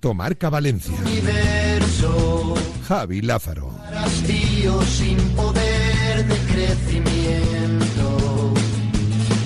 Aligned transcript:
Directo 0.00 0.14
Marca 0.14 0.48
Valencia. 0.48 0.94
Universo, 0.94 2.54
Javi 2.88 3.20
Lázaro. 3.20 3.70
hastío 3.94 4.80
sin 4.80 5.18
poder 5.36 6.26
de 6.26 6.38
crecimiento. 6.50 8.06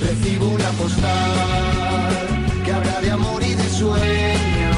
Recibo 0.01 0.51
una 0.51 0.71
postal 0.79 2.63
que 2.65 2.73
habla 2.73 3.01
de 3.01 3.11
amor 3.11 3.43
y 3.43 3.55
de 3.55 3.69
sueños 3.69 4.77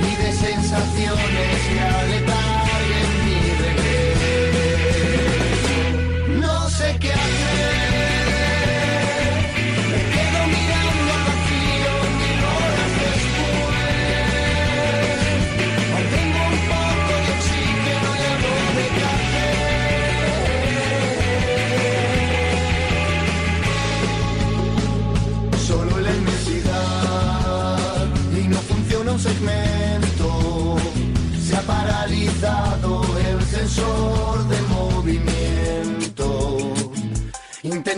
y 0.00 0.16
de 0.22 0.32
sensaciones 0.32 1.68
que 1.68 2.31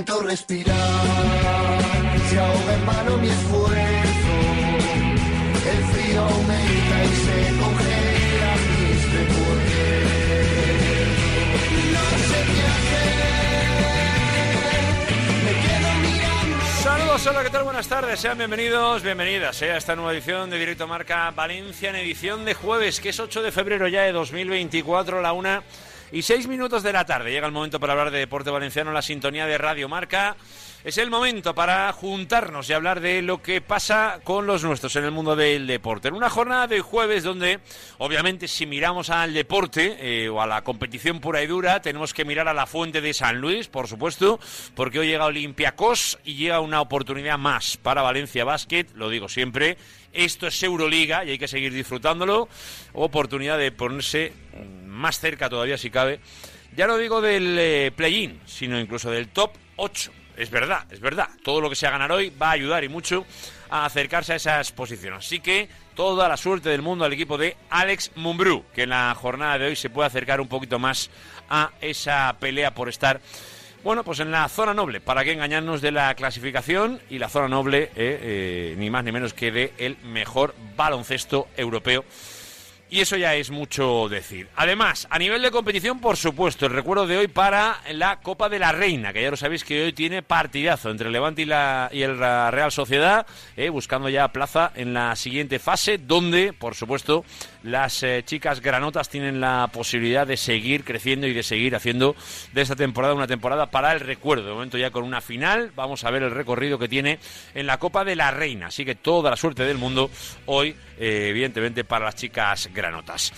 Intento 0.04 0.22
respirar, 0.28 0.76
se 2.28 2.38
ahoga 2.38 2.74
en 2.74 2.84
vano 2.84 3.16
mi 3.16 3.28
esfuerzo. 3.30 4.34
El 5.64 5.84
frío 5.94 6.20
aumenta 6.20 7.04
y 7.04 7.08
se 7.24 7.38
congelan 7.58 8.60
mis 8.68 9.00
recuerdos. 9.14 9.64
No 11.94 12.04
sé 12.20 12.38
qué 12.52 12.62
hacer. 12.74 13.24
Me 15.42 15.52
quedo 15.64 15.90
mirando. 16.02 16.60
Saludos, 16.82 17.26
hola, 17.26 17.42
¿qué 17.42 17.48
tal? 17.48 17.64
Buenas 17.64 17.88
tardes, 17.88 18.20
sean 18.20 18.36
bienvenidos, 18.36 19.02
bienvenidas 19.02 19.62
eh, 19.62 19.72
a 19.72 19.78
esta 19.78 19.96
nueva 19.96 20.12
edición 20.12 20.50
de 20.50 20.58
Directo 20.58 20.86
Marca 20.86 21.30
Valencia 21.30 21.88
en 21.88 21.96
edición 21.96 22.44
de 22.44 22.52
jueves, 22.52 23.00
que 23.00 23.08
es 23.08 23.18
8 23.18 23.40
de 23.42 23.50
febrero 23.50 23.88
ya 23.88 24.02
de 24.02 24.12
2024, 24.12 25.22
la 25.22 25.32
una 25.32 25.62
y 26.14 26.22
seis 26.22 26.46
minutos 26.46 26.84
de 26.84 26.92
la 26.92 27.04
tarde. 27.04 27.32
Llega 27.32 27.48
el 27.48 27.52
momento 27.52 27.80
para 27.80 27.92
hablar 27.92 28.12
de 28.12 28.20
deporte 28.20 28.48
valenciano 28.48 28.90
en 28.90 28.94
la 28.94 29.02
sintonía 29.02 29.46
de 29.46 29.58
Radio 29.58 29.88
Marca. 29.88 30.36
Es 30.84 30.96
el 30.98 31.10
momento 31.10 31.56
para 31.56 31.92
juntarnos 31.92 32.70
y 32.70 32.72
hablar 32.72 33.00
de 33.00 33.20
lo 33.20 33.42
que 33.42 33.60
pasa 33.60 34.20
con 34.22 34.46
los 34.46 34.62
nuestros 34.62 34.94
en 34.94 35.04
el 35.04 35.10
mundo 35.10 35.34
del 35.34 35.66
deporte. 35.66 36.06
En 36.08 36.14
una 36.14 36.30
jornada 36.30 36.68
de 36.68 36.80
jueves 36.82 37.24
donde, 37.24 37.58
obviamente, 37.98 38.46
si 38.46 38.64
miramos 38.64 39.10
al 39.10 39.34
deporte 39.34 39.96
eh, 39.98 40.28
o 40.28 40.40
a 40.40 40.46
la 40.46 40.62
competición 40.62 41.18
pura 41.18 41.42
y 41.42 41.48
dura, 41.48 41.82
tenemos 41.82 42.14
que 42.14 42.24
mirar 42.24 42.46
a 42.46 42.54
la 42.54 42.66
fuente 42.66 43.00
de 43.00 43.12
San 43.12 43.40
Luis, 43.40 43.66
por 43.66 43.88
supuesto, 43.88 44.38
porque 44.76 45.00
hoy 45.00 45.08
llega 45.08 45.24
Olympiacos 45.24 46.20
y 46.22 46.34
llega 46.36 46.60
una 46.60 46.80
oportunidad 46.80 47.38
más 47.38 47.76
para 47.76 48.02
Valencia 48.02 48.44
Basket, 48.44 48.86
lo 48.94 49.08
digo 49.08 49.28
siempre. 49.28 49.78
Esto 50.14 50.46
es 50.46 50.62
Euroliga 50.62 51.24
y 51.24 51.30
hay 51.30 51.38
que 51.38 51.48
seguir 51.48 51.72
disfrutándolo. 51.72 52.48
Oportunidad 52.92 53.58
de 53.58 53.72
ponerse 53.72 54.32
más 54.86 55.18
cerca 55.18 55.50
todavía, 55.50 55.76
si 55.76 55.90
cabe. 55.90 56.20
Ya 56.76 56.86
no 56.86 56.96
digo 56.96 57.20
del 57.20 57.56
eh, 57.58 57.92
play-in, 57.94 58.40
sino 58.46 58.78
incluso 58.80 59.10
del 59.10 59.28
top 59.28 59.52
8. 59.76 60.12
Es 60.36 60.50
verdad, 60.50 60.86
es 60.90 61.00
verdad. 61.00 61.28
Todo 61.42 61.60
lo 61.60 61.68
que 61.68 61.76
sea 61.76 61.90
ganar 61.90 62.10
hoy 62.10 62.30
va 62.30 62.48
a 62.48 62.52
ayudar 62.52 62.82
y 62.82 62.88
mucho 62.88 63.24
a 63.70 63.84
acercarse 63.84 64.32
a 64.32 64.36
esas 64.36 64.72
posiciones. 64.72 65.26
Así 65.26 65.40
que 65.40 65.68
toda 65.94 66.28
la 66.28 66.36
suerte 66.36 66.68
del 66.68 66.82
mundo 66.82 67.04
al 67.04 67.12
equipo 67.12 67.38
de 67.38 67.56
Alex 67.70 68.12
Mumbrú, 68.16 68.64
que 68.74 68.82
en 68.82 68.90
la 68.90 69.14
jornada 69.14 69.58
de 69.58 69.66
hoy 69.66 69.76
se 69.76 69.90
puede 69.90 70.06
acercar 70.06 70.40
un 70.40 70.48
poquito 70.48 70.78
más 70.78 71.10
a 71.48 71.70
esa 71.80 72.36
pelea 72.40 72.74
por 72.74 72.88
estar 72.88 73.20
bueno, 73.84 74.02
pues 74.02 74.18
en 74.20 74.30
la 74.30 74.48
zona 74.48 74.72
noble, 74.72 75.02
para 75.02 75.22
que 75.24 75.32
engañarnos 75.32 75.82
de 75.82 75.92
la 75.92 76.14
clasificación 76.14 77.00
y 77.10 77.18
la 77.18 77.28
zona 77.28 77.48
noble, 77.48 77.82
eh, 77.82 77.90
eh, 77.96 78.74
ni 78.78 78.88
más 78.88 79.04
ni 79.04 79.12
menos 79.12 79.34
que 79.34 79.52
de 79.52 79.74
el 79.76 79.98
mejor 79.98 80.54
baloncesto 80.74 81.48
europeo. 81.54 82.02
Y 82.88 83.00
eso 83.00 83.16
ya 83.16 83.34
es 83.34 83.50
mucho 83.50 84.08
decir. 84.08 84.48
Además, 84.56 85.06
a 85.10 85.18
nivel 85.18 85.42
de 85.42 85.50
competición, 85.50 86.00
por 86.00 86.16
supuesto, 86.16 86.66
el 86.66 86.72
recuerdo 86.72 87.06
de 87.06 87.18
hoy 87.18 87.28
para 87.28 87.80
la 87.92 88.20
Copa 88.20 88.48
de 88.48 88.58
la 88.58 88.72
Reina, 88.72 89.12
que 89.12 89.20
ya 89.20 89.30
lo 89.30 89.36
sabéis 89.36 89.64
que 89.64 89.84
hoy 89.84 89.92
tiene 89.92 90.22
partidazo 90.22 90.90
entre 90.90 91.08
el 91.08 91.12
Levante 91.12 91.42
y, 91.42 91.46
la, 91.46 91.90
y 91.92 92.02
el 92.02 92.18
Real 92.18 92.70
Sociedad, 92.70 93.26
eh, 93.56 93.68
buscando 93.68 94.08
ya 94.08 94.28
plaza 94.28 94.70
en 94.76 94.94
la 94.94 95.16
siguiente 95.16 95.58
fase, 95.58 95.98
donde, 95.98 96.52
por 96.52 96.74
supuesto, 96.74 97.24
las 97.64 98.02
eh, 98.02 98.22
chicas 98.24 98.60
granotas 98.60 99.08
tienen 99.08 99.40
la 99.40 99.68
posibilidad 99.72 100.26
de 100.26 100.36
seguir 100.36 100.84
creciendo 100.84 101.26
y 101.26 101.32
de 101.32 101.42
seguir 101.42 101.74
haciendo 101.74 102.14
de 102.52 102.60
esta 102.60 102.76
temporada 102.76 103.14
una 103.14 103.26
temporada 103.26 103.70
para 103.70 103.92
el 103.92 104.00
recuerdo. 104.00 104.44
De 104.44 104.52
momento 104.52 104.78
ya 104.78 104.90
con 104.90 105.02
una 105.02 105.20
final, 105.20 105.72
vamos 105.74 106.04
a 106.04 106.10
ver 106.10 106.22
el 106.22 106.30
recorrido 106.30 106.78
que 106.78 106.88
tiene 106.88 107.18
en 107.54 107.66
la 107.66 107.78
Copa 107.78 108.04
de 108.04 108.16
la 108.16 108.30
Reina. 108.30 108.66
Así 108.66 108.84
que 108.84 108.94
toda 108.94 109.30
la 109.30 109.36
suerte 109.36 109.64
del 109.64 109.78
mundo 109.78 110.10
hoy, 110.46 110.76
eh, 110.98 111.28
evidentemente, 111.30 111.84
para 111.84 112.04
las 112.04 112.16
chicas 112.16 112.68
granotas. 112.72 113.32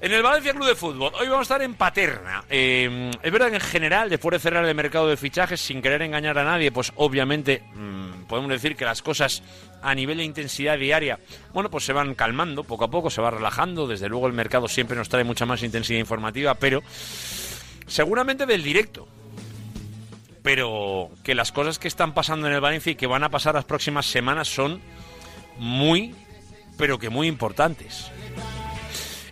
En 0.00 0.12
el 0.12 0.22
Valencia 0.22 0.52
Club 0.52 0.66
de 0.66 0.74
Fútbol, 0.74 1.12
hoy 1.14 1.28
vamos 1.28 1.40
a 1.40 1.54
estar 1.54 1.62
en 1.62 1.74
Paterna. 1.74 2.42
Eh, 2.50 3.10
es 3.22 3.32
verdad 3.32 3.50
que 3.50 3.54
en 3.54 3.60
general, 3.60 4.10
después 4.10 4.32
de 4.32 4.40
cerrar 4.40 4.64
el 4.64 4.74
mercado 4.74 5.06
de 5.06 5.16
fichajes, 5.16 5.60
sin 5.60 5.80
querer 5.80 6.02
engañar 6.02 6.38
a 6.38 6.44
nadie, 6.44 6.72
pues 6.72 6.92
obviamente 6.96 7.62
mmm, 7.74 8.24
podemos 8.26 8.50
decir 8.50 8.74
que 8.74 8.84
las 8.84 9.00
cosas 9.00 9.44
a 9.82 9.94
nivel 9.94 10.18
de 10.18 10.24
intensidad 10.24 10.78
diaria, 10.78 11.18
bueno, 11.52 11.70
pues 11.70 11.84
se 11.84 11.92
van 11.92 12.14
calmando 12.14 12.64
poco 12.64 12.84
a 12.84 12.90
poco, 12.90 13.10
se 13.10 13.20
va 13.20 13.30
relajando. 13.30 13.86
Desde 13.86 14.08
luego 14.08 14.26
el 14.26 14.32
mercado 14.32 14.68
siempre 14.68 14.96
nos 14.96 15.08
trae 15.08 15.24
mucha 15.24 15.46
más 15.46 15.62
intensidad 15.62 15.98
informativa, 15.98 16.54
pero 16.54 16.82
seguramente 17.86 18.46
del 18.46 18.62
directo. 18.62 19.08
Pero 20.42 21.10
que 21.22 21.34
las 21.34 21.52
cosas 21.52 21.78
que 21.78 21.88
están 21.88 22.14
pasando 22.14 22.48
en 22.48 22.54
el 22.54 22.60
Valencia 22.60 22.92
y 22.92 22.96
que 22.96 23.06
van 23.06 23.22
a 23.22 23.30
pasar 23.30 23.54
las 23.54 23.64
próximas 23.64 24.06
semanas 24.06 24.48
son 24.48 24.80
muy, 25.58 26.14
pero 26.76 26.98
que 26.98 27.10
muy 27.10 27.28
importantes. 27.28 28.10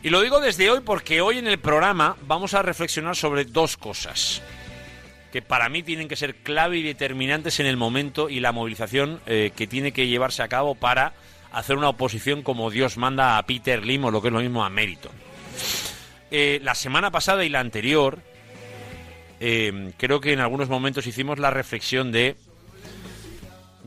Y 0.03 0.11
lo 0.11 0.21
digo 0.21 0.41
desde 0.41 0.71
hoy 0.71 0.81
porque 0.81 1.21
hoy 1.21 1.39
en 1.39 1.49
el 1.49 1.59
programa 1.59 2.17
vamos 2.27 2.55
a 2.55 2.63
reflexionar 2.63 3.17
sobre 3.17 3.45
dos 3.45 3.77
cosas 3.77 4.41
que 5.31 5.43
para 5.43 5.69
mí 5.69 5.83
tienen 5.83 6.09
que 6.09 6.17
ser 6.17 6.37
clave 6.37 6.79
y 6.79 6.83
determinantes 6.83 7.61
en 7.61 7.67
el 7.67 7.77
momento 7.77 8.29
y 8.29 8.41
la 8.41 8.53
movilización 8.53 9.21
eh, 9.27 9.53
que 9.55 9.67
tiene 9.67 9.93
que 9.93 10.07
llevarse 10.07 10.43
a 10.43 10.49
cabo 10.49 10.75
para 10.75 11.15
hacer 11.53 11.77
una 11.77 11.89
oposición 11.89 12.43
como 12.43 12.71
Dios 12.71 12.97
manda 12.97 13.39
a 13.39 13.47
Peter 13.47 13.85
Lim 13.85 14.05
o 14.05 14.11
lo 14.11 14.23
que 14.23 14.29
es 14.29 14.35
lo 14.35 14.41
mismo 14.41 14.65
a 14.65 14.71
Meriton. 14.71 15.13
Eh, 16.31 16.61
la 16.63 16.75
semana 16.75 17.11
pasada 17.11 17.45
y 17.45 17.49
la 17.49 17.61
anterior, 17.61 18.21
eh, 19.41 19.93
creo 19.97 20.21
que 20.21 20.33
en 20.33 20.41
algunos 20.41 20.69
momentos 20.69 21.07
hicimos 21.07 21.39
la 21.39 21.51
reflexión 21.51 22.13
de, 22.13 22.37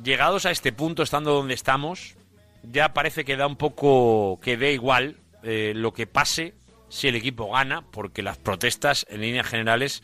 llegados 0.04 0.46
a 0.46 0.52
este 0.52 0.72
punto, 0.72 1.04
estando 1.04 1.34
donde 1.34 1.54
estamos, 1.54 2.16
ya 2.64 2.94
parece 2.94 3.26
que 3.26 3.38
da 3.38 3.48
un 3.48 3.56
poco, 3.56 4.40
que 4.42 4.58
dé 4.58 4.74
igual 4.74 5.18
lo 5.42 5.92
que 5.92 6.08
pase 6.08 6.54
si 6.88 7.10
el 7.10 7.16
equipo 7.16 7.52
gana, 7.52 7.84
porque 7.92 8.22
las 8.22 8.38
protestas 8.38 9.06
en 9.10 9.20
líneas 9.20 9.46
generales 9.46 10.04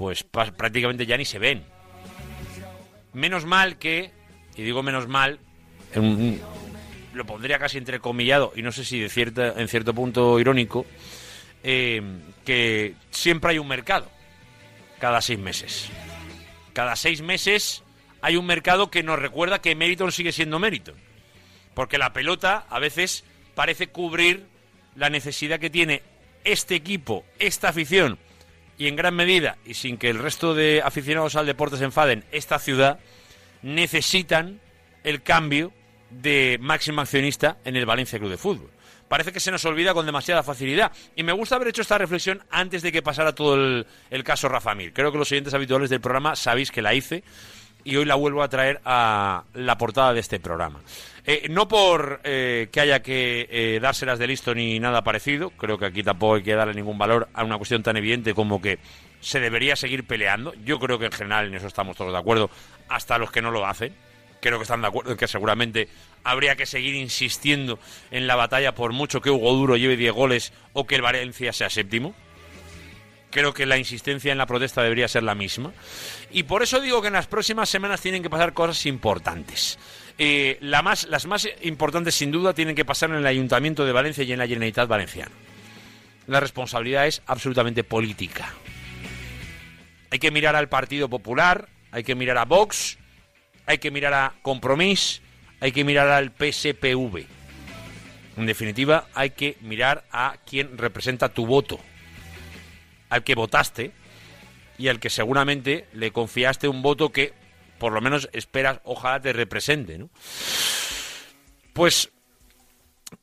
pues 0.00 0.24
prácticamente 0.24 1.04
ya 1.04 1.18
ni 1.18 1.26
se 1.26 1.38
ven. 1.38 1.62
Menos 3.12 3.44
mal 3.44 3.76
que, 3.76 4.10
y 4.56 4.62
digo 4.62 4.82
menos 4.82 5.08
mal, 5.08 5.40
lo 7.12 7.26
pondría 7.26 7.58
casi 7.58 7.76
entrecomillado, 7.76 8.54
y 8.56 8.62
no 8.62 8.72
sé 8.72 8.86
si 8.86 8.98
de 8.98 9.10
cierta, 9.10 9.60
en 9.60 9.68
cierto 9.68 9.92
punto 9.92 10.40
irónico, 10.40 10.86
eh, 11.62 12.00
que 12.46 12.94
siempre 13.10 13.50
hay 13.50 13.58
un 13.58 13.68
mercado, 13.68 14.10
cada 14.98 15.20
seis 15.20 15.38
meses. 15.38 15.90
Cada 16.72 16.96
seis 16.96 17.20
meses 17.20 17.82
hay 18.22 18.36
un 18.36 18.46
mercado 18.46 18.90
que 18.90 19.02
nos 19.02 19.18
recuerda 19.18 19.60
que 19.60 19.74
Meriton 19.74 20.12
sigue 20.12 20.32
siendo 20.32 20.58
Meriton. 20.58 20.94
Porque 21.74 21.98
la 21.98 22.14
pelota 22.14 22.64
a 22.70 22.78
veces 22.78 23.22
parece 23.54 23.88
cubrir 23.88 24.46
la 24.96 25.10
necesidad 25.10 25.60
que 25.60 25.68
tiene 25.68 26.00
este 26.44 26.74
equipo, 26.74 27.26
esta 27.38 27.68
afición, 27.68 28.18
y 28.80 28.88
en 28.88 28.96
gran 28.96 29.14
medida, 29.14 29.58
y 29.66 29.74
sin 29.74 29.98
que 29.98 30.08
el 30.08 30.18
resto 30.18 30.54
de 30.54 30.80
aficionados 30.82 31.36
al 31.36 31.44
deporte 31.44 31.76
se 31.76 31.84
enfaden, 31.84 32.24
esta 32.32 32.58
ciudad 32.58 32.98
necesitan 33.60 34.58
el 35.04 35.22
cambio 35.22 35.70
de 36.08 36.56
máximo 36.62 37.02
accionista 37.02 37.58
en 37.66 37.76
el 37.76 37.84
Valencia 37.84 38.18
Club 38.18 38.30
de 38.30 38.38
Fútbol. 38.38 38.70
Parece 39.06 39.32
que 39.32 39.40
se 39.40 39.50
nos 39.50 39.66
olvida 39.66 39.92
con 39.92 40.06
demasiada 40.06 40.42
facilidad. 40.42 40.92
Y 41.14 41.24
me 41.24 41.32
gusta 41.32 41.56
haber 41.56 41.68
hecho 41.68 41.82
esta 41.82 41.98
reflexión 41.98 42.42
antes 42.50 42.80
de 42.80 42.90
que 42.90 43.02
pasara 43.02 43.34
todo 43.34 43.54
el, 43.54 43.86
el 44.08 44.24
caso 44.24 44.48
Rafa 44.48 44.74
Mir. 44.74 44.94
Creo 44.94 45.12
que 45.12 45.18
los 45.18 45.28
siguientes 45.28 45.52
habituales 45.52 45.90
del 45.90 46.00
programa 46.00 46.34
sabéis 46.34 46.70
que 46.70 46.80
la 46.80 46.94
hice 46.94 47.22
y 47.84 47.96
hoy 47.96 48.06
la 48.06 48.14
vuelvo 48.14 48.42
a 48.42 48.48
traer 48.48 48.80
a 48.86 49.44
la 49.52 49.76
portada 49.76 50.14
de 50.14 50.20
este 50.20 50.40
programa. 50.40 50.80
Eh, 51.32 51.46
no 51.48 51.68
por 51.68 52.20
eh, 52.24 52.70
que 52.72 52.80
haya 52.80 53.02
que 53.02 53.46
eh, 53.52 53.78
dárselas 53.80 54.18
de 54.18 54.26
listo 54.26 54.52
ni 54.52 54.80
nada 54.80 55.04
parecido, 55.04 55.50
creo 55.50 55.78
que 55.78 55.86
aquí 55.86 56.02
tampoco 56.02 56.34
hay 56.34 56.42
que 56.42 56.56
darle 56.56 56.74
ningún 56.74 56.98
valor 56.98 57.28
a 57.34 57.44
una 57.44 57.56
cuestión 57.56 57.84
tan 57.84 57.96
evidente 57.96 58.34
como 58.34 58.60
que 58.60 58.80
se 59.20 59.38
debería 59.38 59.76
seguir 59.76 60.02
peleando. 60.04 60.52
Yo 60.64 60.80
creo 60.80 60.98
que 60.98 61.04
en 61.04 61.12
general 61.12 61.46
en 61.46 61.54
eso 61.54 61.68
estamos 61.68 61.96
todos 61.96 62.10
de 62.10 62.18
acuerdo, 62.18 62.50
hasta 62.88 63.16
los 63.16 63.30
que 63.30 63.42
no 63.42 63.52
lo 63.52 63.64
hacen. 63.64 63.94
creo 64.40 64.58
que 64.58 64.64
están 64.64 64.80
de 64.80 64.88
acuerdo 64.88 65.12
en 65.12 65.18
que 65.18 65.28
seguramente 65.28 65.86
habría 66.24 66.56
que 66.56 66.66
seguir 66.66 66.96
insistiendo 66.96 67.78
en 68.10 68.26
la 68.26 68.34
batalla 68.34 68.74
por 68.74 68.92
mucho 68.92 69.20
que 69.20 69.30
Hugo 69.30 69.52
Duro 69.52 69.76
lleve 69.76 69.96
10 69.96 70.12
goles 70.12 70.52
o 70.72 70.84
que 70.84 70.96
el 70.96 71.02
Valencia 71.02 71.52
sea 71.52 71.70
séptimo. 71.70 72.12
Creo 73.30 73.54
que 73.54 73.66
la 73.66 73.78
insistencia 73.78 74.32
en 74.32 74.38
la 74.38 74.46
protesta 74.46 74.82
debería 74.82 75.06
ser 75.06 75.22
la 75.22 75.36
misma. 75.36 75.72
Y 76.32 76.42
por 76.42 76.64
eso 76.64 76.80
digo 76.80 77.00
que 77.00 77.06
en 77.06 77.12
las 77.12 77.28
próximas 77.28 77.68
semanas 77.68 78.00
tienen 78.00 78.24
que 78.24 78.30
pasar 78.30 78.52
cosas 78.52 78.84
importantes. 78.86 79.78
Eh, 80.22 80.58
las 80.60 81.24
más 81.24 81.48
importantes, 81.62 82.14
sin 82.14 82.30
duda, 82.30 82.52
tienen 82.52 82.74
que 82.74 82.84
pasar 82.84 83.08
en 83.08 83.16
el 83.16 83.26
Ayuntamiento 83.26 83.86
de 83.86 83.92
Valencia 83.92 84.22
y 84.22 84.30
en 84.30 84.38
la 84.38 84.46
Generalitat 84.46 84.86
Valenciana. 84.86 85.30
La 86.26 86.40
responsabilidad 86.40 87.06
es 87.06 87.22
absolutamente 87.24 87.84
política. 87.84 88.52
Hay 90.10 90.18
que 90.18 90.30
mirar 90.30 90.56
al 90.56 90.68
Partido 90.68 91.08
Popular, 91.08 91.70
hay 91.90 92.04
que 92.04 92.14
mirar 92.14 92.36
a 92.36 92.44
Vox, 92.44 92.98
hay 93.64 93.78
que 93.78 93.90
mirar 93.90 94.12
a 94.12 94.34
Compromís, 94.42 95.22
hay 95.58 95.72
que 95.72 95.84
mirar 95.84 96.08
al 96.08 96.32
PSPV. 96.32 97.24
En 98.36 98.44
definitiva, 98.44 99.06
hay 99.14 99.30
que 99.30 99.56
mirar 99.62 100.04
a 100.12 100.36
quien 100.44 100.76
representa 100.76 101.30
tu 101.30 101.46
voto, 101.46 101.80
al 103.08 103.24
que 103.24 103.34
votaste 103.34 103.92
y 104.76 104.88
al 104.88 105.00
que 105.00 105.08
seguramente 105.08 105.86
le 105.94 106.10
confiaste 106.10 106.68
un 106.68 106.82
voto 106.82 107.10
que 107.10 107.39
por 107.80 107.92
lo 107.92 108.00
menos 108.00 108.28
esperas, 108.32 108.80
ojalá 108.84 109.20
te 109.20 109.32
represente, 109.32 109.98
¿no? 109.98 110.10
Pues 111.72 112.12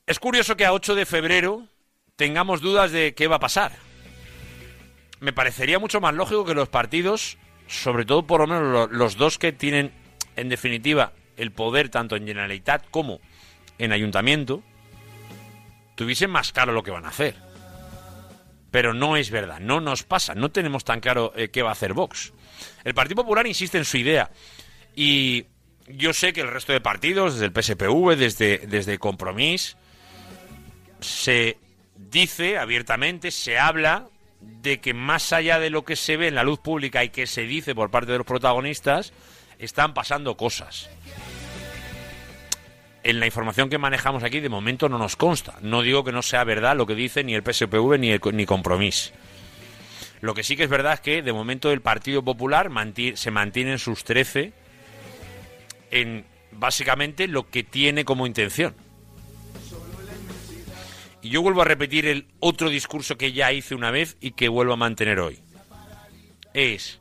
es 0.06 0.20
curioso 0.20 0.58
que 0.58 0.66
a 0.66 0.74
8 0.74 0.96
de 0.96 1.06
febrero 1.06 1.68
tengamos 2.18 2.60
dudas 2.60 2.92
de 2.92 3.14
qué 3.14 3.28
va 3.28 3.38
a 3.38 3.40
pasar. 3.40 3.72
Me 5.20 5.32
parecería 5.32 5.80
mucho 5.80 6.02
más 6.02 6.14
lógico 6.14 6.44
que 6.44 6.56
los 6.56 6.68
partidos, 6.68 7.38
sobre 7.68 8.04
todo 8.04 8.28
por 8.28 8.42
lo 8.42 8.48
menos 8.48 8.92
los 8.92 9.16
dos 9.16 9.38
que 9.38 9.54
tienen 9.54 9.94
en 10.36 10.50
definitiva, 10.50 11.14
el 11.38 11.52
poder 11.52 11.90
tanto 11.90 12.16
en 12.16 12.26
Generalitat 12.26 12.90
como 12.90 13.22
en 13.78 13.92
Ayuntamiento, 13.92 14.64
tuviesen 15.96 16.32
más 16.32 16.52
claro 16.52 16.74
lo 16.74 16.84
que 16.84 16.92
van 16.92 17.06
a 17.06 17.10
hacer. 17.10 17.36
Pero 18.72 18.94
no 18.94 19.18
es 19.18 19.30
verdad, 19.30 19.60
no 19.60 19.82
nos 19.82 20.04
pasa, 20.04 20.36
no 20.36 20.50
tenemos 20.52 20.84
tan 20.84 21.00
claro 21.00 21.32
eh, 21.36 21.50
qué 21.50 21.62
va 21.62 21.70
a 21.70 21.74
hacer 21.74 21.94
Vox. 21.94 22.34
El 22.84 22.94
Partido 22.94 23.24
Popular 23.24 23.48
insiste 23.48 23.78
en 23.78 23.86
su 23.86 23.98
idea 23.98 24.30
y 24.96 25.46
yo 25.88 26.14
sé 26.14 26.34
que 26.34 26.42
el 26.42 26.52
resto 26.52 26.74
de 26.74 26.82
partidos, 26.82 27.34
desde 27.34 27.46
el 27.46 27.54
PSPV, 27.54 28.16
desde, 28.18 28.58
desde 28.68 28.98
Compromís, 28.98 29.78
se 31.00 31.58
dice 31.96 32.58
abiertamente, 32.58 33.32
se 33.32 33.58
habla 33.58 34.08
de 34.42 34.80
que 34.80 34.94
más 34.94 35.34
allá 35.34 35.60
de 35.60 35.70
lo 35.70 35.86
que 35.86 35.96
se 35.96 36.18
ve 36.18 36.28
en 36.28 36.36
la 36.36 36.44
luz 36.44 36.60
pública 36.60 37.04
y 37.04 37.10
que 37.10 37.28
se 37.28 37.44
dice 37.44 37.74
por 37.74 37.90
parte 37.90 38.12
de 38.12 38.18
los 38.18 38.28
protagonistas, 38.28 39.14
están 39.60 39.94
pasando 39.94 40.38
cosas. 40.38 40.90
En 43.04 43.20
la 43.20 43.26
información 43.26 43.70
que 43.70 43.78
manejamos 43.78 44.24
aquí 44.24 44.40
de 44.40 44.50
momento 44.50 44.90
no 44.90 44.98
nos 44.98 45.16
consta. 45.16 45.56
No 45.62 45.82
digo 45.82 46.04
que 46.04 46.12
no 46.12 46.22
sea 46.22 46.44
verdad 46.44 46.76
lo 46.76 46.86
que 46.86 46.96
dice 46.96 47.24
ni 47.24 47.34
el 47.36 47.44
PSPV 47.44 47.98
ni 47.98 48.12
el 48.12 48.22
ni 48.34 48.46
Compromís. 48.46 49.14
Lo 50.22 50.34
que 50.34 50.44
sí 50.44 50.56
que 50.56 50.64
es 50.64 50.70
verdad 50.70 50.94
es 50.94 51.00
que 51.00 51.22
de 51.22 51.34
momento 51.34 51.72
el 51.72 51.82
Partido 51.82 52.24
Popular 52.24 52.70
se 53.16 53.32
mantiene 53.32 53.72
en 53.72 53.80
sus 53.80 54.04
13 54.04 54.54
en 55.92 56.26
básicamente 56.52 57.28
lo 57.28 57.50
que 57.50 57.64
tiene 57.64 58.04
como 58.04 58.26
intención. 58.26 58.76
Y 61.22 61.30
yo 61.30 61.42
vuelvo 61.42 61.62
a 61.62 61.66
repetir 61.66 62.06
el 62.08 62.28
otro 62.40 62.70
discurso 62.70 63.18
que 63.18 63.34
ya 63.34 63.52
hice 63.52 63.76
una 63.76 63.92
vez 63.92 64.18
y 64.22 64.32
que 64.32 64.50
vuelvo 64.50 64.74
a 64.74 64.78
mantener 64.78 65.20
hoy. 65.20 65.40
Es 66.54 67.00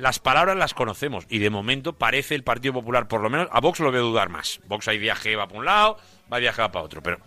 las 0.00 0.18
palabras 0.18 0.56
las 0.56 0.72
conocemos 0.72 1.26
y 1.28 1.38
de 1.40 1.50
momento 1.50 1.92
parece 1.92 2.34
el 2.34 2.42
Partido 2.42 2.72
Popular, 2.72 3.06
por 3.06 3.20
lo 3.20 3.28
menos 3.28 3.48
a 3.52 3.60
Vox 3.60 3.80
lo 3.80 3.92
veo 3.92 4.02
dudar 4.02 4.30
más. 4.30 4.60
Vox 4.66 4.88
hay 4.88 4.98
viaje 4.98 5.36
va 5.36 5.46
para 5.46 5.58
un 5.58 5.66
lado, 5.66 5.98
va 6.32 6.38
viaje 6.38 6.62
va 6.62 6.72
para 6.72 6.84
otro, 6.84 7.02
pero 7.02 7.18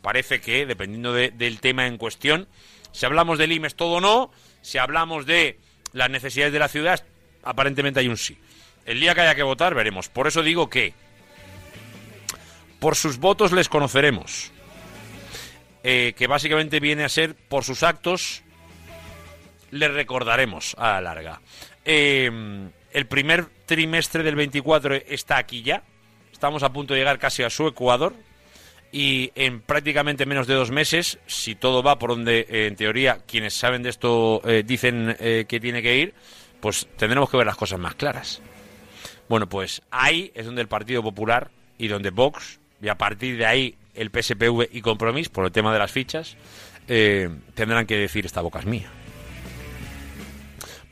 parece 0.00 0.40
que 0.40 0.64
dependiendo 0.64 1.12
del 1.12 1.60
tema 1.60 1.86
en 1.86 1.98
cuestión, 1.98 2.48
si 2.90 3.04
hablamos 3.04 3.38
del 3.38 3.52
IMES 3.52 3.74
todo 3.74 4.00
no, 4.00 4.30
si 4.62 4.78
hablamos 4.78 5.26
de 5.26 5.58
las 5.92 6.10
necesidades 6.10 6.52
de 6.52 6.58
la 6.58 6.68
ciudad, 6.68 7.04
aparentemente 7.42 8.00
hay 8.00 8.08
un 8.08 8.16
sí. 8.16 8.38
El 8.86 9.00
día 9.00 9.14
que 9.14 9.20
haya 9.20 9.34
que 9.34 9.42
votar 9.42 9.74
veremos. 9.74 10.08
Por 10.08 10.26
eso 10.26 10.42
digo 10.42 10.70
que 10.70 10.94
por 12.80 12.96
sus 12.96 13.18
votos 13.18 13.52
les 13.52 13.68
conoceremos. 13.68 14.50
Eh, 15.84 16.14
que 16.16 16.28
básicamente 16.28 16.78
viene 16.78 17.02
a 17.04 17.08
ser 17.08 17.34
por 17.34 17.64
sus 17.64 17.82
actos 17.82 18.44
les 19.72 19.92
recordaremos 19.92 20.76
a 20.78 20.92
la 20.92 21.00
larga. 21.00 21.40
Em, 21.84 22.70
el 22.92 23.06
primer 23.06 23.46
trimestre 23.66 24.22
del 24.22 24.36
24 24.36 24.94
está 24.94 25.38
aquí 25.38 25.62
ya. 25.62 25.82
Estamos 26.30 26.62
a 26.62 26.72
punto 26.72 26.94
de 26.94 27.00
llegar 27.00 27.18
casi 27.18 27.42
a 27.42 27.50
su 27.50 27.66
Ecuador. 27.66 28.14
Y 28.92 29.32
en 29.34 29.62
prácticamente 29.62 30.26
menos 30.26 30.46
de 30.46 30.54
dos 30.54 30.70
meses, 30.70 31.18
si 31.26 31.54
todo 31.54 31.82
va 31.82 31.98
por 31.98 32.10
donde, 32.10 32.40
eh, 32.40 32.66
en 32.66 32.76
teoría, 32.76 33.20
quienes 33.26 33.54
saben 33.54 33.82
de 33.82 33.88
esto 33.88 34.42
eh, 34.44 34.62
dicen 34.66 35.16
eh, 35.18 35.46
que 35.48 35.58
tiene 35.60 35.80
que 35.80 35.96
ir, 35.96 36.14
pues 36.60 36.86
tendremos 36.98 37.30
que 37.30 37.38
ver 37.38 37.46
las 37.46 37.56
cosas 37.56 37.78
más 37.78 37.94
claras. 37.94 38.42
Bueno, 39.30 39.48
pues 39.48 39.80
ahí 39.90 40.30
es 40.34 40.44
donde 40.44 40.60
el 40.60 40.68
Partido 40.68 41.02
Popular 41.02 41.50
y 41.78 41.88
donde 41.88 42.10
Vox, 42.10 42.60
y 42.82 42.88
a 42.88 42.98
partir 42.98 43.38
de 43.38 43.46
ahí 43.46 43.74
el 43.94 44.10
PSPV 44.10 44.68
y 44.70 44.82
Compromís, 44.82 45.30
por 45.30 45.46
el 45.46 45.52
tema 45.52 45.72
de 45.72 45.78
las 45.78 45.90
fichas, 45.90 46.36
tendrán 46.86 47.86
que 47.86 47.96
decir 47.96 48.26
esta 48.26 48.42
boca 48.42 48.58
es 48.58 48.66
mía 48.66 48.90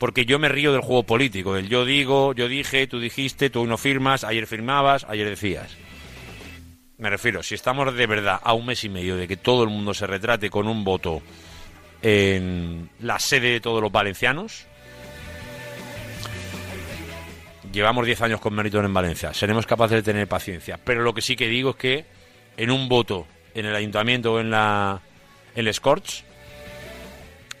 porque 0.01 0.25
yo 0.25 0.39
me 0.39 0.49
río 0.49 0.71
del 0.71 0.81
juego 0.81 1.03
político, 1.03 1.53
del 1.53 1.69
yo 1.69 1.85
digo, 1.85 2.33
yo 2.33 2.47
dije, 2.47 2.87
tú 2.87 2.99
dijiste, 2.99 3.51
tú 3.51 3.67
no 3.67 3.77
firmas, 3.77 4.23
ayer 4.23 4.47
firmabas, 4.47 5.05
ayer 5.07 5.29
decías. 5.29 5.77
Me 7.01 7.09
refiero, 7.09 7.41
si 7.41 7.55
estamos 7.55 7.95
de 7.95 8.05
verdad 8.05 8.39
a 8.43 8.53
un 8.53 8.63
mes 8.63 8.83
y 8.83 8.89
medio 8.89 9.17
de 9.17 9.27
que 9.27 9.35
todo 9.35 9.63
el 9.63 9.71
mundo 9.71 9.91
se 9.91 10.05
retrate 10.05 10.51
con 10.51 10.67
un 10.67 10.83
voto 10.83 11.23
en 12.03 12.91
la 12.99 13.17
sede 13.17 13.53
de 13.53 13.59
todos 13.59 13.81
los 13.81 13.91
valencianos, 13.91 14.67
llevamos 17.73 18.05
10 18.05 18.21
años 18.21 18.39
con 18.39 18.53
mérito 18.53 18.79
en 18.79 18.93
Valencia, 18.93 19.33
seremos 19.33 19.65
capaces 19.65 19.95
de 19.95 20.03
tener 20.03 20.27
paciencia. 20.27 20.79
Pero 20.83 21.01
lo 21.01 21.15
que 21.15 21.23
sí 21.23 21.35
que 21.35 21.47
digo 21.47 21.71
es 21.71 21.75
que 21.77 22.05
en 22.55 22.69
un 22.69 22.87
voto 22.87 23.25
en 23.55 23.65
el 23.65 23.75
ayuntamiento 23.75 24.33
o 24.33 24.39
en 24.39 24.51
la 24.51 25.01
el 25.55 25.73
Scorch, 25.73 26.23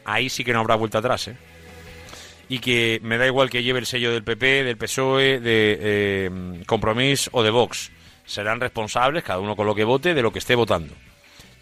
ahí 0.05 0.29
sí 0.29 0.43
que 0.43 0.53
no 0.53 0.59
habrá 0.59 0.75
vuelta 0.75 0.99
atrás, 0.99 1.29
¿eh? 1.29 1.35
y 2.47 2.59
que 2.59 2.99
me 3.01 3.17
da 3.17 3.25
igual 3.25 3.49
que 3.49 3.63
lleve 3.63 3.79
el 3.79 3.87
sello 3.87 4.11
del 4.11 4.23
PP, 4.23 4.65
del 4.65 4.77
PSOE, 4.77 5.39
de 5.39 5.79
eh, 5.81 6.63
Compromís 6.67 7.27
o 7.31 7.41
de 7.41 7.49
Vox. 7.49 7.91
Serán 8.25 8.59
responsables, 8.59 9.23
cada 9.23 9.39
uno 9.39 9.55
con 9.55 9.65
lo 9.65 9.75
que 9.75 9.83
vote, 9.83 10.13
de 10.13 10.21
lo 10.21 10.31
que 10.31 10.39
esté 10.39 10.55
votando. 10.55 10.93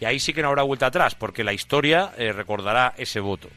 Y 0.00 0.04
ahí 0.04 0.18
sí 0.18 0.32
que 0.32 0.42
no 0.42 0.48
habrá 0.48 0.62
vuelta 0.62 0.86
atrás, 0.86 1.14
porque 1.14 1.44
la 1.44 1.52
historia 1.52 2.12
eh, 2.16 2.32
recordará 2.32 2.94
ese 2.96 3.20
voto. 3.20 3.48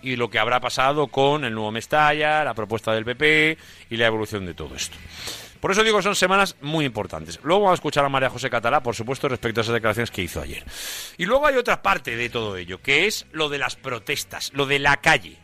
Y 0.00 0.16
lo 0.16 0.30
que 0.30 0.38
habrá 0.38 0.60
pasado 0.60 1.08
con 1.08 1.44
el 1.44 1.54
nuevo 1.54 1.72
Mestalla, 1.72 2.44
la 2.44 2.54
propuesta 2.54 2.92
del 2.92 3.04
PP 3.04 3.58
y 3.90 3.96
la 3.96 4.06
evolución 4.06 4.46
de 4.46 4.54
todo 4.54 4.76
esto. 4.76 4.96
Por 5.60 5.72
eso 5.72 5.82
digo 5.82 5.96
que 5.96 6.04
son 6.04 6.14
semanas 6.14 6.54
muy 6.60 6.84
importantes. 6.84 7.40
Luego 7.42 7.62
vamos 7.62 7.72
a 7.72 7.80
escuchar 7.80 8.04
a 8.04 8.08
María 8.08 8.30
José 8.30 8.48
Catalá, 8.48 8.80
por 8.80 8.94
supuesto, 8.94 9.28
respecto 9.28 9.60
a 9.60 9.62
esas 9.62 9.74
declaraciones 9.74 10.12
que 10.12 10.22
hizo 10.22 10.40
ayer. 10.40 10.64
Y 11.16 11.26
luego 11.26 11.46
hay 11.46 11.56
otra 11.56 11.82
parte 11.82 12.14
de 12.14 12.30
todo 12.30 12.56
ello, 12.56 12.80
que 12.80 13.06
es 13.06 13.26
lo 13.32 13.48
de 13.48 13.58
las 13.58 13.74
protestas, 13.74 14.52
lo 14.54 14.66
de 14.66 14.78
la 14.78 14.98
calle. 14.98 15.36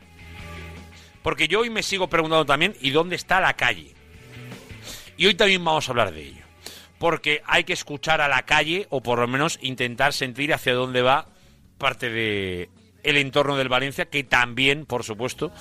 Porque 1.23 1.49
yo 1.49 1.61
hoy 1.61 1.71
me 1.71 1.83
sigo 1.83 2.09
preguntando 2.09 2.47
también, 2.47 2.77
¿y 2.81 2.91
dónde 2.91 3.17
está 3.17 3.41
la 3.41 3.55
calle? 3.55 3.93
Y 5.17 5.27
hoy 5.27 5.35
también 5.35 5.65
vamos 5.65 5.89
a 5.89 5.93
hablar 5.93 6.13
de 6.13 6.23
ello. 6.23 6.44
Porque 6.99 7.43
hay 7.47 7.65
que 7.65 7.73
escuchar 7.73 8.21
a 8.21 8.29
la 8.29 8.43
calle, 8.43 8.87
o 8.91 9.03
por 9.03 9.19
lo 9.19 9.27
menos 9.27 9.59
intentar 9.63 10.13
sentir 10.13 10.55
hacia 10.55 10.75
dónde 10.75 11.03
va 11.03 11.29
parte 11.79 12.09
de 12.09 12.71
el 13.03 13.19
entorno 13.19 13.57
del 13.57 13.69
Valencia, 13.69 14.07
que 14.07 14.25
también, 14.25 14.87
por 14.87 15.05
supuesto, 15.05 15.53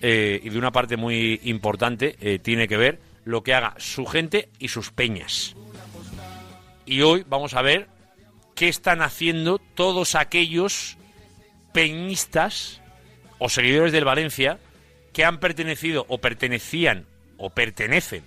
eh, 0.00 0.40
y 0.42 0.48
de 0.48 0.58
una 0.58 0.70
parte 0.70 0.96
muy 0.96 1.40
importante, 1.44 2.16
eh, 2.20 2.38
tiene 2.38 2.68
que 2.68 2.76
ver 2.76 3.00
lo 3.24 3.42
que 3.42 3.54
haga 3.54 3.74
su 3.78 4.06
gente 4.06 4.48
y 4.58 4.68
sus 4.68 4.90
peñas. 4.90 5.56
Y 6.86 7.02
hoy 7.02 7.24
vamos 7.28 7.54
a 7.54 7.62
ver 7.62 7.88
qué 8.54 8.68
están 8.68 9.02
haciendo 9.02 9.58
todos 9.58 10.14
aquellos 10.14 10.96
peñistas 11.72 12.80
o 13.38 13.48
seguidores 13.48 13.92
del 13.92 14.04
Valencia 14.04 14.58
que 15.12 15.24
han 15.24 15.38
pertenecido 15.38 16.06
o 16.08 16.18
pertenecían 16.18 17.06
o 17.36 17.50
pertenecen 17.50 18.22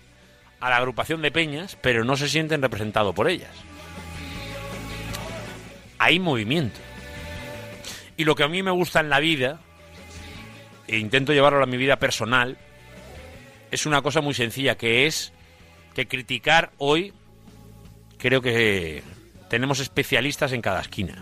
a 0.59 0.69
la 0.69 0.77
agrupación 0.77 1.21
de 1.21 1.31
peñas, 1.31 1.77
pero 1.81 2.03
no 2.03 2.17
se 2.17 2.29
sienten 2.29 2.62
representados 2.62 3.13
por 3.13 3.29
ellas. 3.29 3.51
Hay 5.97 6.19
movimiento. 6.19 6.79
Y 8.17 8.24
lo 8.24 8.35
que 8.35 8.43
a 8.43 8.47
mí 8.47 8.63
me 8.63 8.71
gusta 8.71 9.00
en 9.00 9.09
la 9.09 9.19
vida, 9.19 9.59
e 10.88 10.97
intento 10.97 11.33
llevarlo 11.33 11.62
a 11.63 11.67
mi 11.67 11.77
vida 11.77 11.97
personal, 11.97 12.57
es 13.71 13.85
una 13.85 14.01
cosa 14.01 14.21
muy 14.21 14.33
sencilla, 14.33 14.75
que 14.75 15.05
es 15.05 15.33
que 15.93 16.07
criticar 16.07 16.71
hoy, 16.77 17.13
creo 18.17 18.41
que 18.41 19.03
tenemos 19.50 19.79
especialistas 19.79 20.51
en 20.51 20.62
cada 20.62 20.81
esquina. 20.81 21.15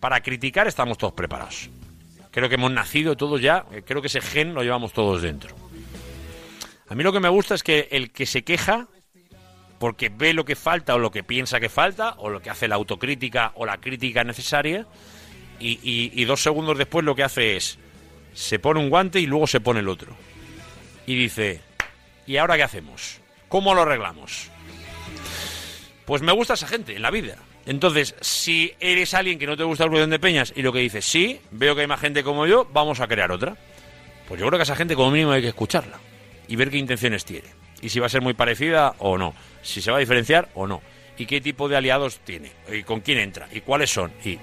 Para 0.00 0.20
criticar 0.20 0.66
estamos 0.66 0.98
todos 0.98 1.12
preparados. 1.14 1.70
Creo 2.30 2.48
que 2.48 2.54
hemos 2.54 2.72
nacido 2.72 3.16
todos 3.16 3.40
ya, 3.40 3.66
creo 3.84 4.00
que 4.00 4.08
ese 4.08 4.20
gen 4.20 4.54
lo 4.54 4.62
llevamos 4.62 4.92
todos 4.92 5.22
dentro. 5.22 5.54
A 6.92 6.94
mí 6.94 7.04
lo 7.04 7.12
que 7.14 7.20
me 7.20 7.30
gusta 7.30 7.54
es 7.54 7.62
que 7.62 7.88
el 7.90 8.10
que 8.10 8.26
se 8.26 8.44
queja 8.44 8.86
porque 9.78 10.10
ve 10.10 10.34
lo 10.34 10.44
que 10.44 10.56
falta 10.56 10.94
o 10.94 10.98
lo 10.98 11.10
que 11.10 11.24
piensa 11.24 11.58
que 11.58 11.70
falta, 11.70 12.16
o 12.18 12.28
lo 12.28 12.42
que 12.42 12.50
hace 12.50 12.68
la 12.68 12.74
autocrítica 12.74 13.52
o 13.54 13.64
la 13.64 13.78
crítica 13.78 14.24
necesaria, 14.24 14.86
y, 15.58 16.24
dos 16.26 16.42
segundos 16.42 16.76
después 16.76 17.02
lo 17.02 17.14
que 17.14 17.22
hace 17.22 17.56
es, 17.56 17.78
se 18.34 18.58
pone 18.58 18.80
un 18.80 18.90
guante 18.90 19.20
y 19.20 19.26
luego 19.26 19.46
se 19.46 19.60
pone 19.60 19.80
el 19.80 19.88
otro. 19.88 20.14
Y 21.06 21.14
dice, 21.14 21.62
¿y 22.26 22.36
ahora 22.36 22.56
qué 22.56 22.62
hacemos? 22.62 23.20
¿Cómo 23.48 23.72
lo 23.72 23.82
arreglamos? 23.82 24.50
Pues 26.04 26.20
me 26.20 26.32
gusta 26.32 26.52
esa 26.52 26.68
gente 26.68 26.94
en 26.94 27.00
la 27.00 27.10
vida. 27.10 27.36
Entonces, 27.64 28.16
si 28.20 28.74
eres 28.80 29.14
alguien 29.14 29.38
que 29.38 29.46
no 29.46 29.56
te 29.56 29.64
gusta 29.64 29.84
el 29.84 29.90
ruido 29.90 30.06
de 30.06 30.18
Peñas 30.18 30.52
y 30.54 30.60
lo 30.60 30.74
que 30.74 30.80
dices, 30.80 31.06
sí, 31.06 31.40
veo 31.52 31.74
que 31.74 31.80
hay 31.80 31.86
más 31.86 32.00
gente 32.00 32.22
como 32.22 32.46
yo, 32.46 32.68
vamos 32.70 33.00
a 33.00 33.08
crear 33.08 33.32
otra. 33.32 33.56
Pues 34.28 34.38
yo 34.38 34.46
creo 34.46 34.58
que 34.58 34.64
esa 34.64 34.76
gente 34.76 34.94
como 34.94 35.10
mínimo 35.10 35.32
hay 35.32 35.40
que 35.40 35.48
escucharla 35.48 35.98
y 36.52 36.56
ver 36.56 36.68
qué 36.68 36.76
intenciones 36.76 37.24
tiene. 37.24 37.48
Y 37.80 37.88
si 37.88 37.98
va 37.98 38.04
a 38.04 38.10
ser 38.10 38.20
muy 38.20 38.34
parecida 38.34 38.94
o 38.98 39.16
no. 39.16 39.32
Si 39.62 39.80
se 39.80 39.90
va 39.90 39.96
a 39.96 40.00
diferenciar 40.00 40.50
o 40.52 40.66
no. 40.66 40.82
Y 41.16 41.24
qué 41.24 41.40
tipo 41.40 41.66
de 41.66 41.78
aliados 41.78 42.18
tiene. 42.18 42.52
Y 42.70 42.82
con 42.82 43.00
quién 43.00 43.16
entra. 43.16 43.48
Y 43.50 43.62
cuáles 43.62 43.88
son. 43.88 44.12
Y 44.22 44.38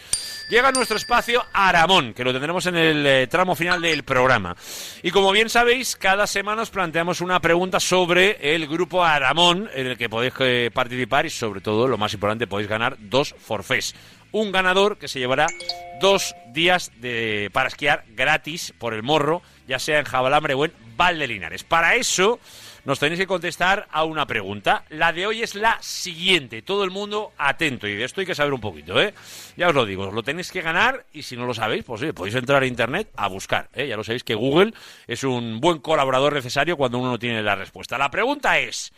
llega 0.50 0.72
nuestro 0.72 0.98
espacio 0.98 1.42
Aramón, 1.54 2.14
que 2.14 2.26
lo 2.26 2.34
tendremos 2.34 2.66
en 2.66 2.76
el 2.76 3.06
eh, 3.06 3.28
tramo 3.28 3.56
final 3.56 3.82
del 3.82 4.04
programa. 4.04 4.58
Y 5.02 5.12
como 5.12 5.32
bien 5.32 5.48
sabéis, 5.50 5.96
cada 5.96 6.28
semana 6.28 6.64
os 6.64 6.72
planteamos 6.72 7.22
una 7.22 7.40
pregunta 7.40 7.80
sobre 7.80 8.54
el 8.56 8.68
grupo 8.68 9.06
Aramón, 9.06 9.70
en 9.74 9.88
el 9.88 9.98
que 9.98 10.10
podéis 10.10 10.34
eh, 10.40 10.72
participar 10.74 11.26
y 11.26 11.30
sobre 11.30 11.62
todo, 11.62 11.88
lo 11.88 11.98
más 11.98 12.14
importante, 12.14 12.48
podéis 12.48 12.68
ganar 12.68 12.98
dos 13.00 13.34
forfés 13.40 13.96
un 14.32 14.52
ganador 14.52 14.98
que 14.98 15.08
se 15.08 15.20
llevará 15.20 15.48
dos 16.00 16.36
días 16.54 16.92
de, 17.02 17.50
para 17.54 17.68
esquiar 17.68 18.06
gratis 18.10 18.74
por 18.78 18.94
el 18.94 19.04
morro, 19.04 19.42
ya 19.68 19.80
sea 19.80 20.00
en 20.00 20.06
Jabalambre 20.06 20.54
o 20.54 20.66
en 20.66 20.74
Valdelinares. 20.96 21.64
Para 21.64 21.96
eso 21.96 22.40
nos 22.86 23.00
tenéis 23.00 23.20
que 23.20 23.28
contestar 23.28 23.88
a 23.92 24.04
una 24.04 24.26
pregunta. 24.26 24.84
La 24.90 25.14
de 25.14 25.28
hoy 25.28 25.44
es 25.44 25.56
la 25.56 25.78
siguiente. 25.82 26.62
Todo 26.62 26.84
el 26.84 26.92
mundo 26.92 27.34
atento 27.38 27.88
y 27.88 27.96
de 27.96 28.04
esto 28.04 28.22
hay 28.22 28.28
que 28.28 28.36
saber 28.36 28.54
un 28.54 28.62
poquito, 28.62 29.00
¿eh? 29.02 29.14
Ya 29.58 29.70
os 29.70 29.76
lo 29.76 29.86
digo, 29.86 30.12
lo 30.12 30.24
tenéis 30.24 30.52
que 30.52 30.62
ganar 30.62 31.06
y 31.14 31.24
si 31.24 31.36
no 31.36 31.46
lo 31.46 31.54
sabéis, 31.54 31.84
pues 31.84 32.02
oye, 32.02 32.14
podéis 32.14 32.36
entrar 32.36 32.64
a 32.64 32.66
internet 32.66 33.10
a 33.16 33.28
buscar, 33.28 33.70
¿eh? 33.74 33.88
Ya 33.88 33.98
lo 33.98 34.04
sabéis 34.04 34.24
que 34.24 34.36
Google 34.36 34.74
es 35.08 35.24
un 35.24 35.60
buen 35.60 35.80
colaborador 35.80 36.34
necesario 36.34 36.78
cuando 36.78 36.98
uno 37.00 37.12
no 37.12 37.20
tiene 37.20 37.44
la 37.44 37.56
respuesta. 37.56 37.98
La 37.98 38.12
pregunta 38.12 38.60
es, 38.60 38.92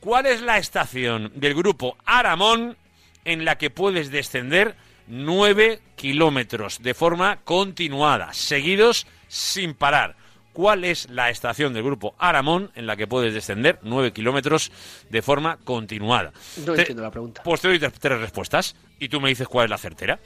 ¿cuál 0.00 0.26
es 0.26 0.40
la 0.42 0.58
estación 0.58 1.32
del 1.34 1.54
grupo 1.54 1.96
Aramón 2.04 2.76
en 3.24 3.44
la 3.44 3.56
que 3.58 3.70
puedes 3.70 4.10
descender 4.10 4.76
9 5.06 5.80
kilómetros 5.96 6.82
de 6.82 6.94
forma 6.94 7.38
continuada, 7.44 8.32
seguidos 8.32 9.06
sin 9.28 9.74
parar. 9.74 10.16
¿Cuál 10.52 10.84
es 10.84 11.08
la 11.10 11.30
estación 11.30 11.72
del 11.74 11.84
grupo 11.84 12.14
Aramón 12.18 12.72
en 12.74 12.86
la 12.86 12.96
que 12.96 13.06
puedes 13.06 13.32
descender 13.32 13.78
9 13.82 14.12
kilómetros 14.12 14.72
de 15.08 15.22
forma 15.22 15.58
continuada? 15.64 16.32
No 16.66 16.72
Te- 16.74 16.80
entiendo 16.80 17.02
la 17.04 17.10
pregunta. 17.10 17.42
Pues 17.44 17.60
te 17.60 17.68
doy 17.68 17.78
tres, 17.78 17.92
tres 17.98 18.20
respuestas 18.20 18.74
y 18.98 19.08
tú 19.08 19.20
me 19.20 19.28
dices 19.28 19.46
cuál 19.48 19.64
es 19.66 19.70
la 19.70 19.78
certera. 19.78 20.18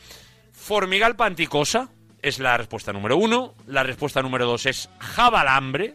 Formigal 0.52 1.14
Panticosa 1.16 1.90
es 2.22 2.38
la 2.38 2.56
respuesta 2.56 2.92
número 2.92 3.16
uno, 3.18 3.54
la 3.66 3.82
respuesta 3.82 4.22
número 4.22 4.46
dos 4.46 4.64
es 4.66 4.88
Jabalambre 4.98 5.94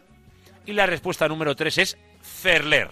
y 0.65 0.73
la 0.73 0.85
respuesta 0.85 1.27
número 1.27 1.55
tres 1.55 1.77
es 1.79 1.97
Cerler. 2.21 2.89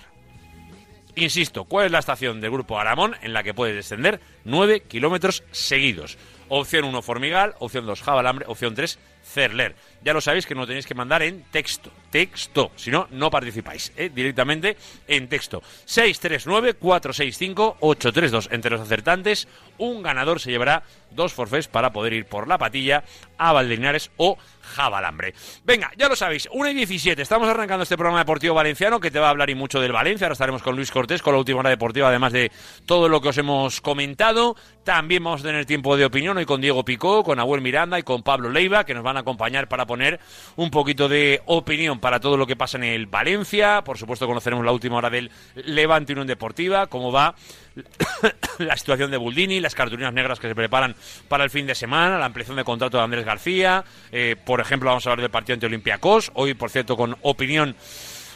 Insisto, 1.18 1.66
¿cuál 1.66 1.88
es 1.88 1.92
la 1.92 1.98
estación 1.98 2.40
del 2.42 2.52
grupo 2.52 2.80
Aramón 2.80 3.16
en 3.24 3.34
la 3.34 3.42
que 3.42 3.56
puedes 3.56 3.76
descender 3.76 4.22
9 4.46 4.82
kilómetros 4.82 5.44
seguidos? 5.50 6.16
Opción 6.48 6.86
1, 6.86 7.02
Formigal. 7.02 7.56
Opción 7.58 7.88
2, 7.88 8.04
Jabalambre. 8.04 8.46
Opción 8.48 8.76
3, 8.76 9.00
Cerler. 9.28 9.76
Ya 10.04 10.14
lo 10.14 10.22
sabéis 10.22 10.46
que 10.46 10.56
no 10.56 10.66
tenéis 10.66 10.88
que 10.88 10.96
mandar 10.96 11.22
en 11.22 11.44
texto. 11.52 11.92
Texto. 12.10 12.72
Si 12.76 12.90
no, 12.90 13.08
no 13.12 13.30
participáis. 13.30 13.92
¿eh? 13.98 14.10
Directamente 14.14 14.78
en 15.08 15.28
texto. 15.28 15.62
639-465-832. 15.86 18.48
Entre 18.52 18.72
los 18.72 18.80
acertantes, 18.82 19.50
un 19.78 20.02
ganador 20.02 20.40
se 20.40 20.52
llevará 20.52 20.84
dos 21.12 21.34
forfés 21.34 21.68
para 21.68 21.92
poder 21.92 22.14
ir 22.14 22.26
por 22.26 22.48
la 22.48 22.58
patilla 22.58 23.04
a 23.38 23.52
Valdelinares 23.52 24.12
o 24.18 24.38
Jabalambre. 24.62 25.34
Venga, 25.64 25.92
ya 25.98 26.10
lo 26.10 26.16
sabéis, 26.16 26.48
1 26.52 26.70
y 26.70 26.74
17. 26.74 27.22
Estamos 27.22 27.48
arrancando 27.48 27.84
este 27.84 27.98
programa 27.98 28.20
deportivo 28.20 28.56
valenciano 28.56 29.00
que 29.00 29.12
te 29.12 29.20
va 29.20 29.28
a 29.28 29.30
hablar 29.30 29.50
y 29.50 29.56
mucho 29.56 29.80
del 29.80 29.92
Valencia. 29.92 30.26
Ahora 30.26 30.34
estaremos 30.34 30.62
con 30.62 30.76
Luis 30.76 30.92
Cortés 30.92 31.22
con 31.22 31.34
la 31.34 31.40
última 31.40 31.60
hora 31.60 31.70
deportiva, 31.70 32.10
además 32.10 32.34
de 32.34 32.52
todo 32.86 33.10
lo 33.10 33.22
que 33.22 33.30
os 33.30 33.38
hemos 33.38 33.82
comentado. 33.82 34.56
También 34.84 35.24
vamos 35.24 35.42
a 35.42 35.46
tener 35.46 35.66
tiempo 35.66 35.98
de 35.98 36.06
opinión 36.06 36.38
hoy 36.38 36.46
con 36.46 36.62
Diego 36.62 36.84
Picó, 36.84 37.24
con 37.24 37.40
Abuel 37.40 37.62
Miranda 37.62 38.00
y 38.00 38.04
con 38.04 38.24
Pablo 38.24 38.50
Leiva, 38.50 38.86
que 38.86 38.94
nos 38.94 39.04
van 39.04 39.17
a 39.17 39.17
acompañar 39.18 39.68
para 39.68 39.86
poner 39.86 40.20
un 40.56 40.72
poquito 40.72 41.10
de 41.10 41.42
opinión 41.46 42.00
para 42.00 42.20
todo 42.20 42.38
lo 42.38 42.48
que 42.48 42.56
pasa 42.56 42.78
en 42.78 42.84
el 42.84 43.08
Valencia. 43.08 43.84
Por 43.84 43.98
supuesto, 43.98 44.28
conoceremos 44.28 44.64
la 44.64 44.72
última 44.72 44.98
hora 44.98 45.10
del 45.10 45.32
Levante 45.56 46.14
Unión 46.14 46.28
Deportiva, 46.28 46.88
cómo 46.88 47.12
va 47.12 47.36
la 48.60 48.78
situación 48.78 49.12
de 49.12 49.18
Buldini, 49.18 49.60
las 49.60 49.76
cartulinas 49.76 50.14
negras 50.14 50.40
que 50.40 50.48
se 50.48 50.56
preparan 50.56 50.96
para 51.28 51.44
el 51.44 51.50
fin 51.50 51.68
de 51.68 51.76
semana, 51.76 52.18
la 52.18 52.26
ampliación 52.26 52.58
de 52.58 52.64
contrato 52.64 52.98
de 52.98 53.04
Andrés 53.04 53.26
García. 53.26 53.84
eh, 54.12 54.36
por 54.46 54.60
ejemplo, 54.60 54.90
vamos 54.90 55.06
a 55.06 55.12
hablar 55.12 55.22
del 55.22 55.32
partido 55.32 55.56
ante 55.56 55.66
Olympiacos. 55.66 56.32
Hoy, 56.34 56.54
por 56.54 56.70
cierto, 56.70 56.96
con 56.96 57.18
opinión 57.22 57.76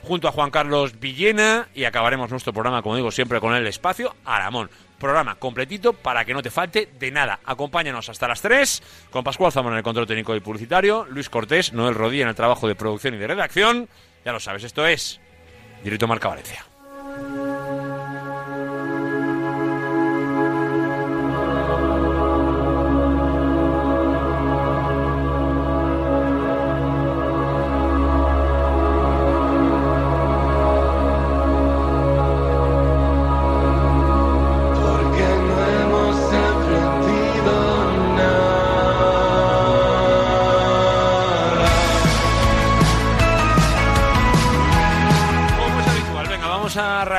junto 0.04 0.28
a 0.28 0.32
Juan 0.32 0.52
Carlos 0.52 1.00
Villena 1.00 1.68
y 1.74 1.86
acabaremos 1.86 2.30
nuestro 2.30 2.54
programa, 2.54 2.82
como 2.82 2.96
digo 2.96 3.12
siempre, 3.12 3.40
con 3.40 3.54
el 3.54 3.68
espacio 3.68 4.16
Aramón. 4.26 4.70
Programa 5.00 5.36
completito 5.36 5.94
para 5.94 6.26
que 6.26 6.34
no 6.34 6.44
te 6.44 6.52
falte 6.52 6.90
de 7.00 7.12
nada. 7.12 7.40
Acompáñanos 7.46 8.10
hasta 8.10 8.28
las 8.28 8.42
3 8.42 8.84
con 9.10 9.24
Pascual 9.24 9.52
Zamora 9.52 9.76
en 9.76 9.80
el 9.80 9.84
control 9.84 10.06
técnico 10.06 10.36
y 10.36 10.40
publicitario, 10.40 11.06
Luis 11.10 11.30
Cortés, 11.30 11.74
Noel 11.74 11.96
Rodilla 11.96 12.24
en 12.24 12.30
el 12.30 12.36
trabajo 12.36 12.68
de 12.68 12.76
producción 12.76 13.16
y 13.16 13.18
de 13.18 13.28
redacción. 13.28 13.90
Ya 14.24 14.32
lo 14.32 14.40
sabes, 14.40 14.64
esto 14.64 14.86
es 14.86 15.20
Directo 15.84 16.08
Marca 16.08 16.28
Valencia. 16.28 16.71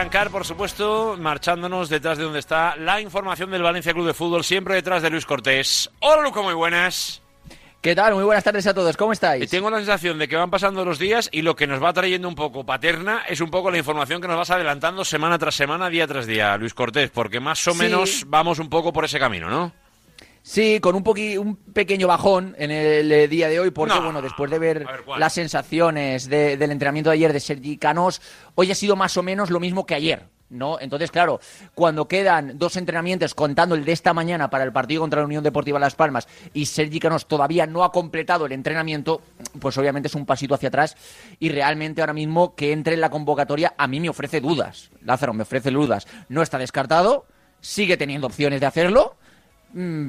Arrancar, 0.03 0.31
por 0.31 0.45
supuesto, 0.45 1.17
marchándonos 1.17 1.89
detrás 1.89 2.19
de 2.19 2.25
donde 2.25 2.41
está 2.41 2.75
la 2.75 3.01
información 3.01 3.53
del 3.53 3.63
Valencia 3.63 3.93
Club 3.93 4.05
de 4.09 4.13
Fútbol, 4.15 4.43
siempre 4.43 4.75
detrás 4.75 5.01
de 5.01 5.11
Luis 5.11 5.25
Cortés. 5.25 5.89
Hola, 6.01 6.23
Luco, 6.23 6.43
muy 6.43 6.55
buenas. 6.55 7.23
¿Qué 7.81 7.95
tal? 7.95 8.15
Muy 8.15 8.25
buenas 8.25 8.43
tardes 8.43 8.67
a 8.67 8.75
todos. 8.75 8.97
¿Cómo 8.97 9.13
estáis? 9.13 9.49
tengo 9.49 9.71
la 9.71 9.77
sensación 9.77 10.19
de 10.19 10.27
que 10.27 10.35
van 10.35 10.51
pasando 10.51 10.85
los 10.85 10.99
días 10.99 11.29
y 11.31 11.43
lo 11.43 11.55
que 11.55 11.69
nos 11.69 11.81
va 11.81 11.93
trayendo 11.93 12.27
un 12.27 12.35
poco 12.35 12.67
paterna 12.67 13.23
es 13.29 13.41
un 13.41 13.51
poco 13.53 13.71
la 13.71 13.79
información 13.79 14.21
que 14.21 14.27
nos 14.27 14.37
vas 14.37 14.51
adelantando 14.51 15.05
semana 15.05 15.39
tras 15.39 15.55
semana, 15.55 15.89
día 15.89 16.09
tras 16.09 16.27
día, 16.27 16.57
Luis 16.57 16.75
Cortés, 16.75 17.11
porque 17.11 17.39
más 17.39 17.65
o 17.69 17.73
Sí. 17.73 17.79
menos 17.79 18.25
vamos 18.27 18.59
un 18.59 18.69
poco 18.69 18.93
por 18.93 19.05
ese 19.05 19.21
camino, 19.21 19.49
¿no? 19.49 19.73
Sí, 20.45 20.81
con 20.81 20.97
un, 20.97 21.05
poqui- 21.05 21.39
un 21.39 21.55
pequeño 21.55 22.09
bajón 22.09 22.57
en 22.59 22.73
el 22.73 23.13
eh, 23.13 23.29
día 23.29 23.49
de 23.49 23.61
hoy, 23.61 23.71
porque 23.71 23.95
No. 23.95 24.03
bueno, 24.03 24.21
después 24.23 24.51
de 24.51 24.59
ver, 24.59 24.87
las 25.17 25.33
sensaciones 25.33 26.29
de- 26.29 26.57
del 26.57 26.73
entrenamiento 26.73 27.11
de 27.11 27.15
ayer 27.15 27.33
de 27.33 27.39
Sergi 27.41 27.77
Canós, 27.77 28.21
hoy 28.57 28.71
ha 28.73 28.75
sido 28.75 28.97
más 28.97 29.17
o 29.17 29.23
menos 29.23 29.51
lo 29.51 29.61
mismo 29.61 29.87
que 29.87 29.95
ayer. 29.95 30.27
¿No? 30.51 30.79
Entonces, 30.79 31.11
claro, 31.11 31.41
cuando 31.75 32.07
quedan 32.09 32.59
dos 32.59 32.77
entrenamientos, 32.77 33.35
contando 33.35 33.75
el 33.75 33.87
de 33.87 33.93
esta 33.93 34.13
mañana 34.13 34.51
para 34.51 34.65
el 34.65 34.73
partido 34.73 35.01
contra 35.01 35.21
la 35.21 35.25
Unión 35.25 35.43
Deportiva 35.43 35.79
Las 35.79 35.95
Palmas, 35.95 36.29
y 36.53 36.67
Sergi 36.67 37.01
Canós 37.01 37.25
todavía 37.27 37.67
no 37.67 37.85
ha 37.85 37.91
completado 37.91 38.45
el 38.45 38.53
entrenamiento, 38.53 39.23
pues 39.61 39.79
obviamente 39.79 40.09
es 40.09 40.15
un 40.15 40.27
pasito 40.27 40.55
hacia 40.55 40.69
atrás. 40.69 40.95
Y 41.39 41.49
realmente 41.49 42.03
ahora 42.03 42.13
mismo 42.13 42.55
que 42.55 42.73
entre 42.73 42.93
en 42.93 43.01
la 43.01 43.09
convocatoria 43.09 43.73
a 43.79 43.87
mí 43.87 43.99
me 43.99 44.11
ofrece 44.11 44.43
dudas. 44.43 44.91
Lázaro 45.03 45.33
me 45.33 45.45
ofrece 45.45 45.71
dudas. 45.71 46.07
No 46.29 46.43
está 46.43 46.59
descartado, 46.59 47.25
sigue 47.63 47.97
teniendo 47.97 48.27
opciones 48.27 48.61
de 48.61 48.67
hacerlo, 48.67 49.17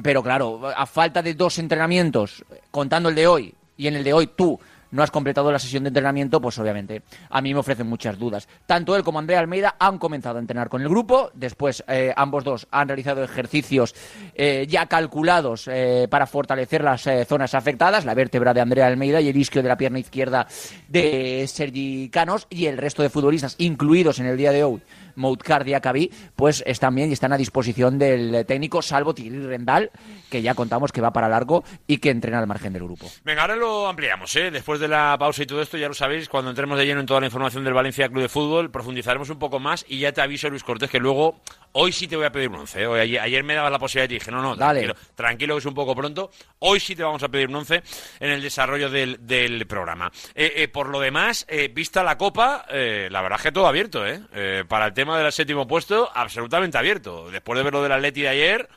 pero 0.02 0.22
claro, 0.22 0.60
a 0.68 0.86
falta 0.86 1.22
de 1.22 1.34
dos 1.34 1.58
entrenamientos, 1.58 2.44
contando 2.70 3.08
el 3.08 3.14
de 3.14 3.26
hoy, 3.26 3.54
y 3.76 3.86
en 3.86 3.96
el 3.96 4.04
de 4.04 4.12
hoy 4.12 4.28
tú 4.28 4.58
no 4.94 5.02
has 5.02 5.10
completado 5.10 5.50
la 5.50 5.58
sesión 5.58 5.82
de 5.82 5.88
entrenamiento, 5.88 6.40
pues 6.40 6.56
obviamente 6.58 7.02
a 7.28 7.40
mí 7.40 7.52
me 7.52 7.58
ofrecen 7.58 7.88
muchas 7.88 8.16
dudas. 8.16 8.48
Tanto 8.64 8.94
él 8.94 9.02
como 9.02 9.18
Andrea 9.18 9.40
Almeida 9.40 9.74
han 9.78 9.98
comenzado 9.98 10.36
a 10.36 10.40
entrenar 10.40 10.68
con 10.68 10.82
el 10.82 10.88
grupo, 10.88 11.32
después 11.34 11.82
eh, 11.88 12.12
ambos 12.16 12.44
dos 12.44 12.68
han 12.70 12.86
realizado 12.86 13.24
ejercicios 13.24 13.92
eh, 14.36 14.66
ya 14.68 14.86
calculados 14.86 15.68
eh, 15.68 16.06
para 16.08 16.26
fortalecer 16.26 16.84
las 16.84 17.08
zonas 17.26 17.54
afectadas, 17.54 18.04
la 18.04 18.14
vértebra 18.14 18.54
de 18.54 18.60
Andrea 18.60 18.86
Almeida 18.86 19.20
y 19.20 19.28
el 19.28 19.36
isquio 19.36 19.62
de 19.64 19.68
la 19.68 19.76
pierna 19.76 19.98
izquierda 19.98 20.46
de 20.86 21.44
Sergi 21.48 22.08
Canos 22.10 22.46
y 22.48 22.66
el 22.66 22.78
resto 22.78 23.02
de 23.02 23.10
futbolistas 23.10 23.56
incluidos 23.58 24.20
en 24.20 24.26
el 24.26 24.36
día 24.36 24.52
de 24.52 24.62
hoy 24.62 24.80
Moutcar 25.16 25.64
Diacabí, 25.64 26.10
pues 26.36 26.62
están 26.66 26.94
bien 26.94 27.10
y 27.10 27.12
están 27.12 27.32
a 27.32 27.36
disposición 27.36 27.98
del 27.98 28.44
técnico, 28.46 28.82
salvo 28.82 29.14
Tigri 29.14 29.46
Rendal, 29.46 29.90
que 30.30 30.42
ya 30.42 30.54
contamos 30.54 30.92
que 30.92 31.00
va 31.00 31.12
para 31.12 31.28
largo 31.28 31.64
y 31.86 31.98
que 31.98 32.10
entrena 32.10 32.38
al 32.38 32.46
margen 32.46 32.72
del 32.72 32.84
grupo. 32.84 33.10
Venga, 33.24 33.42
ahora 33.42 33.56
lo 33.56 33.86
ampliamos, 33.86 34.34
¿eh? 34.36 34.50
Después 34.50 34.80
de 34.80 34.88
la 34.88 35.16
pausa 35.18 35.42
y 35.42 35.46
todo 35.46 35.62
esto, 35.62 35.76
ya 35.76 35.88
lo 35.88 35.94
sabéis, 35.94 36.28
cuando 36.28 36.50
entremos 36.50 36.78
de 36.78 36.86
lleno 36.86 37.00
en 37.00 37.06
toda 37.06 37.20
la 37.20 37.26
información 37.26 37.64
del 37.64 37.74
Valencia 37.74 38.08
Club 38.08 38.22
de 38.22 38.28
Fútbol, 38.28 38.70
profundizaremos 38.70 39.30
un 39.30 39.38
poco 39.38 39.58
más 39.60 39.84
y 39.88 39.98
ya 39.98 40.12
te 40.12 40.20
aviso, 40.20 40.48
Luis 40.50 40.64
Cortés, 40.64 40.90
que 40.90 40.98
luego 40.98 41.40
Hoy 41.76 41.90
sí 41.90 42.06
te 42.06 42.14
voy 42.14 42.24
a 42.24 42.30
pedir 42.30 42.50
un 42.50 42.54
once. 42.54 42.80
¿eh? 42.80 43.20
Ayer, 43.20 43.42
me 43.42 43.52
dabas 43.52 43.72
la 43.72 43.80
posibilidad 43.80 44.04
y 44.04 44.08
te 44.08 44.14
dije, 44.14 44.30
no, 44.30 44.40
no, 44.40 44.56
tranquilo, 44.56 44.94
tranquilo 45.16 45.54
que 45.56 45.58
es 45.58 45.66
un 45.66 45.74
poco 45.74 45.96
pronto. 45.96 46.30
Hoy 46.60 46.78
sí 46.78 46.94
te 46.94 47.02
vamos 47.02 47.20
a 47.24 47.28
pedir 47.28 47.48
un 47.48 47.56
once 47.56 47.82
en 48.20 48.30
el 48.30 48.40
desarrollo 48.40 48.88
del, 48.88 49.66
programa. 49.66 50.12
Eh, 50.36 50.52
eh, 50.54 50.68
por 50.68 50.88
lo 50.88 51.00
demás, 51.00 51.44
vista 51.72 52.04
la 52.04 52.16
copa, 52.16 52.64
la 52.70 53.22
verdad 53.22 53.38
es 53.38 53.42
que 53.42 53.50
todo 53.50 53.66
abierto, 53.66 54.06
¿eh? 54.06 54.64
para 54.68 54.86
el 54.86 54.94
tema 54.94 55.03
del 55.12 55.30
séptimo 55.32 55.66
puesto, 55.66 56.10
absolutamente 56.14 56.78
abierto. 56.78 57.30
Después 57.30 57.58
de 57.58 57.64
ver 57.64 57.72
lo 57.72 57.82
del 57.82 57.92
Atleti 57.92 58.22
de 58.22 58.28
ayer, 58.28 58.68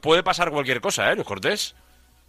puede, 0.00 0.22
pasar 0.22 0.50
cualquier 0.50 0.80
cosa, 0.80 1.10
¿eh, 1.10 1.14
Luis 1.14 1.26
Cortés? 1.26 1.74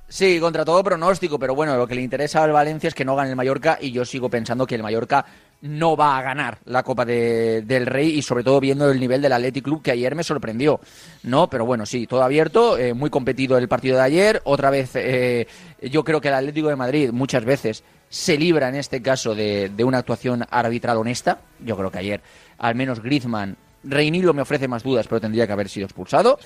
Sí, 0.07 0.39
contra 0.39 0.63
todo 0.63 0.83
pronóstico, 0.83 1.39
pero 1.39 1.55
bueno, 1.55 1.75
lo 1.75 1.87
que 1.87 1.95
le 1.95 2.01
interesa 2.01 2.43
al 2.43 2.51
Valencia 2.51 2.87
es 2.87 2.93
que 2.93 3.05
no 3.05 3.15
gane 3.15 3.31
el 3.31 3.35
Mallorca 3.35 3.79
y 3.81 3.91
yo 3.91 4.05
sigo 4.05 4.29
pensando 4.29 4.67
que 4.67 4.75
el 4.75 4.83
Mallorca 4.83 5.25
no 5.61 5.95
va 5.95 6.17
a 6.17 6.21
ganar 6.21 6.59
la 6.65 6.83
Copa 6.83 7.05
del 7.05 7.85
Rey 7.85 8.09
y 8.09 8.21
sobre 8.21 8.43
todo 8.43 8.59
viendo 8.59 8.91
el 8.91 8.99
nivel 8.99 9.21
del 9.21 9.31
Athletic 9.31 9.63
Club 9.63 9.81
que 9.81 9.91
ayer 9.91 10.13
me 10.13 10.23
sorprendió, 10.23 10.81
¿no? 11.23 11.49
Pero 11.49 11.65
bueno, 11.65 11.85
sí, 11.85 12.05
todo 12.05 12.21
abierto, 12.21 12.77
eh, 12.77 12.93
muy 12.93 13.09
competido 13.09 13.57
el 13.57 13.69
partido 13.69 13.95
de 13.95 14.03
ayer, 14.03 14.41
otra 14.43 14.69
vez 14.69 14.91
eh, 14.95 15.47
yo 15.81 16.03
creo 16.03 16.19
que 16.19 16.27
el 16.27 16.33
Atlético 16.33 16.67
de 16.67 16.75
Madrid 16.75 17.11
muchas 17.11 17.45
veces 17.45 17.83
se 18.09 18.37
libra 18.37 18.69
en 18.69 18.75
este 18.75 19.01
caso 19.01 19.33
de, 19.33 19.71
una 19.83 19.99
actuación 19.99 20.45
arbitral 20.51 20.97
honesta, 20.97 21.39
yo 21.59 21.75
creo 21.77 21.89
que 21.89 21.97
ayer 21.97 22.21
al 22.57 22.75
menos 22.75 23.01
Griezmann 23.01 23.57
Reinildo 23.83 24.33
me 24.33 24.41
ofrece 24.41 24.67
más 24.67 24.83
dudas, 24.83 25.07
pero 25.07 25.21
tendría 25.21 25.45
que 25.45 25.53
haber 25.53 25.69
sido 25.69 25.85
expulsado. 25.85 26.39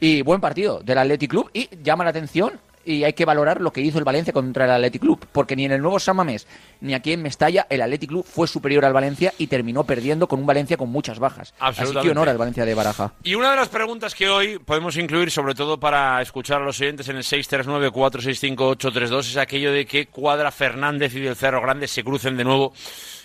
Y 0.00 0.22
buen 0.22 0.40
partido 0.40 0.80
del 0.80 0.98
Athletic 0.98 1.30
Club. 1.30 1.50
Y 1.52 1.68
llama 1.82 2.04
la 2.04 2.10
atención 2.10 2.60
y 2.84 3.04
hay 3.04 3.12
que 3.12 3.24
valorar 3.24 3.60
lo 3.60 3.72
que 3.72 3.80
hizo 3.80 3.98
el 3.98 4.04
Valencia 4.04 4.32
contra 4.32 4.64
el 4.64 4.72
Athletic 4.72 5.02
Club, 5.02 5.24
porque 5.30 5.54
ni 5.54 5.64
en 5.64 5.72
el 5.72 5.80
nuevo 5.80 5.98
San 6.00 6.16
Mamés 6.16 6.46
ni 6.80 6.94
aquí 6.94 7.12
en 7.12 7.22
Mestalla 7.22 7.66
el 7.70 7.80
Athletic 7.80 8.08
Club 8.08 8.26
fue 8.26 8.48
superior 8.48 8.84
al 8.84 8.92
Valencia 8.92 9.32
y 9.38 9.46
terminó 9.46 9.84
perdiendo 9.84 10.26
con 10.26 10.40
un 10.40 10.46
Valencia 10.46 10.76
con 10.76 10.90
muchas 10.90 11.20
bajas. 11.20 11.54
Así 11.60 11.84
que 11.94 12.10
honor 12.10 12.28
al 12.28 12.38
Valencia 12.38 12.64
de 12.64 12.74
Baraja. 12.74 13.12
Y 13.22 13.36
una 13.36 13.50
de 13.50 13.56
las 13.56 13.68
preguntas 13.68 14.16
que 14.16 14.28
hoy 14.28 14.58
podemos 14.58 14.96
incluir, 14.96 15.30
sobre 15.30 15.54
todo 15.54 15.78
para 15.78 16.20
escuchar 16.20 16.60
a 16.60 16.64
los 16.64 16.80
oyentes 16.80 17.08
en 17.08 17.16
el 17.16 17.22
639-465-832, 17.22 19.20
es 19.20 19.36
aquello 19.36 19.72
de 19.72 19.86
que 19.86 20.06
Cuadra 20.06 20.50
Fernández 20.50 21.14
y 21.14 21.20
del 21.20 21.36
Cerro 21.36 21.62
Grande 21.62 21.86
se 21.86 22.02
crucen 22.02 22.36
de 22.36 22.42
nuevo 22.44 22.72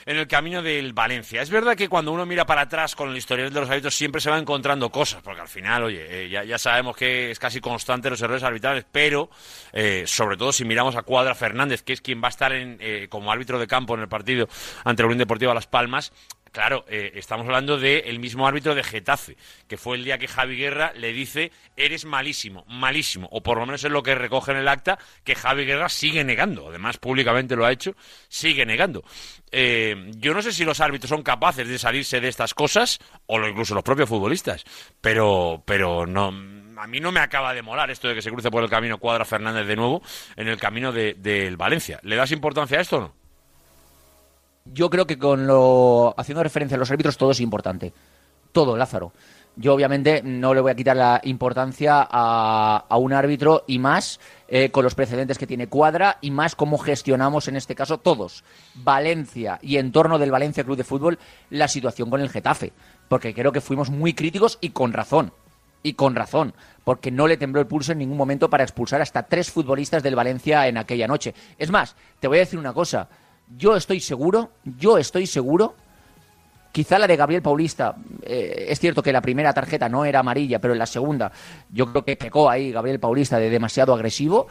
en 0.08 0.15
el 0.15 0.26
camino 0.26 0.63
del 0.63 0.93
Valencia. 0.93 1.41
Es 1.41 1.50
verdad 1.50 1.76
que 1.76 1.89
cuando 1.89 2.13
uno 2.13 2.26
mira 2.26 2.46
para 2.46 2.62
atrás 2.62 2.96
con 2.96 3.10
el 3.10 3.17
historial 3.17 3.54
de 3.54 3.60
los 3.60 3.70
árbitros 3.70 3.93
siempre 3.93 4.22
se 4.22 4.30
va 4.30 4.39
encontrando 4.39 4.89
cosas, 4.89 5.22
porque 5.22 5.41
al 5.41 5.50
final, 5.50 5.84
oye, 5.84 6.26
eh, 6.26 6.30
ya, 6.30 6.58
sabemos 6.58 6.96
que 6.96 7.30
es 7.30 7.38
casi 7.38 7.60
constante 7.60 8.10
los 8.10 8.22
errores 8.22 8.41
arbitrales, 8.41 8.86
pero 8.89 9.30
eh, 9.74 10.06
sobre 10.08 10.38
todo 10.38 10.54
si 10.54 10.63
miramos 10.63 10.96
a 10.96 11.02
Cuadra 11.02 11.36
Fernández, 11.36 11.84
que 11.84 11.91
es 11.91 12.00
quien 12.00 12.24
va 12.24 12.28
a 12.28 12.30
estar 12.30 12.54
en, 12.54 12.78
eh, 12.80 13.08
como 13.10 13.34
árbitro 13.34 13.60
de 13.60 13.67
campo 13.67 13.96
en 13.96 14.02
el 14.02 14.08
partido 14.08 14.48
ante 14.86 15.02
el 15.02 15.08
Unión 15.08 15.20
Deportiva 15.20 15.54
Las 15.54 15.67
Palmas, 15.67 16.13
Claro, 16.52 16.86
eh, 16.88 17.12
estamos 17.16 17.46
hablando 17.46 17.78
del 17.78 18.20
mismo 18.20 18.48
árbitro 18.48 18.76
de 18.76 18.84
Getafe, 18.84 19.38
que 19.68 19.78
fue 19.78 19.98
el 19.98 20.04
día 20.04 20.18
que 20.18 20.28
Javi 20.28 20.58
Guerra 20.58 20.94
le 20.96 21.14
dice, 21.14 21.52
eres 21.76 22.06
malísimo, 22.06 22.66
malísimo, 22.68 23.28
o 23.32 23.42
por 23.42 23.58
lo 23.58 23.66
menos 23.66 23.84
es 23.84 23.92
lo 23.92 24.04
que 24.04 24.16
recoge 24.16 24.52
en 24.52 24.58
el 24.58 24.68
acta, 24.68 24.98
que 25.24 25.36
Javi 25.36 25.66
Guerra 25.66 25.90
sigue 25.90 26.24
negando, 26.24 26.70
además 26.70 26.98
públicamente 26.98 27.56
lo 27.56 27.66
ha 27.66 27.72
hecho, 27.72 27.96
sigue 28.28 28.66
negando. 28.66 29.04
Eh, 29.52 30.12
yo 30.18 30.34
no 30.34 30.42
sé 30.42 30.52
si 30.52 30.66
los 30.66 30.80
árbitros 30.80 31.10
son 31.10 31.24
capaces 31.24 31.68
de 31.68 31.78
salirse 31.78 32.20
de 32.20 32.28
estas 32.28 32.54
cosas, 32.54 33.00
o 33.26 33.40
incluso 33.46 33.76
los 33.76 33.84
propios 33.84 34.10
futbolistas, 34.10 34.64
pero, 35.02 35.62
pero 35.66 36.06
no, 36.06 36.28
a 36.78 36.88
mí 36.88 37.00
no 37.00 37.12
me 37.12 37.20
acaba 37.20 37.54
de 37.54 37.62
molar 37.62 37.92
esto 37.92 38.08
de 38.08 38.16
que 38.16 38.22
se 38.22 38.32
cruce 38.32 38.52
por 38.52 38.64
el 38.64 38.70
camino 38.70 38.98
Cuadra 38.98 39.26
Fernández 39.26 39.68
de 39.68 39.76
nuevo 39.76 40.02
en 40.36 40.48
el 40.48 40.58
camino 40.58 40.92
del 40.92 41.58
Valencia. 41.58 42.00
¿Le 42.04 42.16
das 42.16 42.32
importancia 42.32 42.78
a 42.78 42.82
esto 42.82 42.98
o 42.98 43.02
no? 43.02 43.27
Yo 44.74 44.90
creo 44.90 45.08
que 45.08 45.18
con 45.18 45.48
lo 45.48 46.14
haciendo 46.18 46.44
referencia 46.44 46.76
a 46.76 46.80
los 46.80 46.92
árbitros 46.92 47.18
todo 47.18 47.32
es 47.32 47.40
importante. 47.40 47.94
Todo, 48.52 48.78
Lázaro. 48.78 49.12
Yo 49.60 49.74
obviamente 49.74 50.22
no 50.24 50.54
le 50.54 50.62
voy 50.62 50.72
a 50.72 50.76
quitar 50.76 50.96
la 50.96 51.20
importancia 51.24 52.08
a, 52.08 52.98
un 52.98 53.12
árbitro 53.12 53.64
y 53.66 53.80
más 53.80 54.20
eh, 54.48 54.70
con 54.70 54.84
los 54.84 54.94
precedentes 54.94 55.40
que 55.40 55.48
tiene 55.48 55.68
Cuadra 55.68 56.20
y 56.22 56.30
más 56.30 56.56
cómo 56.56 56.78
gestionamos 56.78 57.48
en 57.48 57.56
este 57.56 57.74
caso 57.74 57.98
todos, 57.98 58.44
Valencia 58.76 59.58
y 59.64 59.78
en 59.78 59.92
torno 59.92 60.20
del 60.20 60.30
Valencia 60.30 60.64
Club 60.64 60.78
de 60.78 60.84
Fútbol, 60.84 61.18
la 61.50 61.68
situación 61.68 62.12
con 62.12 62.22
el 62.22 62.30
Getafe. 62.30 62.72
Porque 63.08 63.34
creo 63.34 63.52
que 63.52 63.62
fuimos 63.62 63.90
muy 63.90 64.14
críticos 64.14 64.60
y 64.62 64.70
con 64.70 64.94
razón. 64.94 65.34
Y 65.82 65.94
con 65.94 66.16
razón, 66.16 66.54
porque 66.84 67.12
no 67.12 67.28
le 67.28 67.38
tembló 67.38 67.62
el 67.62 67.68
pulso 67.68 67.94
en 67.94 68.00
ningún 68.00 68.18
momento 68.18 68.50
para 68.50 68.64
expulsar 68.64 69.02
hasta 69.02 69.24
tres 69.24 69.50
futbolistas 69.50 70.04
del 70.04 70.16
Valencia 70.16 70.68
en 70.68 70.78
aquella 70.78 71.08
noche. 71.08 71.34
Es 71.58 71.72
más, 71.72 71.96
te 72.20 72.28
voy 72.28 72.38
a 72.38 72.42
decir 72.42 72.60
una 72.60 72.74
cosa 72.74 73.08
yo 73.56 73.76
estoy 73.76 74.00
seguro, 74.00 74.52
yo 74.64 74.98
estoy 74.98 75.28
seguro, 75.28 75.76
quizá 76.72 77.00
la 77.00 77.08
de 77.08 77.16
Gabriel 77.16 77.42
Paulista, 77.42 77.96
eh, 78.24 78.68
es 78.70 78.80
cierto 78.80 79.02
que 79.02 79.12
la 79.12 79.22
primera 79.22 79.54
tarjeta 79.54 79.90
no 79.90 80.06
era 80.06 80.20
amarilla, 80.20 80.60
pero 80.60 80.74
en 80.74 80.80
la 80.80 80.86
segunda 80.86 81.32
yo 81.72 81.88
creo 81.92 82.04
que 82.04 82.16
pecó 82.16 82.50
ahí 82.50 82.72
Gabriel 82.72 83.00
Paulista 83.00 83.40
de 83.40 83.50
demasiado 83.50 83.94
agresivo. 83.94 84.48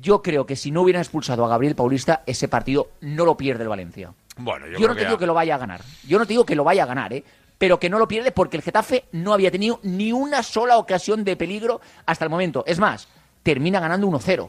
Yo 0.00 0.22
creo 0.22 0.46
que 0.46 0.56
si 0.56 0.70
no 0.70 0.82
hubieran 0.82 1.02
expulsado 1.02 1.44
a 1.44 1.48
Gabriel 1.48 1.74
Paulista, 1.74 2.22
ese 2.24 2.48
partido 2.48 2.90
no 3.00 3.24
lo 3.24 3.36
pierde 3.36 3.64
el 3.64 3.68
Valencia. 3.68 4.12
Bueno, 4.38 4.66
yo, 4.66 4.88
no 4.88 4.94
te 4.94 5.04
digo 5.04 5.18
que 5.18 5.26
lo 5.26 5.34
vaya 5.34 5.56
a 5.56 5.58
ganar. 5.58 5.82
Yo 6.06 6.18
no 6.18 6.24
te 6.24 6.32
digo 6.32 6.46
que 6.46 6.54
lo 6.54 6.64
vaya 6.64 6.84
a 6.84 6.86
ganar, 6.86 7.12
¿eh? 7.12 7.24
pero 7.58 7.78
que 7.78 7.90
no 7.90 7.98
lo 7.98 8.08
pierde 8.08 8.32
porque 8.32 8.56
el 8.56 8.62
Getafe 8.62 9.04
no 9.12 9.34
había 9.34 9.50
tenido 9.50 9.80
ni 9.82 10.12
una 10.12 10.42
sola 10.42 10.78
ocasión 10.78 11.24
de 11.24 11.36
peligro 11.36 11.82
hasta 12.06 12.24
el 12.24 12.30
momento. 12.30 12.64
Es 12.66 12.78
más, 12.78 13.08
termina 13.42 13.80
ganando 13.80 14.06
1-0 14.06 14.48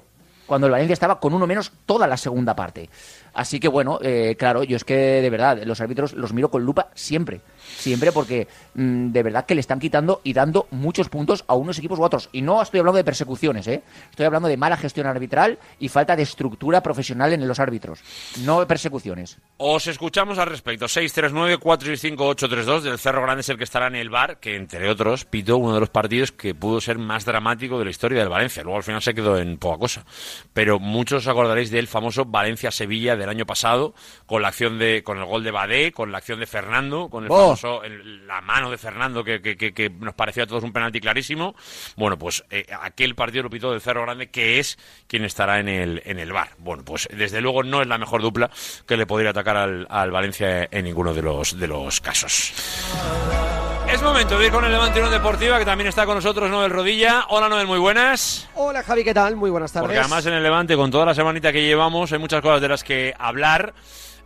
cuando 0.52 0.68
el 0.68 0.74
Valencia 0.74 0.92
estaba 0.92 1.18
con 1.18 1.34
uno 1.34 1.48
menos 1.48 1.72
toda 1.86 2.08
la 2.08 2.18
segunda 2.18 2.58
parte. 2.58 2.90
Así 3.34 3.58
que 3.58 3.70
bueno, 3.70 4.00
eh, 4.02 4.36
claro, 4.38 4.64
yo 4.64 4.76
es 4.76 4.84
que 4.84 4.96
de 5.22 5.30
verdad 5.30 5.64
los 5.64 5.80
árbitros 5.80 6.12
los 6.12 6.34
miro 6.34 6.52
con 6.52 6.66
lupa 6.66 6.90
siempre 6.94 7.40
siempre 7.62 8.12
porque 8.12 8.48
mm, 8.76 9.12
de 9.12 9.24
verdad 9.24 9.46
que 9.46 9.56
le 9.56 9.62
están 9.62 9.80
quitando 9.80 10.22
y 10.24 10.34
dando 10.34 10.68
muchos 10.72 11.10
puntos 11.10 11.44
a 11.48 11.56
unos 11.56 11.78
equipos 11.80 12.00
u 12.00 12.04
otros. 12.04 12.30
Y 12.32 12.42
no 12.42 12.62
estoy 12.62 12.80
hablando 12.80 12.98
de 12.98 13.04
persecuciones, 13.04 13.68
¿eh? 13.68 13.84
estoy 14.10 14.26
hablando 14.26 14.48
de 14.48 14.58
mala 14.58 14.78
gestión 14.78 15.08
arbitral 15.08 15.60
y 15.80 15.90
falta 15.90 16.16
de 16.16 16.24
estructura 16.24 16.82
profesional 16.82 17.34
en 17.34 17.48
los 17.48 17.60
árbitros, 17.60 18.00
no 18.44 18.60
de 18.60 18.66
persecuciones. 18.66 19.38
Os 19.58 19.88
escuchamos 19.88 20.38
al 20.38 20.48
respecto. 20.48 20.86
639-465-832 20.86 22.82
del 22.82 23.00
Cerro 23.00 23.22
Grande 23.22 23.42
es 23.42 23.50
el 23.50 23.58
que 23.58 23.64
estará 23.64 23.88
en 23.88 23.96
el 23.96 24.10
bar, 24.10 24.40
que 24.40 24.56
entre 24.56 24.90
otros 24.90 25.26
pitó 25.26 25.58
uno 25.58 25.74
de 25.74 25.80
los 25.80 25.90
partidos 25.90 26.32
que 26.32 26.56
pudo 26.56 26.82
ser 26.82 26.98
más 26.98 27.26
dramático 27.26 27.78
de 27.80 27.86
la 27.86 27.92
historia 27.92 28.20
del 28.20 28.30
Valencia. 28.30 28.64
Luego 28.64 28.78
al 28.78 28.84
final 28.84 29.02
se 29.02 29.14
quedó 29.14 29.38
en 29.38 29.58
poca 29.58 29.78
cosa. 29.78 30.06
Pero 30.54 30.80
muchos 30.80 31.24
os 31.24 31.28
acordaréis 31.28 31.72
del 31.72 31.88
famoso 31.88 32.26
Valencia-Sevilla 32.26 33.16
del 33.16 33.30
año 33.30 33.46
pasado, 33.46 33.94
con 34.26 34.42
la 34.42 34.50
acción 34.50 34.80
de, 34.80 35.04
con 35.04 35.18
el 35.18 35.26
gol 35.26 35.44
de 35.44 35.52
Badé, 35.52 35.92
con 35.92 36.12
la 36.12 36.18
acción 36.18 36.40
de 36.40 36.48
Fernando, 36.48 37.10
con 37.10 37.26
el 37.26 37.32
oh 37.32 37.51
la 38.26 38.42
mano 38.42 38.70
de 38.70 38.78
Fernando, 38.78 39.24
que, 39.24 39.92
nos 40.00 40.14
pareció 40.14 40.44
a 40.44 40.48
todos 40.48 40.64
un 40.64 40.74
penalti 40.74 41.00
clarísimo. 41.00 41.56
Bueno, 41.96 42.18
pues 42.18 42.44
eh, 42.50 42.66
aquel 42.82 43.16
partido 43.16 43.44
lo 43.44 43.50
pitó 43.50 43.72
del 43.72 43.82
Cerro 43.82 44.04
Grande, 44.04 44.30
que 44.30 44.60
es 44.60 44.78
quien 45.08 45.24
estará 45.24 45.60
en 45.60 45.70
el, 45.70 46.02
en 46.06 46.20
el 46.20 46.32
bar. 46.32 46.50
Bueno, 46.58 46.84
pues 46.84 47.08
desde 47.12 47.42
luego 47.42 47.64
no 47.64 47.82
es 47.82 47.88
la 47.88 47.98
mejor 47.98 48.22
dupla 48.22 48.50
que 48.88 48.98
le 48.98 49.06
podría 49.06 49.32
atacar 49.32 49.58
al, 49.58 49.88
al 49.90 50.12
Valencia 50.12 50.68
en 50.72 50.86
ninguno 50.86 51.14
de 51.14 51.22
los, 51.22 51.60
de 51.60 51.68
los 51.68 52.02
casos. 52.02 52.54
Es 53.92 54.02
momento 54.02 54.40
de 54.40 54.46
ir 54.46 54.52
con 54.54 54.64
el 54.64 54.72
Levante 54.72 55.00
Unión 55.00 55.12
Deportiva, 55.12 55.60
que 55.60 55.66
también 55.66 55.90
está 55.90 56.06
con 56.06 56.16
nosotros 56.16 56.50
Noel 56.50 56.72
Rodilla. 56.72 57.26
Hola 57.28 57.50
Noel, 57.50 57.68
muy 57.68 57.78
buenas. 57.78 58.48
Hola 58.56 58.84
Javi, 58.84 59.04
¿qué 59.04 59.14
tal? 59.14 59.36
Muy 59.36 59.50
buenas 59.50 59.74
tardes. 59.74 59.88
Porque 59.88 60.00
además 60.00 60.26
en 60.26 60.34
el 60.34 60.42
Levante, 60.42 60.78
con 60.78 60.90
toda 60.90 61.06
la 61.06 61.14
semanita 61.14 61.52
que 61.52 61.62
llevamos, 61.62 62.10
hay 62.14 62.20
muchas 62.20 62.42
cosas 62.42 62.62
de 62.62 62.70
las 62.70 62.86
que 62.86 63.14
hablar. 63.20 63.74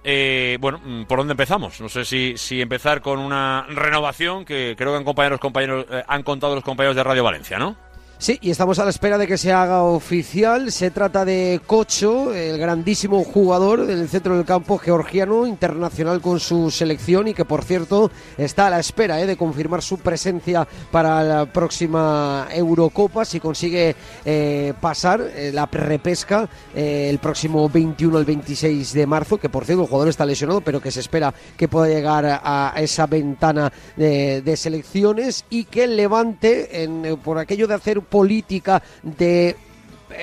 Eh, 0.08 0.60
bueno, 0.62 0.80
mm, 0.84 1.06
¿por 1.06 1.18
dónde 1.18 1.32
empezamos? 1.32 1.82
No 1.82 1.90
sé 1.90 2.06
si, 2.06 2.38
si 2.38 2.62
empezar 2.62 3.02
con 3.02 3.18
una 3.18 3.66
renovación 3.68 4.46
que 4.46 4.76
creo 4.78 4.92
que 4.92 4.98
han, 4.98 5.04
compañeros, 5.40 5.88
eh, 5.90 6.04
han 6.08 6.22
contado 6.22 6.54
los 6.54 6.64
compañeros 6.64 6.96
de 6.96 7.04
Radio 7.04 7.24
Valencia, 7.24 7.58
¿no? 7.58 7.76
Sí, 8.18 8.40
y 8.42 8.50
estamos 8.50 8.80
a 8.80 8.86
la 8.86 8.92
espera 8.92 9.18
de 9.18 9.28
que 9.28 9.38
se 9.38 9.52
haga 9.52 9.84
oficial. 9.84 10.72
Se 10.72 10.90
trata 10.90 11.26
de 11.26 11.60
Cocho, 11.68 12.34
el 12.34 12.58
grandísimo 12.58 13.22
jugador 13.26 13.86
del 13.86 14.08
centro 14.08 14.38
del 14.38 14.46
campo 14.46 14.78
georgiano, 14.78 15.46
internacional 15.46 16.22
con 16.22 16.40
su 16.40 16.72
selección 16.72 17.28
y 17.28 17.34
que, 17.34 17.44
por 17.44 17.66
cierto, 17.66 18.10
está 18.38 18.68
a 18.68 18.70
la 18.70 18.80
espera 18.80 19.20
eh, 19.20 19.28
de 19.28 19.36
confirmar 19.36 19.82
su 19.82 19.98
presencia 19.98 20.66
para 20.92 21.22
la 21.24 21.46
próxima 21.46 22.48
Eurocopa 22.52 23.26
si 23.26 23.42
consigue 23.42 23.98
eh, 24.24 24.74
pasar 24.80 25.22
eh, 25.22 25.52
la 25.54 25.66
repesca 25.66 26.48
el 26.74 27.20
próximo 27.20 27.68
21 27.68 28.18
al 28.18 28.26
26 28.26 28.94
de 28.94 29.06
marzo, 29.06 29.38
que 29.38 29.50
por 29.50 29.66
cierto 29.66 29.84
el 29.84 29.90
jugador 29.90 30.08
está 30.08 30.26
lesionado, 30.26 30.62
pero 30.62 30.82
que 30.82 30.92
se 30.92 31.02
espera 31.02 31.34
que 31.58 31.68
pueda 31.68 31.88
llegar 31.88 32.26
a, 32.26 32.74
esa 32.78 33.08
ventana 33.08 33.72
de, 33.98 34.42
de, 34.42 34.58
selecciones 34.58 35.46
y 35.50 35.66
que 35.66 35.88
Levante, 35.88 36.84
en, 36.84 37.18
por 37.24 37.38
aquello 37.38 37.68
de 37.68 37.74
hacer 37.74 38.02
política 38.06 38.82
de 39.04 39.56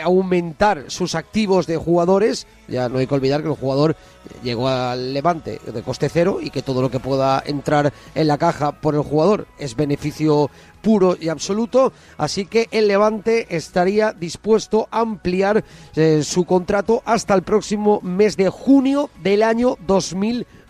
aumentar 0.03 0.85
sus 0.89 1.15
activos 1.15 1.67
de 1.67 1.77
jugadores. 1.77 2.47
Ya 2.69 2.89
no 2.89 2.99
hay 2.99 3.07
que 3.07 3.15
olvidar 3.15 3.43
que 3.43 3.49
el 3.49 3.57
jugador 3.57 3.97
llegó 4.43 4.69
al 4.69 5.13
Levante 5.13 5.61
de 5.65 5.83
coste 5.83 6.09
cero 6.09 6.39
y 6.41 6.51
que 6.51 6.63
todo 6.63 6.81
lo 6.81 6.91
que 6.91 7.01
pueda 7.01 7.43
entrar 7.45 7.93
en 8.15 8.27
la 8.27 8.39
caja 8.39 8.73
por 8.73 8.95
el 8.95 9.03
jugador 9.03 9.47
es 9.59 9.77
beneficio 9.77 10.51
puro 10.81 11.17
y 11.21 11.29
absoluto. 11.29 11.93
Así 12.17 12.47
que 12.47 12.69
el 12.71 12.89
Levante 12.89 13.55
estaría 13.55 14.13
dispuesto 14.13 14.89
a 14.91 15.01
ampliar 15.01 15.65
eh, 15.95 16.23
su 16.25 16.45
contrato 16.45 17.03
hasta 17.05 17.35
el 17.35 17.43
próximo 17.43 18.01
mes 18.03 18.37
de 18.37 18.49
junio 18.49 19.11
del 19.23 19.43
año 19.43 19.77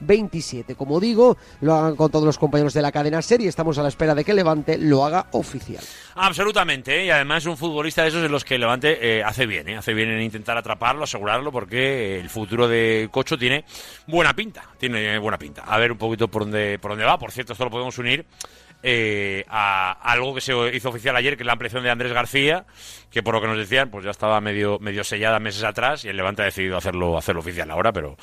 2027. 0.03 0.75
Como 0.75 1.01
digo, 1.01 1.37
lo 1.61 1.75
han 1.75 1.97
contado 1.97 2.25
los 2.25 2.39
compañeros 2.39 2.75
de 2.75 2.83
la 2.83 2.93
cadena 2.93 3.23
serie. 3.23 3.49
Estamos 3.49 3.79
a 3.79 3.83
la 3.83 3.89
espera 3.89 4.15
de 4.15 4.25
que 4.25 4.35
Levante 4.35 4.79
lo 4.79 5.05
haga 5.05 5.27
oficial. 5.33 5.83
Absolutamente, 6.15 7.01
¿eh? 7.01 7.07
y 7.07 7.11
además 7.11 7.47
un 7.47 7.57
futbolista 7.57 8.03
de 8.03 8.09
esos 8.09 8.25
en 8.25 8.31
los 8.31 8.45
que 8.45 8.59
Levante 8.59 8.99
eh, 9.01 9.23
hace 9.25 9.47
bien, 9.47 9.69
hace 9.71 9.95
bien 9.95 10.11
en 10.11 10.21
intentar 10.21 10.57
atraparlo, 10.57 11.05
asegurarlo, 11.05 11.51
porque 11.51 12.21
el 12.21 12.29
futuro 12.29 12.69
de 12.69 13.09
Cocho 13.11 13.39
tiene 13.39 13.65
buena 14.07 14.35
pinta, 14.35 14.65
tiene 14.79 15.19
buena 15.19 15.39
pinta. 15.39 15.63
A 15.63 15.79
ver 15.79 15.93
un 15.93 15.99
poquito 15.99 16.29
por 16.29 16.43
dónde, 16.43 16.79
por 16.79 16.93
dónde 16.93 17.05
va. 17.05 17.19
Por 17.19 17.33
cierto, 17.33 17.53
esto 17.53 17.65
lo 17.65 17.71
podemos 17.71 17.97
unir 17.99 18.27
eh, 18.83 19.45
a 19.49 19.93
algo 19.93 20.35
que 20.35 20.41
se 20.41 20.53
hizo 20.75 20.89
oficial 20.89 21.17
ayer, 21.17 21.37
que 21.37 21.43
es 21.43 21.47
la 21.47 21.53
ampliación 21.53 21.83
de 21.83 21.91
Andrés 21.91 22.13
García, 22.13 22.67
que 23.11 23.23
por 23.23 23.35
lo 23.35 23.41
que 23.41 23.47
nos 23.47 23.59
decían, 23.59 23.91
pues 23.91 24.05
ya 24.05 24.11
estaba 24.11 24.41
medio, 24.41 24.79
medio 24.81 25.05
sellada 25.05 25.39
meses 25.39 25.63
atrás 25.63 26.05
y 26.05 26.09
el 26.09 26.17
Levante 26.17 26.43
ha 26.43 26.47
decidido 26.47 26.77
hacerlo, 26.77 27.17
hacerlo 27.17 27.41
oficial 27.41 27.71
ahora, 27.71 27.93
pero, 27.93 28.17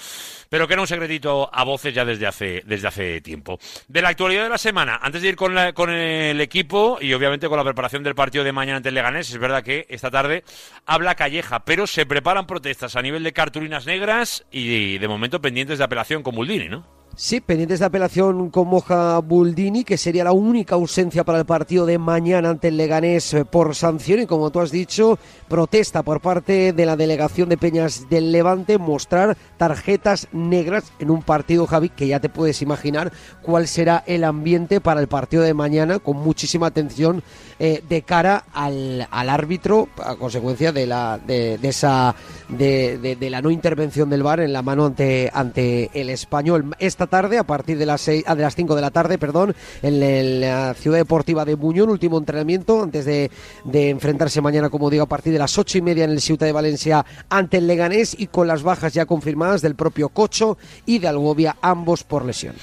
pero 0.50 0.68
que 0.68 0.74
era 0.74 0.82
un 0.82 0.88
secretito 0.88 1.50
a 1.54 1.64
voces 1.64 1.94
ya 1.94 2.04
desde 2.04 2.28
hace, 2.28 2.64
desde 2.66 2.88
hace 2.88 3.22
tiempo. 3.22 3.60
De 3.88 4.02
la 4.02 4.10
actualidad 4.10 4.44
de 4.44 4.50
la 4.50 4.58
semana, 4.58 5.00
antes 5.02 5.22
de 5.22 5.30
ir 5.30 5.36
con, 5.36 5.56
con 5.74 5.90
el 5.92 6.42
equipo 6.42 6.98
y 7.00 7.14
obviamente 7.14 7.48
con 7.48 7.58
la 7.58 7.64
preparación 7.64 8.04
del 8.04 8.16
partido 8.16 8.44
de 8.44 8.52
mañana 8.52 8.78
ante 8.78 8.90
el 8.90 8.96
Leganés, 8.96 9.30
es 9.30 9.38
verdad 9.38 9.64
que 9.64 9.86
esta 9.90 10.12
tarde 10.12 10.44
habla 10.86 11.16
Calleja, 11.16 11.64
pero 11.64 11.88
se 11.88 12.06
preparan 12.06 12.48
protestas 12.48 12.96
a 12.96 13.02
nivel 13.02 13.24
de 13.24 13.34
cartulinas 13.34 13.86
negras 13.86 14.46
y 14.52 14.98
de 14.98 15.08
momento 15.08 15.42
pendientes 15.42 15.78
de 15.78 15.84
apelación 15.84 16.24
con 16.24 16.36
Muldini, 16.36 16.68
¿no? 16.68 16.99
Sí, 17.16 17.42
pendientes 17.42 17.80
de 17.80 17.86
apelación 17.86 18.50
con 18.50 18.70
Moja 18.70 19.20
Buldini, 19.20 19.84
que 19.84 19.98
sería 19.98 20.24
la 20.24 20.32
única 20.32 20.76
ausencia 20.76 21.26
para 21.26 21.40
el 21.40 21.46
partido 21.46 21.86
de 21.86 21.98
mañana 21.98 22.50
ante 22.50 22.70
el 22.70 22.78
Leganés 22.78 23.36
por 23.52 23.76
sanción. 23.76 24.22
Y 24.22 24.26
como 24.26 24.52
tú 24.52 24.62
has 24.62 24.72
dicho, 24.72 25.20
protesta 25.50 26.02
por 26.02 26.22
parte 26.22 26.72
de 26.72 26.86
la 26.86 26.96
delegación 26.96 27.50
de 27.50 27.58
Peñas 27.58 28.10
del 28.10 28.32
Levante 28.32 28.78
mostrar 28.78 29.36
tarjetas 29.58 30.30
negras 30.32 30.94
en 31.00 31.10
un 31.10 31.22
partido, 31.22 31.68
Javi, 31.68 31.90
que 31.90 32.08
ya 32.08 32.22
te 32.22 32.30
puedes 32.30 32.62
imaginar 32.62 33.12
cuál 33.42 33.68
será 33.68 34.02
el 34.08 34.24
ambiente 34.24 34.80
para 34.80 35.02
el 35.02 35.08
partido 35.08 35.44
de 35.44 35.54
mañana, 35.54 36.00
con 36.00 36.16
muchísima 36.18 36.68
atención 36.68 37.22
eh, 37.60 37.84
de 37.90 38.02
cara 38.04 38.46
al, 38.54 39.08
árbitro, 39.12 39.90
a 40.02 40.16
consecuencia 40.16 40.72
de 40.72 40.88
la, 40.88 41.18
de, 41.18 41.60
esa, 41.64 42.16
de, 42.48 43.18
la 43.20 43.42
no 43.42 43.52
intervención 43.52 44.10
del 44.10 44.24
VAR 44.24 44.40
en 44.40 44.54
la 44.54 44.62
mano 44.62 44.86
ante, 44.86 45.30
ante 45.34 45.92
el 45.94 46.10
español. 46.10 46.74
Esta 47.00 47.22
tarde, 47.22 47.38
a 47.38 47.46
partir 47.46 47.78
de 47.78 47.86
las, 47.86 48.02
seis, 48.02 48.26
ah, 48.28 48.36
de 48.36 48.42
las 48.42 48.54
5 48.56 48.76
de 48.76 48.82
la 48.82 48.92
tarde, 48.92 49.18
perdón, 49.18 49.56
en 49.82 50.42
la 50.42 50.74
ciudad 50.74 50.98
deportiva 50.98 51.46
de 51.46 51.56
Buñol, 51.56 51.90
último 51.90 52.18
entrenamiento 52.18 52.84
antes 52.84 53.06
de, 53.06 53.32
enfrentarse 53.72 54.42
mañana, 54.42 54.70
como 54.70 54.90
digo, 54.90 55.04
a 55.04 55.08
partir 55.08 55.32
de 55.32 55.40
las 55.40 55.58
ocho 55.58 55.78
y 55.78 55.82
media 55.82 56.04
en 56.04 56.12
el 56.12 56.20
Ciudad 56.20 56.46
de 56.46 56.52
Valencia 56.52 57.06
ante 57.30 57.56
el 57.56 57.68
Leganés 57.68 58.20
y 58.20 58.28
con 58.28 58.48
las 58.48 58.64
bajas 58.64 58.94
ya 58.94 59.06
confirmadas 59.06 59.62
del 59.62 59.76
propio 59.76 60.10
Cocho 60.10 60.58
y 60.86 61.00
de 61.00 61.08
Algovia, 61.08 61.56
ambos 61.62 62.04
por 62.04 62.26
lesión. 62.26 62.56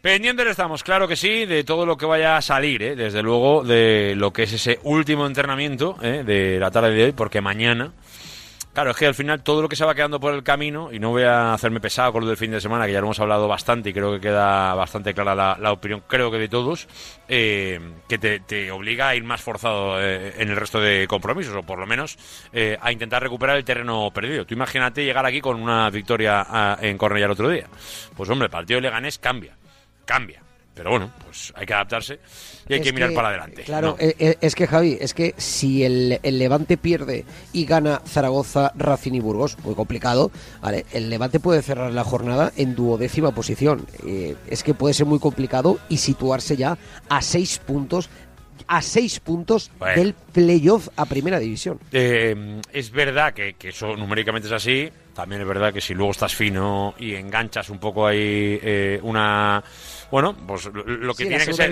Pendientes 0.00 0.46
estamos, 0.46 0.84
claro 0.84 1.08
que 1.08 1.16
sí, 1.16 1.44
de 1.44 1.64
todo 1.64 1.84
lo 1.84 1.96
que 1.96 2.06
vaya 2.06 2.36
a 2.36 2.42
salir, 2.42 2.84
¿eh? 2.84 2.94
desde 2.94 3.24
luego, 3.24 3.64
de 3.64 4.14
lo 4.16 4.32
que 4.32 4.44
es 4.44 4.52
ese 4.52 4.78
último 4.84 5.26
entrenamiento 5.26 5.96
¿eh? 6.00 6.22
de 6.24 6.60
la 6.60 6.70
tarde 6.70 6.92
de 6.92 7.04
hoy, 7.06 7.12
porque 7.12 7.40
mañana 7.40 7.92
Claro, 8.72 8.92
es 8.92 8.96
que 8.96 9.06
al 9.06 9.14
final 9.14 9.42
todo 9.42 9.62
lo 9.62 9.68
que 9.68 9.74
se 9.74 9.84
va 9.84 9.96
quedando 9.96 10.20
por 10.20 10.32
el 10.32 10.44
camino, 10.44 10.92
y 10.92 11.00
no 11.00 11.10
voy 11.10 11.24
a 11.24 11.52
hacerme 11.52 11.80
pesado 11.80 12.12
con 12.12 12.22
lo 12.22 12.28
del 12.28 12.36
fin 12.36 12.52
de 12.52 12.60
semana, 12.60 12.86
que 12.86 12.92
ya 12.92 13.00
lo 13.00 13.06
hemos 13.06 13.18
hablado 13.18 13.48
bastante 13.48 13.90
y 13.90 13.92
creo 13.92 14.12
que 14.12 14.20
queda 14.20 14.74
bastante 14.74 15.12
clara 15.12 15.56
la, 15.58 15.72
opinión, 15.72 16.04
creo 16.06 16.30
que 16.30 16.38
de 16.38 16.48
todos, 16.48 16.86
eh, 17.26 17.80
que 18.08 18.18
te, 18.18 18.70
obliga 18.70 19.08
a 19.08 19.16
ir 19.16 19.24
más 19.24 19.40
forzado 19.40 20.00
eh, 20.00 20.34
en 20.38 20.50
el 20.50 20.56
resto 20.56 20.80
de 20.80 21.08
compromisos, 21.08 21.54
o 21.56 21.62
por 21.64 21.80
lo 21.80 21.86
menos 21.86 22.16
eh, 22.52 22.78
a 22.80 22.92
intentar 22.92 23.20
recuperar 23.20 23.56
el 23.56 23.64
terreno 23.64 24.08
perdido. 24.12 24.46
Tú 24.46 24.54
imagínate 24.54 25.04
llegar 25.04 25.26
aquí 25.26 25.40
con 25.40 25.60
una 25.60 25.90
victoria 25.90 26.46
ah, 26.48 26.78
en 26.80 26.96
Cornellá 26.96 27.26
el 27.26 27.32
otro 27.32 27.50
día. 27.50 27.66
Pues 28.16 28.30
hombre, 28.30 28.46
el 28.46 28.50
partido 28.50 28.76
de 28.76 28.82
Leganés 28.82 29.18
cambia, 29.18 29.56
cambia. 30.04 30.44
Pero 30.74 30.90
bueno, 30.90 31.10
pues 31.24 31.52
hay 31.56 31.66
que 31.66 31.74
adaptarse 31.74 32.20
y 32.68 32.74
hay 32.74 32.80
que 32.80 32.92
mirar 32.92 33.12
para 33.12 33.28
adelante. 33.28 33.62
Claro, 33.62 33.96
eh, 33.98 34.14
eh, 34.18 34.36
es 34.40 34.54
que 34.54 34.66
Javi, 34.66 34.98
es 35.00 35.14
que 35.14 35.34
si 35.36 35.84
el, 35.84 36.20
Levante 36.22 36.76
pierde 36.76 37.24
y 37.52 37.64
gana 37.64 38.00
Zaragoza, 38.06 38.72
Racing 38.76 39.12
y 39.14 39.20
Burgos, 39.20 39.56
muy 39.64 39.74
complicado, 39.74 40.30
vale, 40.60 40.86
el 40.92 41.10
Levante 41.10 41.40
puede 41.40 41.62
cerrar 41.62 41.92
la 41.92 42.04
jornada 42.04 42.52
en 42.56 42.74
duodécima 42.74 43.32
posición. 43.32 43.86
Eh, 44.06 44.36
es 44.48 44.62
que 44.62 44.74
puede 44.74 44.94
ser 44.94 45.06
muy 45.06 45.18
complicado 45.18 45.78
y 45.88 45.98
situarse 45.98 46.56
ya 46.56 46.78
a 47.08 47.22
seis 47.22 47.58
puntos 47.58 48.08
a 48.66 48.82
seis 48.82 49.18
puntos 49.18 49.72
del 49.96 50.14
playoff 50.14 50.90
a 50.96 51.04
primera 51.06 51.40
división. 51.40 51.80
es 51.90 52.90
verdad 52.92 53.34
que, 53.34 53.54
que, 53.54 53.70
eso 53.70 53.96
numéricamente 53.96 54.46
es 54.46 54.52
así. 54.52 54.90
También 55.20 55.42
es 55.42 55.46
verdad 55.46 55.70
que 55.70 55.82
si 55.82 55.92
luego 55.92 56.12
estás 56.12 56.34
fino 56.34 56.94
y 56.98 57.14
enganchas 57.14 57.68
un 57.68 57.78
poco 57.78 58.06
ahí 58.06 58.98
una 59.02 59.62
bueno, 60.10 60.34
pues 60.34 60.64
lo 60.64 61.14
que 61.14 61.24
tiene 61.24 61.44
que 61.44 61.52
ser 61.52 61.70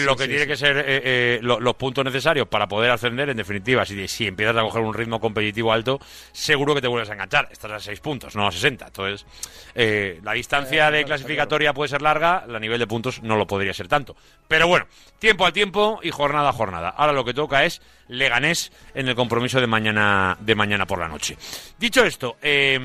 lo 0.00 0.16
que 0.16 0.26
tiene 0.26 0.46
que 0.46 0.56
ser 0.56 1.42
los 1.42 1.74
puntos 1.74 2.04
necesarios 2.04 2.48
para 2.48 2.66
poder 2.66 2.90
ascender, 2.90 3.28
en 3.28 3.36
definitiva, 3.36 3.84
si, 3.84 4.08
si 4.08 4.26
empiezas 4.26 4.56
a 4.56 4.62
coger 4.62 4.82
un 4.82 4.94
ritmo 4.94 5.20
competitivo 5.20 5.72
alto, 5.72 6.00
seguro 6.32 6.74
que 6.74 6.80
te 6.80 6.88
vuelves 6.88 7.10
a 7.10 7.14
enganchar. 7.14 7.48
Estás 7.50 7.72
a 7.72 7.80
6 7.80 8.00
puntos, 8.00 8.36
no 8.36 8.46
a 8.46 8.52
60. 8.52 8.86
Entonces, 8.86 9.26
eh, 9.74 10.20
la 10.22 10.32
distancia 10.32 10.90
de 10.90 11.04
clasificatoria 11.04 11.74
puede 11.74 11.88
ser 11.88 12.00
larga, 12.00 12.44
a 12.44 12.58
nivel 12.58 12.78
de 12.78 12.86
puntos 12.86 13.22
no 13.22 13.36
lo 13.36 13.46
podría 13.46 13.74
ser 13.74 13.88
tanto. 13.88 14.16
Pero 14.46 14.66
bueno, 14.66 14.86
tiempo 15.18 15.44
al 15.44 15.52
tiempo 15.52 16.00
y 16.02 16.10
jornada 16.10 16.50
a 16.50 16.52
jornada. 16.52 16.88
Ahora 16.90 17.12
lo 17.12 17.24
que 17.24 17.34
toca 17.34 17.64
es 17.64 17.82
Leganés 18.08 18.72
en 18.94 19.08
el 19.08 19.14
compromiso 19.14 19.60
de 19.60 19.66
mañana, 19.66 20.36
de 20.40 20.54
mañana 20.54 20.86
por 20.86 20.98
la 20.98 21.08
noche. 21.08 21.36
Dicho 21.78 22.04
esto, 22.04 22.36
eh, 22.42 22.78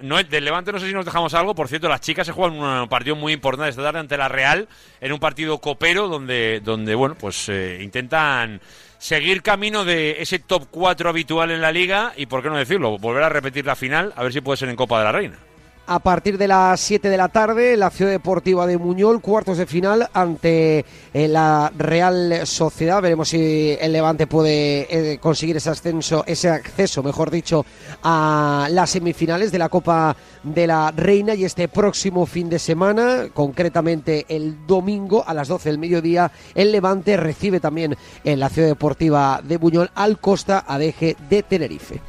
no, 0.00 0.22
del 0.22 0.44
Levante 0.44 0.72
no 0.72 0.78
sé 0.78 0.86
si 0.86 0.92
nos 0.92 1.04
dejamos 1.04 1.34
algo. 1.34 1.54
Por 1.54 1.68
cierto, 1.68 1.88
las 1.88 2.00
chicas 2.00 2.26
se 2.26 2.32
juegan 2.32 2.58
un 2.58 2.88
partido 2.88 3.16
muy 3.16 3.32
importante 3.32 3.70
esta 3.70 3.82
tarde 3.82 4.00
ante 4.00 4.16
la 4.16 4.28
Real, 4.28 4.68
en 5.00 5.12
un 5.12 5.18
partido 5.18 5.58
copero 5.58 6.08
donde, 6.08 6.60
donde 6.62 6.94
bueno, 6.94 7.14
pues 7.14 7.48
eh, 7.48 7.80
intentan 7.82 8.60
seguir 8.98 9.42
camino 9.42 9.84
de 9.84 10.20
ese 10.20 10.40
top 10.40 10.66
4 10.70 11.08
habitual 11.08 11.50
en 11.50 11.60
la 11.60 11.72
liga 11.72 12.12
y, 12.16 12.26
por 12.26 12.42
qué 12.42 12.48
no 12.48 12.56
decirlo, 12.56 12.98
volver 12.98 13.22
a 13.22 13.28
repetir 13.28 13.64
la 13.64 13.76
final, 13.76 14.12
a 14.16 14.22
ver 14.22 14.32
si 14.32 14.40
puede 14.40 14.56
ser 14.56 14.68
en 14.68 14.76
Copa 14.76 14.98
de 14.98 15.04
la 15.04 15.12
Reina 15.12 15.47
a 15.88 16.00
partir 16.00 16.36
de 16.36 16.46
las 16.46 16.78
7 16.80 17.08
de 17.08 17.16
la 17.16 17.28
tarde, 17.28 17.74
la 17.76 17.88
Ciudad 17.88 18.10
Deportiva 18.10 18.66
de 18.66 18.76
Muñol, 18.76 19.22
cuartos 19.22 19.56
de 19.56 19.64
final 19.64 20.06
ante 20.12 20.84
eh, 21.14 21.28
la 21.28 21.72
Real 21.76 22.46
Sociedad. 22.46 23.00
Veremos 23.00 23.30
si 23.30 23.74
el 23.80 23.92
Levante 23.92 24.26
puede 24.26 25.12
eh, 25.14 25.18
conseguir 25.18 25.56
ese 25.56 25.70
ascenso, 25.70 26.24
ese 26.26 26.50
acceso, 26.50 27.02
mejor 27.02 27.30
dicho, 27.30 27.64
a 28.02 28.68
las 28.70 28.90
semifinales 28.90 29.50
de 29.50 29.58
la 29.58 29.70
Copa 29.70 30.14
de 30.42 30.66
la 30.66 30.90
Reina. 30.90 31.34
Y 31.34 31.46
este 31.46 31.68
próximo 31.68 32.26
fin 32.26 32.50
de 32.50 32.58
semana, 32.58 33.28
concretamente 33.32 34.26
el 34.28 34.66
domingo 34.66 35.24
a 35.26 35.32
las 35.32 35.48
12 35.48 35.70
del 35.70 35.78
mediodía, 35.78 36.30
el 36.54 36.70
Levante 36.70 37.16
recibe 37.16 37.60
también 37.60 37.96
en 38.24 38.40
la 38.40 38.50
Ciudad 38.50 38.68
Deportiva 38.68 39.40
de 39.42 39.58
Muñol 39.58 39.90
al 39.94 40.20
Costa 40.20 40.64
Adeje 40.68 41.16
de 41.30 41.42
Tenerife. 41.42 42.02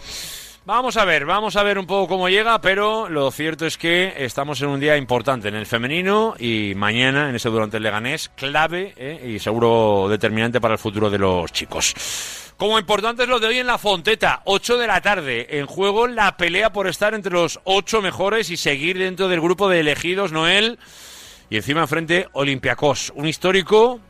Vamos 0.69 0.97
a 0.97 1.03
ver, 1.03 1.25
vamos 1.25 1.55
a 1.55 1.63
ver 1.63 1.79
un 1.79 1.87
poco 1.87 2.07
cómo 2.07 2.29
llega, 2.29 2.61
pero 2.61 3.09
lo 3.09 3.31
cierto 3.31 3.65
es 3.65 3.75
que 3.75 4.13
estamos 4.17 4.61
en 4.61 4.69
un 4.69 4.79
día 4.79 4.97
importante 4.97 5.47
en 5.47 5.55
el 5.55 5.65
femenino 5.65 6.35
y 6.37 6.73
mañana 6.75 7.27
en 7.27 7.35
ese 7.35 7.49
durante 7.49 7.77
el 7.77 7.83
Leganés, 7.83 8.29
clave 8.35 8.93
eh, 8.95 9.33
y 9.33 9.39
seguro 9.39 10.05
determinante 10.07 10.61
para 10.61 10.75
el 10.75 10.79
futuro 10.79 11.09
de 11.09 11.17
los 11.17 11.51
chicos. 11.51 12.53
Como 12.55 12.77
importante 12.77 13.23
es 13.23 13.29
lo 13.29 13.39
de 13.39 13.47
hoy 13.47 13.57
en 13.57 13.65
la 13.65 13.79
Fonteta, 13.79 14.43
8 14.45 14.77
de 14.77 14.85
la 14.85 15.01
tarde, 15.01 15.57
en 15.57 15.65
juego 15.65 16.05
la 16.05 16.37
pelea 16.37 16.71
por 16.71 16.85
estar 16.85 17.15
entre 17.15 17.33
los 17.33 17.59
8 17.63 18.03
mejores 18.03 18.51
y 18.51 18.55
seguir 18.55 18.99
dentro 18.99 19.27
del 19.27 19.41
grupo 19.41 19.69
de 19.69 19.79
elegidos 19.79 20.31
Noel 20.31 20.77
y 21.49 21.55
encima 21.55 21.87
frente 21.87 22.27
Olympiacos, 22.33 23.11
un 23.15 23.27
histórico 23.27 24.01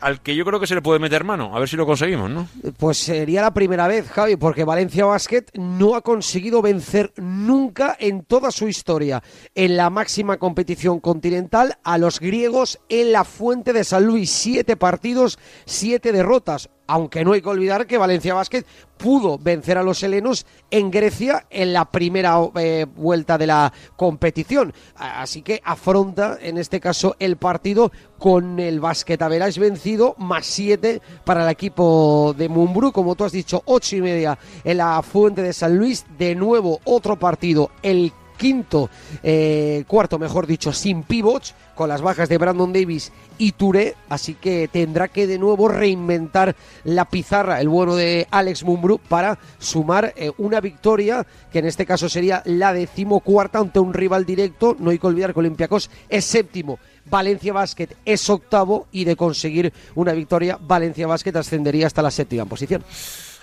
al 0.00 0.20
que 0.22 0.34
yo 0.34 0.44
creo 0.44 0.60
que 0.60 0.66
se 0.66 0.74
le 0.74 0.82
puede 0.82 0.98
meter 0.98 1.24
mano. 1.24 1.54
A 1.54 1.58
ver 1.58 1.68
si 1.68 1.76
lo 1.76 1.86
conseguimos, 1.86 2.30
¿no? 2.30 2.48
Pues 2.78 2.98
sería 2.98 3.42
la 3.42 3.54
primera 3.54 3.86
vez, 3.86 4.08
Javi, 4.08 4.36
porque 4.36 4.64
Valencia 4.64 5.04
Basket 5.04 5.44
no 5.54 5.94
ha 5.94 6.02
conseguido 6.02 6.62
vencer 6.62 7.12
nunca 7.16 7.96
en 7.98 8.22
toda 8.24 8.50
su 8.50 8.68
historia 8.68 9.22
en 9.54 9.76
la 9.76 9.90
máxima 9.90 10.38
competición 10.38 11.00
continental 11.00 11.78
a 11.82 11.98
los 11.98 12.20
griegos 12.20 12.80
en 12.88 13.12
la 13.12 13.24
Fuente 13.24 13.72
de 13.72 13.84
San 13.84 14.04
Luis. 14.04 14.30
Siete 14.30 14.76
partidos, 14.76 15.38
siete 15.64 16.12
derrotas. 16.12 16.70
Aunque 16.92 17.24
no 17.24 17.34
hay 17.34 17.40
que 17.40 17.48
olvidar 17.48 17.86
que 17.86 17.98
Valencia 17.98 18.34
Basket 18.34 18.64
pudo 18.96 19.38
vencer 19.38 19.78
a 19.78 19.84
los 19.84 20.02
helenos 20.02 20.44
en 20.72 20.90
Grecia 20.90 21.46
en 21.48 21.72
la 21.72 21.84
primera 21.84 22.38
eh, 22.56 22.84
vuelta 22.96 23.38
de 23.38 23.46
la 23.46 23.72
competición. 23.94 24.74
Así 24.96 25.42
que 25.42 25.62
afronta 25.64 26.36
en 26.40 26.58
este 26.58 26.80
caso 26.80 27.14
el 27.20 27.36
partido 27.36 27.92
con 28.18 28.58
el 28.58 28.80
Basket 28.80 29.18
es 29.46 29.58
vencido 29.58 30.16
más 30.18 30.46
siete 30.46 31.00
para 31.24 31.44
el 31.44 31.50
equipo 31.50 32.34
de 32.36 32.48
Mumbrú, 32.48 32.90
como 32.90 33.14
tú 33.14 33.22
has 33.22 33.32
dicho, 33.32 33.62
ocho 33.66 33.94
y 33.94 34.02
media 34.02 34.36
en 34.64 34.78
la 34.78 35.00
Fuente 35.02 35.42
de 35.42 35.52
San 35.52 35.78
Luis. 35.78 36.04
De 36.18 36.34
nuevo 36.34 36.80
otro 36.84 37.16
partido, 37.16 37.70
el 37.82 38.12
quinto, 38.40 38.88
eh, 39.22 39.84
cuarto 39.86 40.18
mejor 40.18 40.46
dicho, 40.46 40.72
sin 40.72 41.02
pivots, 41.02 41.54
con 41.74 41.90
las 41.90 42.00
bajas 42.00 42.30
de 42.30 42.38
Brandon 42.38 42.72
Davis 42.72 43.12
y 43.36 43.52
Touré, 43.52 43.96
así 44.08 44.34
que 44.34 44.66
tendrá 44.72 45.08
que 45.08 45.26
de 45.26 45.38
nuevo 45.38 45.68
reinventar 45.68 46.56
la 46.84 47.04
pizarra, 47.04 47.60
el 47.60 47.68
bueno 47.68 47.96
de 47.96 48.26
Alex 48.30 48.64
Mumbrú, 48.64 48.98
para 48.98 49.38
sumar 49.58 50.14
eh, 50.16 50.32
una 50.38 50.60
victoria, 50.60 51.26
que 51.52 51.58
en 51.58 51.66
este 51.66 51.84
caso 51.84 52.08
sería 52.08 52.42
la 52.46 52.72
decimocuarta 52.72 53.58
ante 53.58 53.78
un 53.78 53.92
rival 53.92 54.24
directo, 54.24 54.74
no 54.78 54.88
hay 54.88 54.98
que 54.98 55.06
olvidar 55.06 55.34
que 55.34 55.40
Olympiacos 55.40 55.90
es 56.08 56.24
séptimo. 56.24 56.78
Valencia 57.04 57.52
Basket 57.52 57.88
es 58.06 58.30
octavo 58.30 58.86
y 58.90 59.04
de 59.04 59.16
conseguir 59.16 59.72
una 59.96 60.12
victoria, 60.12 60.58
Valencia 60.60 61.06
Basket 61.06 61.36
ascendería 61.36 61.86
hasta 61.86 62.02
la 62.02 62.10
séptima 62.10 62.46
posición. 62.46 62.82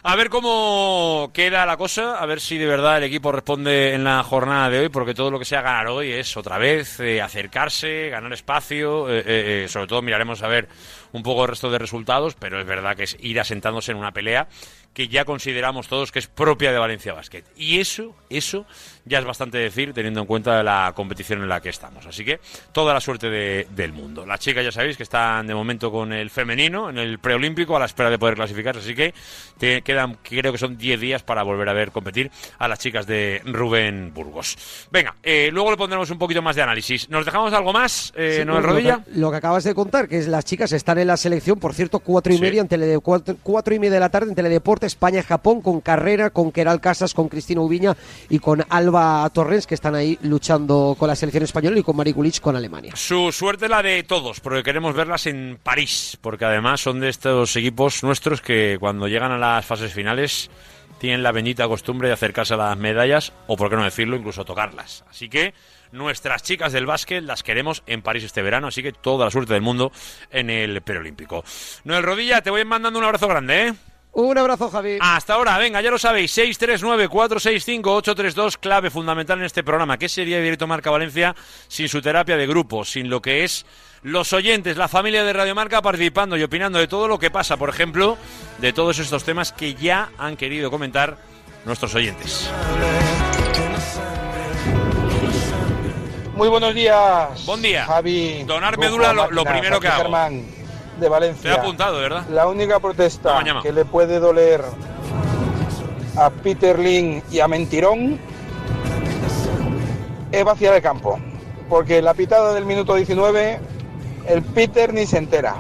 A 0.09 0.15
ver 0.15 0.29
cómo 0.29 1.31
queda 1.33 1.65
la 1.65 1.75
cosa, 1.75 2.17
a 2.17 2.25
ver 2.25 2.39
si 2.39 2.57
de 2.57 2.65
verdad 2.65 2.95
el 2.95 3.03
equipo 3.03 3.29
responde 3.33 3.93
en 3.93 4.05
la 4.05 4.23
jornada 4.23 4.69
de 4.69 4.79
hoy, 4.79 4.87
porque 4.87 5.13
todo 5.13 5.29
lo 5.29 5.37
que 5.37 5.43
sea 5.43 5.61
ganar 5.61 5.87
hoy 5.87 6.13
es 6.13 6.37
otra 6.37 6.57
vez 6.57 7.01
eh, 7.01 7.21
acercarse, 7.21 8.07
ganar 8.07 8.31
espacio, 8.31 9.09
eh, 9.09 9.19
eh, 9.19 9.63
eh, 9.65 9.67
sobre 9.67 9.87
todo 9.87 10.01
miraremos 10.01 10.41
a 10.43 10.47
ver 10.47 10.69
un 11.11 11.23
poco 11.23 11.41
el 11.41 11.49
resto 11.49 11.69
de 11.69 11.77
resultados, 11.77 12.35
pero 12.35 12.57
es 12.57 12.65
verdad 12.65 12.95
que 12.95 13.03
es 13.03 13.17
ir 13.19 13.37
asentándose 13.37 13.91
en 13.91 13.97
una 13.97 14.13
pelea 14.13 14.47
que 14.97 15.07
ya 15.09 15.25
consideramos 15.25 15.87
todos 15.87 16.11
que 16.11 16.17
es 16.17 16.25
propia 16.25 16.71
de 16.71 16.79
Valencia 16.79 17.13
Basket. 17.13 17.43
Y 17.55 17.79
eso, 17.79 18.15
eso 18.31 18.65
ya 19.05 19.19
es 19.19 19.25
bastante 19.25 19.59
decir 19.59 19.93
teniendo 19.93 20.21
en 20.21 20.25
cuenta 20.25 20.63
la 20.63 20.91
competición 20.95 21.39
en 21.43 21.47
la 21.49 21.61
que 21.61 21.69
estamos. 21.69 22.03
Así 22.07 22.25
que 22.25 22.39
toda 22.71 22.95
la 22.95 22.99
suerte 22.99 23.29
de- 23.29 23.67
del 23.75 23.93
mundo. 23.93 24.25
Las 24.25 24.39
chicas 24.39 24.65
ya 24.65 24.71
sabéis 24.71 24.97
que 24.97 25.03
están 25.03 25.45
de 25.45 25.53
momento 25.53 25.91
con 25.91 26.11
el 26.13 26.31
femenino 26.31 26.89
en 26.89 26.97
el 26.97 27.19
preolímpico 27.19 27.75
a 27.75 27.79
la 27.79 27.85
espera 27.85 28.09
de 28.09 28.17
poder 28.17 28.33
clasificarse. 28.33 28.79
Así 28.81 28.95
que 28.95 29.13
te 29.59 29.83
quedan, 29.83 30.17
creo 30.23 30.51
que 30.51 30.57
son 30.57 30.75
10 30.79 30.99
días 30.99 31.21
para 31.21 31.43
volver 31.43 31.69
a 31.69 31.73
ver 31.73 31.91
competir 31.91 32.31
a 32.57 32.67
las 32.67 32.79
chicas 32.79 33.05
de 33.05 33.43
Rubén 33.45 34.11
Burgos. 34.15 34.57
Venga, 34.89 35.15
eh, 35.21 35.49
luego 35.53 35.69
le 35.69 35.77
pondremos 35.77 36.09
un 36.09 36.17
poquito 36.17 36.41
más 36.41 36.55
de 36.55 36.63
análisis. 36.63 37.07
¿Nos 37.07 37.23
dejamos 37.23 37.53
algo 37.53 37.71
más, 37.71 38.11
eh, 38.15 38.37
Sí, 38.39 38.45
Noel 38.45 38.63
lo 38.65 38.75
que-? 38.75 39.11
Lo 39.19 39.29
que, 39.29 39.37
acabas 39.37 39.63
de 39.63 39.75
contar, 39.75 40.07
que 40.07 40.17
es 40.17 40.27
las 40.27 40.43
chicas 40.43 40.71
están 40.71 40.97
en 40.97 41.05
la 41.05 41.17
selección, 41.17 41.59
por 41.59 41.75
cierto, 41.75 41.99
cuatro 41.99 42.33
y 42.33 42.37
Sí. 42.37 42.41
media 42.41 42.61
en 42.61 42.67
Telede- 42.67 42.99
cuatro, 42.99 43.35
cuatro 43.43 43.75
y 43.75 43.79
media 43.79 43.93
de 43.93 43.99
la 43.99 44.09
tarde 44.09 44.29
en 44.29 44.35
Teledeporte 44.35 44.86
España-Japón 44.87 45.61
con 45.61 45.81
Carrera, 45.81 46.31
con 46.31 46.51
Keral 46.51 46.81
Casas, 46.81 47.13
con 47.13 47.29
Cristina 47.29 47.61
Ubiña 47.61 47.95
y 48.29 48.39
con 48.39 48.65
Alba 48.69 49.29
Torrens, 49.33 49.67
que 49.67 49.75
están 49.75 49.95
ahí 49.95 50.17
luchando 50.23 50.95
con 50.97 51.07
la 51.07 51.15
selección 51.15 51.43
española 51.43 51.77
y 51.79 51.83
con 51.83 51.95
Mari 51.95 52.13
Kulich 52.13 52.41
con 52.41 52.55
Alemania. 52.55 52.93
Su 52.95 53.31
suerte 53.31 53.69
la 53.69 53.83
de 53.83 54.03
todos, 54.03 54.39
porque 54.39 54.63
queremos 54.63 54.95
verlas 54.95 55.27
en 55.27 55.59
París, 55.61 56.17
porque 56.21 56.45
además 56.45 56.81
son 56.81 56.99
de 56.99 57.09
estos 57.09 57.55
equipos 57.55 58.03
nuestros 58.03 58.41
que 58.41 58.77
cuando 58.79 59.07
llegan 59.07 59.31
a 59.31 59.37
las 59.37 59.65
fases 59.65 59.93
finales 59.93 60.49
tienen 60.99 61.23
la 61.23 61.31
bendita 61.31 61.67
costumbre 61.67 62.07
de 62.07 62.13
acercarse 62.13 62.55
a 62.55 62.57
las 62.57 62.77
medallas, 62.77 63.33
o 63.47 63.55
por 63.55 63.69
qué 63.69 63.75
no 63.75 63.83
decirlo, 63.83 64.15
incluso 64.15 64.45
tocarlas. 64.45 65.03
Así 65.09 65.29
que 65.29 65.53
nuestras 65.91 66.43
chicas 66.43 66.73
del 66.73 66.85
básquet 66.85 67.23
las 67.23 67.43
queremos 67.43 67.83
en 67.85 68.01
París 68.01 68.23
este 68.23 68.41
verano, 68.41 68.67
así 68.67 68.83
que 68.83 68.91
toda 68.91 69.25
la 69.25 69.31
suerte 69.31 69.53
del 69.53 69.61
mundo 69.61 69.91
en 70.31 70.49
el 70.49 70.81
preolímpico. 70.81 71.43
Noel 71.83 72.03
Rodilla, 72.03 72.41
te 72.41 72.49
voy 72.49 72.65
mandando 72.65 72.99
un 72.99 73.05
abrazo 73.05 73.27
grande, 73.27 73.67
¿eh? 73.67 73.73
Un 74.19 74.35
abrazo, 74.35 74.67
Javi. 74.71 74.97
Hasta 74.99 75.35
ahora, 75.35 75.59
venga, 75.59 75.79
ya 75.79 75.91
lo 75.91 75.99
sabéis, 75.99 76.35
639-465-832, 76.39 78.57
clave 78.59 78.89
fundamental 78.89 79.37
en 79.37 79.45
este 79.45 79.63
programa. 79.63 79.99
¿Qué 79.99 80.09
sería 80.09 80.41
Directo 80.41 80.65
Marca 80.65 80.89
Valencia 80.89 81.35
sin 81.67 81.87
su 81.87 82.01
terapia 82.01 82.35
de 82.35 82.47
grupo, 82.47 82.83
sin 82.83 83.11
lo 83.11 83.21
que 83.21 83.43
es 83.43 83.67
los 84.01 84.33
oyentes, 84.33 84.75
la 84.75 84.87
familia 84.87 85.23
de 85.23 85.33
Radio 85.33 85.53
Marca 85.53 85.83
participando 85.83 86.35
y 86.35 86.41
opinando 86.41 86.79
de 86.79 86.87
todo 86.87 87.07
lo 87.07 87.19
que 87.19 87.29
pasa, 87.29 87.57
por 87.57 87.69
ejemplo, 87.69 88.17
de 88.57 88.73
todos 88.73 88.97
estos 88.97 89.23
temas 89.23 89.51
que 89.51 89.75
ya 89.75 90.09
han 90.17 90.35
querido 90.35 90.71
comentar 90.71 91.19
nuestros 91.65 91.93
oyentes? 91.93 92.49
Muy 96.33 96.47
buenos 96.49 96.73
días. 96.73 97.45
Buen 97.45 97.61
día. 97.61 97.85
Javi. 97.85 98.43
Donar 98.47 98.79
médula, 98.79 99.13
lo- 99.13 99.43
primero 99.43 99.79
que 99.79 99.87
hago. 99.87 100.01
Germán, 100.03 100.43
de 100.97 101.01
Te 101.01 101.05
he 101.05 101.09
Valencia. 101.09 101.53
apuntado, 101.55 101.97
¿verdad? 101.99 102.25
La 102.29 102.47
única 102.47 102.79
protesta 102.79 103.43
que 103.61 103.71
le 103.71 103.85
puede 103.85 104.19
doler 104.19 104.63
a 106.17 106.29
Peter 106.29 106.77
Lin 106.79 107.21
y 107.31 107.39
a 107.39 107.47
Mentirón 107.47 108.19
es 110.31 110.43
vaciar 110.43 110.73
el 110.75 110.81
campo. 110.81 111.19
Porque 111.69 112.01
la 112.01 112.13
pitada 112.13 112.53
del 112.53 112.65
minuto 112.65 112.95
19, 112.95 113.59
el 114.27 114.41
Peter 114.41 114.93
ni 114.93 115.05
se 115.05 115.17
entera. 115.17 115.55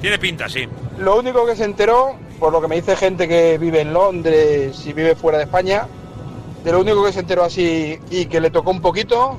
Tiene 0.00 0.18
pinta, 0.18 0.48
sí. 0.48 0.66
Lo 0.98 1.18
único 1.18 1.46
que 1.46 1.56
se 1.56 1.64
enteró, 1.64 2.14
por 2.38 2.52
lo 2.52 2.60
que 2.60 2.68
me 2.68 2.76
dice 2.76 2.96
gente 2.96 3.26
que 3.28 3.58
vive 3.58 3.80
en 3.80 3.92
Londres 3.92 4.84
y 4.86 4.92
vive 4.92 5.14
fuera 5.14 5.38
de 5.38 5.44
España, 5.44 5.86
de 6.62 6.72
lo 6.72 6.80
único 6.80 7.04
que 7.04 7.12
se 7.12 7.20
enteró 7.20 7.44
así 7.44 7.98
y 8.10 8.26
que 8.26 8.40
le 8.40 8.50
tocó 8.50 8.70
un 8.70 8.80
poquito 8.80 9.38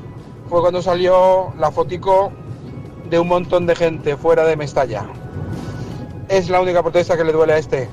fue 0.50 0.62
cuando 0.62 0.82
salió 0.82 1.54
la 1.58 1.72
fotico 1.72 2.32
de 3.10 3.20
un 3.20 3.28
montón 3.28 3.66
de 3.68 3.76
gente 3.76 4.18
fuera 4.18 4.44
de 4.46 4.56
Mestalla. 4.56 5.06
Es 6.28 6.50
la 6.50 6.60
única 6.62 6.82
protesta 6.82 7.16
que 7.18 7.24
le 7.24 7.32
duele 7.32 7.54
a 7.54 7.58
este. 7.58 7.90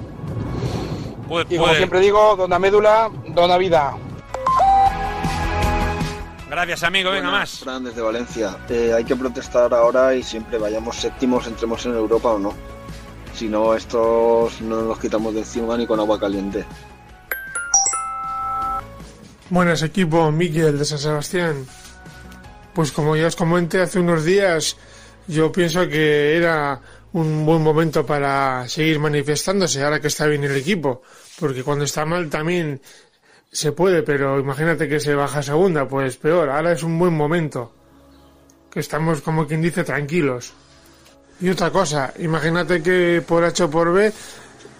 Puede- 1.28 1.44
Y 1.48 1.56
como 1.56 1.64
puede- 1.66 1.76
siempre 1.78 2.00
digo, 2.00 2.36
dona 2.36 2.58
médula, 2.58 3.10
dona 3.28 3.56
vida. 3.58 3.94
Gracias, 6.50 6.82
amigo. 6.82 7.10
Venga, 7.10 7.30
Buenas, 7.30 7.40
más. 7.52 7.58
Fran, 7.60 7.84
desde 7.84 8.02
Valencia. 8.02 8.56
Eh, 8.68 8.92
hay 8.94 9.04
que 9.04 9.16
protestar 9.16 9.72
ahora 9.72 10.14
y 10.14 10.22
siempre 10.22 10.58
vayamos 10.58 10.96
séptimos, 10.96 11.46
entremos 11.46 11.84
en 11.86 11.94
Europa 11.94 12.30
o 12.30 12.38
no. 12.38 12.52
Si 13.34 13.48
no, 13.48 13.74
estos 13.74 14.60
no 14.60 14.76
nos 14.76 14.84
los 14.84 14.98
quitamos 14.98 15.32
de 15.32 15.40
encima 15.40 15.76
ni 15.78 15.86
con 15.86 15.98
agua 15.98 16.20
caliente. 16.20 16.66
Buenas 19.48 19.82
equipo, 19.82 20.30
Miguel 20.30 20.78
de 20.78 20.84
San 20.84 20.98
Sebastián. 20.98 21.66
Pues 22.74 22.92
como 22.92 23.16
ya 23.16 23.26
os 23.26 23.36
comenté 23.36 23.80
hace 23.82 23.98
unos 24.00 24.24
días, 24.24 24.76
yo 25.26 25.52
pienso 25.52 25.88
que 25.88 26.36
era 26.36 26.80
un 27.12 27.44
buen 27.44 27.62
momento 27.62 28.06
para 28.06 28.66
seguir 28.68 28.98
manifestándose 28.98 29.82
ahora 29.82 30.00
que 30.00 30.08
está 30.08 30.26
bien 30.26 30.44
el 30.44 30.56
equipo, 30.56 31.02
porque 31.38 31.62
cuando 31.62 31.84
está 31.84 32.04
mal 32.04 32.28
también 32.30 32.80
se 33.50 33.72
puede, 33.72 34.02
pero 34.02 34.40
imagínate 34.40 34.88
que 34.88 34.98
se 34.98 35.14
baja 35.14 35.40
a 35.40 35.42
segunda, 35.42 35.86
pues 35.86 36.16
peor, 36.16 36.48
ahora 36.48 36.72
es 36.72 36.82
un 36.82 36.98
buen 36.98 37.14
momento, 37.14 37.72
que 38.70 38.80
estamos 38.80 39.20
como 39.20 39.46
quien 39.46 39.60
dice 39.60 39.84
tranquilos. 39.84 40.54
Y 41.40 41.50
otra 41.50 41.70
cosa, 41.70 42.14
imagínate 42.18 42.82
que 42.82 43.22
por 43.26 43.44
H 43.44 43.64
o 43.64 43.70
por 43.70 43.92
B 43.92 44.12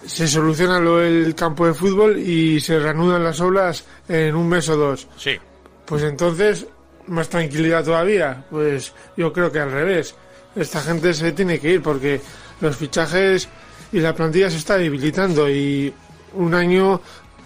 se 0.05 0.27
soluciona 0.27 0.79
lo 0.79 0.97
del 0.97 1.35
campo 1.35 1.67
de 1.67 1.73
fútbol 1.73 2.17
y 2.17 2.59
se 2.59 2.79
reanudan 2.79 3.23
las 3.23 3.39
obras 3.41 3.85
en 4.07 4.35
un 4.35 4.47
mes 4.49 4.67
o 4.69 4.77
dos. 4.77 5.07
Sí. 5.17 5.37
Pues 5.85 6.03
entonces, 6.03 6.65
más 7.07 7.29
tranquilidad 7.29 7.83
todavía. 7.83 8.45
Pues 8.49 8.93
yo 9.17 9.31
creo 9.31 9.51
que 9.51 9.59
al 9.59 9.71
revés. 9.71 10.15
Esta 10.55 10.81
gente 10.81 11.13
se 11.13 11.31
tiene 11.31 11.59
que 11.59 11.71
ir 11.71 11.81
porque 11.81 12.21
los 12.61 12.77
fichajes 12.77 13.49
y 13.91 13.99
la 13.99 14.13
plantilla 14.13 14.49
se 14.49 14.57
está 14.57 14.77
debilitando 14.77 15.49
y 15.49 15.93
un 16.33 16.53
año 16.53 17.01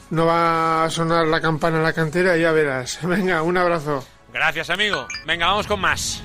no 0.09 0.25
va 0.25 0.85
a 0.85 0.89
sonar 0.89 1.27
la 1.27 1.41
campana 1.41 1.77
en 1.77 1.83
la 1.83 1.93
cantera 1.93 2.37
y 2.37 2.41
ya 2.41 2.51
verás. 2.51 2.99
Venga, 3.03 3.41
un 3.41 3.57
abrazo. 3.57 4.03
Gracias, 4.33 4.69
amigo. 4.69 5.07
Venga, 5.25 5.47
vamos 5.47 5.67
con 5.67 5.79
más. 5.79 6.23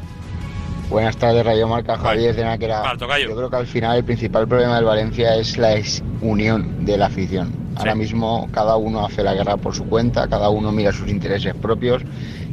Buenas 0.88 1.16
tardes, 1.16 1.46
Radio 1.46 1.66
Marca, 1.68 1.96
Javier 1.96 2.34
de 2.34 2.44
Náquera. 2.44 2.94
Yo 2.98 3.34
creo 3.34 3.48
que 3.48 3.56
al 3.56 3.66
final 3.66 3.96
el 3.96 4.04
principal 4.04 4.46
problema 4.46 4.76
del 4.76 4.84
Valencia 4.84 5.36
es 5.36 5.56
la 5.56 5.80
unión 6.20 6.84
de 6.84 6.98
la 6.98 7.06
afición. 7.06 7.50
Ahora 7.76 7.94
mismo 7.94 8.48
cada 8.52 8.76
uno 8.76 9.06
hace 9.06 9.22
la 9.22 9.32
guerra 9.32 9.56
por 9.56 9.74
su 9.74 9.86
cuenta, 9.86 10.28
cada 10.28 10.50
uno 10.50 10.70
mira 10.70 10.92
sus 10.92 11.08
intereses 11.08 11.54
propios 11.54 12.02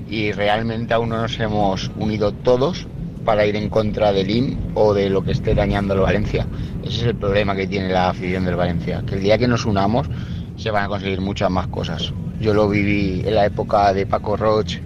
y 0.09 0.31
realmente 0.31 0.93
aún 0.93 1.09
no 1.09 1.21
nos 1.21 1.37
hemos 1.37 1.91
unido 1.97 2.31
todos 2.31 2.87
para 3.25 3.45
ir 3.45 3.55
en 3.55 3.69
contra 3.69 4.12
del 4.12 4.29
IN 4.29 4.71
o 4.73 4.93
de 4.93 5.10
lo 5.10 5.23
que 5.23 5.32
esté 5.32 5.53
dañando 5.53 5.93
al 5.93 6.01
Valencia. 6.01 6.47
Ese 6.84 7.01
es 7.01 7.03
el 7.03 7.15
problema 7.15 7.55
que 7.55 7.67
tiene 7.67 7.89
la 7.89 8.10
afición 8.10 8.45
del 8.45 8.55
Valencia, 8.55 9.03
que 9.05 9.15
el 9.15 9.21
día 9.21 9.38
que 9.38 9.47
nos 9.47 9.65
unamos 9.65 10.10
se 10.58 10.71
van 10.71 10.86
a 10.86 10.88
conseguir 10.88 11.21
muchas 11.21 11.49
más 11.49 11.67
cosas. 11.67 12.13
Yo 12.39 12.53
lo 12.53 12.69
viví 12.69 13.21
en 13.25 13.36
la 13.36 13.45
época 13.45 13.93
de 13.93 14.05
Paco 14.05 14.38
Roch, 14.38 14.77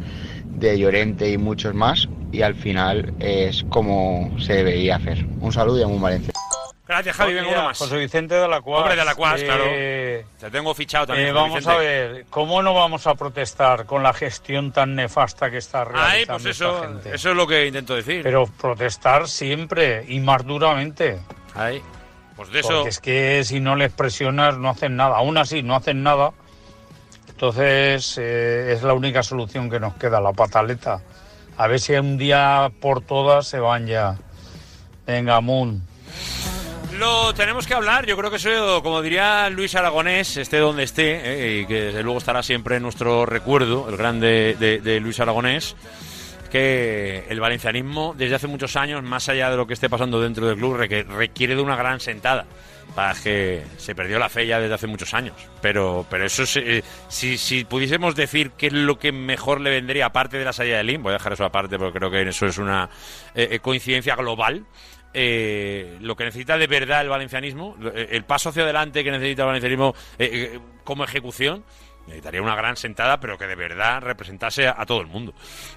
de 0.56 0.78
Llorente 0.78 1.30
y 1.30 1.38
muchos 1.38 1.74
más 1.74 2.08
y 2.32 2.42
al 2.42 2.56
final 2.56 3.14
es 3.20 3.64
como 3.70 4.32
se 4.40 4.54
debería 4.54 4.96
hacer. 4.96 5.26
Un 5.40 5.54
saludo 5.54 5.80
y 5.80 5.84
a 5.84 5.88
un 5.88 6.02
Valencia. 6.02 6.33
Gracias, 6.86 7.16
Javi. 7.16 7.34
Venga, 7.34 7.50
uno 7.50 7.64
más. 7.64 7.78
José 7.78 7.98
Vicente 7.98 8.36
de 8.36 8.48
la 8.48 8.60
Cuas. 8.62 8.82
Hombre, 8.82 8.96
de 8.98 9.06
la 9.06 9.16
Cuas, 9.16 9.42
Eh, 9.42 9.46
claro. 9.46 9.64
Te 10.40 10.52
tengo 10.52 10.74
fichado 10.74 11.08
también. 11.08 11.30
eh, 11.30 11.32
vamos 11.32 11.60
Vicente. 11.60 11.72
a 11.72 11.78
ver, 11.78 12.26
¿cómo 12.30 12.62
no 12.62 12.74
vamos 12.74 13.08
a 13.08 13.16
protestar 13.16 13.86
con 13.86 14.04
la 14.04 14.14
gestión 14.14 14.72
tan 14.74 14.94
nefasta 14.96 15.50
que 15.50 15.58
está 15.58 15.86
realizando 15.86 16.12
Ahí, 16.14 16.26
pues 16.26 16.46
esta 16.46 16.66
eso, 16.66 16.82
gente? 16.82 17.16
eso 17.16 17.30
es 17.32 17.36
lo 17.38 17.48
que 17.48 17.68
intento 17.68 17.96
decir. 17.96 18.22
Pero 18.24 18.48
protestar 18.48 19.30
siempre 19.30 20.04
y 20.10 20.20
más 20.20 20.46
duramente. 20.46 21.20
Ahí. 21.56 21.82
Pues 22.36 22.52
de 22.52 22.60
eso. 22.60 22.70
Porque 22.70 22.90
es 22.90 23.00
que 23.00 23.44
si 23.46 23.60
no 23.62 23.76
les 23.78 23.94
presionas 23.94 24.58
no 24.58 24.70
hacen 24.70 24.98
nada. 24.98 25.16
Aún 25.18 25.38
así 25.38 25.64
no 25.64 25.76
hacen 25.78 26.04
nada. 26.04 26.32
Entonces 27.30 28.18
eh, 28.22 28.74
es 28.74 28.84
la 28.84 28.94
única 28.94 29.24
solución 29.24 29.70
que 29.70 29.80
nos 29.80 29.94
queda, 29.96 30.20
la 30.20 30.34
pataleta. 30.34 31.02
A 31.58 31.68
ver 31.68 31.80
si 31.80 31.94
un 31.94 32.18
día 32.18 32.72
por 32.82 33.02
todas 33.02 33.48
se 33.48 33.60
van 33.60 33.88
ya. 33.88 34.18
Venga, 35.08 35.40
Moon. 35.40 35.82
Lo 37.04 37.34
tenemos 37.34 37.68
que 37.68 37.74
hablar, 37.74 38.06
yo 38.06 38.16
creo 38.16 38.30
que 38.30 38.38
eso, 38.38 38.82
como 38.82 39.02
diría 39.02 39.50
Luis 39.50 39.76
Aragonés, 39.76 40.38
esté 40.38 40.60
donde 40.60 40.84
esté, 40.84 41.20
eh, 41.26 41.60
y 41.60 41.66
que 41.66 41.82
desde 41.82 42.02
luego 42.02 42.18
estará 42.18 42.42
siempre 42.42 42.78
en 42.78 42.84
nuestro 42.84 43.26
recuerdo, 43.26 43.90
el 43.90 43.98
grande 43.98 44.56
de, 44.58 44.80
de 44.80 45.02
Luis 45.02 45.20
Aragonés, 45.20 45.76
que 46.50 47.26
el 47.28 47.42
valencianismo 47.42 48.14
desde 48.18 48.36
hace 48.36 48.48
muchos 48.48 48.78
años, 48.78 49.04
más 49.04 49.28
allá 49.28 49.50
de 49.50 49.58
lo 49.58 49.68
que 49.68 49.74
esté 49.74 49.90
pasando 49.90 50.22
dentro 50.22 50.48
del 50.48 50.56
club, 50.56 50.78
requiere 50.78 51.56
de 51.58 51.62
una 51.62 51.76
gran 51.76 52.00
sentada. 52.00 52.46
Para 52.96 53.16
que 53.16 53.64
se 53.78 53.96
perdió 53.96 54.20
la 54.20 54.30
fe 54.30 54.46
ya 54.46 54.60
desde 54.60 54.76
hace 54.76 54.86
muchos 54.86 55.16
años. 55.16 55.36
Pero, 55.62 56.06
pero 56.12 56.26
eso, 56.26 56.44
es, 56.44 56.58
eh, 56.58 56.84
si, 57.08 57.40
si 57.40 57.64
pudiésemos 57.64 58.14
decir 58.14 58.52
qué 58.52 58.68
es 58.68 58.74
lo 58.74 59.00
que 59.00 59.12
mejor 59.12 59.62
le 59.62 59.72
vendría, 59.72 60.08
aparte 60.08 60.38
de 60.38 60.46
la 60.46 60.54
salida 60.54 60.78
de 60.78 60.84
Lim, 60.84 61.02
voy 61.02 61.10
a 61.10 61.14
dejar 61.14 61.34
eso 61.34 61.44
aparte 61.44 61.80
porque 61.80 61.98
creo 61.98 62.12
que 62.12 62.22
eso 62.22 62.46
es 62.46 62.60
una 62.60 62.90
eh, 63.34 63.48
eh, 63.52 63.60
coincidencia 63.60 64.16
global, 64.16 64.66
eh, 65.14 65.98
lo 66.02 66.16
que 66.16 66.26
necesita 66.26 66.58
de 66.58 66.68
verdad 66.68 67.02
el 67.02 67.10
valencianismo, 67.10 67.78
eh, 67.94 68.08
el 68.12 68.24
paso 68.26 68.50
hacia 68.50 68.64
adelante 68.64 69.04
que 69.04 69.12
necesita 69.12 69.44
el 69.44 69.48
valencianismo 69.48 69.94
eh, 70.18 70.52
eh, 70.56 70.60
como 70.84 71.04
ejecución, 71.04 71.64
necesitaría 72.08 72.42
una 72.42 72.56
gran 72.56 72.76
sentada, 72.76 73.20
pero 73.20 73.38
que 73.38 73.48
de 73.48 73.56
verdad 73.56 74.02
representase 74.02 74.68
a, 74.68 74.86
todo 74.86 75.02
el 75.02 75.08
mundo. 75.08 75.34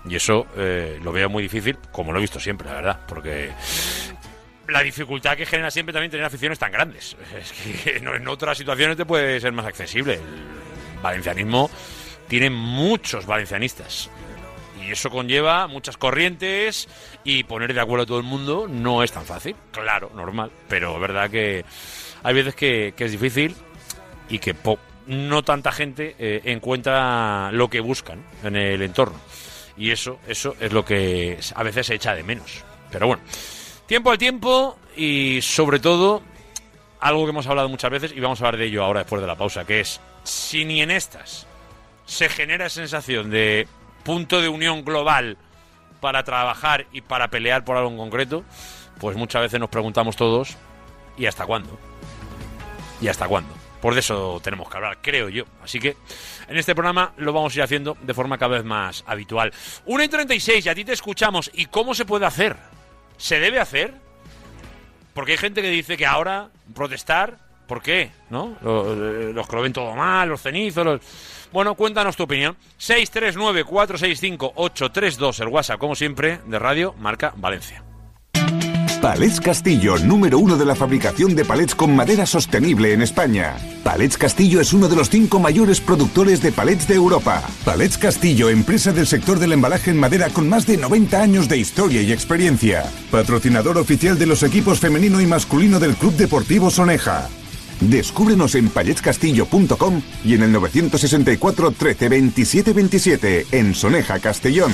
Y 0.09 0.16
eso 0.16 0.46
eh, 0.57 0.99
lo 1.03 1.12
veo 1.12 1.29
muy 1.29 1.42
difícil, 1.42 1.79
como 1.92 2.12
lo 2.12 2.18
he 2.18 2.22
visto 2.22 2.40
siempre, 2.40 2.66
la 2.68 2.75
verdad, 2.75 3.01
porque 3.07 3.51
la 4.68 4.83
dificultad 4.83 5.37
que 5.37 5.46
genera 5.46 5.70
siempre 5.70 5.92
también 5.92 6.11
tener 6.11 6.27
aficiones 6.27 6.59
tan 6.59 6.72
grandes. 6.72 7.16
Es 7.38 7.53
que 7.53 8.01
no- 8.01 8.14
en 8.14 8.27
otras 8.27 8.59
situaciones 8.59 8.96
te 8.96 9.07
puede 9.07 9.40
ser 9.40 9.53
más 9.53 9.66
accesible. 9.66 10.14
El 10.14 11.01
valencianismo 11.03 11.70
tiene 12.27 12.51
muchos 12.51 13.27
valencianistas. 13.27 14.11
Y 14.83 14.93
eso 14.93 15.11
conlleva 15.11 15.67
muchas 15.67 15.97
corrientes 15.97 16.89
y 17.25 17.45
poner 17.45 17.73
de 17.75 17.81
acuerdo 17.81 18.03
a 18.03 18.07
todo 18.07 18.19
el 18.19 18.25
mundo 18.25 18.67
no 18.69 19.03
es 19.03 19.11
tan 19.12 19.25
fácil. 19.25 19.57
Claro, 19.73 20.11
normal. 20.15 20.51
Pero 20.69 20.99
verdad 21.01 21.31
que 21.31 21.65
hay 22.23 22.35
veces 22.35 22.55
que, 22.55 22.95
que 22.97 23.05
es 23.07 23.12
difícil 23.12 23.55
y 24.29 24.39
que 24.39 24.55
po- 24.55 24.79
no 25.07 25.43
tanta 25.43 25.73
gente 25.73 26.15
eh, 26.19 26.41
encuentra 26.45 27.51
lo 27.53 27.69
que 27.71 27.81
buscan 27.81 28.23
en 28.43 28.57
el 28.57 28.83
entorno. 28.83 29.19
Y 29.77 29.91
eso, 29.91 30.19
eso 30.27 30.55
es 30.61 30.73
lo 30.73 30.85
que 30.85 31.39
a 31.55 31.62
veces 31.62 31.87
se 31.87 31.95
echa 31.95 32.15
de 32.15 32.23
menos. 32.23 32.65
Pero 32.91 33.07
bueno, 33.07 33.23
tiempo 33.87 34.11
al 34.11 34.19
tiempo 34.19 34.79
y 34.97 35.41
sobre 35.43 35.79
todo 35.81 36.23
algo 37.01 37.25
que 37.25 37.31
hemos 37.31 37.47
hablado 37.47 37.69
muchas 37.69 37.91
veces 37.91 38.12
y 38.15 38.21
vamos 38.21 38.41
a 38.41 38.47
hablar 38.47 38.59
de 38.59 38.67
ello 38.67 38.83
ahora 38.85 39.01
después 39.01 39.21
de 39.21 39.29
la 39.29 39.37
pausa, 39.37 39.65
que 39.65 39.81
es 39.81 40.01
si 40.25 40.65
ni 40.65 40.81
en 40.83 40.91
estas 40.91 41.47
se 42.07 42.29
genera 42.29 42.69
sensación 42.69 43.31
de 43.31 43.69
punto 44.07 44.40
de 44.40 44.49
unión 44.49 44.85
global 44.85 45.37
para 46.01 46.23
trabajar 46.23 46.87
y 46.92 47.01
para 47.01 47.27
pelear 47.29 47.64
por 47.64 47.77
algo 47.77 47.90
en 47.90 47.97
concreto, 47.97 48.45
pues 49.01 49.16
muchas 49.16 49.42
veces 49.42 49.59
nos 49.59 49.69
preguntamos 49.69 50.14
todos, 50.14 50.57
¿y 51.19 51.27
hasta 51.27 51.45
cuándo? 51.45 51.77
¿Y 53.01 53.09
hasta 53.09 53.27
cuándo? 53.27 53.53
Por 53.83 53.99
eso 53.99 54.40
tenemos 54.42 54.71
que 54.71 54.77
hablar, 54.77 54.99
creo 55.03 55.29
yo. 55.29 55.45
Así 55.61 55.81
que 55.81 55.97
en 56.49 56.57
este 56.57 56.75
programa 56.75 57.14
lo 57.16 57.33
vamos 57.33 57.53
a 57.53 57.59
ir 57.59 57.62
haciendo 57.64 57.97
de 58.01 58.14
forma 58.14 58.38
cada 58.38 58.55
vez 58.55 58.64
más 58.64 59.03
habitual. 59.09 59.53
1 59.87 60.05
y 60.05 60.09
36, 60.09 60.64
y 60.64 60.69
a 60.69 60.75
ti 60.75 60.85
te 60.85 60.92
escuchamos. 60.92 61.51
¿Y 61.53 61.66
cómo 61.66 61.92
se 61.92 62.05
puede 62.05 62.27
hacer? 62.27 62.57
¿Se 63.16 63.40
debe 63.40 63.59
hacer? 63.59 63.92
Porque 65.14 65.33
hay 65.33 65.38
gente 65.38 65.62
que 65.62 65.71
dice 65.71 65.97
que 65.97 66.07
ahora 66.07 66.51
protestar, 66.75 67.38
¿por 67.66 67.83
qué? 67.83 68.12
¿No? 68.31 68.57
Los, 68.62 69.35
los 69.35 69.49
que 69.49 69.57
lo 69.57 69.62
ven 69.62 69.73
todo 69.73 69.97
mal, 69.97 70.29
los 70.29 70.40
cenizos, 70.40 70.85
los... 70.85 71.01
Bueno, 71.57 71.75
cuéntanos 71.75 72.16
tu 72.16 72.23
opinión. 72.25 72.55
639-465-832, 72.79 75.40
el 75.40 75.49
WhatsApp, 75.49 75.81
como 75.81 75.95
siempre, 75.95 76.38
de 76.47 76.59
Radio 76.59 76.95
Marca 76.99 77.33
Valencia. 77.35 77.83
Palets 79.01 79.40
Castillo, 79.40 79.97
número 80.01 80.38
uno 80.38 80.59
de 80.59 80.66
la 80.66 80.75
fabricación 80.75 81.35
de 81.35 81.47
palets 81.47 81.75
con 81.75 81.97
madera 81.97 82.27
sostenible 82.27 82.92
en 82.92 83.01
España. 83.01 83.57
Palets 83.83 84.19
Castillo 84.19 84.61
es 84.61 84.75
uno 84.75 84.87
de 84.87 84.97
los 84.97 85.09
cinco 85.09 85.40
mayores 85.40 85.81
productores 85.81 86.42
de 86.42 86.53
palets 86.53 86.87
de 86.88 86.97
Europa. 86.97 87.42
Palets 87.64 87.97
Castillo, 87.97 88.51
empresa 88.51 88.92
del 88.92 89.07
sector 89.07 89.38
del 89.38 89.55
embalaje 89.55 89.92
en 89.92 89.99
madera 89.99 90.29
con 90.29 90.51
más 90.51 90.66
de 90.66 90.77
90 90.77 91.23
años 91.23 91.49
de 91.49 91.57
historia 91.57 92.03
y 92.03 92.12
experiencia. 92.12 92.85
Patrocinador 93.11 93.79
oficial 93.79 94.19
de 94.19 94.27
los 94.27 94.42
equipos 94.42 94.79
femenino 94.79 95.23
y 95.23 95.27
masculino 95.27 95.81
del 95.81 95.97
Club 95.97 96.16
Deportivo 96.16 96.71
Soneja. 96.71 97.31
Descúbrenos 97.81 98.55
en 98.55 98.69
paletscastillo.com 98.71 100.03
y 100.25 100.35
en 100.35 100.43
el 100.43 100.53
964 100.53 101.73
13 101.73 102.09
27 102.09 102.73
27 102.73 103.47
en 103.53 103.75
Soneja, 103.75 104.19
Castellón. 104.19 104.73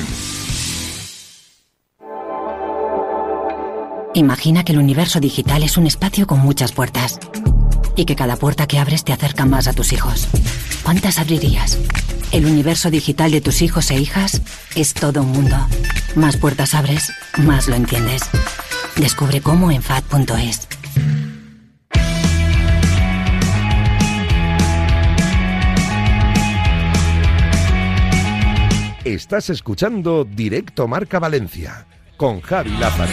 Imagina 4.15 4.63
que 4.63 4.73
el 4.73 4.79
universo 4.79 5.21
digital 5.21 5.63
es 5.63 5.79
un 5.79 5.87
espacio 5.87 6.27
con 6.27 6.39
muchas 6.41 6.73
puertas 6.73 7.19
y 7.97 8.05
que 8.05 8.15
cada 8.15 8.37
puerta 8.37 8.67
que 8.67 8.79
abres 8.79 9.05
te 9.05 9.13
acerca 9.13 9.47
más 9.47 9.69
a 9.69 9.73
tus 9.73 9.93
hijos. 9.93 10.29
¿Cuántas 10.83 11.19
abrirías? 11.19 11.79
El 12.31 12.47
universo 12.47 12.91
digital 12.91 13.31
de 13.31 13.41
tus 13.41 13.63
hijos 13.63 13.91
e 13.91 13.99
hijas 13.99 14.43
es 14.75 14.95
todo 14.95 15.23
un 15.23 15.33
mundo. 15.33 15.57
Más 16.15 16.37
puertas 16.37 16.75
abres, 16.75 17.13
más 17.39 17.69
lo 17.69 17.75
entiendes. 17.75 18.23
Descubre 18.97 19.41
cómo 19.41 19.71
en 19.71 19.83
FAD.es. 19.83 20.69
Estás 29.05 29.51
escuchando 29.51 30.25
Directo 30.25 30.87
Marca 30.87 31.19
Valencia 31.19 31.87
con 32.17 32.41
Javi 32.41 32.71
Lázaro. 32.71 33.11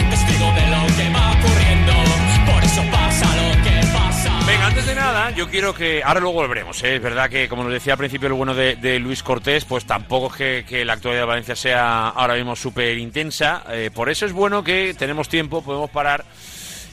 Venga, 4.46 4.66
antes 4.68 4.86
de 4.86 4.94
nada, 4.94 5.30
yo 5.32 5.48
quiero 5.48 5.74
que. 5.74 6.00
Ahora 6.04 6.20
luego 6.20 6.34
volveremos, 6.34 6.80
¿eh? 6.84 6.94
Es 6.94 7.02
verdad 7.02 7.28
que, 7.28 7.48
como 7.48 7.64
nos 7.64 7.72
decía 7.72 7.94
al 7.94 7.98
principio 7.98 8.28
el 8.28 8.34
bueno 8.34 8.54
de, 8.54 8.76
de 8.76 9.00
Luis 9.00 9.24
Cortés, 9.24 9.64
pues 9.64 9.84
tampoco 9.84 10.28
es 10.28 10.34
que, 10.34 10.64
que 10.64 10.84
la 10.84 10.92
actualidad 10.92 11.22
de 11.22 11.26
Valencia 11.26 11.56
sea 11.56 12.10
ahora 12.10 12.36
mismo 12.36 12.54
súper 12.54 12.96
intensa. 12.96 13.64
Eh, 13.70 13.90
por 13.92 14.10
eso 14.10 14.26
es 14.26 14.32
bueno 14.32 14.62
que 14.62 14.94
tenemos 14.96 15.28
tiempo, 15.28 15.60
podemos 15.60 15.90
parar 15.90 16.24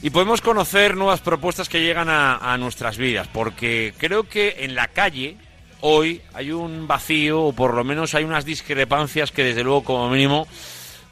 y 0.02 0.10
podemos 0.10 0.40
conocer 0.40 0.96
nuevas 0.96 1.20
propuestas 1.20 1.68
que 1.68 1.82
llegan 1.82 2.08
a, 2.08 2.52
a 2.52 2.58
nuestras 2.58 2.98
vidas. 2.98 3.28
Porque 3.28 3.94
creo 3.96 4.24
que 4.24 4.56
en 4.58 4.74
la 4.74 4.88
calle 4.88 5.36
hoy 5.80 6.20
hay 6.34 6.52
un 6.52 6.86
vacío, 6.86 7.42
o 7.42 7.52
por 7.52 7.74
lo 7.74 7.84
menos 7.84 8.14
hay 8.14 8.24
unas 8.24 8.44
discrepancias 8.44 9.32
que, 9.32 9.44
desde 9.44 9.64
luego, 9.64 9.84
como 9.84 10.10
mínimo, 10.10 10.46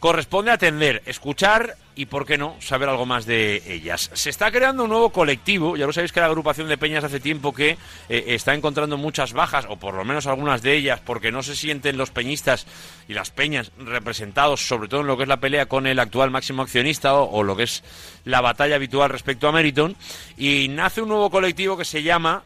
corresponde 0.00 0.50
atender, 0.50 1.02
escuchar 1.06 1.76
y, 1.94 2.06
por 2.06 2.26
qué 2.26 2.36
no, 2.36 2.54
saber 2.60 2.88
algo 2.88 3.06
más 3.06 3.24
de 3.24 3.62
ellas. 3.66 4.10
Se 4.12 4.28
está 4.28 4.50
creando 4.50 4.84
un 4.84 4.90
nuevo 4.90 5.10
colectivo, 5.10 5.76
ya 5.76 5.86
lo 5.86 5.92
sabéis 5.92 6.12
que 6.12 6.20
la 6.20 6.26
agrupación 6.26 6.68
de 6.68 6.76
peñas 6.76 7.02
hace 7.02 7.20
tiempo 7.20 7.54
que 7.54 7.78
eh, 8.08 8.24
está 8.28 8.54
encontrando 8.54 8.98
muchas 8.98 9.32
bajas, 9.32 9.66
o 9.68 9.78
por 9.78 9.94
lo 9.94 10.04
menos 10.04 10.26
algunas 10.26 10.60
de 10.60 10.76
ellas, 10.76 11.00
porque 11.04 11.32
no 11.32 11.42
se 11.42 11.56
sienten 11.56 11.96
los 11.96 12.10
peñistas 12.10 12.66
y 13.08 13.14
las 13.14 13.30
peñas 13.30 13.72
representados, 13.78 14.66
sobre 14.66 14.88
todo 14.88 15.00
en 15.00 15.06
lo 15.06 15.16
que 15.16 15.22
es 15.22 15.28
la 15.28 15.40
pelea 15.40 15.66
con 15.66 15.86
el 15.86 15.98
actual 15.98 16.30
máximo 16.30 16.62
accionista 16.62 17.14
o, 17.14 17.42
lo 17.42 17.56
que 17.56 17.62
es 17.62 17.82
la 18.24 18.42
batalla 18.42 18.76
habitual 18.76 19.10
respecto 19.10 19.48
a 19.48 19.52
Meriton, 19.52 19.96
y 20.36 20.68
nace 20.68 21.00
un 21.00 21.08
nuevo 21.08 21.30
colectivo 21.30 21.78
que 21.78 21.84
se 21.84 22.02
llama, 22.02 22.42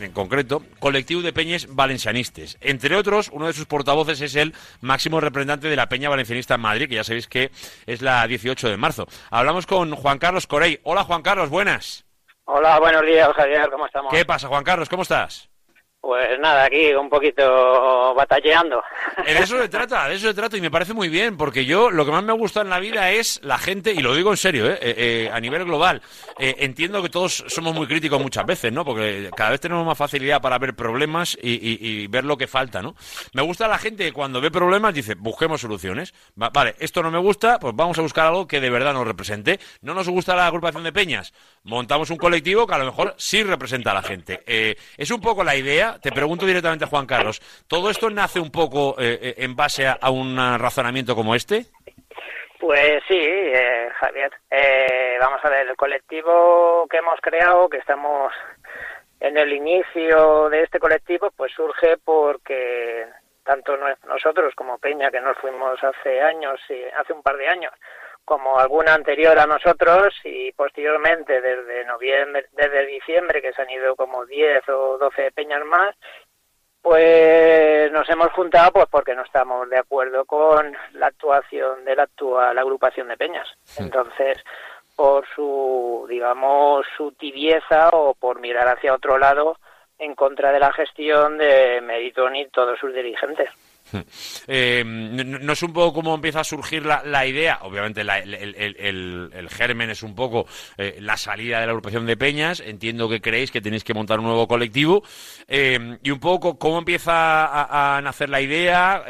en 0.00 0.12
concreto, 0.12 0.62
Colectivo 0.78 1.22
de 1.22 1.32
Peñes 1.32 1.74
Valencianistes. 1.74 2.56
Entre 2.60 2.96
otros, 2.96 3.30
uno 3.32 3.46
de 3.46 3.52
sus 3.52 3.66
portavoces 3.66 4.20
es 4.20 4.34
el 4.36 4.54
máximo 4.80 5.20
representante 5.20 5.68
de 5.68 5.76
la 5.76 5.88
Peña 5.88 6.08
Valencianista 6.08 6.54
en 6.54 6.60
Madrid, 6.60 6.88
que 6.88 6.96
ya 6.96 7.04
sabéis 7.04 7.28
que 7.28 7.50
es 7.86 8.02
la 8.02 8.26
18 8.26 8.68
de 8.68 8.76
marzo. 8.76 9.06
Hablamos 9.30 9.66
con 9.66 9.94
Juan 9.94 10.18
Carlos 10.18 10.46
Corey. 10.46 10.80
Hola 10.82 11.04
Juan 11.04 11.22
Carlos, 11.22 11.48
buenas. 11.50 12.04
Hola, 12.46 12.78
buenos 12.78 13.02
días, 13.02 13.28
Javier, 13.34 13.70
¿cómo 13.70 13.86
estamos? 13.86 14.12
¿Qué 14.12 14.24
pasa, 14.24 14.48
Juan 14.48 14.64
Carlos? 14.64 14.88
¿Cómo 14.88 15.02
estás? 15.02 15.48
Pues 16.04 16.38
nada, 16.38 16.64
aquí 16.64 16.92
un 16.92 17.08
poquito 17.08 18.14
batalleando. 18.14 18.82
De 19.24 19.38
eso 19.38 19.58
se 19.58 19.68
trata, 19.70 20.06
de 20.06 20.16
eso 20.16 20.26
se 20.28 20.34
trata 20.34 20.54
y 20.56 20.60
me 20.60 20.70
parece 20.70 20.92
muy 20.92 21.08
bien, 21.08 21.38
porque 21.38 21.64
yo 21.64 21.90
lo 21.90 22.04
que 22.04 22.12
más 22.12 22.22
me 22.22 22.34
gusta 22.34 22.60
en 22.60 22.68
la 22.68 22.78
vida 22.78 23.10
es 23.10 23.40
la 23.42 23.56
gente, 23.56 23.90
y 23.92 24.00
lo 24.00 24.14
digo 24.14 24.30
en 24.30 24.36
serio, 24.36 24.66
¿eh? 24.70 24.78
Eh, 24.82 24.94
eh, 24.98 25.30
a 25.32 25.40
nivel 25.40 25.64
global, 25.64 26.02
eh, 26.38 26.56
entiendo 26.58 27.02
que 27.02 27.08
todos 27.08 27.44
somos 27.48 27.74
muy 27.74 27.86
críticos 27.86 28.20
muchas 28.20 28.44
veces, 28.44 28.70
¿no? 28.70 28.84
Porque 28.84 29.30
cada 29.34 29.50
vez 29.52 29.60
tenemos 29.62 29.86
más 29.86 29.96
facilidad 29.96 30.42
para 30.42 30.58
ver 30.58 30.74
problemas 30.74 31.38
y, 31.40 31.52
y- 32.02 32.06
ver 32.08 32.24
lo 32.24 32.36
que 32.36 32.46
falta, 32.46 32.82
¿no? 32.82 32.94
Me 33.32 33.40
gusta 33.40 33.66
la 33.66 33.78
gente 33.78 34.04
que 34.04 34.12
cuando 34.12 34.42
ve 34.42 34.50
problemas 34.50 34.92
dice, 34.92 35.14
busquemos 35.14 35.62
soluciones. 35.62 36.12
Va- 36.40 36.50
vale, 36.50 36.74
esto 36.80 37.02
no 37.02 37.10
me 37.10 37.18
gusta, 37.18 37.58
pues 37.58 37.74
vamos 37.74 37.98
a 37.98 38.02
buscar 38.02 38.26
algo 38.26 38.46
que 38.46 38.60
de 38.60 38.68
verdad 38.68 38.92
nos 38.92 39.06
represente. 39.06 39.58
No 39.80 39.94
nos 39.94 40.06
gusta 40.08 40.36
la 40.36 40.46
agrupación 40.48 40.84
de 40.84 40.92
peñas, 40.92 41.32
montamos 41.62 42.10
un 42.10 42.18
colectivo 42.18 42.66
que 42.66 42.74
a 42.74 42.78
lo 42.78 42.84
mejor 42.84 43.14
sí 43.16 43.42
representa 43.42 43.92
a 43.92 43.94
la 43.94 44.02
gente. 44.02 44.42
Eh, 44.46 44.76
es 44.98 45.10
un 45.10 45.20
poco 45.22 45.42
la 45.44 45.56
idea, 45.56 45.93
te 46.00 46.12
pregunto 46.12 46.46
directamente 46.46 46.84
a 46.84 46.88
Juan 46.88 47.06
Carlos, 47.06 47.40
¿todo 47.68 47.90
esto 47.90 48.10
nace 48.10 48.40
un 48.40 48.50
poco 48.50 48.96
eh, 48.98 49.18
eh, 49.20 49.34
en 49.38 49.54
base 49.54 49.86
a, 49.86 50.10
un 50.10 50.36
razonamiento 50.58 51.14
como 51.14 51.34
este? 51.34 51.66
Pues 52.58 53.02
sí, 53.08 53.18
eh, 53.18 53.90
Javier. 54.00 54.32
Eh, 54.50 55.16
vamos 55.20 55.44
a 55.44 55.50
ver, 55.50 55.68
el 55.68 55.76
colectivo 55.76 56.86
que 56.88 56.96
hemos 56.96 57.20
creado, 57.20 57.68
que 57.68 57.78
estamos 57.78 58.32
en 59.20 59.36
el 59.36 59.52
inicio 59.52 60.48
de 60.48 60.62
este 60.62 60.78
colectivo, 60.78 61.30
pues 61.36 61.52
surge 61.52 61.98
porque 62.02 63.06
tanto 63.44 63.76
nosotros 64.06 64.54
como 64.54 64.78
Peña, 64.78 65.10
que 65.10 65.20
nos 65.20 65.36
fuimos 65.38 65.78
hace 65.84 66.22
años, 66.22 66.58
hace 66.98 67.12
un 67.12 67.22
par 67.22 67.36
de 67.36 67.48
años, 67.48 67.72
como 68.24 68.58
alguna 68.58 68.94
anterior 68.94 69.38
a 69.38 69.46
nosotros 69.46 70.14
y 70.24 70.52
posteriormente 70.52 71.40
desde 71.40 71.84
noviembre, 71.84 72.46
desde 72.52 72.86
diciembre, 72.86 73.42
que 73.42 73.52
se 73.52 73.62
han 73.62 73.70
ido 73.70 73.94
como 73.96 74.24
10 74.24 74.68
o 74.70 74.98
12 74.98 75.32
peñas 75.32 75.64
más, 75.64 75.94
pues 76.80 77.90
nos 77.92 78.08
hemos 78.10 78.30
juntado 78.32 78.72
pues 78.72 78.86
porque 78.90 79.14
no 79.14 79.22
estamos 79.22 79.68
de 79.70 79.78
acuerdo 79.78 80.24
con 80.24 80.76
la 80.92 81.06
actuación 81.06 81.84
de 81.84 81.96
la 81.96 82.02
actual 82.02 82.58
agrupación 82.58 83.08
de 83.08 83.16
peñas. 83.16 83.48
Entonces, 83.78 84.42
por 84.94 85.26
su, 85.34 86.06
digamos, 86.08 86.86
su 86.96 87.12
tibieza 87.12 87.88
o 87.90 88.14
por 88.14 88.40
mirar 88.40 88.68
hacia 88.68 88.94
otro 88.94 89.18
lado 89.18 89.58
en 89.98 90.14
contra 90.14 90.52
de 90.52 90.60
la 90.60 90.72
gestión 90.72 91.38
de 91.38 91.80
Meritón 91.80 92.36
y 92.36 92.46
todos 92.48 92.78
sus 92.78 92.92
dirigentes. 92.92 93.48
Eh, 94.46 94.82
no, 94.84 95.52
es 95.52 95.62
un 95.62 95.72
poco 95.72 95.94
cómo 95.94 96.14
empieza 96.14 96.40
a 96.40 96.44
surgir 96.44 96.84
la, 96.84 97.26
idea, 97.26 97.60
obviamente 97.62 98.02
el, 98.02 99.48
germen 99.50 99.90
es 99.90 100.02
un 100.02 100.14
poco 100.14 100.46
eh, 100.76 100.98
la 101.00 101.16
salida 101.16 101.60
de 101.60 101.66
la 101.66 101.72
agrupación 101.72 102.06
de 102.06 102.16
Peñas, 102.16 102.60
entiendo 102.60 103.08
que 103.08 103.20
creéis 103.20 103.50
que 103.50 103.60
tenéis 103.60 103.84
que 103.84 103.94
montar 103.94 104.18
un 104.18 104.26
nuevo 104.26 104.46
colectivo, 104.46 105.02
eh, 105.48 105.98
y 106.02 106.10
un 106.10 106.20
poco 106.20 106.58
cómo 106.58 106.78
empieza 106.78 107.46
a, 107.46 107.96
a 107.96 108.02
nacer 108.02 108.28
la 108.28 108.40
idea, 108.40 109.04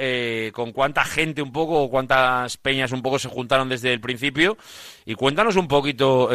con 0.53 0.73
cuánta 0.73 1.05
gente 1.05 1.43
un 1.43 1.53
poco, 1.53 1.83
o 1.83 1.91
cuántas 1.91 2.57
peñas 2.57 2.93
un 2.93 3.03
poco 3.03 3.19
se 3.19 3.29
juntaron 3.29 3.69
desde 3.69 3.93
el 3.93 4.01
principio, 4.01 4.57
y 5.05 5.15
cuéntanos 5.15 5.57
un 5.57 5.69
poquito 5.69 6.31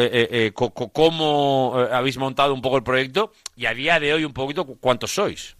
cómo 0.92 1.74
habéis 1.90 2.18
montado 2.18 2.54
un 2.54 2.62
poco 2.62 2.76
el 2.76 2.82
proyecto, 2.82 3.32
y 3.56 3.66
a 3.66 3.74
día 3.74 3.98
de 3.98 4.12
hoy 4.12 4.24
un 4.24 4.32
poquito 4.32 4.66
cu- 4.66 4.78
cuántos 4.78 5.12
sois. 5.14 5.56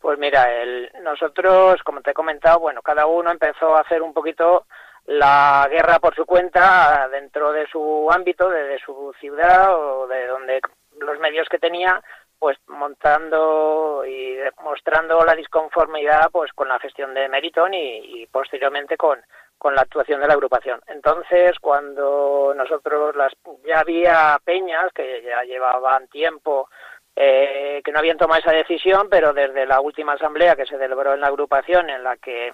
Pues 0.00 0.18
mira, 0.18 0.52
el, 0.54 0.90
nosotros, 1.02 1.82
como 1.82 2.00
te 2.00 2.12
he 2.12 2.14
comentado, 2.14 2.60
bueno, 2.60 2.82
cada 2.82 3.06
uno 3.06 3.30
empezó 3.30 3.76
a 3.76 3.80
hacer 3.80 4.02
un 4.02 4.14
poquito 4.14 4.66
la 5.06 5.66
guerra 5.70 5.98
por 5.98 6.14
su 6.14 6.26
cuenta 6.26 7.08
dentro 7.10 7.52
de 7.52 7.66
su 7.66 8.08
ámbito, 8.10 8.48
de, 8.50 8.64
de 8.64 8.78
su 8.78 9.12
ciudad 9.18 9.74
o 9.74 10.06
de 10.06 10.26
donde 10.26 10.60
los 11.00 11.18
medios 11.18 11.48
que 11.48 11.58
tenía, 11.58 12.02
pues 12.38 12.56
montando 12.68 14.04
y 14.06 14.38
mostrando 14.62 15.24
la 15.24 15.34
disconformidad 15.34 16.30
pues 16.30 16.52
con 16.52 16.68
la 16.68 16.78
gestión 16.78 17.14
de 17.14 17.28
Meriton 17.28 17.74
y, 17.74 18.22
y 18.22 18.26
posteriormente 18.26 18.96
con, 18.96 19.18
con 19.58 19.74
la 19.74 19.82
actuación 19.82 20.20
de 20.20 20.28
la 20.28 20.34
agrupación. 20.34 20.80
Entonces, 20.86 21.58
cuando 21.60 22.52
nosotros 22.54 23.16
las 23.16 23.32
ya 23.66 23.80
había 23.80 24.38
peñas 24.44 24.92
que 24.94 25.22
ya 25.22 25.42
llevaban 25.42 26.06
tiempo 26.08 26.68
eh, 27.20 27.82
que 27.84 27.90
no 27.90 27.98
habían 27.98 28.16
tomado 28.16 28.38
esa 28.38 28.52
decisión, 28.52 29.08
pero 29.10 29.32
desde 29.32 29.66
la 29.66 29.80
última 29.80 30.12
asamblea 30.12 30.54
que 30.54 30.66
se 30.66 30.78
celebró 30.78 31.14
en 31.14 31.20
la 31.20 31.26
agrupación, 31.26 31.90
en 31.90 32.04
la 32.04 32.16
que 32.16 32.52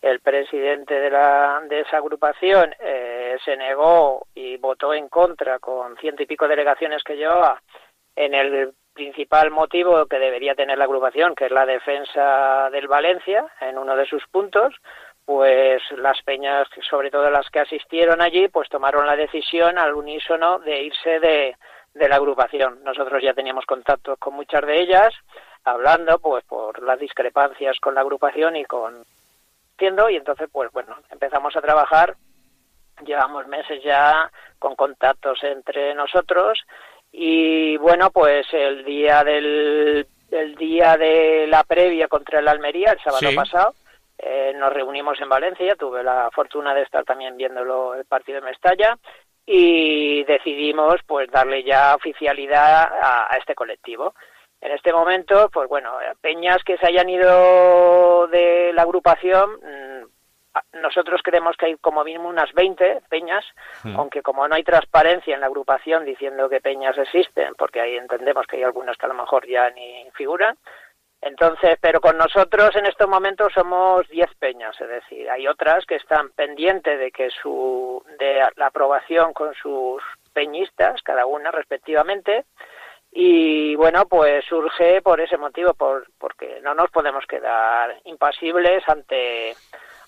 el 0.00 0.20
presidente 0.20 0.94
de, 0.94 1.10
la, 1.10 1.60
de 1.68 1.80
esa 1.80 1.96
agrupación 1.96 2.72
eh, 2.78 3.36
se 3.44 3.56
negó 3.56 4.28
y 4.32 4.56
votó 4.58 4.94
en 4.94 5.08
contra 5.08 5.58
con 5.58 5.96
ciento 5.96 6.22
y 6.22 6.26
pico 6.26 6.46
delegaciones 6.46 7.02
que 7.02 7.16
llevaba 7.16 7.60
en 8.14 8.34
el 8.34 8.74
principal 8.92 9.50
motivo 9.50 10.06
que 10.06 10.20
debería 10.20 10.54
tener 10.54 10.78
la 10.78 10.84
agrupación, 10.84 11.34
que 11.34 11.46
es 11.46 11.50
la 11.50 11.66
defensa 11.66 12.70
del 12.70 12.86
Valencia, 12.86 13.44
en 13.60 13.78
uno 13.78 13.96
de 13.96 14.06
sus 14.06 14.24
puntos, 14.28 14.76
pues 15.24 15.82
las 15.96 16.22
peñas, 16.22 16.68
sobre 16.88 17.10
todo 17.10 17.28
las 17.30 17.50
que 17.50 17.58
asistieron 17.58 18.22
allí, 18.22 18.46
pues 18.46 18.68
tomaron 18.68 19.06
la 19.06 19.16
decisión 19.16 19.76
al 19.76 19.94
unísono 19.94 20.60
de 20.60 20.82
irse 20.82 21.18
de, 21.18 21.56
de 21.94 22.08
la 22.08 22.16
agrupación. 22.16 22.80
Nosotros 22.84 23.22
ya 23.22 23.34
teníamos 23.34 23.64
contactos 23.66 24.18
con 24.18 24.34
muchas 24.34 24.62
de 24.66 24.80
ellas, 24.80 25.14
hablando 25.64 26.18
pues 26.18 26.44
por 26.44 26.82
las 26.82 26.98
discrepancias 26.98 27.78
con 27.80 27.94
la 27.94 28.02
agrupación 28.02 28.56
y 28.56 28.64
con 28.64 29.04
entiendo 29.72 30.08
y 30.10 30.16
entonces 30.16 30.48
pues 30.52 30.70
bueno, 30.72 30.96
empezamos 31.10 31.56
a 31.56 31.60
trabajar, 31.60 32.14
llevamos 33.04 33.46
meses 33.48 33.82
ya 33.82 34.30
con 34.58 34.76
contactos 34.76 35.42
entre 35.42 35.94
nosotros 35.94 36.62
y 37.10 37.76
bueno, 37.78 38.10
pues 38.10 38.46
el 38.52 38.84
día 38.84 39.24
del 39.24 40.06
el 40.30 40.54
día 40.56 40.96
de 40.96 41.46
la 41.46 41.62
previa 41.62 42.08
contra 42.08 42.40
el 42.40 42.48
Almería, 42.48 42.92
el 42.92 43.00
sábado 43.00 43.28
Sí. 43.28 43.36
pasado, 43.36 43.74
eh, 44.18 44.52
nos 44.56 44.72
reunimos 44.72 45.20
en 45.20 45.28
Valencia, 45.28 45.76
tuve 45.76 46.02
la 46.02 46.28
fortuna 46.32 46.74
de 46.74 46.82
estar 46.82 47.04
también 47.04 47.36
viéndolo 47.36 47.94
el 47.94 48.04
partido 48.04 48.38
en 48.38 48.44
Mestalla 48.44 48.98
y 49.46 50.24
decidimos 50.24 50.96
pues 51.06 51.30
darle 51.30 51.62
ya 51.64 51.94
oficialidad 51.94 52.82
a, 52.82 53.32
a 53.32 53.36
este 53.36 53.54
colectivo. 53.54 54.14
En 54.60 54.72
este 54.72 54.92
momento, 54.92 55.50
pues 55.52 55.68
bueno, 55.68 55.98
peñas 56.22 56.64
que 56.64 56.78
se 56.78 56.86
hayan 56.86 57.08
ido 57.10 58.26
de 58.28 58.72
la 58.72 58.82
agrupación, 58.82 59.50
mm, 59.62 60.80
nosotros 60.80 61.20
creemos 61.22 61.56
que 61.56 61.66
hay 61.66 61.76
como 61.76 62.04
mínimo 62.04 62.28
unas 62.28 62.52
20 62.52 63.00
peñas, 63.08 63.44
Mm. 63.82 63.96
aunque 63.98 64.22
como 64.22 64.46
no 64.48 64.54
hay 64.54 64.62
transparencia 64.62 65.34
en 65.34 65.40
la 65.40 65.46
agrupación 65.46 66.04
diciendo 66.04 66.48
que 66.48 66.60
peñas 66.60 66.96
existen, 66.96 67.54
porque 67.56 67.80
ahí 67.80 67.96
entendemos 67.96 68.46
que 68.46 68.56
hay 68.56 68.62
algunas 68.62 68.96
que 68.96 69.04
a 69.04 69.08
lo 69.08 69.14
mejor 69.14 69.46
ya 69.46 69.68
ni 69.70 70.08
figuran, 70.14 70.56
entonces, 71.26 71.78
pero 71.80 72.02
con 72.02 72.18
nosotros 72.18 72.76
en 72.76 72.84
estos 72.84 73.08
momentos 73.08 73.50
somos 73.54 74.06
10 74.08 74.34
peñas, 74.38 74.78
es 74.78 74.88
decir, 74.88 75.30
hay 75.30 75.48
otras 75.48 75.86
que 75.86 75.96
están 75.96 76.30
pendientes 76.32 76.98
de 76.98 77.10
que 77.10 77.30
su 77.30 78.04
de 78.18 78.42
la 78.56 78.66
aprobación 78.66 79.32
con 79.32 79.54
sus 79.54 80.02
peñistas, 80.34 81.00
cada 81.02 81.24
una 81.24 81.50
respectivamente, 81.50 82.44
y 83.10 83.74
bueno, 83.76 84.06
pues 84.06 84.44
surge 84.44 85.00
por 85.00 85.18
ese 85.18 85.38
motivo, 85.38 85.72
por, 85.72 86.06
porque 86.18 86.60
no 86.62 86.74
nos 86.74 86.90
podemos 86.90 87.24
quedar 87.26 87.96
impasibles 88.04 88.86
ante 88.86 89.56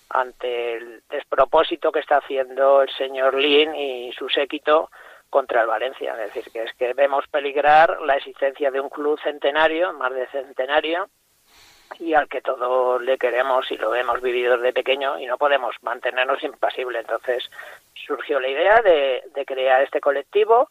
ante 0.09 0.75
el 0.75 1.01
despropósito 1.09 1.91
que 1.91 1.99
está 1.99 2.17
haciendo 2.17 2.83
el 2.83 2.89
señor 2.91 3.33
Lin 3.33 3.73
y 3.73 4.11
su 4.13 4.29
séquito 4.29 4.91
contra 5.29 5.61
el 5.61 5.67
Valencia. 5.67 6.13
Es 6.13 6.33
decir, 6.33 6.51
que 6.51 6.63
es 6.63 6.73
que 6.75 6.93
vemos 6.93 7.25
peligrar 7.27 8.01
la 8.01 8.15
existencia 8.15 8.71
de 8.71 8.79
un 8.79 8.89
club 8.89 9.19
centenario, 9.21 9.93
más 9.93 10.13
de 10.13 10.27
centenario, 10.27 11.09
y 11.99 12.13
al 12.13 12.27
que 12.27 12.41
todos 12.41 13.01
le 13.01 13.17
queremos 13.17 13.69
y 13.71 13.77
lo 13.77 13.95
hemos 13.95 14.21
vivido 14.21 14.57
desde 14.57 14.73
pequeño 14.73 15.19
y 15.19 15.25
no 15.25 15.37
podemos 15.37 15.75
mantenernos 15.81 16.43
impasibles. 16.43 17.01
Entonces 17.01 17.49
surgió 17.93 18.39
la 18.39 18.49
idea 18.49 18.81
de, 18.81 19.23
de 19.33 19.45
crear 19.45 19.81
este 19.81 20.01
colectivo. 20.01 20.69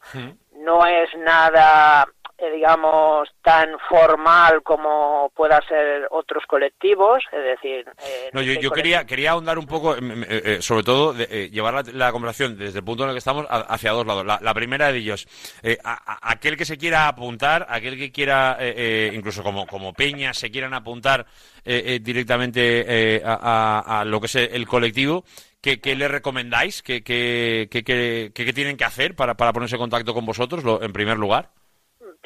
No 0.53 0.87
es 0.87 1.15
nada, 1.17 2.07
eh, 2.39 2.51
digamos, 2.51 3.29
tan 3.43 3.71
formal 3.89 4.63
como 4.63 5.31
pueda 5.35 5.61
ser 5.67 6.07
otros 6.11 6.45
colectivos, 6.47 7.25
es 7.33 7.43
decir... 7.43 7.87
eh, 8.05 8.31
No, 8.33 8.43
yo, 8.43 8.53
este 8.53 8.65
yo 8.65 8.71
quería, 8.71 9.07
quería 9.07 9.31
ahondar 9.31 9.59
un 9.59 9.67
poco, 9.67 9.97
em, 9.97 10.11
em, 10.11 10.25
eh, 10.29 10.59
sobre 10.61 10.83
todo, 10.83 11.13
de, 11.15 11.49
llevar 11.51 11.75
la, 11.75 11.83
la 11.93 12.13
conversación 12.13 12.59
desde 12.59 12.81
el 12.81 12.85
punto 12.85 13.05
en 13.05 13.11
el 13.11 13.15
que 13.15 13.19
estamos 13.21 13.47
a- 13.49 13.61
hacia 13.61 13.93
dos 13.93 14.07
lados. 14.07 14.27
La, 14.27 14.39
la 14.43 14.53
primera 14.55 14.93
de 14.93 14.99
ellos, 14.99 15.27
a- 15.83 15.93
a- 16.13 16.31
aquel 16.33 16.57
que 16.57 16.65
se 16.67 16.77
quiera 16.77 17.09
apuntar, 17.09 17.67
aquel 17.71 17.97
que 17.97 18.13
quiera, 18.13 18.59
incluso 19.13 19.43
como, 19.43 19.67
como 19.67 19.93
Peña, 19.95 20.35
se 20.35 20.51
quieran 20.51 20.75
apuntar 20.75 21.27
directamente 21.65 22.85
eh, 23.17 23.23
a, 23.25 24.01
a- 24.01 24.05
lo 24.05 24.21
que 24.21 24.27
es 24.27 24.35
el 24.37 24.67
colectivo, 24.67 25.25
¿qué, 25.61 25.81
qué 25.81 25.97
le 25.97 26.09
recomendáis? 26.09 26.83
¿Qué, 26.83 27.03
qué, 27.03 27.69
qué- 27.71 27.83
qué- 27.83 28.31
qué- 28.35 28.45
qué 28.45 28.53
tienen 28.53 28.77
que 28.77 28.85
hacer 28.85 29.15
para, 29.15 29.35
para 29.37 29.53
ponerse 29.53 29.77
en 29.77 29.81
contacto 29.81 30.15
con 30.15 30.27
vosotros, 30.27 30.65
lo- 30.65 30.83
en 30.83 30.93
primer 30.93 31.17
lugar? 31.17 31.51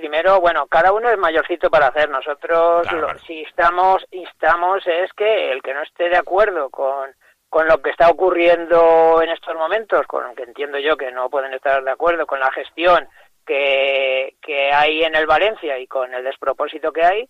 Primero, 0.01 0.41
bueno, 0.41 0.67
cada 0.67 0.93
uno 0.93 1.11
es 1.11 1.19
mayorcito 1.19 1.69
para 1.71 1.89
hacer. 1.89 2.09
Nosotros, 2.09 2.83
Claro, 2.83 2.99
lo- 3.01 3.07
claro. 3.09 3.19
si 3.27 3.43
estamos, 3.43 4.05
instamos 4.13 4.87
es 4.87 5.13
que 5.13 5.53
el 5.53 5.63
que 5.63 5.75
no 5.75 5.83
esté 5.83 6.09
de 6.09 6.17
acuerdo 6.17 6.71
con, 6.71 7.15
con 7.51 7.67
lo 7.69 7.83
que 7.83 7.91
está 7.91 8.09
ocurriendo 8.09 9.21
en 9.23 9.29
estos 9.31 9.55
momentos, 9.57 10.07
con 10.07 10.25
lo 10.27 10.35
que 10.35 10.45
entiendo 10.45 10.79
yo 10.79 10.97
que 10.97 11.13
no 11.13 11.29
pueden 11.29 11.53
estar 11.53 11.85
de 11.85 11.91
acuerdo 11.91 12.27
con 12.27 12.41
la 12.41 12.51
gestión 12.53 13.07
que, 13.47 14.35
que 14.41 14.73
hay 14.73 15.03
en 15.03 15.15
el 15.15 15.27
Valencia 15.27 15.79
y 15.79 15.87
con 15.87 16.13
el 16.15 16.25
despropósito 16.25 16.93
que 16.93 17.05
hay, 17.05 17.29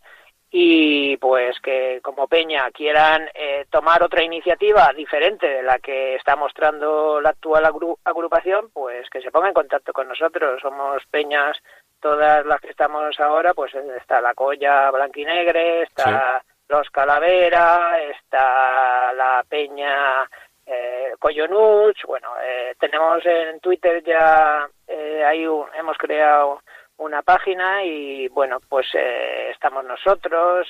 y 0.52 1.16
pues 1.18 1.58
que 1.60 2.00
como 2.02 2.26
Peña 2.26 2.70
quieran 2.72 3.28
eh, 3.34 3.66
tomar 3.70 4.02
otra 4.02 4.22
iniciativa 4.24 4.90
diferente 4.96 5.46
de 5.48 5.62
la 5.62 5.78
que 5.78 6.16
está 6.16 6.34
mostrando 6.34 7.20
la 7.20 7.30
actual 7.30 7.64
agrupación, 8.04 8.68
pues 8.72 9.08
que 9.10 9.22
se 9.22 9.30
ponga 9.30 9.46
en 9.48 9.54
contacto 9.54 9.92
con 9.92 10.08
nosotros. 10.08 10.60
Somos 10.60 11.02
Peñas 11.10 11.56
todas 12.00 12.44
las 12.46 12.60
que 12.60 12.70
estamos 12.70 13.18
ahora, 13.20 13.54
pues 13.54 13.74
está 13.74 14.20
la 14.20 14.34
Colla 14.34 14.90
Blanquinegre, 14.90 15.82
está 15.82 16.42
Los 16.68 16.88
Calavera, 16.90 18.00
está 18.10 19.12
la 19.12 19.44
Peña 19.48 20.28
eh, 20.66 21.14
Coyonuch, 21.18 22.04
bueno, 22.06 22.28
eh, 22.42 22.74
tenemos 22.78 23.24
en 23.26 23.60
Twitter 23.60 24.02
ya, 24.04 24.68
eh, 24.86 25.24
ahí 25.24 25.42
hemos 25.42 25.98
creado 25.98 26.62
una 26.98 27.22
página 27.22 27.84
y 27.84 28.28
bueno, 28.28 28.58
pues 28.68 28.86
eh, 28.94 29.50
estamos 29.50 29.84
nosotros. 29.84 30.68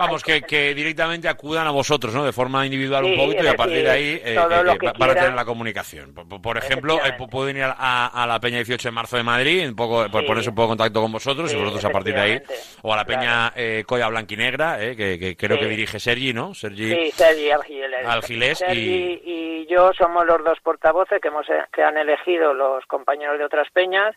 Eh, 0.00 0.06
Vamos, 0.06 0.22
que, 0.22 0.40
que, 0.40 0.74
directamente 0.74 1.28
acudan 1.28 1.66
a 1.66 1.70
vosotros, 1.70 2.14
¿no? 2.14 2.24
De 2.24 2.32
forma 2.32 2.64
individual 2.64 3.04
un 3.04 3.16
poquito 3.16 3.44
y 3.44 3.46
a 3.48 3.54
partir 3.54 3.82
de 3.82 3.90
ahí 3.90 4.20
eh, 4.24 4.34
van 4.98 5.10
a 5.10 5.14
tener 5.14 5.34
la 5.34 5.44
comunicación. 5.44 6.14
Por, 6.14 6.56
ejemplo, 6.56 6.98
pueden 7.30 7.58
ir 7.58 7.64
a, 7.64 8.24
la 8.26 8.40
Peña 8.40 8.56
18 8.58 8.88
de 8.88 8.92
marzo 8.92 9.16
de 9.18 9.22
Madrid, 9.22 9.68
un 9.68 9.76
poco, 9.76 10.08
por 10.10 10.24
ponerse 10.24 10.48
un 10.48 10.54
poco 10.54 10.72
en 10.72 10.78
contacto 10.78 11.02
con 11.02 11.12
vosotros 11.12 11.52
y 11.52 11.56
vosotros 11.56 11.84
a 11.84 11.90
partir 11.90 12.14
de 12.14 12.20
ahí. 12.20 12.42
O 12.82 12.94
a 12.94 12.96
la 12.96 13.04
Peña 13.04 13.52
Coya 13.86 14.08
Blanquinegra, 14.08 14.78
que, 14.78 15.18
que, 15.18 15.36
creo 15.36 15.58
que 15.58 15.66
dirige 15.66 16.00
Sergi, 16.00 16.32
¿no? 16.32 16.54
Sergi, 16.54 16.94
sí, 16.94 17.10
Sergi 17.12 17.50
Algiles. 17.50 18.64
y... 18.72 19.20
y... 19.24 19.66
yo 19.66 19.92
somos 19.92 20.24
los 20.26 20.42
dos 20.42 20.58
portavoces 20.62 21.20
que, 21.20 21.28
hemos, 21.28 21.46
que 21.72 21.82
han 21.82 21.98
elegido 21.98 22.54
los 22.54 22.84
compañeros 22.86 23.38
de 23.38 23.44
otras 23.44 23.68
peñas 23.70 24.16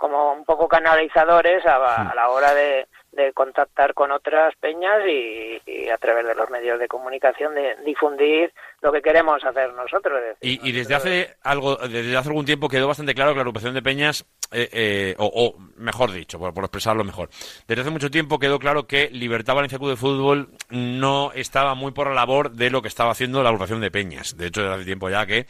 como 0.00 0.32
un 0.32 0.46
poco 0.46 0.66
canalizadores 0.66 1.64
a, 1.66 2.12
la 2.14 2.30
hora 2.30 2.54
de, 2.54 2.88
contactar 3.34 3.94
con 3.94 4.12
otras 4.12 4.54
peñas 4.56 5.00
y, 5.06 5.88
a 5.88 5.98
través 5.98 6.26
de 6.26 6.34
los 6.34 6.48
medios 6.50 6.78
de 6.78 6.88
comunicación 6.88 7.54
de 7.54 7.76
difundir 7.84 8.52
lo 8.80 8.92
que 8.92 9.02
queremos 9.02 9.42
hacer 9.44 9.72
nosotros. 9.74 10.20
y, 10.40 10.72
desde 10.72 10.94
hace 10.94 11.36
algo, 11.42 11.76
desde 11.76 12.16
hace 12.16 12.28
algún 12.28 12.46
tiempo 12.46 12.68
quedó 12.68 12.88
bastante 12.88 13.14
claro 13.14 13.32
que 13.32 13.36
la 13.36 13.42
agrupación 13.42 13.74
de 13.74 13.82
peñas, 13.82 14.24
eh, 14.52 14.68
eh, 14.72 15.14
o, 15.18 15.56
mejor 15.76 16.12
dicho, 16.12 16.38
por, 16.38 16.52
expresarlo 16.64 17.04
mejor, 17.04 17.28
desde 17.66 17.82
hace 17.82 17.90
mucho 17.90 18.10
tiempo 18.10 18.38
quedó 18.38 18.58
claro 18.58 18.86
que 18.86 19.10
Libertad 19.10 19.54
Valencia 19.54 19.78
Club 19.78 19.90
de 19.90 19.96
Fútbol 19.96 20.50
no 20.70 21.32
estaba 21.34 21.74
muy 21.74 21.92
por 21.92 22.08
la 22.08 22.14
labor 22.14 22.52
de 22.52 22.70
lo 22.70 22.82
que 22.82 22.88
estaba 22.88 23.12
haciendo 23.12 23.42
la 23.42 23.50
agrupación 23.50 23.80
de 23.80 23.90
peñas. 23.90 24.36
De 24.36 24.46
hecho, 24.46 24.62
desde 24.62 24.74
hace 24.74 24.84
tiempo 24.84 25.10
ya 25.10 25.26
que 25.26 25.46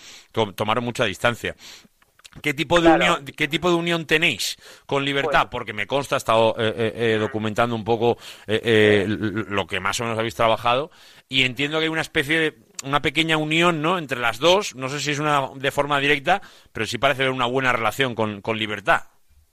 tomaron 0.57 0.85
mucha 0.85 1.05
distancia. 1.05 1.55
¿Qué 2.43 2.55
tipo, 2.55 2.81
de 2.81 2.89
unión, 2.89 3.25
¿Qué 3.37 3.49
tipo 3.49 3.71
de 3.71 3.75
unión 3.75 4.07
tenéis 4.07 4.57
con 4.87 5.05
Libertad? 5.05 5.49
Porque 5.51 5.73
me 5.73 5.87
consta, 5.89 6.15
he 6.15 6.19
estado 6.19 6.55
eh, 6.59 6.73
eh, 6.77 6.93
eh, 6.95 7.19
documentando 7.19 7.75
un 7.75 7.85
poco 7.85 8.17
lo 8.47 9.67
que 9.67 9.81
más 9.81 9.99
o 10.01 10.05
menos 10.05 10.19
habéis 10.19 10.37
trabajado 10.37 10.91
y 11.29 11.45
entiendo 11.45 11.79
que 11.79 11.85
hay 11.85 11.91
una 11.91 12.01
especie 12.03 12.39
de 12.39 12.55
una 12.85 13.03
pequeña 13.03 13.37
unión 13.37 13.83
¿no? 13.83 13.99
entre 13.99 14.21
las 14.21 14.39
dos. 14.39 14.77
No 14.77 14.89
sé 14.89 15.01
si 15.01 15.11
es 15.11 15.19
una 15.19 15.49
de 15.57 15.71
forma 15.73 15.99
directa, 15.99 16.41
pero 16.73 16.87
sí 16.87 16.99
parece 16.99 17.23
haber 17.23 17.35
una 17.35 17.47
buena 17.47 17.73
relación 17.73 18.15
con, 18.15 18.41
con 18.41 18.59
Libertad. 18.59 19.03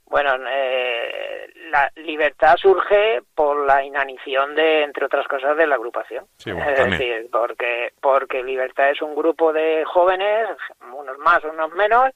Bueno, 0.05 0.38
la 0.38 1.91
libertad 1.95 2.55
surge 2.57 3.21
por 3.36 3.65
la 3.65 3.84
inanición 3.84 4.55
de, 4.55 4.84
entre 4.84 5.05
otras 5.05 5.28
cosas, 5.28 5.57
de 5.57 5.67
la 5.67 5.75
agrupación. 5.75 6.25
es 6.45 6.89
decir, 6.91 7.28
porque, 7.32 7.91
porque 8.01 8.43
Libertad 8.43 8.91
es 8.91 9.01
un 9.01 9.15
grupo 9.15 9.51
de 9.51 9.84
jóvenes, 9.86 10.47
unos 10.93 11.17
más, 11.17 11.43
unos 11.43 11.71
menos, 11.73 12.11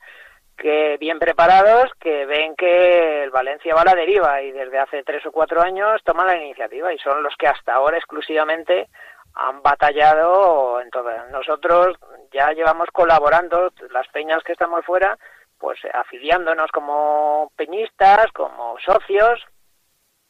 que 0.61 0.97
bien 0.99 1.17
preparados, 1.17 1.91
que 1.99 2.25
ven 2.27 2.55
que 2.55 3.23
el 3.23 3.31
Valencia 3.31 3.73
va 3.73 3.81
a 3.81 3.85
la 3.85 3.95
deriva 3.95 4.41
y 4.43 4.51
desde 4.51 4.77
hace 4.77 5.03
tres 5.03 5.25
o 5.25 5.31
cuatro 5.31 5.59
años 5.61 6.01
toman 6.03 6.27
la 6.27 6.37
iniciativa 6.37 6.93
y 6.93 6.99
son 6.99 7.23
los 7.23 7.35
que 7.35 7.47
hasta 7.47 7.73
ahora 7.73 7.97
exclusivamente 7.97 8.87
han 9.33 9.63
batallado 9.63 10.79
en 10.79 10.91
todo. 10.91 11.09
Nosotros 11.31 11.97
ya 12.31 12.51
llevamos 12.51 12.89
colaborando, 12.93 13.71
las 13.89 14.07
peñas 14.09 14.43
que 14.43 14.51
estamos 14.51 14.85
fuera, 14.85 15.17
pues 15.57 15.79
afiliándonos 15.93 16.71
como 16.71 17.51
peñistas, 17.55 18.31
como 18.31 18.77
socios, 18.79 19.43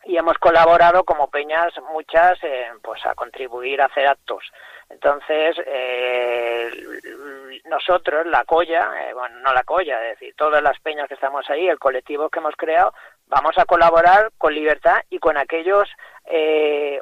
y 0.05 0.17
hemos 0.17 0.37
colaborado 0.37 1.03
como 1.03 1.29
peñas 1.29 1.73
muchas 1.91 2.39
pues 2.81 3.05
a 3.05 3.13
contribuir 3.15 3.81
a 3.81 3.85
hacer 3.85 4.07
actos. 4.07 4.51
Entonces 4.89 5.55
eh, 5.65 6.69
nosotros 7.65 8.25
la 8.27 8.43
colla 8.43 8.91
eh, 9.03 9.13
bueno 9.13 9.39
no 9.39 9.53
la 9.53 9.63
colla 9.63 10.03
es 10.03 10.19
decir 10.19 10.35
todas 10.35 10.61
las 10.61 10.79
peñas 10.79 11.07
que 11.07 11.13
estamos 11.13 11.49
ahí 11.49 11.67
el 11.67 11.79
colectivo 11.79 12.29
que 12.29 12.39
hemos 12.39 12.55
creado 12.55 12.93
vamos 13.27 13.57
a 13.57 13.65
colaborar 13.65 14.31
con 14.37 14.53
libertad 14.53 15.01
y 15.09 15.19
con 15.19 15.37
aquellos 15.37 15.87
eh, 16.25 16.99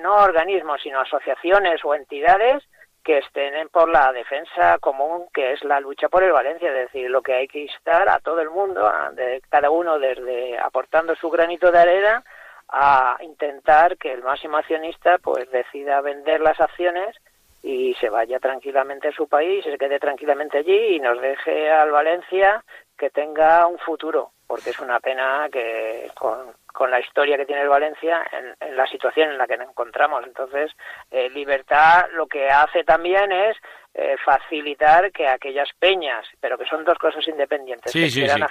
no 0.00 0.14
organismos 0.16 0.80
sino 0.82 1.00
asociaciones 1.00 1.84
o 1.84 1.94
entidades 1.94 2.64
que 3.08 3.16
estén 3.16 3.70
por 3.70 3.88
la 3.88 4.12
defensa 4.12 4.78
común 4.80 5.28
que 5.32 5.52
es 5.54 5.64
la 5.64 5.80
lucha 5.80 6.10
por 6.10 6.22
el 6.22 6.30
Valencia, 6.30 6.68
es 6.68 6.92
decir, 6.92 7.08
lo 7.08 7.22
que 7.22 7.32
hay 7.32 7.48
que 7.48 7.60
instar 7.60 8.06
a 8.06 8.18
todo 8.18 8.42
el 8.42 8.50
mundo, 8.50 8.86
de 9.12 9.40
cada 9.48 9.70
uno 9.70 9.98
desde 9.98 10.58
aportando 10.58 11.14
su 11.14 11.30
granito 11.30 11.72
de 11.72 11.78
arena 11.78 12.22
a 12.68 13.16
intentar 13.22 13.96
que 13.96 14.12
el 14.12 14.22
máximo 14.22 14.58
accionista 14.58 15.16
pues 15.16 15.50
decida 15.50 16.02
vender 16.02 16.42
las 16.42 16.60
acciones 16.60 17.16
y 17.62 17.94
se 17.94 18.10
vaya 18.10 18.40
tranquilamente 18.40 19.08
a 19.08 19.12
su 19.12 19.26
país, 19.26 19.64
se 19.64 19.78
quede 19.78 19.98
tranquilamente 19.98 20.58
allí 20.58 20.96
y 20.96 21.00
nos 21.00 21.18
deje 21.18 21.70
al 21.70 21.90
Valencia 21.90 22.62
que 22.98 23.08
tenga 23.08 23.66
un 23.68 23.78
futuro, 23.78 24.32
porque 24.48 24.70
es 24.70 24.80
una 24.80 24.98
pena 24.98 25.48
que 25.52 26.10
con, 26.14 26.54
con 26.72 26.90
la 26.90 27.00
historia 27.00 27.36
que 27.36 27.44
tiene 27.44 27.62
el 27.62 27.68
Valencia 27.68 28.26
en, 28.32 28.76
la 28.76 28.86
situación 28.86 29.30
en 29.30 29.38
la 29.38 29.46
que 29.46 29.58
nos 29.58 29.68
encontramos. 29.68 30.24
Entonces, 30.24 30.72
eh, 31.10 31.28
Libertad 31.30 32.06
lo 32.14 32.26
que 32.26 32.48
hace 32.48 32.82
también 32.82 33.30
es 33.30 33.56
eh, 33.94 34.16
facilitar 34.24 35.12
que 35.12 35.28
aquellas 35.28 35.68
peñas, 35.78 36.26
pero 36.40 36.56
que 36.56 36.66
son 36.66 36.84
dos 36.84 36.96
cosas 36.98 37.26
independientes, 37.28 37.92
que 37.92 38.08
quieran 38.08 38.46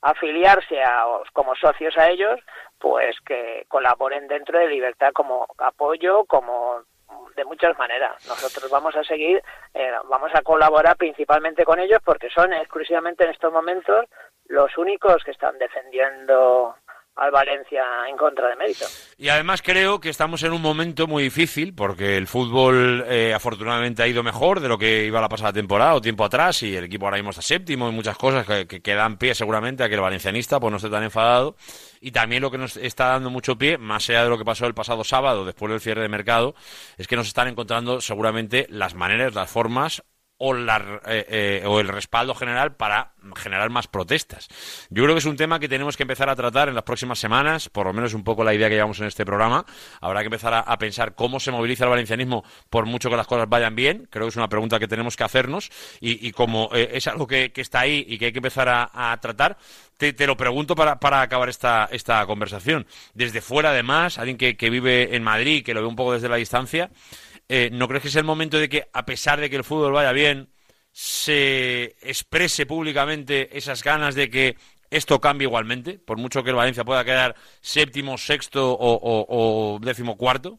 afiliarse 0.00 0.82
a, 0.82 1.04
como 1.32 1.54
socios 1.56 1.96
a 1.98 2.08
ellos, 2.08 2.40
pues 2.78 3.16
que 3.26 3.66
colaboren 3.68 4.26
dentro 4.28 4.58
de 4.58 4.68
Libertad 4.68 5.12
como 5.12 5.46
apoyo, 5.58 6.24
como 6.24 6.82
de 7.36 7.44
muchas 7.44 7.76
maneras. 7.78 8.12
Nosotros 8.26 8.70
vamos 8.70 8.94
a 8.96 9.04
seguir, 9.04 9.42
eh, 9.74 9.92
vamos 10.08 10.30
a 10.34 10.42
colaborar 10.42 10.96
principalmente 10.96 11.64
con 11.64 11.80
ellos 11.80 12.00
porque 12.04 12.30
son 12.30 12.52
exclusivamente 12.52 13.24
en 13.24 13.30
estos 13.30 13.52
momentos 13.52 14.06
los 14.46 14.76
únicos 14.78 15.22
que 15.24 15.30
están 15.30 15.58
defendiendo 15.58 16.74
al 17.16 17.30
Valencia 17.30 17.84
en 18.08 18.16
contra 18.16 18.48
de 18.48 18.56
mérito. 18.56 18.86
Y 19.16 19.28
además 19.28 19.62
creo 19.62 20.00
que 20.00 20.08
estamos 20.08 20.42
en 20.42 20.52
un 20.52 20.60
momento 20.60 21.06
muy 21.06 21.22
difícil 21.22 21.74
porque 21.74 22.16
el 22.16 22.26
fútbol 22.26 23.04
eh, 23.08 23.32
afortunadamente 23.32 24.02
ha 24.02 24.08
ido 24.08 24.22
mejor 24.22 24.60
de 24.60 24.68
lo 24.68 24.78
que 24.78 25.04
iba 25.04 25.20
la 25.20 25.28
pasada 25.28 25.52
temporada 25.52 25.94
o 25.94 26.00
tiempo 26.00 26.24
atrás 26.24 26.62
y 26.64 26.74
el 26.74 26.84
equipo 26.84 27.06
ahora 27.06 27.18
mismo 27.18 27.30
está 27.30 27.42
séptimo 27.42 27.88
y 27.88 27.92
muchas 27.92 28.16
cosas 28.16 28.46
que, 28.46 28.66
que, 28.66 28.94
dan 28.94 29.16
pie 29.16 29.34
seguramente 29.34 29.84
a 29.84 29.88
que 29.88 29.94
el 29.94 30.00
valencianista 30.00 30.58
pues 30.58 30.70
no 30.72 30.78
esté 30.78 30.90
tan 30.90 31.04
enfadado 31.04 31.54
y 32.00 32.10
también 32.10 32.42
lo 32.42 32.50
que 32.50 32.58
nos 32.58 32.76
está 32.76 33.08
dando 33.08 33.30
mucho 33.30 33.56
pie, 33.56 33.78
más 33.78 34.08
allá 34.10 34.24
de 34.24 34.30
lo 34.30 34.38
que 34.38 34.44
pasó 34.44 34.66
el 34.66 34.74
pasado 34.74 35.04
sábado 35.04 35.44
después 35.44 35.70
del 35.70 35.80
cierre 35.80 36.02
de 36.02 36.08
mercado, 36.08 36.54
es 36.98 37.06
que 37.06 37.16
nos 37.16 37.28
están 37.28 37.48
encontrando 37.48 38.00
seguramente 38.00 38.66
las 38.68 38.94
maneras, 38.94 39.34
las 39.34 39.50
formas 39.50 40.02
o, 40.38 40.52
la, 40.52 41.00
eh, 41.06 41.26
eh, 41.28 41.66
o 41.66 41.80
el 41.80 41.88
respaldo 41.88 42.34
general 42.34 42.74
para 42.74 43.12
generar 43.36 43.70
más 43.70 43.86
protestas. 43.86 44.48
Yo 44.90 45.04
creo 45.04 45.14
que 45.14 45.20
es 45.20 45.24
un 45.24 45.36
tema 45.36 45.60
que 45.60 45.68
tenemos 45.68 45.96
que 45.96 46.02
empezar 46.02 46.28
a 46.28 46.36
tratar 46.36 46.68
en 46.68 46.74
las 46.74 46.84
próximas 46.84 47.18
semanas, 47.18 47.68
por 47.68 47.86
lo 47.86 47.92
menos 47.92 48.14
un 48.14 48.24
poco 48.24 48.44
la 48.44 48.52
idea 48.52 48.68
que 48.68 48.74
llevamos 48.74 49.00
en 49.00 49.06
este 49.06 49.24
programa. 49.24 49.64
Habrá 50.00 50.20
que 50.20 50.26
empezar 50.26 50.52
a, 50.54 50.78
pensar 50.78 51.14
cómo 51.14 51.40
se 51.40 51.50
moviliza 51.50 51.84
el 51.84 51.90
valencianismo 51.90 52.44
por 52.68 52.86
mucho 52.86 53.08
que 53.08 53.16
las 53.16 53.26
cosas 53.26 53.48
vayan 53.48 53.74
bien. 53.74 54.08
Creo 54.10 54.26
que 54.26 54.30
es 54.30 54.36
una 54.36 54.48
pregunta 54.48 54.78
que 54.78 54.88
tenemos 54.88 55.16
que 55.16 55.24
hacernos 55.24 55.70
y, 56.00 56.32
como 56.32 56.68
eh, 56.74 56.90
es 56.92 57.06
algo 57.06 57.26
que, 57.26 57.52
está 57.54 57.80
ahí 57.80 58.04
y 58.06 58.18
que 58.18 58.26
hay 58.26 58.32
que 58.32 58.38
empezar 58.38 58.68
a, 58.68 59.16
tratar, 59.20 59.56
te, 59.96 60.26
lo 60.26 60.36
pregunto 60.36 60.74
para, 60.74 60.98
para 60.98 61.22
acabar 61.22 61.48
esta, 61.48 61.88
esta 61.90 62.26
conversación. 62.26 62.86
Desde 63.14 63.40
fuera, 63.40 63.70
además, 63.70 64.18
alguien 64.18 64.36
que, 64.36 64.56
que 64.56 64.68
vive 64.68 65.14
en 65.14 65.22
Madrid, 65.22 65.64
que 65.64 65.74
lo 65.74 65.80
ve 65.80 65.86
un 65.86 65.96
poco 65.96 66.12
desde 66.12 66.28
la 66.28 66.36
distancia, 66.36 66.90
eh, 67.48 67.70
¿no 67.72 67.88
crees 67.88 68.02
que 68.02 68.08
es 68.08 68.16
el 68.16 68.24
momento 68.24 68.58
de 68.58 68.68
que, 68.68 68.84
a 68.92 69.04
pesar 69.04 69.40
de 69.40 69.50
que 69.50 69.56
el 69.56 69.64
fútbol 69.64 69.92
vaya 69.92 70.12
bien, 70.12 70.48
se 70.92 71.96
exprese 72.02 72.66
públicamente 72.66 73.56
esas 73.56 73.82
ganas 73.82 74.14
de 74.14 74.30
que 74.30 74.56
esto 74.90 75.20
cambie 75.20 75.48
igualmente, 75.48 75.98
por 75.98 76.18
mucho 76.18 76.44
que 76.44 76.50
el 76.50 76.56
Valencia 76.56 76.84
pueda 76.84 77.04
quedar 77.04 77.34
séptimo, 77.60 78.16
sexto 78.16 78.76
o, 78.78 79.78
décimo 79.80 80.16
cuarto? 80.16 80.58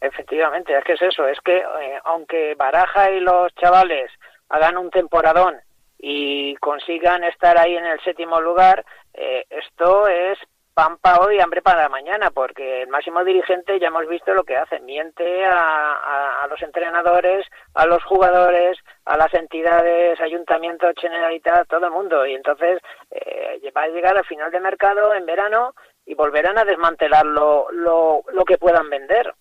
Efectivamente, 0.00 0.76
es 0.76 0.84
que 0.84 0.94
es 0.94 1.02
eso, 1.02 1.26
es 1.28 1.38
que 1.40 1.58
eh, 1.58 2.00
aunque 2.04 2.54
Baraja 2.54 3.10
y 3.10 3.20
los 3.20 3.54
chavales 3.56 4.10
hagan 4.48 4.78
un 4.78 4.90
temporadón 4.90 5.56
y 5.98 6.54
consigan 6.56 7.24
estar 7.24 7.58
ahí 7.58 7.76
en 7.76 7.86
el 7.86 8.00
séptimo 8.00 8.40
lugar, 8.40 8.84
eh, 9.14 9.44
esto 9.50 10.08
es 10.08 10.38
pan 10.76 10.98
para 10.98 11.20
hoy 11.20 11.36
y 11.36 11.40
hambre 11.40 11.62
para 11.62 11.88
mañana, 11.88 12.30
porque 12.30 12.82
el 12.82 12.88
máximo 12.88 13.24
dirigente 13.24 13.80
ya 13.80 13.88
hemos 13.88 14.06
visto 14.06 14.34
lo 14.34 14.44
que 14.44 14.58
hace, 14.58 14.78
miente 14.80 15.42
a, 15.46 16.42
a, 16.42 16.46
los 16.48 16.60
entrenadores, 16.60 17.46
a 17.72 17.86
los 17.86 18.04
jugadores, 18.04 18.76
a 19.06 19.16
las 19.16 19.32
entidades, 19.32 20.20
ayuntamientos, 20.20 20.92
generalitat, 21.00 21.66
todo 21.66 21.86
el 21.86 21.92
mundo, 21.92 22.26
y 22.26 22.34
entonces 22.34 22.78
eh, 23.10 23.72
va 23.74 23.84
a 23.84 23.88
llegar 23.88 24.18
al 24.18 24.26
final 24.26 24.50
de 24.50 24.60
mercado 24.60 25.14
en 25.14 25.24
verano 25.24 25.72
y 26.04 26.14
volverán 26.14 26.58
a 26.58 26.66
desmantelar 26.66 27.24
lo, 27.24 27.70
lo, 27.72 28.20
lo 28.30 28.44
que 28.44 28.58
puedan 28.58 28.90
vender. 28.90 29.32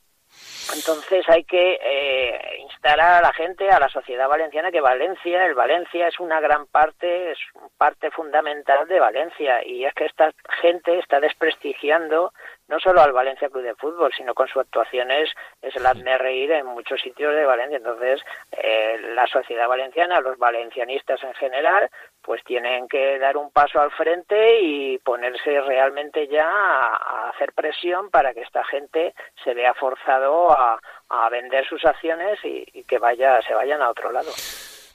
Entonces 0.73 1.23
hay 1.29 1.43
que 1.43 1.79
eh, 1.81 2.57
instalar 2.61 3.13
a 3.13 3.21
la 3.21 3.33
gente, 3.33 3.69
a 3.69 3.79
la 3.79 3.89
sociedad 3.89 4.27
valenciana, 4.27 4.71
que 4.71 4.81
Valencia, 4.81 5.45
el 5.45 5.53
Valencia 5.53 6.07
es 6.07 6.19
una 6.19 6.39
gran 6.39 6.65
parte, 6.67 7.31
es 7.31 7.37
parte 7.77 8.09
fundamental 8.11 8.87
de 8.87 8.99
Valencia. 8.99 9.63
Y 9.65 9.85
es 9.85 9.93
que 9.93 10.05
esta 10.05 10.33
gente 10.61 10.97
está 10.99 11.19
desprestigiando 11.19 12.33
no 12.67 12.79
solo 12.79 13.01
al 13.01 13.11
Valencia 13.11 13.49
Club 13.49 13.63
de 13.63 13.75
Fútbol, 13.75 14.11
sino 14.15 14.33
con 14.33 14.47
sus 14.47 14.61
actuaciones 14.61 15.29
es 15.61 15.75
el 15.75 15.85
hazme 15.85 16.17
reír 16.17 16.51
en 16.51 16.65
muchos 16.65 17.01
sitios 17.01 17.33
de 17.35 17.45
Valencia. 17.45 17.77
Entonces, 17.77 18.21
eh, 18.51 18.97
la 19.13 19.27
sociedad 19.27 19.67
valenciana, 19.67 20.19
los 20.21 20.37
valencianistas 20.37 21.23
en 21.23 21.33
general, 21.35 21.89
pues 22.21 22.43
tienen 22.43 22.87
que 22.87 23.19
dar 23.19 23.37
un 23.37 23.51
paso 23.51 23.79
al 23.79 23.91
frente 23.91 24.59
y 24.61 24.97
ponerse 24.99 25.61
realmente 25.61 26.27
ya 26.27 26.47
a, 26.47 26.95
a 26.95 27.29
hacer 27.29 27.53
presión 27.53 28.09
para 28.09 28.33
que 28.33 28.41
esta 28.41 28.63
gente 28.63 29.13
se 29.43 29.53
vea 29.53 29.73
forzado 29.73 30.51
a, 30.51 30.79
a 31.09 31.29
vender 31.29 31.67
sus 31.67 31.85
acciones 31.85 32.39
y, 32.43 32.65
y 32.73 32.83
que 32.83 32.97
vaya, 32.97 33.41
se 33.43 33.53
vayan 33.53 33.81
a 33.81 33.89
otro 33.89 34.11
lado. 34.11 34.31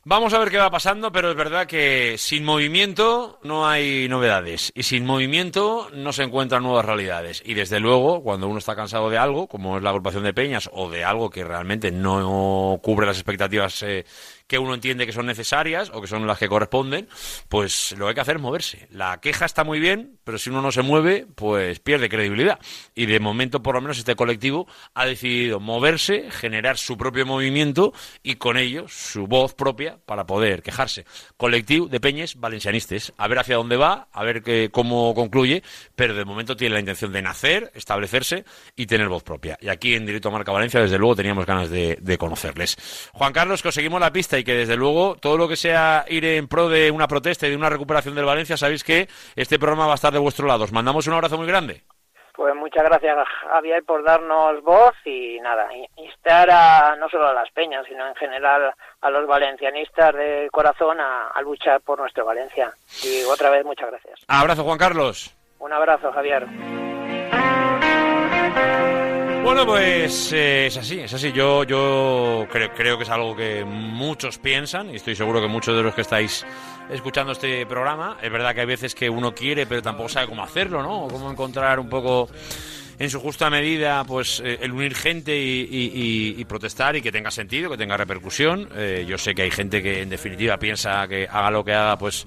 Vamos 0.02 0.32
a 0.32 0.38
ver 0.38 0.48
qué 0.48 0.56
va 0.56 0.70
pasando, 0.70 1.12
pero 1.12 1.30
es 1.30 1.36
verdad 1.36 1.66
que 1.66 2.16
sin 2.16 2.42
movimiento 2.42 3.38
no 3.42 3.68
hay 3.68 4.08
novedades 4.08 4.72
y 4.74 4.84
sin 4.84 5.04
movimiento 5.04 5.90
no 5.92 6.14
se 6.14 6.22
encuentran 6.22 6.62
nuevas 6.62 6.86
realidades. 6.86 7.42
Y 7.44 7.52
desde 7.52 7.80
luego, 7.80 8.22
cuando 8.22 8.48
uno 8.48 8.58
está 8.58 8.74
cansado 8.74 9.10
de 9.10 9.18
algo, 9.18 9.46
como 9.46 9.76
es 9.76 9.82
la 9.82 9.90
agrupación 9.90 10.24
de 10.24 10.32
peñas, 10.32 10.70
o 10.72 10.88
de 10.88 11.04
algo 11.04 11.28
que 11.28 11.44
realmente 11.44 11.90
no 11.90 12.80
cubre 12.82 13.06
las 13.06 13.18
expectativas 13.18 13.82
eh, 13.82 14.06
que 14.50 14.58
uno 14.58 14.74
entiende 14.74 15.06
que 15.06 15.12
son 15.12 15.26
necesarias 15.26 15.92
o 15.94 16.00
que 16.00 16.08
son 16.08 16.26
las 16.26 16.36
que 16.36 16.48
corresponden, 16.48 17.08
pues 17.48 17.92
lo 17.92 18.06
que 18.06 18.08
hay 18.08 18.14
que 18.16 18.20
hacer 18.20 18.34
es 18.34 18.42
moverse. 18.42 18.88
La 18.90 19.20
queja 19.20 19.44
está 19.44 19.62
muy 19.62 19.78
bien, 19.78 20.18
pero 20.24 20.38
si 20.38 20.50
uno 20.50 20.60
no 20.60 20.72
se 20.72 20.82
mueve, 20.82 21.24
pues 21.36 21.78
pierde 21.78 22.08
credibilidad. 22.08 22.58
Y 22.96 23.06
de 23.06 23.20
momento, 23.20 23.62
por 23.62 23.76
lo 23.76 23.80
menos, 23.80 23.98
este 23.98 24.16
colectivo 24.16 24.66
ha 24.92 25.06
decidido 25.06 25.60
moverse, 25.60 26.32
generar 26.32 26.78
su 26.78 26.98
propio 26.98 27.24
movimiento 27.26 27.92
y 28.24 28.34
con 28.34 28.56
ello 28.56 28.86
su 28.88 29.28
voz 29.28 29.54
propia 29.54 29.98
para 30.04 30.26
poder 30.26 30.64
quejarse. 30.64 31.04
Colectivo 31.36 31.86
de 31.86 32.00
Peñes 32.00 32.34
Valencianistes. 32.34 33.12
A 33.18 33.28
ver 33.28 33.38
hacia 33.38 33.54
dónde 33.54 33.76
va, 33.76 34.08
a 34.10 34.24
ver 34.24 34.42
que, 34.42 34.70
cómo 34.72 35.14
concluye, 35.14 35.62
pero 35.94 36.12
de 36.12 36.24
momento 36.24 36.56
tiene 36.56 36.74
la 36.74 36.80
intención 36.80 37.12
de 37.12 37.22
nacer, 37.22 37.70
establecerse 37.76 38.44
y 38.74 38.86
tener 38.86 39.08
voz 39.08 39.22
propia. 39.22 39.56
Y 39.60 39.68
aquí 39.68 39.94
en 39.94 40.06
Directo 40.06 40.32
Marca 40.32 40.50
Valencia, 40.50 40.80
desde 40.80 40.98
luego, 40.98 41.14
teníamos 41.14 41.46
ganas 41.46 41.70
de, 41.70 41.98
de 42.00 42.18
conocerles. 42.18 42.76
Juan 43.12 43.32
Carlos, 43.32 43.62
conseguimos 43.62 44.00
la 44.00 44.12
pista 44.12 44.39
y 44.40 44.44
que 44.44 44.54
desde 44.54 44.76
luego 44.76 45.16
todo 45.16 45.36
lo 45.36 45.48
que 45.48 45.56
sea 45.56 46.04
ir 46.08 46.24
en 46.24 46.48
pro 46.48 46.68
de 46.68 46.90
una 46.90 47.06
protesta 47.06 47.46
y 47.46 47.50
de 47.50 47.56
una 47.56 47.70
recuperación 47.70 48.14
del 48.14 48.24
Valencia, 48.24 48.56
sabéis 48.56 48.82
que 48.82 49.08
este 49.36 49.58
programa 49.58 49.86
va 49.86 49.92
a 49.92 49.94
estar 49.94 50.12
de 50.12 50.18
vuestro 50.18 50.46
lado. 50.46 50.64
Os 50.64 50.72
mandamos 50.72 51.06
un 51.06 51.14
abrazo 51.14 51.36
muy 51.36 51.46
grande. 51.46 51.82
Pues 52.34 52.54
muchas 52.54 52.84
gracias 52.84 53.16
Javier 53.50 53.84
por 53.84 54.02
darnos 54.02 54.62
voz 54.62 54.94
y 55.04 55.38
nada, 55.40 55.68
instar 55.96 56.48
a 56.50 56.96
no 56.96 57.06
solo 57.10 57.28
a 57.28 57.34
las 57.34 57.50
peñas, 57.50 57.84
sino 57.86 58.08
en 58.08 58.14
general 58.14 58.72
a 59.00 59.10
los 59.10 59.26
valencianistas 59.26 60.14
de 60.14 60.48
corazón 60.50 61.00
a, 61.00 61.28
a 61.28 61.42
luchar 61.42 61.82
por 61.82 61.98
nuestro 61.98 62.24
Valencia. 62.24 62.72
Y 63.04 63.24
otra 63.24 63.50
vez 63.50 63.64
muchas 63.64 63.90
gracias. 63.90 64.20
Abrazo 64.26 64.64
Juan 64.64 64.78
Carlos. 64.78 65.36
Un 65.58 65.72
abrazo 65.72 66.10
Javier. 66.12 66.46
Bueno, 69.42 69.66
pues 69.66 70.32
eh, 70.32 70.66
es 70.66 70.76
así, 70.76 71.00
es 71.00 71.12
así. 71.12 71.32
Yo, 71.32 71.64
yo 71.64 72.46
creo, 72.50 72.72
creo 72.74 72.96
que 72.98 73.04
es 73.04 73.10
algo 73.10 73.34
que 73.34 73.64
muchos 73.64 74.38
piensan 74.38 74.90
y 74.90 74.96
estoy 74.96 75.16
seguro 75.16 75.40
que 75.40 75.48
muchos 75.48 75.76
de 75.76 75.82
los 75.82 75.94
que 75.94 76.02
estáis 76.02 76.44
escuchando 76.90 77.32
este 77.32 77.64
programa, 77.66 78.18
es 78.22 78.30
verdad 78.30 78.54
que 78.54 78.60
hay 78.60 78.66
veces 78.66 78.94
que 78.94 79.08
uno 79.10 79.34
quiere 79.34 79.66
pero 79.66 79.82
tampoco 79.82 80.08
sabe 80.08 80.26
cómo 80.28 80.42
hacerlo, 80.44 80.82
¿no? 80.82 81.04
O 81.04 81.08
cómo 81.08 81.30
encontrar 81.30 81.80
un 81.80 81.88
poco 81.88 82.28
en 82.98 83.08
su 83.10 83.18
justa 83.18 83.48
medida 83.50 84.04
pues 84.04 84.40
eh, 84.44 84.58
el 84.60 84.72
unir 84.72 84.94
gente 84.94 85.36
y, 85.36 85.60
y- 85.70 85.90
y- 86.36 86.40
y 86.40 86.44
protestar 86.44 86.94
y 86.96 87.02
que 87.02 87.10
tenga 87.10 87.30
sentido, 87.30 87.70
que 87.70 87.76
tenga 87.78 87.96
repercusión. 87.96 88.68
Eh, 88.76 89.04
yo 89.08 89.18
sé 89.18 89.34
que 89.34 89.42
hay 89.42 89.50
gente 89.50 89.82
que 89.82 90.02
en 90.02 90.10
definitiva 90.10 90.58
piensa 90.58 91.08
que 91.08 91.26
haga 91.30 91.50
lo 91.50 91.64
que 91.64 91.72
haga, 91.72 91.96
pues 91.98 92.26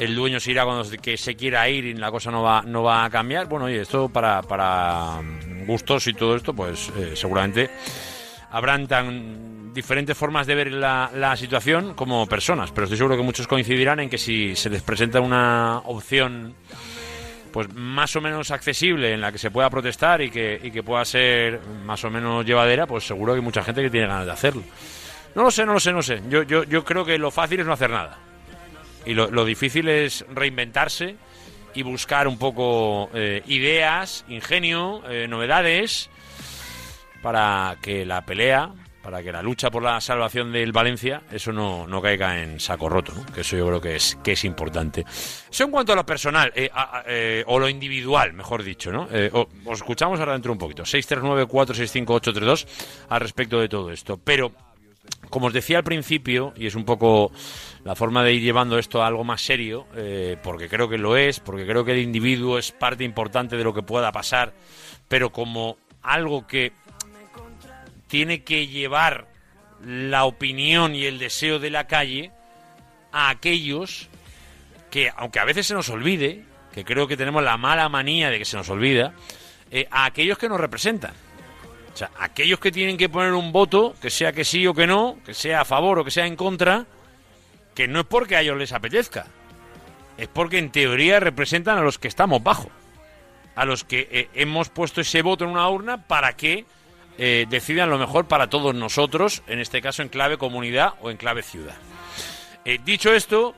el 0.00 0.14
dueño 0.14 0.40
se 0.40 0.50
irá 0.50 0.64
cuando 0.64 0.84
se- 0.84 0.98
que 0.98 1.16
se 1.16 1.36
quiera 1.36 1.68
ir 1.68 1.84
y 1.84 1.94
la 1.94 2.10
cosa 2.10 2.30
no 2.30 2.42
va, 2.42 2.62
no 2.62 2.82
va 2.82 3.04
a 3.04 3.10
cambiar. 3.10 3.46
Bueno, 3.48 3.68
y 3.70 3.74
esto 3.76 4.08
para, 4.08 4.42
para 4.42 5.20
mm, 5.22 5.66
gustos 5.66 6.06
y 6.06 6.14
todo 6.14 6.34
esto, 6.36 6.52
pues 6.54 6.90
eh, 6.96 7.12
seguramente 7.14 7.70
habrán 8.50 8.86
tan 8.88 9.72
diferentes 9.72 10.16
formas 10.16 10.46
de 10.48 10.54
ver 10.56 10.72
la, 10.72 11.10
la 11.14 11.36
situación 11.36 11.94
como 11.94 12.26
personas, 12.26 12.72
pero 12.72 12.84
estoy 12.86 12.98
seguro 12.98 13.16
que 13.16 13.22
muchos 13.22 13.46
coincidirán 13.46 14.00
en 14.00 14.10
que 14.10 14.18
si 14.18 14.56
se 14.56 14.68
les 14.68 14.82
presenta 14.82 15.20
una 15.20 15.78
opción 15.84 16.54
pues 17.52 17.72
más 17.74 18.14
o 18.16 18.20
menos 18.20 18.50
accesible 18.52 19.12
en 19.12 19.20
la 19.20 19.30
que 19.32 19.38
se 19.38 19.50
pueda 19.50 19.68
protestar 19.70 20.20
y 20.22 20.30
que, 20.30 20.60
y 20.62 20.70
que 20.70 20.82
pueda 20.84 21.04
ser 21.04 21.60
más 21.84 22.02
o 22.04 22.10
menos 22.10 22.44
llevadera, 22.46 22.86
pues 22.86 23.04
seguro 23.06 23.32
que 23.32 23.38
hay 23.40 23.44
mucha 23.44 23.62
gente 23.64 23.82
que 23.82 23.90
tiene 23.90 24.06
ganas 24.06 24.26
de 24.26 24.32
hacerlo. 24.32 24.62
No 25.34 25.42
lo 25.44 25.50
sé, 25.50 25.64
no 25.66 25.72
lo 25.72 25.80
sé, 25.80 25.92
no 25.92 26.02
sé. 26.02 26.20
Yo, 26.28 26.42
yo, 26.44 26.62
yo 26.64 26.84
creo 26.84 27.04
que 27.04 27.18
lo 27.18 27.30
fácil 27.32 27.60
es 27.60 27.66
no 27.66 27.72
hacer 27.72 27.90
nada. 27.90 28.18
Y 29.06 29.14
lo, 29.14 29.30
lo 29.30 29.44
difícil 29.44 29.88
es 29.88 30.24
reinventarse 30.32 31.16
y 31.74 31.82
buscar 31.82 32.26
un 32.28 32.38
poco 32.38 33.08
eh, 33.14 33.42
ideas, 33.46 34.24
ingenio, 34.28 35.02
eh, 35.08 35.26
novedades 35.28 36.10
para 37.22 37.76
que 37.80 38.04
la 38.04 38.24
pelea, 38.26 38.70
para 39.02 39.22
que 39.22 39.30
la 39.32 39.40
lucha 39.42 39.70
por 39.70 39.82
la 39.82 40.00
salvación 40.00 40.52
del 40.52 40.72
Valencia, 40.72 41.22
eso 41.30 41.52
no, 41.52 41.86
no 41.86 42.02
caiga 42.02 42.42
en 42.42 42.60
saco 42.60 42.88
roto, 42.88 43.12
que 43.34 43.40
eso 43.42 43.56
yo 43.56 43.66
creo 43.66 43.80
que 43.80 43.96
es, 43.96 44.18
que 44.22 44.32
es 44.32 44.44
importante. 44.44 45.04
Eso 45.50 45.64
en 45.64 45.70
cuanto 45.70 45.92
a 45.92 45.96
lo 45.96 46.04
personal, 46.04 46.52
eh, 46.54 46.68
a- 46.72 47.02
eh, 47.06 47.42
o 47.46 47.58
lo 47.58 47.68
individual, 47.68 48.32
mejor 48.34 48.62
dicho, 48.62 48.90
¿no? 48.92 49.08
Os 49.64 49.78
escuchamos 49.78 50.18
ahora 50.20 50.32
dentro 50.32 50.52
un 50.52 50.58
poquito, 50.58 50.82
639-465-832 50.84 52.66
al 53.08 53.20
respecto 53.20 53.60
de 53.60 53.68
todo 53.68 53.90
esto. 53.90 54.18
Pero, 54.22 54.52
como 55.28 55.46
os 55.46 55.52
decía 55.52 55.78
al 55.78 55.84
principio, 55.84 56.52
y 56.56 56.66
es 56.66 56.74
un 56.74 56.84
poco 56.84 57.32
la 57.84 57.94
forma 57.94 58.22
de 58.24 58.34
ir 58.34 58.42
llevando 58.42 58.78
esto 58.78 59.02
a 59.02 59.06
algo 59.06 59.24
más 59.24 59.40
serio, 59.40 59.86
eh, 59.96 60.36
porque 60.42 60.68
creo 60.68 60.88
que 60.88 60.98
lo 60.98 61.16
es, 61.16 61.40
porque 61.40 61.66
creo 61.66 61.84
que 61.84 61.92
el 61.92 61.98
individuo 61.98 62.58
es 62.58 62.72
parte 62.72 63.04
importante 63.04 63.56
de 63.56 63.64
lo 63.64 63.72
que 63.72 63.82
pueda 63.82 64.12
pasar, 64.12 64.52
pero 65.08 65.30
como 65.30 65.78
algo 66.02 66.46
que 66.46 66.72
tiene 68.08 68.42
que 68.42 68.66
llevar 68.66 69.28
la 69.84 70.24
opinión 70.24 70.94
y 70.94 71.04
el 71.04 71.18
deseo 71.18 71.58
de 71.58 71.70
la 71.70 71.86
calle 71.86 72.32
a 73.12 73.30
aquellos 73.30 74.08
que, 74.90 75.10
aunque 75.16 75.38
a 75.38 75.44
veces 75.44 75.66
se 75.66 75.74
nos 75.74 75.88
olvide, 75.88 76.44
que 76.72 76.84
creo 76.84 77.06
que 77.06 77.16
tenemos 77.16 77.42
la 77.42 77.56
mala 77.56 77.88
manía 77.88 78.30
de 78.30 78.38
que 78.38 78.44
se 78.44 78.56
nos 78.56 78.68
olvida, 78.68 79.14
eh, 79.70 79.86
a 79.90 80.04
aquellos 80.04 80.38
que 80.38 80.48
nos 80.48 80.60
representan. 80.60 81.12
O 81.92 81.96
sea, 81.96 82.10
aquellos 82.18 82.60
que 82.60 82.70
tienen 82.70 82.96
que 82.96 83.08
poner 83.08 83.32
un 83.32 83.52
voto, 83.52 83.94
que 84.00 84.10
sea 84.10 84.32
que 84.32 84.44
sí 84.44 84.66
o 84.66 84.74
que 84.74 84.86
no, 84.86 85.18
que 85.24 85.34
sea 85.34 85.62
a 85.62 85.64
favor 85.64 85.98
o 85.98 86.04
que 86.04 86.10
sea 86.10 86.26
en 86.26 86.36
contra, 86.36 86.86
que 87.74 87.88
no 87.88 88.00
es 88.00 88.06
porque 88.06 88.36
a 88.36 88.40
ellos 88.40 88.56
les 88.56 88.72
apetezca, 88.72 89.26
es 90.16 90.28
porque 90.28 90.58
en 90.58 90.70
teoría 90.70 91.20
representan 91.20 91.78
a 91.78 91.82
los 91.82 91.98
que 91.98 92.08
estamos 92.08 92.42
bajo, 92.42 92.70
a 93.54 93.64
los 93.64 93.84
que 93.84 94.08
eh, 94.10 94.28
hemos 94.34 94.68
puesto 94.68 95.00
ese 95.00 95.22
voto 95.22 95.44
en 95.44 95.50
una 95.50 95.68
urna 95.68 96.06
para 96.06 96.34
que 96.34 96.64
eh, 97.18 97.46
decidan 97.48 97.90
lo 97.90 97.98
mejor 97.98 98.26
para 98.26 98.48
todos 98.48 98.74
nosotros, 98.74 99.42
en 99.46 99.60
este 99.60 99.82
caso 99.82 100.02
en 100.02 100.08
clave 100.08 100.38
comunidad 100.38 100.94
o 101.00 101.10
en 101.10 101.16
clave 101.16 101.42
ciudad. 101.42 101.76
Eh, 102.64 102.78
dicho 102.84 103.12
esto, 103.12 103.54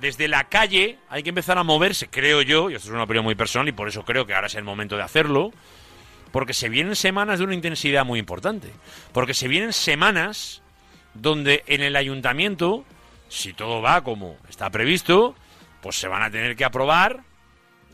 desde 0.00 0.28
la 0.28 0.44
calle 0.44 0.98
hay 1.08 1.22
que 1.22 1.28
empezar 1.28 1.58
a 1.58 1.62
moverse, 1.62 2.08
creo 2.08 2.42
yo, 2.42 2.70
y 2.70 2.74
esto 2.74 2.88
es 2.88 2.94
una 2.94 3.04
opinión 3.04 3.24
muy 3.24 3.34
personal 3.34 3.68
y 3.68 3.72
por 3.72 3.88
eso 3.88 4.04
creo 4.04 4.26
que 4.26 4.34
ahora 4.34 4.46
es 4.46 4.54
el 4.54 4.64
momento 4.64 4.96
de 4.96 5.02
hacerlo, 5.02 5.52
porque 6.36 6.52
se 6.52 6.68
vienen 6.68 6.96
semanas 6.96 7.38
de 7.38 7.46
una 7.46 7.54
intensidad 7.54 8.04
muy 8.04 8.18
importante, 8.18 8.68
porque 9.12 9.32
se 9.32 9.48
vienen 9.48 9.72
semanas 9.72 10.60
donde 11.14 11.64
en 11.66 11.80
el 11.80 11.96
ayuntamiento, 11.96 12.84
si 13.30 13.54
todo 13.54 13.80
va 13.80 14.04
como 14.04 14.36
está 14.46 14.68
previsto, 14.68 15.34
pues 15.80 15.96
se 15.96 16.08
van 16.08 16.22
a 16.22 16.30
tener 16.30 16.54
que 16.54 16.66
aprobar 16.66 17.22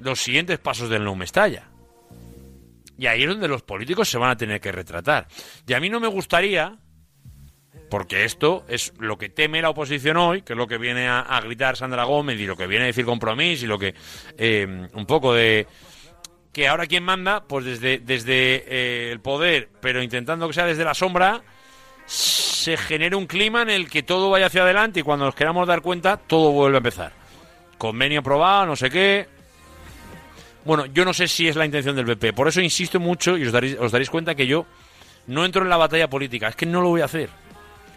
los 0.00 0.20
siguientes 0.20 0.58
pasos 0.58 0.90
del 0.90 1.04
no 1.04 1.14
Mestalla. 1.14 1.68
Y 2.98 3.06
ahí 3.06 3.22
es 3.22 3.28
donde 3.28 3.46
los 3.46 3.62
políticos 3.62 4.08
se 4.08 4.18
van 4.18 4.30
a 4.30 4.36
tener 4.36 4.60
que 4.60 4.72
retratar. 4.72 5.28
Y 5.64 5.74
a 5.74 5.78
mí 5.78 5.88
no 5.88 6.00
me 6.00 6.08
gustaría, 6.08 6.76
porque 7.88 8.24
esto 8.24 8.64
es 8.66 8.92
lo 8.98 9.18
que 9.18 9.28
teme 9.28 9.62
la 9.62 9.70
oposición 9.70 10.16
hoy, 10.16 10.42
que 10.42 10.54
es 10.54 10.56
lo 10.56 10.66
que 10.66 10.78
viene 10.78 11.06
a, 11.06 11.40
gritar 11.44 11.76
Sandra 11.76 12.02
Gómez 12.02 12.40
y 12.40 12.46
lo 12.46 12.56
que 12.56 12.66
viene 12.66 12.86
a 12.86 12.88
decir 12.88 13.04
Compromís 13.04 13.62
y 13.62 13.68
lo 13.68 13.78
que 13.78 13.94
eh, 14.36 14.88
un 14.94 15.06
poco 15.06 15.32
de 15.32 15.68
que 16.52 16.68
ahora 16.68 16.86
quien 16.86 17.02
manda, 17.02 17.44
pues 17.44 17.64
desde, 17.64 17.98
desde 17.98 18.64
eh, 18.68 19.10
el 19.12 19.20
poder, 19.20 19.68
pero 19.80 20.02
intentando 20.02 20.46
que 20.48 20.54
sea 20.54 20.66
desde 20.66 20.84
la 20.84 20.94
sombra, 20.94 21.42
se 22.06 22.76
genere 22.76 23.16
un 23.16 23.26
clima 23.26 23.62
en 23.62 23.70
el 23.70 23.88
que 23.88 24.02
todo 24.02 24.28
vaya 24.30 24.46
hacia 24.46 24.62
adelante 24.62 25.00
y 25.00 25.02
cuando 25.02 25.24
nos 25.24 25.34
queramos 25.34 25.66
dar 25.66 25.80
cuenta, 25.80 26.16
todo 26.18 26.50
vuelve 26.52 26.76
a 26.76 26.78
empezar. 26.78 27.12
Convenio 27.78 28.20
aprobado, 28.20 28.66
no 28.66 28.76
sé 28.76 28.90
qué. 28.90 29.26
Bueno, 30.64 30.86
yo 30.86 31.04
no 31.04 31.12
sé 31.12 31.26
si 31.26 31.48
es 31.48 31.56
la 31.56 31.64
intención 31.64 31.96
del 31.96 32.04
PP. 32.06 32.32
Por 32.34 32.46
eso 32.48 32.60
insisto 32.60 33.00
mucho 33.00 33.36
y 33.36 33.44
os 33.46 33.52
daréis, 33.52 34.10
cuenta 34.10 34.34
que 34.34 34.46
yo 34.46 34.66
no 35.26 35.44
entro 35.44 35.62
en 35.62 35.68
la 35.68 35.76
batalla 35.76 36.08
política. 36.08 36.48
Es 36.48 36.56
que 36.56 36.66
no 36.66 36.80
lo 36.80 36.88
voy 36.90 37.00
a 37.00 37.06
hacer. 37.06 37.30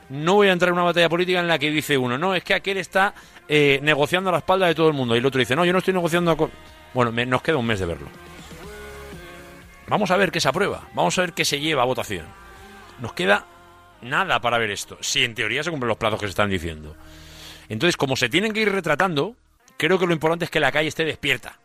No 0.09 0.35
voy 0.35 0.47
a 0.47 0.51
entrar 0.53 0.69
en 0.69 0.73
una 0.75 0.83
batalla 0.83 1.09
política 1.09 1.39
en 1.39 1.47
la 1.47 1.59
que 1.59 1.69
dice 1.69 1.97
uno, 1.97 2.17
no, 2.17 2.33
es 2.35 2.43
que 2.43 2.53
aquel 2.53 2.77
está 2.77 3.13
eh, 3.47 3.79
negociando 3.83 4.29
a 4.29 4.33
la 4.33 4.37
espalda 4.39 4.67
de 4.67 4.75
todo 4.75 4.87
el 4.87 4.93
mundo. 4.93 5.15
Y 5.15 5.19
el 5.19 5.25
otro 5.25 5.39
dice, 5.39 5.55
no, 5.55 5.65
yo 5.65 5.73
no 5.73 5.79
estoy 5.79 5.93
negociando 5.93 6.35
con... 6.37 6.49
Bueno, 6.93 7.11
me- 7.11 7.25
nos 7.25 7.41
queda 7.41 7.57
un 7.57 7.65
mes 7.67 7.79
de 7.79 7.85
verlo. 7.85 8.07
Vamos 9.87 10.11
a 10.11 10.17
ver 10.17 10.31
qué 10.31 10.39
se 10.39 10.49
aprueba, 10.49 10.87
vamos 10.93 11.17
a 11.17 11.21
ver 11.21 11.33
qué 11.33 11.45
se 11.45 11.59
lleva 11.59 11.83
a 11.83 11.85
votación. 11.85 12.25
Nos 12.99 13.13
queda 13.13 13.45
nada 14.01 14.39
para 14.39 14.57
ver 14.57 14.71
esto, 14.71 14.97
si 15.01 15.23
en 15.23 15.35
teoría 15.35 15.63
se 15.63 15.69
cumplen 15.69 15.89
los 15.89 15.97
plazos 15.97 16.19
que 16.19 16.25
se 16.25 16.31
están 16.31 16.49
diciendo. 16.49 16.95
Entonces, 17.69 17.97
como 17.97 18.15
se 18.15 18.29
tienen 18.29 18.53
que 18.53 18.61
ir 18.61 18.71
retratando, 18.71 19.35
creo 19.77 19.99
que 19.99 20.07
lo 20.07 20.13
importante 20.13 20.45
es 20.45 20.51
que 20.51 20.59
la 20.59 20.71
calle 20.71 20.87
esté 20.87 21.05
despierta. 21.05 21.59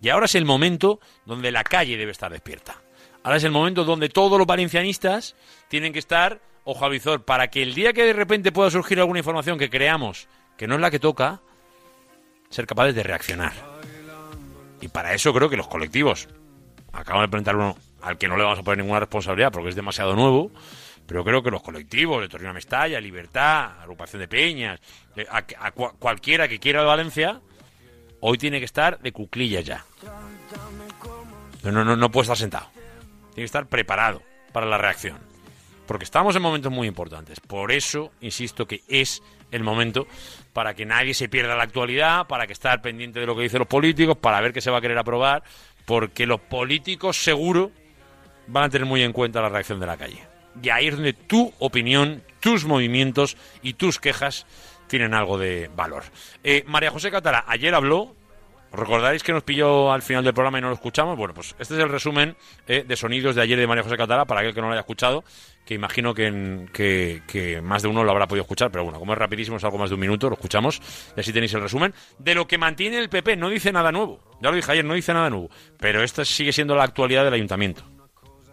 Y 0.00 0.08
ahora 0.10 0.26
es 0.26 0.34
el 0.34 0.44
momento 0.44 1.00
donde 1.24 1.50
la 1.50 1.64
calle 1.64 1.96
debe 1.96 2.12
estar 2.12 2.30
despierta. 2.30 2.76
Ahora 3.22 3.38
es 3.38 3.44
el 3.44 3.50
momento 3.50 3.84
donde 3.84 4.08
todos 4.08 4.38
los 4.38 4.46
valencianistas 4.46 5.34
tienen 5.68 5.92
que 5.92 5.98
estar 5.98 6.40
ojo 6.64 6.84
a 6.84 6.88
visor 6.88 7.24
para 7.24 7.48
que 7.48 7.62
el 7.62 7.74
día 7.74 7.92
que 7.92 8.04
de 8.04 8.12
repente 8.12 8.52
pueda 8.52 8.70
surgir 8.70 8.98
alguna 8.98 9.20
información 9.20 9.58
que 9.58 9.70
creamos 9.70 10.28
que 10.56 10.66
no 10.66 10.74
es 10.74 10.80
la 10.80 10.90
que 10.90 10.98
toca, 10.98 11.40
ser 12.50 12.66
capaces 12.66 12.94
de 12.94 13.02
reaccionar. 13.02 13.52
Y 14.80 14.88
para 14.88 15.14
eso 15.14 15.32
creo 15.32 15.48
que 15.48 15.56
los 15.56 15.68
colectivos, 15.68 16.28
acabo 16.96 17.20
de 17.20 17.28
presentar 17.28 17.56
uno 17.56 17.76
al 18.02 18.18
que 18.18 18.28
no 18.28 18.36
le 18.36 18.44
vamos 18.44 18.58
a 18.58 18.62
poner 18.62 18.78
ninguna 18.78 19.00
responsabilidad 19.00 19.50
porque 19.52 19.70
es 19.70 19.74
demasiado 19.76 20.14
nuevo, 20.14 20.50
pero 21.06 21.24
creo 21.24 21.42
que 21.42 21.50
los 21.50 21.62
colectivos 21.62 22.20
de 22.20 22.28
Torino 22.28 22.52
Mestalla, 22.52 23.00
Libertad, 23.00 23.80
Agrupación 23.80 24.20
de 24.20 24.28
Peñas, 24.28 24.80
eh, 25.16 25.26
a, 25.30 25.38
a 25.38 25.74
cua- 25.74 25.92
cualquiera 25.98 26.48
que 26.48 26.58
quiera 26.58 26.80
de 26.80 26.86
Valencia, 26.86 27.40
hoy 28.20 28.38
tiene 28.38 28.58
que 28.58 28.64
estar 28.64 28.98
de 29.00 29.12
cuclillas 29.12 29.64
ya. 29.64 29.84
No, 31.64 31.84
no, 31.84 31.96
no 31.96 32.10
puede 32.10 32.22
estar 32.24 32.36
sentado. 32.36 32.66
Tiene 32.74 33.42
que 33.42 33.44
estar 33.44 33.66
preparado 33.66 34.22
para 34.52 34.66
la 34.66 34.78
reacción. 34.78 35.18
Porque 35.86 36.04
estamos 36.04 36.34
en 36.34 36.42
momentos 36.42 36.72
muy 36.72 36.88
importantes. 36.88 37.38
Por 37.40 37.70
eso, 37.72 38.10
insisto, 38.20 38.66
que 38.66 38.82
es 38.88 39.22
el 39.52 39.62
momento 39.62 40.06
para 40.52 40.74
que 40.74 40.84
nadie 40.86 41.14
se 41.14 41.28
pierda 41.28 41.54
la 41.54 41.62
actualidad, 41.64 42.26
para 42.26 42.46
que 42.46 42.52
estar 42.52 42.82
pendiente 42.82 43.20
de 43.20 43.26
lo 43.26 43.36
que 43.36 43.42
dicen 43.42 43.60
los 43.60 43.68
políticos, 43.68 44.16
para 44.16 44.40
ver 44.40 44.52
qué 44.52 44.60
se 44.60 44.70
va 44.70 44.78
a 44.78 44.80
querer 44.80 44.98
aprobar, 44.98 45.44
porque 45.86 46.26
los 46.26 46.40
políticos 46.40 47.22
seguro 47.22 47.70
van 48.48 48.64
a 48.64 48.68
tener 48.68 48.86
muy 48.86 49.02
en 49.02 49.12
cuenta 49.12 49.40
la 49.40 49.48
reacción 49.48 49.80
de 49.80 49.86
la 49.86 49.96
calle. 49.96 50.22
Y 50.62 50.68
ahí 50.68 50.88
es 50.88 50.94
donde 50.94 51.12
tu 51.12 51.52
opinión, 51.58 52.22
tus 52.40 52.64
movimientos 52.64 53.36
y 53.62 53.74
tus 53.74 53.98
quejas 53.98 54.46
tienen 54.88 55.14
algo 55.14 55.38
de 55.38 55.70
valor. 55.74 56.04
Eh, 56.44 56.64
María 56.66 56.90
José 56.90 57.10
Catara 57.10 57.44
ayer 57.46 57.74
habló, 57.74 58.14
¿os 58.70 58.78
recordáis 58.78 59.22
que 59.22 59.32
nos 59.32 59.42
pilló 59.42 59.92
al 59.92 60.02
final 60.02 60.24
del 60.24 60.34
programa 60.34 60.58
y 60.58 60.62
no 60.62 60.68
lo 60.68 60.74
escuchamos? 60.74 61.16
Bueno, 61.16 61.34
pues 61.34 61.54
este 61.58 61.74
es 61.74 61.80
el 61.80 61.88
resumen 61.88 62.36
eh, 62.66 62.84
de 62.86 62.96
sonidos 62.96 63.34
de 63.34 63.42
ayer 63.42 63.58
de 63.58 63.66
María 63.66 63.82
José 63.82 63.96
Catara, 63.96 64.24
para 64.24 64.40
aquel 64.40 64.54
que 64.54 64.60
no 64.60 64.68
lo 64.68 64.72
haya 64.72 64.80
escuchado, 64.80 65.24
que 65.66 65.74
imagino 65.74 66.14
que, 66.14 66.26
en- 66.26 66.70
que, 66.72 67.60
más 67.62 67.82
de 67.82 67.88
uno 67.88 68.04
lo 68.04 68.10
habrá 68.12 68.26
podido 68.26 68.42
escuchar, 68.44 68.70
pero 68.70 68.84
bueno, 68.84 68.98
como 68.98 69.12
es 69.12 69.18
rapidísimo, 69.18 69.56
es 69.58 69.64
algo 69.64 69.78
más 69.78 69.90
de 69.90 69.94
un 69.94 70.00
minuto, 70.00 70.28
lo 70.30 70.34
escuchamos, 70.36 70.80
y 71.16 71.20
así 71.20 71.32
tenéis 71.32 71.52
el 71.54 71.60
resumen, 71.60 71.92
de 72.18 72.34
lo 72.34 72.46
que 72.46 72.56
mantiene 72.56 72.98
el 72.98 73.08
PP, 73.08 73.36
no 73.36 73.50
dice 73.50 73.72
nada 73.72 73.90
nuevo, 73.92 74.20
ya 74.40 74.50
lo 74.50 74.56
dije 74.56 74.70
ayer, 74.72 74.84
no 74.84 74.94
dice 74.94 75.12
nada 75.12 75.28
nuevo, 75.28 75.50
pero 75.78 76.02
esta 76.02 76.24
sigue 76.24 76.52
siendo 76.52 76.76
la 76.76 76.84
actualidad 76.84 77.24
del 77.24 77.34
ayuntamiento. 77.34 77.82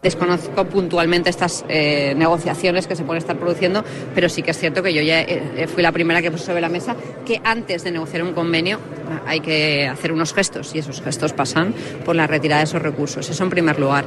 Desconozco 0.02 0.66
puntualmente 0.66 1.30
estas 1.30 1.64
eh, 1.70 2.14
negociaciones 2.18 2.88
que 2.88 2.96
se 2.98 3.06
pueden 3.06 3.22
estar 3.22 3.38
produciendo, 3.38 3.86
pero 4.14 4.28
sí 4.28 4.44
que 4.44 4.52
es 4.52 4.58
cierto 4.60 4.84
que 4.84 4.94
yo 4.94 5.02
ya 5.02 5.22
eh, 5.22 5.66
fui 5.74 5.82
la 5.82 5.94
primera 5.94 6.22
que 6.22 6.30
puse 6.30 6.44
sobre 6.48 6.60
la 6.60 6.68
mesa 6.68 6.98
que 7.26 7.40
antes 7.46 7.86
de 7.86 7.92
negociar 7.92 8.22
un 8.24 8.34
convenio 8.34 8.80
hay 9.26 9.40
que 9.40 9.88
hacer 9.88 10.12
unos 10.12 10.34
gestos 10.34 10.76
y 10.76 10.80
esos 10.80 11.02
gestos 11.02 11.32
pasan 11.32 11.74
por 12.04 12.18
la 12.18 12.28
retirada 12.28 12.60
de 12.60 12.66
esos 12.66 12.82
recursos. 12.82 13.30
Eso 13.30 13.44
en 13.46 13.50
primer 13.50 13.80
lugar. 13.80 14.04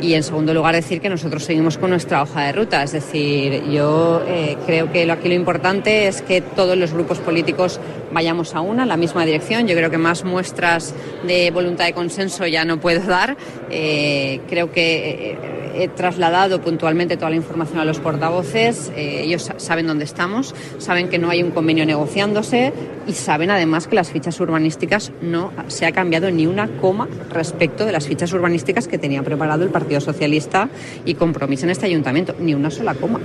Y 0.00 0.14
en 0.14 0.22
segundo 0.22 0.54
lugar 0.54 0.74
decir 0.74 1.00
que 1.00 1.08
nosotros 1.08 1.44
seguimos 1.44 1.76
con 1.76 1.90
nuestra 1.90 2.22
hoja 2.22 2.44
de 2.44 2.52
ruta. 2.52 2.82
Es 2.82 2.92
decir, 2.92 3.64
yo 3.70 4.22
eh, 4.26 4.56
creo 4.64 4.92
que 4.92 5.10
aquí 5.10 5.28
lo 5.28 5.34
importante 5.34 6.06
es 6.06 6.22
que 6.22 6.40
todos 6.40 6.76
los 6.76 6.92
grupos 6.92 7.18
políticos 7.18 7.80
vayamos 8.12 8.54
a 8.54 8.60
una, 8.60 8.86
la 8.86 8.96
misma 8.96 9.24
dirección. 9.26 9.66
Yo 9.66 9.74
creo 9.76 9.90
que 9.90 9.98
más 9.98 10.24
muestras 10.24 10.94
de 11.26 11.50
voluntad 11.50 11.86
de 11.86 11.94
consenso 11.94 12.46
ya 12.46 12.64
no 12.64 12.78
puedo 12.78 13.00
dar. 13.06 13.36
Eh, 13.70 14.40
creo 14.48 14.70
que 14.70 15.32
eh, 15.32 15.38
he 15.74 15.88
trasladado 15.88 16.60
puntualmente 16.60 17.16
toda 17.16 17.30
la 17.30 17.36
información 17.36 17.78
a 17.80 17.84
los 17.84 17.98
portavoces. 17.98 18.92
Eh, 18.96 19.22
ellos 19.24 19.42
sa- 19.42 19.58
saben 19.58 19.86
dónde 19.88 20.04
estamos, 20.04 20.54
saben 20.78 21.08
que 21.08 21.18
no 21.18 21.28
hay 21.30 21.42
un 21.42 21.50
convenio 21.50 21.84
negociándose 21.86 22.72
y 23.06 23.12
saben 23.12 23.50
además 23.50 23.86
que 23.88 23.94
las 23.96 24.10
fichas 24.10 24.38
urbanísticas 24.40 25.12
no 25.22 25.52
se 25.68 25.86
ha 25.86 25.92
cambiado 25.92 26.30
ni 26.30 26.46
una 26.46 26.68
coma 26.80 27.08
respecto 27.30 27.84
de 27.84 27.92
las 27.92 28.06
fichas 28.06 28.32
urbanísticas 28.32 28.86
que 28.88 28.98
tenía 28.98 29.22
preparado 29.22 29.64
el 29.64 29.70
Partido 29.70 29.87
Socialista 30.00 30.68
y 31.04 31.14
Compromís 31.14 31.62
en 31.62 31.70
este 31.70 31.86
ayuntamiento. 31.86 32.34
Ni 32.38 32.54
una 32.54 32.70
sola 32.70 32.94
coma. 32.94 33.20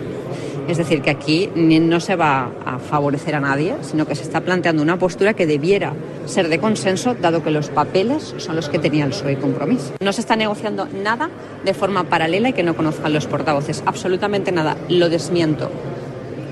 Es 0.68 0.78
decir, 0.78 1.02
que 1.02 1.10
aquí 1.10 1.50
no 1.56 2.00
se 2.00 2.16
va 2.16 2.50
a 2.66 2.80
favorecer 2.80 3.36
a 3.36 3.42
nadie, 3.42 3.76
sino 3.82 4.08
que 4.08 4.16
se 4.16 4.24
está 4.24 4.42
planteando 4.42 4.82
una 4.82 4.98
postura 4.98 5.34
que 5.34 5.46
debiera 5.46 5.94
ser 6.26 6.48
de 6.48 6.60
consenso, 6.60 7.16
dado 7.16 7.44
que 7.44 7.52
los 7.52 7.68
papeles 7.70 8.34
son 8.38 8.56
los 8.56 8.70
que 8.70 8.80
tenía 8.80 9.04
el 9.04 9.12
PSOE 9.12 9.34
y 9.34 9.36
Compromís. 9.36 9.92
No 10.00 10.14
se 10.14 10.22
está 10.22 10.38
negociando 10.38 10.88
nada 10.88 11.30
de 11.66 11.74
forma 11.74 12.06
paralela 12.06 12.50
y 12.50 12.54
que 12.54 12.64
no 12.64 12.78
conozcan 12.78 13.12
los 13.12 13.28
portavoces. 13.28 13.84
Absolutamente 13.86 14.54
nada. 14.54 14.78
Lo 14.88 15.10
desmiento. 15.10 15.70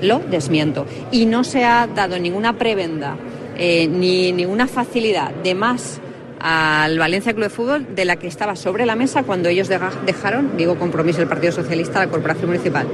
Lo 0.02 0.18
desmiento. 0.18 0.84
Y 1.10 1.24
no 1.24 1.42
se 1.42 1.64
ha 1.64 1.86
dado 1.86 2.18
ninguna 2.18 2.58
prebenda 2.58 3.16
eh, 3.56 3.86
ni 3.86 4.32
ninguna 4.32 4.66
facilidad 4.66 5.30
de 5.30 5.54
más 5.54 6.00
al 6.42 6.98
Valencia 6.98 7.32
Club 7.32 7.44
de 7.44 7.50
Fútbol 7.50 7.94
de 7.94 8.04
la 8.04 8.16
que 8.16 8.26
estaba 8.26 8.56
sobre 8.56 8.84
la 8.84 8.96
mesa 8.96 9.22
cuando 9.22 9.48
ellos 9.48 9.68
dejaron, 9.68 10.56
digo, 10.56 10.76
compromiso 10.76 11.22
el 11.22 11.28
Partido 11.28 11.52
Socialista 11.52 12.00
la 12.00 12.10
Corporación 12.10 12.46
Municipal. 12.46 12.88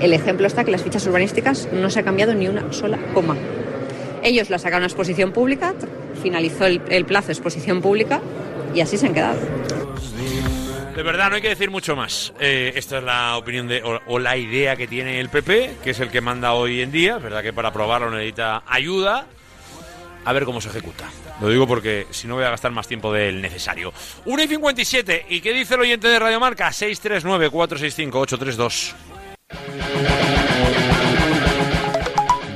El 0.00 0.12
ejemplo 0.14 0.46
está 0.46 0.64
que 0.64 0.70
las 0.70 0.82
fichas 0.82 1.06
urbanísticas 1.06 1.68
no 1.72 1.90
se 1.90 2.00
ha 2.00 2.02
cambiado 2.02 2.34
ni 2.34 2.48
una 2.48 2.72
sola 2.72 2.98
coma. 3.12 3.36
Ellos 4.22 4.48
la 4.48 4.58
sacaron 4.58 4.84
a 4.84 4.86
exposición 4.86 5.32
pública, 5.32 5.74
finalizó 6.22 6.64
el, 6.64 7.04
plazo 7.04 7.28
de 7.28 7.34
exposición 7.34 7.82
pública 7.82 8.22
y 8.74 8.80
así 8.80 8.96
se 8.96 9.06
han 9.06 9.14
quedado. 9.14 9.38
De 10.96 11.02
verdad, 11.02 11.28
no 11.28 11.36
hay 11.36 11.42
que 11.42 11.48
decir 11.48 11.70
mucho 11.70 11.96
más. 11.96 12.32
Eh, 12.40 12.72
esta 12.76 12.98
es 12.98 13.04
la 13.04 13.36
opinión 13.36 13.68
o, 14.06 14.18
la 14.18 14.36
idea 14.36 14.76
que 14.76 14.86
tiene 14.86 15.20
el 15.20 15.28
PP, 15.28 15.76
que 15.82 15.90
es 15.90 16.00
el 16.00 16.08
que 16.08 16.20
manda 16.20 16.54
hoy 16.54 16.80
en 16.80 16.90
día. 16.90 17.18
Verdad 17.18 17.42
que 17.42 17.52
para 17.52 17.68
aprobarlo 17.68 18.10
necesita 18.10 18.62
ayuda. 18.66 19.26
A 20.24 20.32
ver 20.32 20.44
cómo 20.44 20.60
se 20.62 20.70
ejecuta. 20.70 21.10
Lo 21.40 21.48
digo 21.48 21.66
porque 21.66 22.06
si 22.10 22.28
no 22.28 22.36
voy 22.36 22.44
a 22.44 22.50
gastar 22.50 22.70
más 22.70 22.86
tiempo 22.86 23.12
del 23.12 23.42
necesario. 23.42 23.92
1 24.24 24.42
y 24.42 24.48
57. 24.48 25.26
¿Y 25.28 25.40
qué 25.40 25.52
dice 25.52 25.74
el 25.74 25.80
oyente 25.80 26.06
de 26.08 26.18
Radio 26.18 26.40
Marca? 26.40 26.68
639-465-832. 26.68 28.94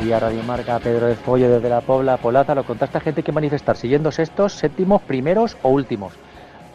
Vía 0.01 0.21
Radio 0.21 0.43
Marca, 0.45 0.79
Pedro 0.79 1.07
de 1.07 1.17
Follo 1.17 1.51
desde 1.51 1.69
la 1.69 1.81
Pobla, 1.81 2.19
Polata, 2.19 2.55
lo 2.55 2.65
contacta 2.65 3.01
gente 3.01 3.23
que 3.23 3.33
manifestar 3.33 3.77
siguiendo 3.77 4.13
sextos, 4.13 4.55
séptimos, 4.55 5.03
primeros 5.03 5.57
o 5.63 5.71
últimos. 5.71 6.13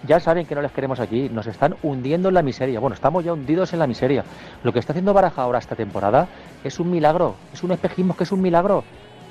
Ya 0.05 0.19
saben 0.19 0.45
que 0.45 0.53
no 0.53 0.61
les 0.61 0.73
queremos 0.73 0.99
aquí, 0.99 1.29
nos 1.29 1.47
están 1.47 1.77
hundiendo 1.81 2.27
en 2.27 2.35
la 2.35 2.41
miseria. 2.41 2.81
Bueno, 2.81 2.93
estamos 2.93 3.23
ya 3.23 3.31
hundidos 3.31 3.71
en 3.71 3.79
la 3.79 3.87
miseria. 3.87 4.25
Lo 4.61 4.73
que 4.73 4.79
está 4.79 4.91
haciendo 4.91 5.13
Baraja 5.13 5.41
ahora 5.41 5.59
esta 5.59 5.77
temporada 5.77 6.27
es 6.63 6.77
un 6.79 6.91
milagro, 6.91 7.37
es 7.53 7.63
un 7.63 7.71
espejismo 7.71 8.17
que 8.17 8.25
es 8.25 8.31
un 8.33 8.41
milagro. 8.41 8.83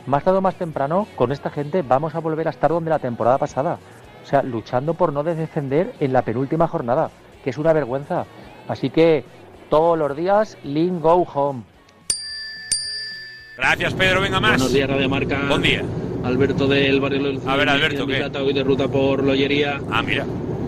Más 0.07 0.25
tarde 0.25 0.39
o 0.39 0.43
más 0.43 0.57
temprano, 0.57 1.07
con 1.15 1.31
esta 1.31 1.51
gente 1.51 1.83
vamos 1.83 2.15
a 2.15 2.19
volver 2.19 2.49
a 2.49 2.51
estar 2.51 2.71
donde 2.71 2.91
la 2.91 2.99
temporada 2.99 3.39
pasada. 3.39 3.79
O 4.23 4.27
sea, 4.27 4.43
luchando 4.43 4.95
por 4.95 5.13
no 5.13 5.23
descender 5.23 5.95
en 6.01 6.13
la 6.13 6.23
penúltima 6.23 6.67
jornada, 6.67 7.11
que 7.45 7.51
es 7.51 7.59
una 7.59 7.73
vergüenza. 7.73 8.25
Así 8.69 8.91
que 8.91 9.25
todos 9.71 9.99
los 9.99 10.17
días, 10.17 10.59
Lin 10.65 11.01
Go 11.01 11.27
Home. 11.35 11.63
Gracias, 13.57 13.95
Pedro. 13.95 14.21
Venga 14.21 14.41
más. 14.41 14.53
Buenos 14.53 14.73
días, 14.73 14.91
Radio 14.91 15.09
Marca. 15.09 15.41
Buen 15.49 15.63
día. 15.63 15.83
Alberto 16.25 16.67
del 16.67 17.01
barrio 17.01 17.23
del 17.23 17.41
A 17.47 17.57
ver, 17.57 17.69
Alberto, 17.69 18.07
¿qué? 18.07 18.25
Hoy 18.25 18.53
de 18.53 18.65
ruta 18.65 18.89
por 18.89 19.23
Lollería. 19.23 19.81
Ah, 19.91 20.03
mira. 20.03 20.25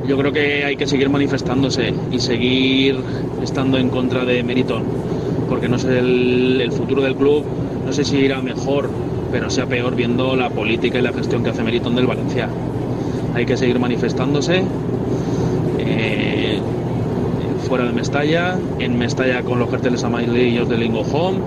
Yo 0.07 0.18
creo 0.18 0.32
que 0.32 0.64
hay 0.64 0.76
que 0.76 0.87
seguir 0.87 1.09
manifestándose 1.09 1.95
y 2.11 2.20
seguir 2.20 3.01
estando 3.43 3.78
en 3.78 3.89
contra 3.89 4.24
de 4.26 4.43
Meriton, 4.43 4.85
porque 5.49 5.66
no 5.66 5.78
sé 5.78 5.99
el, 5.99 6.61
el 6.61 6.72
futuro 6.72 7.01
del 7.01 7.16
club, 7.16 7.43
no 7.87 7.91
sé 7.91 8.05
si 8.05 8.18
irá 8.18 8.43
mejor, 8.43 8.91
pero 9.35 9.51
sea 9.51 9.66
peor 9.66 9.97
viendo 9.97 10.37
la 10.37 10.49
política 10.49 11.01
y 11.01 11.03
la 11.03 11.12
gestión 11.12 11.43
que 11.43 11.51
hace 11.51 11.64
Meriton 11.64 11.97
del 11.97 12.07
Valencia. 12.07 12.49
Hay 13.35 13.45
que 13.45 13.57
seguir 13.57 13.80
manifestándose 13.80 14.62
eh, 15.76 16.61
fuera 17.66 17.85
de 17.85 17.93
Mestalla, 17.93 18.57
en 18.78 18.97
Mestalla 18.97 19.43
con 19.43 19.59
los 19.59 19.68
carteles 19.68 20.05
amarillos 20.05 20.68
de 20.68 20.78
Lingo 20.78 21.01
Home 21.01 21.39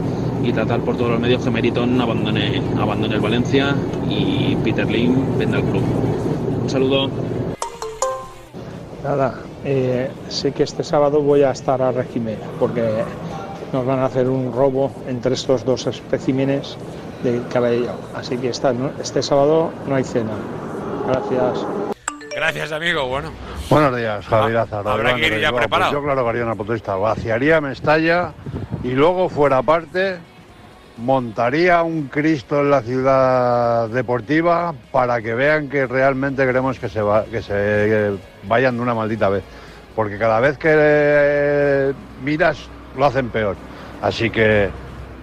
y 0.43 0.51
tratar 0.51 0.81
por 0.81 0.97
todos 0.97 1.11
los 1.11 1.21
medios 1.21 1.41
que 1.41 1.49
Meriton 1.49 2.01
abandone, 2.01 2.57
el 2.57 3.19
Valencia 3.21 3.73
y 4.09 4.57
Peter 4.65 4.85
Lim 4.85 5.37
venda 5.37 5.59
el 5.59 5.63
club. 5.63 5.83
Un 6.63 6.69
saludo. 6.69 7.09
Nada, 9.01 9.33
eh, 9.63 10.11
sé 10.27 10.51
que 10.51 10.63
este 10.63 10.83
sábado 10.83 11.21
voy 11.21 11.43
a 11.43 11.51
estar 11.51 11.81
a 11.81 11.93
Regimena 11.93 12.47
porque 12.59 12.83
nos 13.71 13.85
van 13.85 13.99
a 13.99 14.05
hacer 14.07 14.27
un 14.29 14.51
robo 14.51 14.91
entre 15.07 15.35
estos 15.35 15.63
dos 15.63 15.87
especímenes 15.87 16.77
de 17.23 17.41
cabello. 17.51 17.91
Así 18.15 18.37
que 18.37 18.49
esta, 18.49 18.73
¿no? 18.73 18.91
este 19.01 19.21
sábado 19.21 19.71
no 19.87 19.95
hay 19.95 20.03
cena. 20.03 20.31
Gracias. 21.07 21.65
Gracias, 22.35 22.71
amigo. 22.71 23.07
Bueno. 23.07 23.31
Buenos 23.69 23.95
días, 23.97 24.25
Javier 24.27 24.53
Lázaro. 24.53 24.89
habrá 24.91 25.09
Iván 25.09 25.21
que 25.21 25.27
ir 25.27 25.33
ya 25.33 25.47
Bilbao. 25.49 25.59
preparado. 25.59 25.91
Pues 25.91 26.01
yo, 26.01 26.05
claro, 26.05 26.23
que 26.23 26.29
haría 26.29 26.43
una 26.43 26.55
protesta. 26.55 26.95
Vaciaría 26.95 27.61
Mestalla 27.61 28.31
y 28.83 28.91
luego, 28.91 29.27
fuera 29.29 29.61
parte, 29.63 30.17
montaría 30.97 31.81
un 31.83 32.03
Cristo 32.07 32.61
en 32.61 32.69
la 32.71 32.81
ciudad 32.81 33.89
deportiva 33.89 34.73
para 34.91 35.21
que 35.21 35.33
vean 35.33 35.69
que 35.69 35.85
realmente 35.87 36.45
queremos 36.45 36.79
que 36.79 36.89
se, 36.89 37.01
va- 37.01 37.25
que 37.25 37.41
se 37.41 38.13
vayan 38.43 38.75
de 38.77 38.81
una 38.83 38.93
maldita 38.93 39.29
vez. 39.29 39.43
porque 39.95 40.17
cada 40.19 40.39
vez 40.39 40.57
que 40.59 40.69
eh, 40.71 41.93
miras 42.23 42.59
lo 42.95 43.05
hacen 43.05 43.29
peor. 43.29 43.55
Así 44.01 44.29
que 44.29 44.69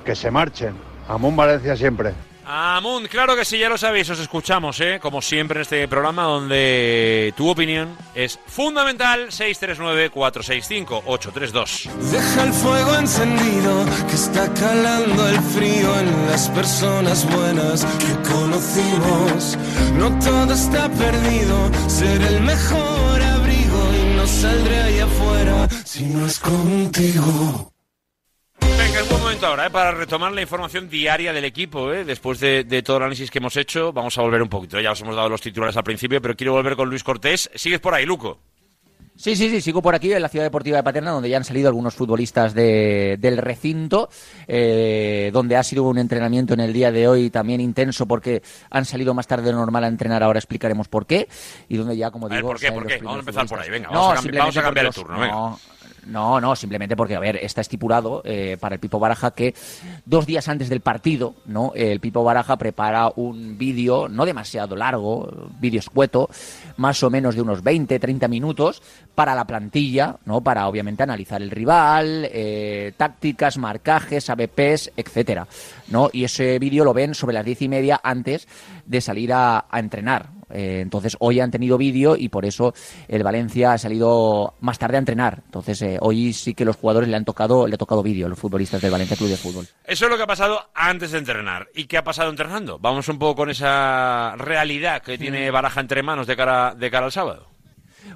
que 0.05 0.14
se 0.16 0.30
marchen. 0.32 0.74
Amón 1.09 1.36
Valencia 1.36 1.76
siempre. 1.76 2.14
Amun, 2.46 3.07
claro 3.07 3.34
que 3.36 3.44
sí, 3.46 3.59
ya 3.59 3.70
lo 3.70 3.78
sabéis, 3.78 4.11
os 4.11 4.18
escuchamos, 4.18 4.78
¿eh? 4.80 4.98
como 5.00 5.22
siempre 5.22 5.57
en 5.59 5.62
este 5.62 5.88
programa 5.88 6.24
donde 6.24 7.32
tu 7.36 7.48
opinión 7.48 7.96
es 8.14 8.38
fundamental. 8.46 9.28
639-465-832. 9.28 11.88
Deja 12.11 12.44
el 12.44 12.52
fuego 12.52 12.96
encendido 12.96 13.86
que 14.09 14.14
está 14.14 14.52
calando 14.52 15.26
el 15.28 15.40
frío 15.40 15.98
en 16.00 16.26
las 16.26 16.50
personas 16.50 17.26
buenas 17.34 17.82
que 17.84 18.12
conocimos. 18.30 19.57
No 19.94 20.18
todo 20.18 20.52
está 20.52 20.90
perdido, 20.90 21.70
ser 21.88 22.20
el 22.20 22.42
mejor 22.42 23.22
abrigo 23.22 23.94
y 23.94 24.05
no 24.16 24.26
saldré 24.26 24.82
ahí 24.82 25.00
afuera 25.00 25.66
si 25.84 26.05
no 26.05 26.26
es 26.26 26.38
contigo. 26.40 27.74
Es 28.97 29.09
buen 29.09 29.20
momento 29.22 29.47
ahora 29.47 29.66
¿eh? 29.66 29.70
para 29.70 29.90
retomar 29.92 30.32
la 30.32 30.40
información 30.42 30.88
diaria 30.88 31.32
del 31.32 31.45
equipo. 31.45 31.92
¿eh? 31.92 32.05
Después 32.05 32.38
de, 32.40 32.64
de 32.64 32.82
todo 32.82 32.99
el 32.99 33.03
análisis 33.05 33.30
que 33.30 33.38
hemos 33.38 33.57
hecho, 33.57 33.92
vamos 33.92 34.16
a 34.18 34.22
volver 34.22 34.40
un 34.42 34.49
poquito. 34.49 34.80
Ya 34.80 34.92
os 34.92 35.01
hemos 35.01 35.16
dado 35.16 35.28
los 35.28 35.40
titulares 35.40 35.76
al 35.76 35.84
principio, 35.84 36.20
pero 36.22 36.36
quiero 36.36 36.53
volver 36.53 36.76
con 36.76 36.88
Luis 36.88 37.03
Cortés. 37.03 37.51
Sigues 37.55 37.80
por 37.80 37.95
ahí, 37.95 38.07
Luco. 38.07 38.38
Sí, 39.16 39.36
sí, 39.36 39.49
sí, 39.49 39.61
sigo 39.61 39.80
por 39.80 39.95
aquí 39.95 40.12
en 40.12 40.20
la 40.22 40.28
Ciudad 40.28 40.45
Deportiva 40.45 40.76
de 40.76 40.82
Paterna, 40.82 41.12
donde 41.12 41.28
ya 41.28 41.36
han 41.36 41.45
salido 41.45 41.68
algunos 41.68 41.95
futbolistas 41.95 42.53
de- 42.53 43.16
del 43.20 43.36
recinto, 43.38 44.09
eh, 44.49 45.30
donde 45.32 45.55
ha 45.57 45.62
sido 45.62 45.84
un 45.84 45.99
entrenamiento 45.99 46.53
en 46.55 46.59
el 46.61 46.72
día 46.72 46.90
de 46.90 47.07
hoy 47.07 47.30
también 47.30 47.61
intenso 47.61 48.07
porque 48.07 48.42
han 48.70 48.84
salido 48.84 49.14
más 49.14 49.28
tarde 49.28 49.45
de 49.47 49.53
lo 49.53 49.59
normal 49.59 49.84
a 49.84 49.86
entrenar, 49.88 50.24
ahora 50.24 50.40
explicaremos 50.40 50.88
por 50.88 51.07
qué, 51.07 51.28
y 51.68 51.76
donde 51.76 51.97
ya, 51.97 52.11
como 52.11 52.26
A 52.26 52.30
ver, 52.30 52.38
digo... 52.38 52.49
¿por 52.49 52.59
qué? 52.61 52.72
¿Por 52.72 52.86
qué? 52.88 52.97
Vamos 52.99 53.16
a 53.16 53.20
empezar 53.20 53.47
por 53.47 53.61
ahí, 53.61 53.70
venga, 53.70 53.88
futbolistas. 53.88 54.14
vamos 54.14 54.18
a 54.18 54.28
cambi- 54.28 54.38
vamos 54.38 54.57
a 54.57 54.62
cambiar 54.62 54.86
el 54.86 54.92
turno, 54.95 55.20
venga. 55.20 55.32
no, 55.32 55.61
no, 56.07 56.40
no, 56.40 56.57
simplemente 56.57 56.96
porque, 56.96 57.16
a 57.16 57.20
ver, 57.20 57.36
está 57.36 57.61
estipulado 57.61 58.22
eh, 58.24 58.57
para 58.61 58.74
el 58.74 58.80
Pipo 58.80 58.98
Baraja 58.98 59.32
que 59.32 59.55
dos 60.05 60.26
días 60.26 60.48
antes 60.48 60.68
del 60.68 60.80
partido, 60.80 61.34
¿no? 61.46 61.72
El 61.74 62.00
Pipo 62.00 62.24
Baraja 62.24 62.57
prepara 62.57 63.11
un 63.16 63.59
vídeo, 63.59 64.09
no 64.09 64.24
demasiado 64.24 64.76
largo, 64.76 65.50
vídeo 65.61 65.80
escueto, 65.80 66.28
más 66.76 67.02
o 67.02 67.11
menos 67.11 67.34
de 67.34 67.42
unos 67.42 67.62
20, 67.62 67.98
30 67.98 68.28
minutos, 68.28 68.82
para 69.14 69.34
la 69.34 69.46
plantilla, 69.46 70.16
¿no? 70.24 70.40
Para, 70.40 70.68
obviamente, 70.68 71.02
analizar 71.02 71.40
el 71.42 71.50
rival, 71.50 72.28
eh, 72.32 72.92
tácticas, 72.96 73.59
marcajes, 73.59 74.30
ABPs, 74.30 74.92
etcétera, 74.96 75.46
¿no? 75.88 76.11
Y 76.12 76.24
ese 76.24 76.59
vídeo 76.59 76.84
lo 76.84 76.94
ven 76.94 77.14
sobre 77.14 77.34
las 77.34 77.44
diez 77.44 77.62
y 77.62 77.68
media 77.68 78.00
antes 78.02 78.48
de 78.86 79.00
salir 79.00 79.32
a, 79.32 79.66
a 79.70 79.78
entrenar. 79.78 80.43
Eh, 80.55 80.80
entonces, 80.80 81.16
hoy 81.18 81.40
han 81.40 81.50
tenido 81.50 81.76
vídeo 81.76 82.16
y 82.16 82.28
por 82.28 82.44
eso 82.46 82.72
el 83.09 83.22
Valencia 83.22 83.72
ha 83.72 83.78
salido 83.78 84.55
más 84.61 84.78
tarde 84.78 84.96
a 84.96 85.00
entrenar. 85.00 85.42
Entonces, 85.44 85.82
eh, 85.82 85.98
hoy 86.00 86.32
sí 86.32 86.55
que 86.55 86.64
los 86.64 86.76
jugadores 86.76 87.09
le 87.09 87.16
han 87.16 87.24
tocado, 87.24 87.66
le 87.66 87.74
ha 87.74 87.78
tocado 87.78 88.02
vídeo 88.02 88.26
a 88.26 88.28
los 88.30 88.38
futbolistas 88.38 88.80
del 88.80 88.90
Valencia 88.90 89.16
Club 89.16 89.30
de 89.30 89.36
Fútbol. 89.36 89.66
Eso 89.84 90.05
es 90.07 90.11
lo 90.11 90.16
que 90.16 90.22
ha 90.22 90.26
pasado 90.26 90.61
antes 90.74 91.11
de 91.11 91.18
entrenar. 91.18 91.68
¿Y 91.74 91.84
qué 91.84 91.98
ha 91.98 92.05
pasado 92.05 92.30
entrenando? 92.30 92.78
Vamos 92.78 93.09
un 93.09 93.18
poco 93.18 93.34
con 93.36 93.50
esa 93.50 94.34
realidad 94.36 95.02
que 95.02 95.18
tiene 95.18 95.50
Baraja 95.50 95.80
entre 95.80 96.02
manos 96.02 96.26
de 96.26 96.36
cara, 96.36 96.74
de 96.74 96.90
cara 96.90 97.07
al 97.07 97.12
sábado. 97.12 97.48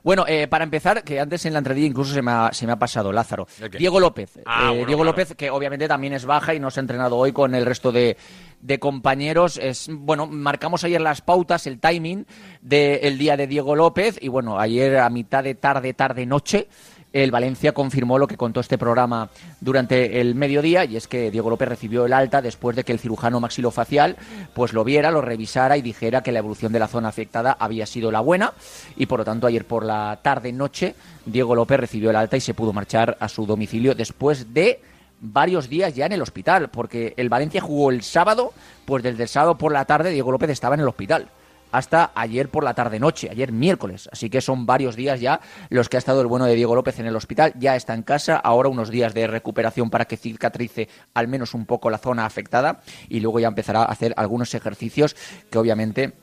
Bueno, 0.05 0.24
eh, 0.28 0.47
para 0.47 0.64
empezar, 0.64 1.03
que 1.03 1.18
antes 1.18 1.45
en 1.47 1.55
la 1.55 1.59
entradilla 1.59 1.86
incluso 1.86 2.14
se 2.14 2.22
me 2.22 2.30
ha, 2.30 2.51
se 2.53 2.66
me 2.66 2.72
ha 2.72 2.78
pasado 2.78 3.11
Lázaro. 3.11 3.49
Diego 3.78 3.99
López. 3.99 4.39
Ah, 4.47 4.64
Eh, 4.64 4.68
bueno, 4.68 4.86
Diego 4.86 5.03
claro. 5.03 5.05
López, 5.05 5.34
que 5.34 5.51
obviamente 5.51 5.89
también 5.89 6.12
es 6.12 6.24
baja 6.24 6.55
y 6.55 6.61
no 6.61 6.70
se 6.70 6.78
ha 6.78 6.82
entrenado 6.82 7.16
hoy 7.16 7.32
con 7.32 7.55
el 7.55 7.66
resto 7.66 7.91
de, 7.91 8.16
de 8.61 8.79
compañeros. 8.79 9.59
Es, 9.59 9.89
bueno, 9.91 10.27
marcamos 10.27 10.85
ayer 10.85 11.01
las 11.01 11.21
pautas, 11.21 11.67
el 11.67 11.79
timing 11.79 12.27
del 12.61 13.19
día 13.19 13.37
de 13.37 13.47
Diego 13.47 13.77
López 13.77 14.19
y 14.21 14.29
bueno, 14.29 14.59
ayer 14.59 14.99
a 14.99 15.11
mitad 15.11 15.45
de 15.45 15.55
tarde, 15.55 15.95
tarde, 15.95 16.27
noche. 16.27 16.69
El 17.11 17.31
Valencia 17.31 17.73
confirmó 17.73 18.19
lo 18.19 18.27
que 18.27 18.37
contó 18.37 18.61
este 18.61 18.77
programa 18.77 19.31
durante 19.63 20.21
el 20.21 20.35
mediodía 20.35 20.85
y 20.85 20.97
es 20.97 21.09
que 21.09 21.31
Diego 21.31 21.49
López 21.49 21.67
recibió 21.67 22.05
el 22.05 22.13
alta 22.13 22.43
después 22.43 22.77
de 22.77 22.85
que 22.85 22.93
el 22.93 22.99
cirujano 22.99 23.41
maxilofacial 23.41 24.17
pues 24.53 24.75
lo 24.75 24.85
viera, 24.85 25.11
lo 25.11 25.23
revisara 25.23 25.79
y 25.79 25.83
dijera 25.83 26.23
que 26.23 26.33
la 26.33 26.41
evolución 26.41 26.71
de 26.71 26.79
la 26.79 26.87
zona 26.87 27.09
afectada 27.09 27.57
había 27.59 27.87
sido 27.87 28.13
la 28.13 28.21
buena 28.21 28.53
y 28.95 29.07
por 29.07 29.21
lo 29.21 29.25
tanto 29.25 29.47
ayer 29.47 29.65
por 29.65 29.87
la 29.87 30.19
tarde 30.23 30.53
noche 30.53 30.95
Diego 31.25 31.55
López 31.55 31.81
recibió 31.81 32.11
el 32.11 32.17
alta 32.17 32.37
y 32.37 32.41
se 32.41 32.53
pudo 32.53 32.75
marchar 32.75 33.17
a 33.21 33.29
su 33.29 33.47
domicilio 33.47 33.95
después 33.95 34.53
de 34.53 34.83
varios 35.21 35.69
días 35.69 35.95
ya 35.95 36.07
en 36.07 36.12
el 36.12 36.23
hospital 36.23 36.69
porque 36.71 37.14
el 37.16 37.29
Valencia 37.29 37.61
jugó 37.61 37.91
el 37.91 38.03
sábado, 38.03 38.53
pues 38.85 39.03
desde 39.03 39.25
el 39.25 39.29
sábado 39.29 39.59
por 39.59 39.73
la 39.73 39.85
tarde 39.85 40.11
Diego 40.11 40.33
López 40.33 40.51
estaba 40.51 40.75
en 40.75 40.81
el 40.81 40.89
hospital 40.89 41.29
hasta 41.73 42.12
ayer 42.14 42.49
por 42.49 42.64
la 42.64 42.75
tarde-noche, 42.75 43.29
ayer 43.31 43.53
miércoles. 43.53 44.09
Así 44.12 44.31
que 44.31 44.41
son 44.41 44.66
varios 44.66 44.97
días 44.97 45.21
ya 45.21 45.41
los 45.69 45.89
que 45.89 45.97
ha 45.97 45.99
estado 45.99 46.21
el 46.21 46.27
bueno 46.27 46.47
de 46.47 46.55
Diego 46.55 46.75
López 46.75 46.99
en 46.99 47.07
el 47.07 47.16
hospital. 47.16 47.53
Ya 47.59 47.77
está 47.77 47.95
en 47.95 48.03
casa, 48.03 48.37
ahora 48.37 48.69
unos 48.69 48.91
días 48.91 49.14
de 49.14 49.27
recuperación 49.27 49.91
para 49.91 50.07
que 50.07 50.16
cicatrice 50.16 50.89
al 51.14 51.29
menos 51.29 51.55
un 51.55 51.66
poco 51.66 51.91
la 51.91 51.99
zona 51.99 52.27
afectada 52.27 52.81
y 53.09 53.21
luego 53.21 53.41
ya 53.41 53.49
empezará 53.49 53.83
a 53.83 53.87
hacer 53.87 54.14
algunos 54.16 54.55
ejercicios 54.55 55.16
que 55.51 55.59
obviamente 55.59 56.14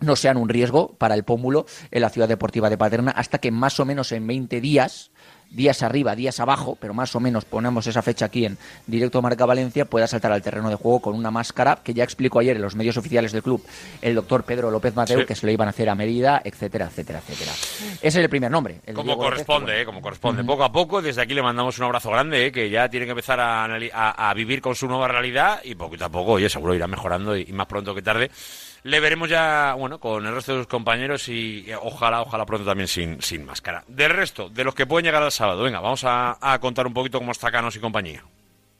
no 0.00 0.14
sean 0.14 0.36
un 0.36 0.48
riesgo 0.48 0.94
para 0.94 1.14
el 1.14 1.24
pómulo 1.24 1.66
en 1.90 2.02
la 2.02 2.10
ciudad 2.10 2.28
deportiva 2.28 2.70
de 2.70 2.78
Paterna 2.78 3.10
hasta 3.10 3.38
que 3.38 3.50
más 3.50 3.80
o 3.80 3.84
menos 3.84 4.12
en 4.12 4.26
20 4.26 4.60
días 4.60 5.10
días 5.50 5.82
arriba, 5.82 6.14
días 6.14 6.40
abajo, 6.40 6.76
pero 6.80 6.92
más 6.94 7.14
o 7.16 7.20
menos 7.20 7.44
ponemos 7.44 7.86
esa 7.86 8.02
fecha 8.02 8.26
aquí 8.26 8.44
en 8.44 8.58
directo 8.86 9.22
Marca 9.22 9.46
Valencia, 9.46 9.84
pueda 9.86 10.06
saltar 10.06 10.30
al 10.32 10.42
terreno 10.42 10.68
de 10.68 10.74
juego 10.76 11.00
con 11.00 11.14
una 11.14 11.30
máscara 11.30 11.78
que 11.82 11.94
ya 11.94 12.04
explicó 12.04 12.38
ayer 12.40 12.56
en 12.56 12.62
los 12.62 12.76
medios 12.76 12.96
oficiales 12.98 13.32
del 13.32 13.42
club 13.42 13.64
el 14.02 14.14
doctor 14.14 14.44
Pedro 14.44 14.70
López 14.70 14.94
Mateo 14.94 15.20
Sí. 15.20 15.26
que 15.26 15.34
se 15.34 15.46
lo 15.46 15.52
iban 15.52 15.66
a 15.68 15.70
hacer 15.70 15.88
a 15.88 15.94
Mérida, 15.94 16.40
etcétera, 16.44 16.86
etcétera, 16.86 17.20
etcétera. 17.20 17.52
Ese 17.52 18.06
es 18.08 18.16
el 18.16 18.28
primer 18.28 18.50
nombre. 18.50 18.80
el 18.86 18.94
Como 18.94 19.12
López, 19.12 19.24
corresponde, 19.30 19.80
eh, 19.80 19.84
como 19.86 20.02
corresponde. 20.02 20.44
Poco 20.44 20.64
a 20.64 20.70
poco, 20.72 21.00
desde 21.02 21.22
aquí 21.22 21.34
le 21.34 21.42
mandamos 21.42 21.78
un 21.78 21.84
abrazo 21.86 22.10
grande, 22.10 22.46
eh, 22.46 22.52
que 22.52 22.68
ya 22.70 22.88
tiene 22.88 23.06
que 23.06 23.10
empezar 23.12 23.40
a, 23.40 23.64
anali- 23.66 23.90
a- 23.92 24.30
a 24.30 24.34
vivir 24.34 24.60
con 24.60 24.74
su 24.74 24.86
nueva 24.86 25.08
realidad 25.08 25.60
y 25.64 25.74
poquito 25.74 26.04
a 26.04 26.08
poco, 26.10 26.32
oye, 26.32 26.48
seguro 26.48 26.74
irá 26.74 26.86
mejorando 26.86 27.36
y, 27.36 27.46
y 27.48 27.52
más 27.52 27.66
pronto 27.66 27.94
que 27.94 28.02
tarde. 28.02 28.30
Le 28.88 29.00
veremos 29.00 29.28
ya, 29.28 29.74
bueno, 29.78 30.00
con 30.00 30.24
el 30.24 30.34
resto 30.34 30.52
de 30.52 30.60
sus 30.60 30.66
compañeros 30.66 31.28
y 31.28 31.66
ojalá, 31.82 32.22
ojalá 32.22 32.46
pronto 32.46 32.64
también 32.64 32.88
sin, 32.88 33.20
sin 33.20 33.44
máscara. 33.44 33.84
Del 33.86 34.12
resto, 34.12 34.48
de 34.48 34.64
los 34.64 34.74
que 34.74 34.86
pueden 34.86 35.04
llegar 35.04 35.22
al 35.22 35.30
sábado, 35.30 35.62
venga, 35.62 35.78
vamos 35.80 36.04
a, 36.06 36.58
contar 36.58 36.86
un 36.86 36.94
poquito 36.94 37.18
cómo 37.18 37.32
está 37.32 37.50
Canos 37.50 37.76
y 37.76 37.80
compañía. 37.80 38.24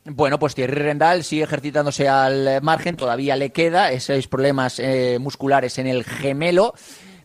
Bueno, 0.06 0.38
pues 0.38 0.54
Thierry 0.54 0.80
Rendal 0.80 1.24
sigue 1.24 1.42
ejercitándose 1.42 2.08
al 2.08 2.62
margen, 2.62 2.96
todavía 2.96 3.36
le 3.36 3.50
queda 3.50 3.92
esos 3.92 4.26
problemas 4.28 4.78
eh, 4.78 5.18
musculares 5.20 5.76
en 5.76 5.86
el 5.86 6.04
gemelo, 6.04 6.72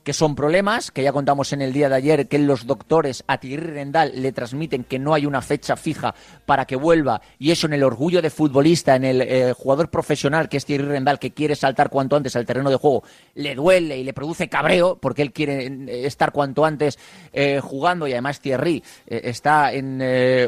que 0.04 0.14
son 0.14 0.36
problemas 0.36 0.92
que 0.92 1.04
ya 1.04 1.12
contamos 1.12 1.54
en 1.54 1.62
el 1.62 1.74
día 1.74 1.90
de 1.90 1.96
ayer, 1.96 2.28
que 2.28 2.38
los 2.38 2.68
doctores 2.68 3.24
a 3.28 3.38
Thierry 3.38 3.68
Rendal 3.68 4.12
le 4.16 4.32
transmiten 4.32 4.84
que 4.84 5.00
no 5.00 5.14
hay 5.14 5.26
una 5.26 5.42
fecha 5.42 5.76
fija 5.76 6.14
para 6.46 6.66
que 6.66 6.76
vuelva, 6.76 7.22
y 7.40 7.52
eso 7.52 7.68
en 7.68 7.74
el 7.74 7.84
orgullo 7.84 8.22
de 8.22 8.30
futbolista, 8.30 8.96
en 8.96 9.06
el 9.06 9.22
eh, 9.22 9.54
jugador 9.54 9.90
profesional 9.90 10.50
que 10.50 10.58
es 10.58 10.66
Thierry 10.66 10.86
Rendal, 10.86 11.20
que 11.20 11.32
quiere 11.32 11.56
saltar 11.56 11.90
cuanto 11.90 12.16
antes 12.16 12.36
al 12.36 12.46
terreno 12.46 12.70
de 12.70 12.76
juego, 12.76 13.04
le 13.36 13.56
duele 13.56 13.98
y 13.98 14.04
le 14.04 14.14
produce 14.14 14.50
cabreo, 14.50 14.98
porque 14.98 15.22
él 15.22 15.32
quiere 15.32 15.66
eh, 15.66 16.06
estar 16.06 16.32
cuanto 16.32 16.66
antes 16.66 17.00
eh, 17.32 17.62
jugando, 17.62 18.08
y 18.08 18.12
además 18.12 18.42
Thierry 18.42 18.84
está 19.08 19.74
en 19.74 20.04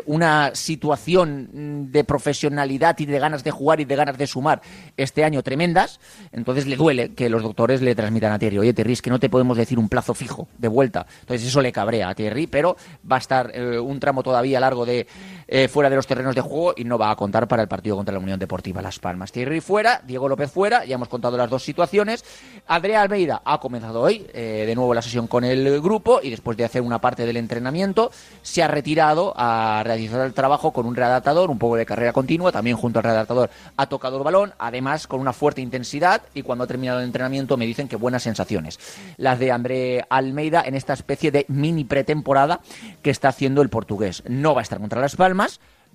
una 0.05 0.51
situación 0.53 1.49
mm, 1.53 1.91
de 1.91 2.03
profesionalidad 2.03 2.97
y 2.99 3.05
de 3.05 3.19
ganas 3.19 3.43
de 3.43 3.51
jugar 3.51 3.79
y 3.79 3.85
de 3.85 3.95
ganas 3.95 4.17
de 4.17 4.27
sumar 4.27 4.61
este 4.97 5.23
año 5.23 5.43
tremendas, 5.43 5.99
entonces 6.31 6.65
le 6.65 6.75
duele 6.75 7.13
que 7.13 7.29
los 7.29 7.41
doctores 7.41 7.81
le 7.81 7.95
transmitan 7.95 8.33
a 8.33 8.39
Thierry, 8.39 8.59
oye 8.59 8.73
Thierry, 8.73 8.93
es 8.93 9.01
que 9.01 9.09
no 9.09 9.19
te 9.19 9.29
podemos 9.29 9.44
decir 9.53 9.77
un 9.77 9.89
plazo 9.89 10.13
fijo 10.13 10.47
de 10.57 10.67
vuelta, 10.67 11.05
entonces 11.21 11.47
eso 11.47 11.61
le 11.61 11.71
cabrea 11.71 12.09
a 12.09 12.15
Thierry, 12.15 12.47
pero 12.47 12.77
va 13.09 13.17
a 13.17 13.19
estar 13.19 13.51
eh, 13.53 13.79
un 13.79 13.99
tramo 13.99 14.23
todavía 14.23 14.59
largo 14.59 14.85
de 14.85 15.07
eh, 15.47 15.67
fuera 15.67 15.89
de 15.89 15.95
los 15.95 16.07
terrenos 16.07 16.35
de 16.35 16.41
juego 16.41 16.73
y 16.75 16.83
no 16.83 16.97
va 16.97 17.11
a 17.11 17.15
contar 17.15 17.47
para 17.47 17.61
el 17.61 17.67
partido 17.67 17.95
contra 17.95 18.13
la 18.13 18.19
Unión 18.19 18.39
Deportiva 18.39 18.81
Las 18.81 18.99
Palmas. 18.99 19.31
Thierry 19.31 19.61
fuera, 19.61 20.01
Diego 20.05 20.27
López 20.27 20.51
fuera, 20.51 20.85
ya 20.85 20.95
hemos 20.95 21.07
contado 21.07 21.37
las 21.37 21.49
dos 21.49 21.63
situaciones. 21.63 22.23
Andrea 22.67 23.01
Almeida 23.01 23.41
ha 23.45 23.59
comenzado 23.59 24.01
hoy 24.01 24.25
eh, 24.33 24.63
de 24.65 24.75
nuevo 24.75 24.93
la 24.93 25.01
sesión 25.01 25.27
con 25.27 25.43
el 25.43 25.81
grupo 25.81 26.19
y 26.23 26.29
después 26.29 26.57
de 26.57 26.65
hacer 26.65 26.81
una 26.81 26.99
parte 26.99 27.25
del 27.25 27.37
entrenamiento 27.37 28.11
se 28.41 28.63
ha 28.63 28.67
retirado 28.67 29.33
a 29.35 29.81
realizar 29.83 30.25
el 30.25 30.33
trabajo 30.33 30.71
con 30.71 30.85
un 30.85 30.95
readaptador, 30.95 31.49
un 31.49 31.59
poco 31.59 31.75
de 31.75 31.85
carrera 31.85 32.13
continua, 32.13 32.51
también 32.51 32.77
junto 32.77 32.99
al 32.99 33.03
readaptador 33.03 33.49
ha 33.77 33.87
tocado 33.87 34.17
el 34.17 34.23
balón, 34.23 34.53
además 34.57 35.07
con 35.07 35.19
una 35.19 35.33
fuerte 35.33 35.61
intensidad 35.61 36.21
y 36.33 36.41
cuando 36.41 36.63
ha 36.63 36.67
terminado 36.67 36.99
el 36.99 37.05
entrenamiento 37.05 37.57
me 37.57 37.65
dicen 37.65 37.87
que 37.87 37.95
buenas 37.95 38.23
sensaciones. 38.23 38.79
Las 39.17 39.39
de 39.39 39.51
André 39.51 40.05
Almeida 40.09 40.63
en 40.65 40.75
esta 40.75 40.93
especie 40.93 41.31
de 41.31 41.45
mini 41.49 41.83
pretemporada 41.83 42.61
que 43.01 43.09
está 43.09 43.29
haciendo 43.29 43.61
el 43.61 43.69
portugués. 43.69 44.23
No 44.27 44.53
va 44.53 44.61
a 44.61 44.63
estar 44.63 44.79
contra 44.79 45.01
Las 45.01 45.15
Palmas, 45.15 45.34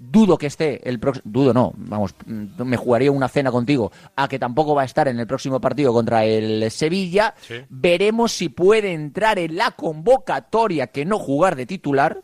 dudo 0.00 0.38
que 0.38 0.46
esté 0.46 0.88
el 0.88 0.98
próximo, 0.98 1.24
dudo 1.26 1.52
no, 1.52 1.72
vamos, 1.76 2.14
mm, 2.24 2.62
me 2.64 2.76
jugaría 2.76 3.12
una 3.12 3.28
cena 3.28 3.50
contigo, 3.50 3.92
a 4.16 4.28
que 4.28 4.38
tampoco 4.38 4.74
va 4.74 4.82
a 4.82 4.86
estar 4.86 5.08
en 5.08 5.20
el 5.20 5.26
próximo 5.26 5.60
partido 5.60 5.92
contra 5.92 6.24
el 6.24 6.70
Sevilla. 6.70 7.34
Veremos 7.68 8.32
si 8.32 8.48
puede 8.48 8.92
entrar 8.92 9.38
en 9.38 9.56
la 9.56 9.72
convocatoria 9.72 10.86
que 10.86 11.04
no 11.04 11.18
jugar 11.18 11.54
de 11.56 11.66
titular 11.66 12.22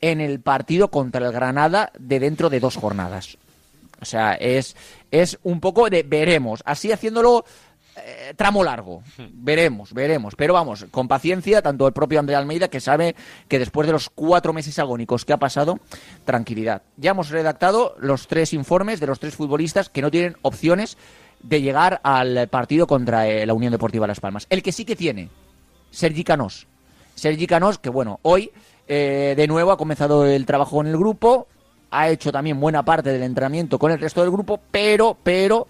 en 0.00 0.20
el 0.20 0.40
partido 0.40 0.90
contra 0.90 1.24
el 1.24 1.32
Granada 1.32 1.92
de 1.98 2.20
dentro 2.20 2.50
de 2.50 2.60
dos 2.60 2.76
jornadas. 2.76 3.38
O 4.00 4.04
sea, 4.04 4.34
es, 4.34 4.76
es 5.10 5.38
un 5.42 5.60
poco 5.60 5.90
de 5.90 6.04
veremos. 6.04 6.62
Así 6.64 6.92
haciéndolo 6.92 7.44
eh, 8.04 8.34
tramo 8.36 8.64
largo. 8.64 9.02
Veremos, 9.32 9.92
veremos. 9.92 10.34
Pero 10.36 10.54
vamos, 10.54 10.86
con 10.90 11.08
paciencia, 11.08 11.62
tanto 11.62 11.86
el 11.86 11.92
propio 11.92 12.20
André 12.20 12.36
Almeida, 12.36 12.68
que 12.68 12.80
sabe 12.80 13.14
que 13.48 13.58
después 13.58 13.86
de 13.86 13.92
los 13.92 14.10
cuatro 14.10 14.52
meses 14.52 14.78
agónicos 14.78 15.24
que 15.24 15.32
ha 15.32 15.38
pasado, 15.38 15.78
tranquilidad. 16.24 16.82
Ya 16.96 17.12
hemos 17.12 17.30
redactado 17.30 17.94
los 17.98 18.28
tres 18.28 18.52
informes 18.52 19.00
de 19.00 19.06
los 19.06 19.20
tres 19.20 19.34
futbolistas 19.34 19.88
que 19.88 20.02
no 20.02 20.10
tienen 20.10 20.36
opciones 20.42 20.96
de 21.42 21.62
llegar 21.62 22.00
al 22.02 22.48
partido 22.48 22.86
contra 22.86 23.28
eh, 23.28 23.46
la 23.46 23.54
Unión 23.54 23.72
Deportiva 23.72 24.06
Las 24.06 24.20
Palmas. 24.20 24.46
El 24.50 24.62
que 24.62 24.72
sí 24.72 24.84
que 24.84 24.96
tiene, 24.96 25.28
Sergi 25.90 26.24
Canós. 26.24 26.66
Sergi 27.14 27.46
Canós, 27.46 27.78
que 27.78 27.90
bueno, 27.90 28.20
hoy 28.22 28.50
eh, 28.86 29.34
de 29.36 29.46
nuevo 29.46 29.70
ha 29.72 29.76
comenzado 29.76 30.26
el 30.26 30.46
trabajo 30.46 30.76
con 30.76 30.86
el 30.86 30.96
grupo, 30.96 31.46
ha 31.90 32.08
hecho 32.08 32.32
también 32.32 32.60
buena 32.60 32.84
parte 32.84 33.10
del 33.10 33.22
entrenamiento 33.22 33.78
con 33.78 33.92
el 33.92 33.98
resto 33.98 34.20
del 34.20 34.30
grupo, 34.30 34.60
pero, 34.70 35.16
pero 35.22 35.66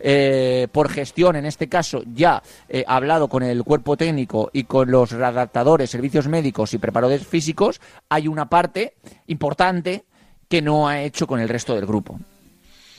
eh, 0.00 0.68
por 0.72 0.88
gestión, 0.88 1.36
en 1.36 1.46
este 1.46 1.68
caso, 1.68 2.02
ya 2.14 2.42
eh, 2.68 2.84
ha 2.86 2.96
hablado 2.96 3.28
con 3.28 3.42
el 3.42 3.64
cuerpo 3.64 3.96
técnico 3.96 4.50
y 4.52 4.64
con 4.64 4.90
los 4.90 5.12
redactadores, 5.12 5.90
servicios 5.90 6.28
médicos 6.28 6.74
y 6.74 6.78
preparadores 6.78 7.26
físicos, 7.26 7.80
hay 8.08 8.28
una 8.28 8.48
parte 8.48 8.94
importante 9.26 10.04
que 10.48 10.62
no 10.62 10.88
ha 10.88 11.02
hecho 11.02 11.26
con 11.26 11.40
el 11.40 11.48
resto 11.48 11.74
del 11.74 11.86
grupo. 11.86 12.18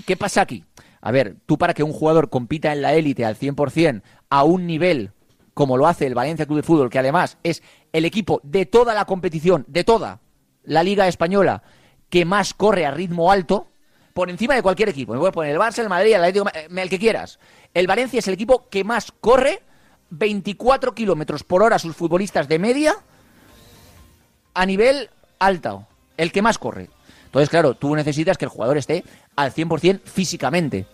¿Qué 0.05 0.15
pasa 0.15 0.41
aquí? 0.41 0.63
A 1.01 1.11
ver, 1.11 1.35
tú 1.45 1.57
para 1.57 1.73
que 1.73 1.83
un 1.83 1.93
jugador 1.93 2.29
compita 2.29 2.73
en 2.73 2.81
la 2.81 2.93
élite 2.93 3.25
al 3.25 3.37
100% 3.37 4.01
a 4.29 4.43
un 4.43 4.67
nivel 4.67 5.11
como 5.59 5.75
lo 5.75 5.87
hace 5.87 6.07
el 6.07 6.15
Valencia 6.15 6.45
Club 6.45 6.59
de 6.59 6.63
Fútbol, 6.63 6.89
que 6.89 6.99
además 6.99 7.37
es 7.43 7.61
el 7.91 8.05
equipo 8.05 8.39
de 8.43 8.65
toda 8.65 8.93
la 8.93 9.03
competición, 9.03 9.65
de 9.67 9.83
toda 9.83 10.21
la 10.63 10.83
Liga 10.83 11.09
Española, 11.09 11.63
que 12.09 12.23
más 12.23 12.53
corre 12.53 12.85
a 12.85 12.91
ritmo 12.91 13.29
alto, 13.29 13.67
por 14.19 14.29
encima 14.29 14.53
de 14.53 14.61
cualquier 14.61 14.89
equipo. 14.89 15.13
Me 15.13 15.25
a 15.25 15.31
poner 15.31 15.53
el 15.53 15.61
Barça, 15.61 15.79
el 15.79 15.87
Madrid, 15.87 16.13
el 16.13 16.21
Atlético, 16.21 16.49
el 16.75 16.89
que 16.89 16.99
quieras. 16.99 17.39
El 17.73 17.87
Valencia 17.87 18.19
es 18.19 18.27
el 18.27 18.33
equipo 18.33 18.67
que 18.67 18.83
más 18.83 19.13
corre 19.21 19.61
24 20.09 20.93
kilómetros 20.93 21.45
por 21.45 21.63
hora 21.63 21.79
sus 21.79 21.95
futbolistas 21.95 22.49
de 22.49 22.59
media 22.59 22.95
a 24.53 24.65
nivel 24.65 25.09
alto. 25.39 25.87
El 26.17 26.33
que 26.33 26.41
más 26.41 26.57
corre. 26.57 26.89
Entonces, 27.27 27.47
claro, 27.47 27.75
tú 27.75 27.95
necesitas 27.95 28.37
que 28.37 28.43
el 28.43 28.49
jugador 28.49 28.77
esté 28.77 29.05
al 29.37 29.53
100% 29.53 30.01
físicamente. 30.03 30.85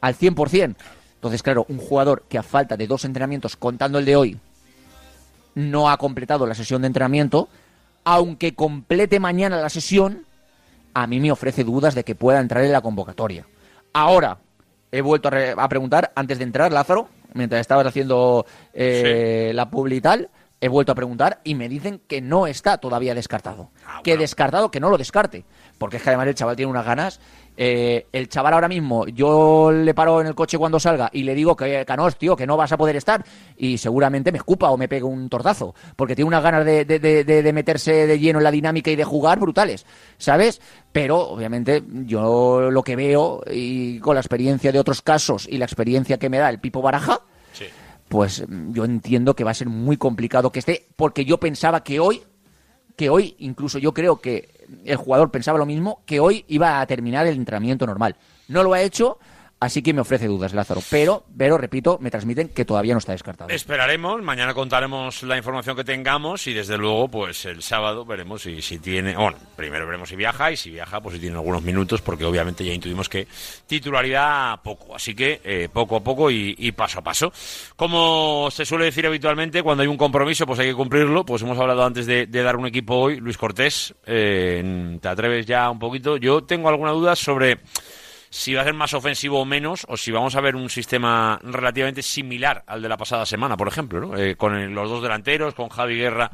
Al 0.00 0.16
100%. 0.16 0.74
Entonces, 1.14 1.44
claro, 1.44 1.66
un 1.68 1.78
jugador 1.78 2.24
que 2.28 2.36
a 2.36 2.42
falta 2.42 2.76
de 2.76 2.88
dos 2.88 3.04
entrenamientos, 3.04 3.54
contando 3.54 4.00
el 4.00 4.04
de 4.04 4.16
hoy, 4.16 4.40
no 5.54 5.88
ha 5.88 5.96
completado 5.98 6.48
la 6.48 6.56
sesión 6.56 6.82
de 6.82 6.88
entrenamiento, 6.88 7.48
aunque 8.02 8.56
complete 8.56 9.20
mañana 9.20 9.60
la 9.60 9.70
sesión, 9.70 10.26
a 10.94 11.06
mí 11.06 11.20
me 11.20 11.30
ofrece 11.32 11.64
dudas 11.64 11.94
de 11.94 12.04
que 12.04 12.14
pueda 12.14 12.40
entrar 12.40 12.64
en 12.64 12.72
la 12.72 12.80
convocatoria. 12.80 13.46
Ahora, 13.92 14.38
he 14.92 15.00
vuelto 15.02 15.28
a, 15.28 15.30
re- 15.30 15.54
a 15.56 15.68
preguntar, 15.68 16.12
antes 16.14 16.38
de 16.38 16.44
entrar, 16.44 16.72
Lázaro, 16.72 17.08
mientras 17.34 17.60
estabas 17.60 17.86
haciendo 17.86 18.46
eh, 18.72 19.52
la 19.54 19.70
publi 19.70 19.96
y 19.96 20.00
tal, 20.00 20.30
he 20.60 20.68
vuelto 20.68 20.92
a 20.92 20.94
preguntar 20.94 21.40
y 21.42 21.54
me 21.54 21.68
dicen 21.68 22.00
que 22.06 22.20
no 22.20 22.46
está 22.46 22.78
todavía 22.78 23.14
descartado. 23.14 23.70
que 24.02 24.12
descartado, 24.18 24.70
que 24.70 24.80
no 24.80 24.90
lo 24.90 24.98
descarte. 24.98 25.44
Porque 25.78 25.96
es 25.96 26.02
que 26.02 26.10
además 26.10 26.26
el 26.28 26.34
chaval 26.34 26.56
tiene 26.56 26.70
unas 26.70 26.84
ganas. 26.84 27.20
Eh, 27.56 28.06
el 28.12 28.28
chaval 28.28 28.54
ahora 28.54 28.68
mismo, 28.68 29.06
yo 29.08 29.70
le 29.70 29.92
paro 29.92 30.20
en 30.22 30.26
el 30.28 30.34
coche 30.34 30.56
cuando 30.56 30.80
salga 30.80 31.10
y 31.12 31.24
le 31.24 31.34
digo 31.34 31.54
que, 31.56 31.84
Canós, 31.84 32.16
tío, 32.16 32.34
que 32.34 32.46
no 32.46 32.56
vas 32.56 32.72
a 32.72 32.78
poder 32.78 32.96
estar. 32.96 33.22
Y 33.56 33.76
seguramente 33.76 34.32
me 34.32 34.38
escupa 34.38 34.70
o 34.70 34.78
me 34.78 34.88
pegue 34.88 35.02
un 35.04 35.28
tortazo. 35.28 35.74
Porque 35.96 36.16
tiene 36.16 36.28
unas 36.28 36.42
ganas 36.42 36.64
de, 36.64 36.84
de- 36.86 36.98
de- 36.98 37.24
de- 37.24 37.42
de 37.42 37.52
meterse 37.52 38.06
de 38.06 38.18
lleno 38.18 38.38
en 38.38 38.44
la 38.44 38.50
dinámica 38.50 38.90
y 38.90 38.96
de 38.96 39.04
jugar 39.04 39.38
brutales. 39.40 39.84
¿Sabes? 40.16 40.60
Pero, 40.92 41.18
obviamente, 41.18 41.82
yo 42.06 42.70
lo 42.70 42.82
que 42.82 42.96
veo 42.96 43.42
y 43.50 43.98
con 44.00 44.14
la 44.14 44.20
experiencia 44.20 44.72
de 44.72 44.78
otros 44.78 45.02
casos 45.02 45.46
y 45.48 45.58
la 45.58 45.66
experiencia 45.66 46.18
que 46.18 46.30
me 46.30 46.38
da 46.38 46.48
el 46.48 46.60
Pipo 46.60 46.80
Baraja, 46.80 47.20
pues 48.08 48.44
yo 48.70 48.84
entiendo 48.84 49.34
que 49.36 49.44
va 49.44 49.50
a 49.50 49.54
ser 49.54 49.68
muy 49.68 49.96
complicado 49.96 50.50
que 50.50 50.58
esté, 50.60 50.86
porque 50.96 51.24
yo 51.24 51.38
pensaba 51.38 51.84
que 51.84 52.00
hoy, 52.00 52.22
que 52.96 53.10
hoy, 53.10 53.34
incluso 53.38 53.78
yo 53.78 53.92
creo 53.92 54.20
que 54.20 54.66
el 54.84 54.96
jugador 54.96 55.30
pensaba 55.30 55.58
lo 55.58 55.66
mismo, 55.66 56.02
que 56.06 56.20
hoy 56.20 56.44
iba 56.48 56.80
a 56.80 56.86
terminar 56.86 57.26
el 57.26 57.36
entrenamiento 57.36 57.86
normal. 57.86 58.16
No 58.48 58.62
lo 58.62 58.72
ha 58.72 58.82
hecho, 58.82 59.18
así 59.60 59.82
que 59.82 59.92
me 59.92 60.00
ofrece 60.00 60.26
dudas, 60.26 60.54
Lázaro. 60.54 60.82
Pero, 60.90 61.24
pero 61.36 61.58
repito, 61.58 61.98
me 62.00 62.10
transmiten 62.10 62.48
que 62.48 62.64
todavía 62.64 62.94
no 62.94 62.98
está 62.98 63.12
descartado. 63.12 63.50
Esperaremos, 63.50 64.22
mañana 64.22 64.54
contaremos 64.54 65.22
la 65.22 65.36
información 65.36 65.76
que 65.76 65.84
tengamos 65.84 66.46
y 66.46 66.54
desde 66.54 66.78
luego, 66.78 67.08
pues 67.08 67.44
el 67.44 67.62
sábado 67.62 68.04
veremos 68.04 68.42
si, 68.42 68.62
si 68.62 68.78
tiene, 68.78 69.14
bueno, 69.14 69.36
primero 69.56 69.86
veremos 69.86 70.08
si 70.08 70.16
viaja 70.16 70.50
y 70.50 70.56
si 70.56 70.70
viaja, 70.70 71.00
pues 71.00 71.14
si 71.14 71.20
tiene 71.20 71.36
algunos 71.36 71.62
minutos, 71.62 72.00
porque 72.00 72.24
obviamente 72.24 72.64
ya 72.64 72.72
intuimos 72.72 73.08
que 73.08 73.28
titularidad 73.66 74.60
poco, 74.62 74.96
así 74.96 75.14
que 75.14 75.40
eh, 75.44 75.68
poco 75.72 75.96
a 75.96 76.00
poco 76.00 76.30
y, 76.30 76.72
paso 76.72 77.00
a 77.00 77.02
paso. 77.02 77.32
Como 77.76 78.48
se 78.50 78.64
suele 78.64 78.86
decir 78.86 79.06
habitualmente, 79.06 79.62
cuando 79.62 79.82
hay 79.82 79.88
un 79.88 79.96
compromiso, 79.96 80.46
pues 80.46 80.58
hay 80.60 80.68
que 80.68 80.74
cumplirlo, 80.74 81.24
pues 81.24 81.42
hemos 81.42 81.58
hablado 81.58 81.84
antes 81.84 82.06
de, 82.06 82.26
de 82.26 82.42
dar 82.42 82.56
un 82.56 82.66
equipo 82.66 82.94
hoy, 82.94 83.20
Luis 83.20 83.36
Cortés, 83.36 83.94
eh, 84.06 84.98
¿te 85.00 85.08
atreves 85.08 85.44
ya 85.44 85.68
un 85.68 85.78
poquito? 85.78 86.16
Yo 86.16 86.44
tengo 86.44 86.68
alguna 86.68 86.92
duda 86.92 87.14
sobre 87.16 87.58
si 88.30 88.54
va 88.54 88.62
a 88.62 88.64
ser 88.64 88.74
más 88.74 88.94
ofensivo 88.94 89.40
o 89.40 89.44
menos, 89.44 89.84
o 89.88 89.96
si 89.96 90.12
vamos 90.12 90.36
a 90.36 90.40
ver 90.40 90.54
un 90.54 90.70
sistema 90.70 91.38
relativamente 91.42 92.00
similar 92.02 92.62
al 92.66 92.80
de 92.80 92.88
la 92.88 92.96
pasada 92.96 93.26
semana, 93.26 93.56
por 93.56 93.68
ejemplo, 93.68 94.00
¿no? 94.00 94.16
Eh, 94.16 94.36
con 94.36 94.72
los 94.74 94.88
dos 94.88 95.02
delanteros, 95.02 95.54
con 95.54 95.68
Javi 95.68 95.96
Guerra 95.96 96.30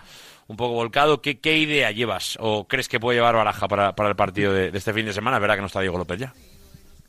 un 0.46 0.56
poco 0.56 0.74
volcado. 0.74 1.20
¿Qué, 1.22 1.58
idea 1.58 1.90
llevas 1.90 2.36
o 2.40 2.68
crees 2.68 2.88
que 2.88 3.00
puede 3.00 3.18
llevar 3.18 3.34
Baraja 3.34 3.66
para, 3.66 3.96
para 3.96 4.10
el 4.10 4.16
partido 4.16 4.52
de, 4.52 4.70
de 4.70 4.78
este 4.78 4.92
fin 4.92 5.06
de 5.06 5.12
semana? 5.12 5.38
Verá 5.38 5.54
que 5.54 5.62
no 5.62 5.66
está 5.66 5.80
Diego 5.80 5.98
López 5.98 6.20
ya. 6.20 6.34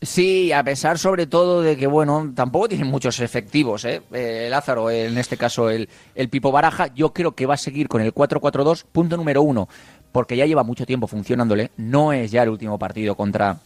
Sí, 0.02 0.52
a 0.52 0.64
pesar 0.64 1.00
sobre 1.00 1.26
todo 1.26 1.64
de 1.64 1.76
que, 1.76 1.88
bueno, 1.88 2.32
tampoco 2.36 2.70
tienen 2.70 2.88
muchos 2.88 3.20
efectivos, 3.20 3.84
¿eh? 3.84 4.04
Eh, 4.14 4.48
Lázaro, 4.50 4.92
en 4.92 5.18
este 5.18 5.38
caso 5.38 5.72
el, 5.72 5.90
el 6.14 6.30
Pipo 6.30 6.52
Baraja, 6.52 6.94
yo 6.94 7.14
creo 7.14 7.34
que 7.34 7.48
va 7.48 7.56
a 7.56 7.58
seguir 7.58 7.88
con 7.88 8.02
el 8.02 8.14
4-4-2, 8.14 8.86
punto 8.92 9.18
número 9.18 9.42
uno, 9.42 9.68
porque 10.12 10.38
ya 10.38 10.46
lleva 10.46 10.64
mucho 10.64 10.86
tiempo 10.86 11.08
funcionándole, 11.08 11.72
no 11.78 12.14
es 12.14 12.30
ya 12.30 12.44
el 12.44 12.50
último 12.50 12.78
partido 12.78 13.16
contra 13.16 13.58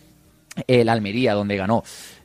el 0.68 0.90
Almería 0.90 1.34
donde 1.34 1.58
ganó, 1.58 1.84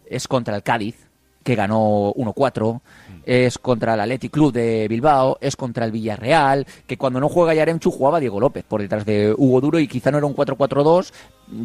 es 0.09 0.29
contra 0.29 0.57
el 0.57 0.63
Cádiz, 0.63 1.07
que 1.47 1.55
ganó 1.55 2.13
1-4, 2.15 2.81
es 3.25 3.57
contra 3.59 3.95
el 3.95 4.01
Athletic 4.01 4.33
Club 4.33 4.53
de 4.53 4.89
Bilbao, 4.89 5.39
es 5.41 5.55
contra 5.55 5.85
el 5.85 5.93
Villarreal, 5.93 6.67
que 6.89 6.99
cuando 6.99 7.21
no 7.21 7.29
juega 7.29 7.55
Yaremchu 7.55 7.93
jugaba 7.93 8.19
Diego 8.19 8.41
López 8.41 8.65
por 8.65 8.83
detrás 8.83 9.07
de 9.07 9.33
Hugo 9.33 9.61
Duro 9.61 9.79
y 9.79 9.87
quizá 9.87 10.11
no 10.11 10.19
era 10.19 10.27
un 10.27 10.35
4-4-2. 10.35 11.13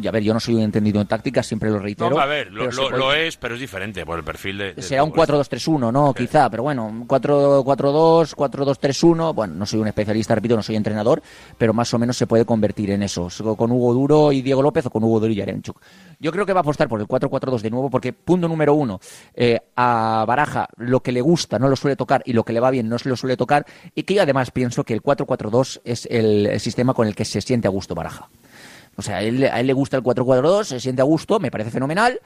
Y 0.00 0.06
a 0.06 0.10
ver, 0.10 0.22
yo 0.22 0.32
no 0.32 0.38
soy 0.40 0.54
un 0.54 0.62
entendido 0.62 1.00
en 1.00 1.06
tácticas, 1.08 1.46
siempre 1.46 1.68
lo 1.70 1.78
reitero. 1.78 2.10
No, 2.10 2.18
a 2.20 2.26
ver, 2.26 2.52
lo, 2.52 2.66
lo- 2.70 2.88
puede- 2.88 2.98
lo 2.98 3.12
es, 3.12 3.36
pero 3.36 3.54
es 3.54 3.60
diferente 3.60 4.06
por 4.06 4.18
el 4.18 4.24
perfil 4.24 4.58
de. 4.58 4.74
de- 4.74 4.82
Será 4.82 5.02
un 5.04 5.10
4-2-3-1, 5.12 5.90
¿no? 5.92 6.14
Quizá, 6.14 6.48
pero 6.50 6.62
bueno, 6.62 6.86
un 6.86 7.06
4-4-2, 7.08 8.34
4-2-3-1. 8.34 9.34
Bueno, 9.34 9.54
no 9.54 9.66
soy 9.66 9.80
un 9.80 9.88
especialista, 9.88 10.34
repito, 10.34 10.56
no 10.56 10.62
soy 10.62 10.76
entrenador, 10.76 11.22
pero 11.58 11.72
más 11.74 11.92
o 11.94 11.98
menos 11.98 12.16
se 12.16 12.26
puede 12.26 12.44
convertir 12.44 12.90
en 12.90 13.02
eso. 13.02 13.28
Con 13.56 13.72
Hugo 13.72 13.92
Duro 13.94 14.32
y 14.32 14.42
Diego 14.42 14.62
López 14.62 14.86
o 14.86 14.90
con 14.90 15.02
Hugo 15.04 15.20
Duro 15.20 15.32
y 15.32 15.36
Yaremchuk. 15.36 15.80
Yo 16.20 16.30
creo 16.32 16.46
que 16.46 16.52
va 16.52 16.60
a 16.60 16.62
apostar 16.62 16.88
por 16.88 17.00
el 17.00 17.06
4-4-2 17.08 17.60
de 17.62 17.70
nuevo, 17.70 17.90
porque 17.90 18.12
punto 18.12 18.46
número 18.48 18.74
uno, 18.74 19.00
eh, 19.34 19.60
a 19.76 20.24
Baraja 20.26 20.68
lo 20.76 21.00
que 21.00 21.12
le 21.12 21.20
gusta 21.20 21.58
no 21.58 21.68
lo 21.68 21.76
suele 21.76 21.96
tocar 21.96 22.22
y 22.24 22.32
lo 22.32 22.44
que 22.44 22.52
le 22.52 22.60
va 22.60 22.70
bien 22.70 22.88
no 22.88 22.98
se 22.98 23.08
lo 23.08 23.16
suele 23.16 23.36
tocar. 23.36 23.66
Y 23.94 24.04
que 24.04 24.14
yo 24.14 24.22
además 24.22 24.50
pienso 24.50 24.84
que 24.84 24.94
el 24.94 25.02
4-4-2 25.02 25.80
es 25.84 26.06
el 26.10 26.60
sistema 26.60 26.94
con 26.94 27.06
el 27.06 27.14
que 27.14 27.24
se 27.24 27.40
siente 27.40 27.66
a 27.66 27.70
gusto 27.70 27.94
Baraja. 27.94 28.28
O 28.96 29.02
sea, 29.02 29.18
a 29.18 29.22
él, 29.22 29.44
a 29.44 29.60
él 29.60 29.66
le 29.66 29.72
gusta 29.72 29.96
el 29.96 30.02
4-4-2, 30.02 30.64
se 30.64 30.80
siente 30.80 31.02
a 31.02 31.04
gusto, 31.04 31.40
me 31.40 31.50
parece 31.50 31.70
fenomenal. 31.70 32.20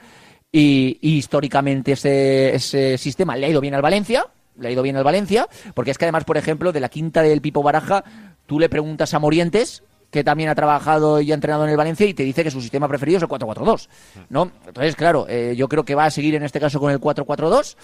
Y, 0.51 0.97
históricamente 1.01 1.93
ese, 1.93 2.97
sistema 2.97 3.35
le 3.35 3.47
ha 3.47 3.49
ido 3.49 3.61
bien 3.61 3.75
al 3.75 3.81
Valencia, 3.81 4.25
le 4.57 4.69
ha 4.69 4.71
ido 4.71 4.81
bien 4.81 4.95
al 4.95 5.03
Valencia, 5.03 5.47
porque 5.73 5.91
es 5.91 5.97
que 5.97 6.05
además, 6.05 6.23
por 6.23 6.37
ejemplo, 6.37 6.71
de 6.71 6.79
la 6.79 6.89
quinta 6.89 7.21
del 7.21 7.41
Pipo 7.41 7.61
Baraja, 7.61 8.03
tú 8.45 8.59
le 8.59 8.69
preguntas 8.69 9.13
a 9.13 9.19
Morientes, 9.19 9.83
que 10.09 10.23
también 10.23 10.49
ha 10.49 10.55
trabajado 10.55 11.19
y 11.19 11.31
ha 11.31 11.35
entrenado 11.35 11.65
en 11.65 11.71
el 11.71 11.77
Valencia, 11.77 12.05
y 12.05 12.13
te 12.13 12.23
dice 12.23 12.43
que 12.43 12.49
su 12.49 12.61
sistema 12.61 12.87
preferido 12.87 13.17
es 13.17 13.23
el 13.23 13.29
4-4-2, 13.29 13.89
¿no? 14.29 14.51
Entonces, 14.65 14.95
claro, 14.95 15.25
eh, 15.27 15.53
yo 15.57 15.67
creo 15.67 15.83
que 15.83 15.95
va 15.95 16.05
a 16.05 16.11
seguir 16.11 16.35
en 16.35 16.43
este 16.43 16.61
caso 16.61 16.79
con 16.79 16.91
el 16.91 16.99
4-4-2, 16.99 17.75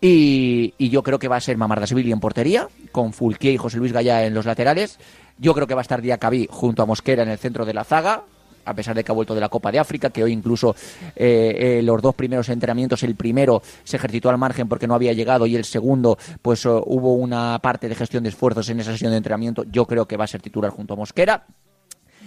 y, 0.00 0.72
y 0.78 0.88
yo 0.88 1.02
creo 1.02 1.18
que 1.18 1.28
va 1.28 1.36
a 1.36 1.40
ser 1.40 1.58
Mamardashvili 1.58 2.10
en 2.12 2.20
portería, 2.20 2.66
con 2.92 3.12
Fulquier 3.12 3.54
y 3.54 3.58
José 3.58 3.76
Luis 3.76 3.92
Gallá 3.92 4.24
en 4.24 4.32
los 4.32 4.46
laterales. 4.46 4.98
Yo 5.38 5.54
creo 5.54 5.66
que 5.66 5.74
va 5.74 5.80
a 5.80 5.82
estar 5.82 6.00
Diacabí 6.00 6.48
junto 6.50 6.82
a 6.82 6.86
Mosquera 6.86 7.22
en 7.22 7.28
el 7.28 7.38
centro 7.38 7.64
de 7.64 7.74
la 7.74 7.84
zaga, 7.84 8.24
a 8.66 8.74
pesar 8.74 8.94
de 8.94 9.04
que 9.04 9.12
ha 9.12 9.14
vuelto 9.14 9.34
de 9.34 9.40
la 9.40 9.48
Copa 9.48 9.70
de 9.70 9.78
África, 9.78 10.10
que 10.10 10.24
hoy 10.24 10.32
incluso 10.32 10.74
eh, 11.14 11.78
eh, 11.78 11.82
los 11.82 12.02
dos 12.02 12.14
primeros 12.14 12.48
entrenamientos, 12.48 13.02
el 13.04 13.14
primero 13.14 13.62
se 13.84 13.96
ejercitó 13.96 14.28
al 14.28 14.38
margen 14.38 14.68
porque 14.68 14.86
no 14.86 14.94
había 14.94 15.12
llegado 15.12 15.46
y 15.46 15.56
el 15.56 15.64
segundo, 15.64 16.18
pues 16.42 16.66
eh, 16.66 16.68
hubo 16.68 17.14
una 17.14 17.58
parte 17.62 17.88
de 17.88 17.94
gestión 17.94 18.24
de 18.24 18.30
esfuerzos 18.30 18.68
en 18.68 18.80
esa 18.80 18.92
sesión 18.92 19.12
de 19.12 19.18
entrenamiento. 19.18 19.64
Yo 19.70 19.86
creo 19.86 20.06
que 20.06 20.16
va 20.16 20.24
a 20.24 20.28
ser 20.28 20.42
titular 20.42 20.70
junto 20.70 20.94
a 20.94 20.96
Mosquera. 20.96 21.46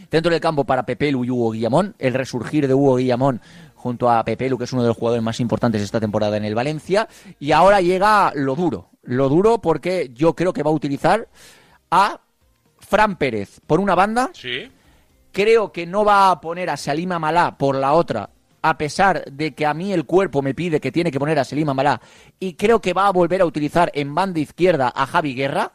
Dentro 0.10 0.32
del 0.32 0.42
campo 0.42 0.64
para 0.64 0.86
Pepelu 0.86 1.24
y 1.24 1.30
Hugo 1.30 1.52
Guillamón, 1.52 1.94
el 2.00 2.16
resurgir 2.16 2.68
de 2.68 2.74
Hugo 2.74 2.96
Guillamón 2.96 3.42
junto 3.76 4.10
a 4.10 4.24
Pepelu, 4.24 4.58
que 4.58 4.64
es 4.64 4.74
uno 4.74 4.82
de 4.82 4.88
los 4.88 4.98
jugadores 4.98 5.24
más 5.24 5.40
importantes 5.40 5.82
de 5.82 5.86
esta 5.86 6.00
temporada 6.00 6.36
en 6.38 6.46
el 6.46 6.56
Valencia. 6.56 7.08
Y 7.40 7.52
ahora 7.52 7.80
llega 7.82 8.32
lo 8.34 8.56
duro, 8.56 8.90
lo 9.04 9.30
duro 9.30 9.60
porque 9.60 10.10
yo 10.14 10.36
creo 10.36 10.52
que 10.52 10.64
va 10.64 10.72
a 10.72 10.74
utilizar 10.74 11.28
a 11.92 12.22
Fran 12.90 13.18
Pérez 13.18 13.60
por 13.68 13.80
una 13.80 13.94
banda. 13.94 14.32
Sí. 14.34 14.70
Creo 15.32 15.72
que 15.72 15.86
no 15.86 16.04
va 16.04 16.32
a 16.32 16.42
poner 16.42 16.70
a 16.72 16.78
Salima 16.78 17.20
Malá 17.20 17.56
por 17.58 17.76
la 17.76 17.94
otra 17.94 18.30
a 18.62 18.78
pesar 18.78 19.24
de 19.32 19.54
que 19.54 19.66
a 19.66 19.74
mí 19.74 19.94
el 19.94 20.06
cuerpo 20.06 20.42
me 20.42 20.54
pide 20.54 20.82
que 20.82 20.92
tiene 20.92 21.12
que 21.12 21.20
poner 21.20 21.40
a 21.40 21.46
Selim 21.46 21.70
Amalá 21.70 22.02
y 22.42 22.56
creo 22.56 22.82
que 22.82 22.92
va 22.92 23.08
a 23.08 23.12
volver 23.12 23.40
a 23.42 23.46
utilizar 23.46 23.90
en 23.94 24.14
banda 24.14 24.40
izquierda 24.42 24.92
a 24.94 25.06
Javi 25.06 25.34
Guerra, 25.34 25.72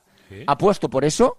apuesto 0.47 0.91
por 0.91 1.03
eso, 1.07 1.39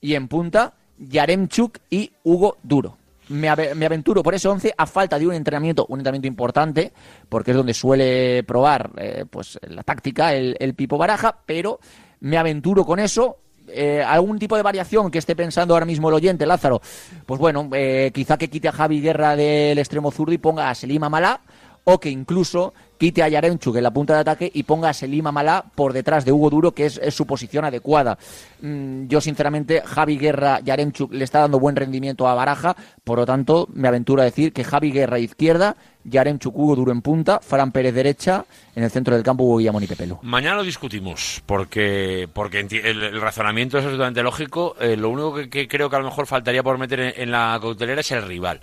y 0.00 0.14
en 0.14 0.26
punta 0.28 0.72
Yaremchuk 0.98 1.78
y 1.90 2.12
Hugo 2.24 2.56
Duro. 2.62 2.96
Me, 3.28 3.48
ave- 3.50 3.74
me 3.74 3.84
aventuro 3.84 4.22
por 4.22 4.34
ese 4.34 4.48
11 4.48 4.72
a 4.74 4.86
falta 4.86 5.18
de 5.18 5.26
un 5.26 5.34
entrenamiento, 5.34 5.84
un 5.90 5.98
entrenamiento 6.00 6.28
importante, 6.28 6.92
porque 7.28 7.50
es 7.50 7.56
donde 7.58 7.74
suele 7.74 8.42
probar 8.44 8.90
eh, 8.96 9.24
pues 9.28 9.58
la 9.68 9.82
táctica 9.82 10.32
el, 10.32 10.56
el 10.60 10.72
Pipo 10.74 10.96
Baraja, 10.96 11.40
pero 11.44 11.78
me 12.20 12.38
aventuro 12.38 12.86
con 12.86 13.00
eso. 13.00 13.36
Eh, 13.68 14.02
algún 14.02 14.38
tipo 14.38 14.56
de 14.56 14.62
variación 14.62 15.10
que 15.10 15.18
esté 15.18 15.34
pensando 15.34 15.74
ahora 15.74 15.86
mismo 15.86 16.08
el 16.08 16.14
oyente, 16.14 16.46
Lázaro, 16.46 16.80
pues 17.26 17.40
bueno, 17.40 17.68
eh, 17.72 18.10
quizá 18.14 18.36
que 18.36 18.48
quite 18.48 18.68
a 18.68 18.72
Javi 18.72 19.00
Guerra 19.00 19.34
del 19.36 19.78
extremo 19.78 20.10
zurdo 20.10 20.32
y 20.32 20.38
ponga 20.38 20.70
a 20.70 20.74
Selim 20.74 21.02
Amalá, 21.02 21.40
o 21.84 21.98
que 21.98 22.10
incluso 22.10 22.74
quite 22.98 23.22
a 23.22 23.28
Yaremchuk 23.28 23.76
en 23.76 23.82
la 23.82 23.90
punta 23.90 24.14
de 24.14 24.20
ataque 24.20 24.50
y 24.52 24.62
ponga 24.62 24.88
a 24.88 24.94
Selim 24.94 25.26
Amalá 25.26 25.64
por 25.74 25.92
detrás 25.92 26.24
de 26.24 26.32
Hugo 26.32 26.50
Duro, 26.50 26.72
que 26.72 26.86
es, 26.86 26.98
es 27.02 27.14
su 27.14 27.26
posición 27.26 27.64
adecuada. 27.64 28.18
Mm, 28.60 29.06
yo, 29.06 29.20
sinceramente, 29.20 29.82
Javi 29.84 30.18
Guerra, 30.18 30.60
Yaremchuk 30.60 31.12
le 31.12 31.24
está 31.24 31.40
dando 31.40 31.58
buen 31.58 31.76
rendimiento 31.76 32.26
a 32.28 32.34
Baraja, 32.34 32.76
por 33.04 33.18
lo 33.18 33.26
tanto, 33.26 33.68
me 33.72 33.88
aventuro 33.88 34.22
a 34.22 34.24
decir 34.24 34.52
que 34.52 34.64
Javi 34.64 34.92
Guerra 34.92 35.18
izquierda, 35.18 35.76
Yaremchuk, 36.04 36.56
Hugo 36.56 36.76
Duro 36.76 36.92
en 36.92 37.02
punta, 37.02 37.40
Fran 37.40 37.72
Pérez 37.72 37.94
derecha, 37.94 38.44
en 38.74 38.84
el 38.84 38.90
centro 38.90 39.14
del 39.14 39.24
campo 39.24 39.44
Hugo 39.44 39.56
Guillamón 39.58 39.82
y 39.82 39.86
Pepelu. 39.86 40.18
Mañana 40.22 40.56
lo 40.56 40.62
discutimos, 40.62 41.42
porque, 41.46 42.28
porque 42.32 42.60
el, 42.60 43.20
razonamiento 43.20 43.78
es 43.78 43.84
absolutamente 43.84 44.22
lógico. 44.22 44.76
Eh, 44.80 44.96
lo 44.96 45.10
único 45.10 45.34
que, 45.34 45.48
que 45.48 45.68
creo 45.68 45.90
que 45.90 45.96
a 45.96 45.98
lo 45.98 46.04
mejor 46.04 46.26
faltaría 46.26 46.62
por 46.62 46.78
meter 46.78 47.14
en, 47.16 47.30
la 47.30 47.58
cautelera 47.60 48.00
es 48.00 48.10
el 48.12 48.22
rival. 48.22 48.60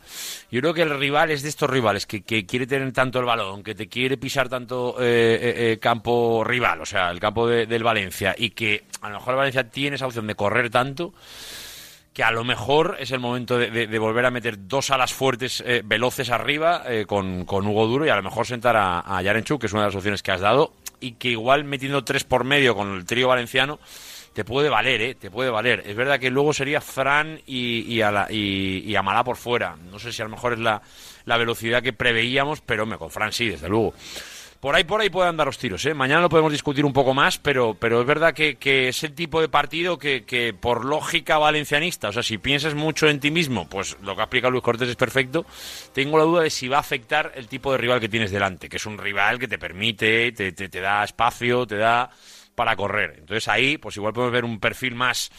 Yo 0.52 0.62
creo 0.62 0.74
que 0.74 0.84
el 0.84 0.98
rival 0.98 1.32
es 1.32 1.44
de 1.44 1.50
estos 1.50 1.70
rivales 1.70 2.06
que, 2.06 2.22
que 2.22 2.46
quiere 2.46 2.68
tener 2.68 2.92
tanto 2.94 3.20
el 3.20 3.26
balón, 3.26 3.64
que 3.64 3.76
te 3.76 3.88
quiere 3.88 4.18
pisar 4.24 4.48
tanto 4.48 4.96
eh, 5.00 5.04
eh, 5.42 5.72
eh, 5.74 5.80
campo 5.80 6.44
rival, 6.46 6.80
o 6.82 6.86
sea, 6.86 7.12
el 7.12 7.20
campo 7.20 7.46
de- 7.48 7.66
del 7.66 7.84
Valencia, 7.84 8.34
y 8.38 8.52
que 8.52 8.86
a 9.02 9.10
lo 9.10 9.16
mejor 9.18 9.34
el 9.34 9.38
Valencia 9.38 9.70
tiene 9.70 9.98
esa 9.98 10.06
opción 10.08 10.28
de 10.28 10.36
correr 10.36 10.70
tanto 10.70 11.14
que 12.14 12.24
a 12.24 12.32
lo 12.32 12.44
mejor 12.44 12.96
es 13.00 13.12
el 13.12 13.20
momento 13.20 13.58
de, 13.58 13.88
de- 13.88 14.00
volver 14.00 14.26
a 14.26 14.32
meter 14.32 14.68
dos 14.68 14.92
alas 14.92 15.12
fuertes, 15.14 15.62
eh, 15.66 15.82
veloces 15.84 16.30
arriba, 16.30 16.84
eh, 16.88 17.06
con, 17.08 17.44
con 17.44 17.66
Hugo 17.68 17.88
Duro 17.88 18.06
y 18.06 18.10
a 18.10 18.16
lo 18.16 18.24
mejor 18.24 18.46
sentar 18.46 18.76
a, 18.78 19.00
a 19.00 19.22
Yarenchuk, 19.22 19.60
que 19.60 19.68
es 19.68 19.74
una 19.74 19.82
de 19.82 19.88
las 19.90 19.96
opciones 19.96 20.22
que 20.24 20.32
has 20.32 20.40
dado, 20.42 20.74
y 21.02 21.14
que 21.14 21.30
igual 21.30 21.64
metiendo 21.66 22.04
tres 22.06 22.24
por 22.24 22.44
medio 22.46 22.76
con 22.76 22.94
el 22.96 23.06
trío 23.06 23.28
valenciano, 23.28 23.80
te 24.34 24.46
puede 24.46 24.70
valer, 24.70 25.02
¿eh? 25.02 25.16
Te 25.16 25.30
puede 25.32 25.50
valer. 25.50 25.84
Es 25.86 25.96
verdad 25.96 26.20
que 26.20 26.30
luego 26.30 26.54
sería 26.54 26.82
Fran 26.82 27.40
y, 27.46 27.82
y, 27.94 28.02
Ala- 28.02 28.28
y, 28.32 28.80
y 28.86 28.96
Amalá 28.96 29.24
por 29.24 29.36
fuera. 29.36 29.76
No 29.92 30.00
sé 30.00 30.12
si 30.14 30.22
a 30.22 30.26
lo 30.26 30.32
mejor 30.32 30.54
es 30.54 30.60
la, 30.60 30.82
la 31.26 31.38
velocidad 31.38 31.84
que 31.84 31.94
preveíamos, 31.94 32.62
pero 32.62 32.86
me 32.86 32.98
con 32.98 33.12
Fran 33.12 33.32
sí, 33.32 33.50
desde 33.50 33.70
luego. 33.70 33.94
Por 34.64 34.76
ahí, 34.76 34.86
por 34.86 35.02
ahí 35.02 35.10
pueden 35.10 35.36
dar 35.36 35.46
los 35.46 35.58
tiros, 35.58 35.86
¿eh? 35.86 35.94
Mañana 35.94 36.22
lo 36.22 36.30
podemos 36.30 36.50
discutir 36.50 36.86
un 36.86 36.94
poco 36.94 37.14
más, 37.14 37.38
pero, 37.38 37.76
pero 37.78 38.00
es 38.00 38.08
verdad 38.08 38.34
que, 38.34 38.58
es 38.88 39.04
el 39.04 39.14
tipo 39.14 39.42
de 39.42 39.50
partido 39.50 40.00
que, 40.00 40.24
que, 40.24 40.54
por 40.54 40.86
lógica 40.86 41.38
valencianista, 41.38 42.08
o 42.08 42.12
sea, 42.14 42.24
si 42.24 42.38
piensas 42.38 42.74
mucho 42.74 43.10
en 43.10 43.20
ti 43.20 43.30
mismo, 43.30 43.68
pues 43.68 43.98
lo 44.02 44.16
que 44.16 44.22
ha 44.22 44.24
explicado 44.24 44.52
Luis 44.52 44.64
Cortés 44.64 44.88
es 44.88 44.96
perfecto. 44.96 45.46
Tengo 45.92 46.18
la 46.18 46.24
duda 46.24 46.44
de 46.44 46.50
si 46.50 46.70
va 46.70 46.78
a 46.78 46.80
afectar 46.80 47.34
el 47.36 47.50
tipo 47.50 47.74
de 47.74 47.78
rival 47.78 48.00
que 48.00 48.08
tienes 48.08 48.32
delante, 48.32 48.70
que 48.70 48.78
es 48.78 48.86
un 48.86 48.98
rival 48.98 49.38
que 49.38 49.50
te 49.50 49.60
permite, 49.60 50.32
te, 50.32 50.54
te, 50.54 50.70
te 50.70 50.80
da 50.80 51.04
espacio, 51.04 51.68
te 51.68 51.76
da 51.76 52.10
para 52.56 52.78
correr. 52.78 53.16
Entonces 53.20 53.50
ahí, 53.50 53.78
pues 53.78 53.98
igual 53.98 54.14
podemos 54.14 54.32
ver 54.32 54.46
un 54.46 54.62
perfil 54.62 54.96
más 54.96 55.30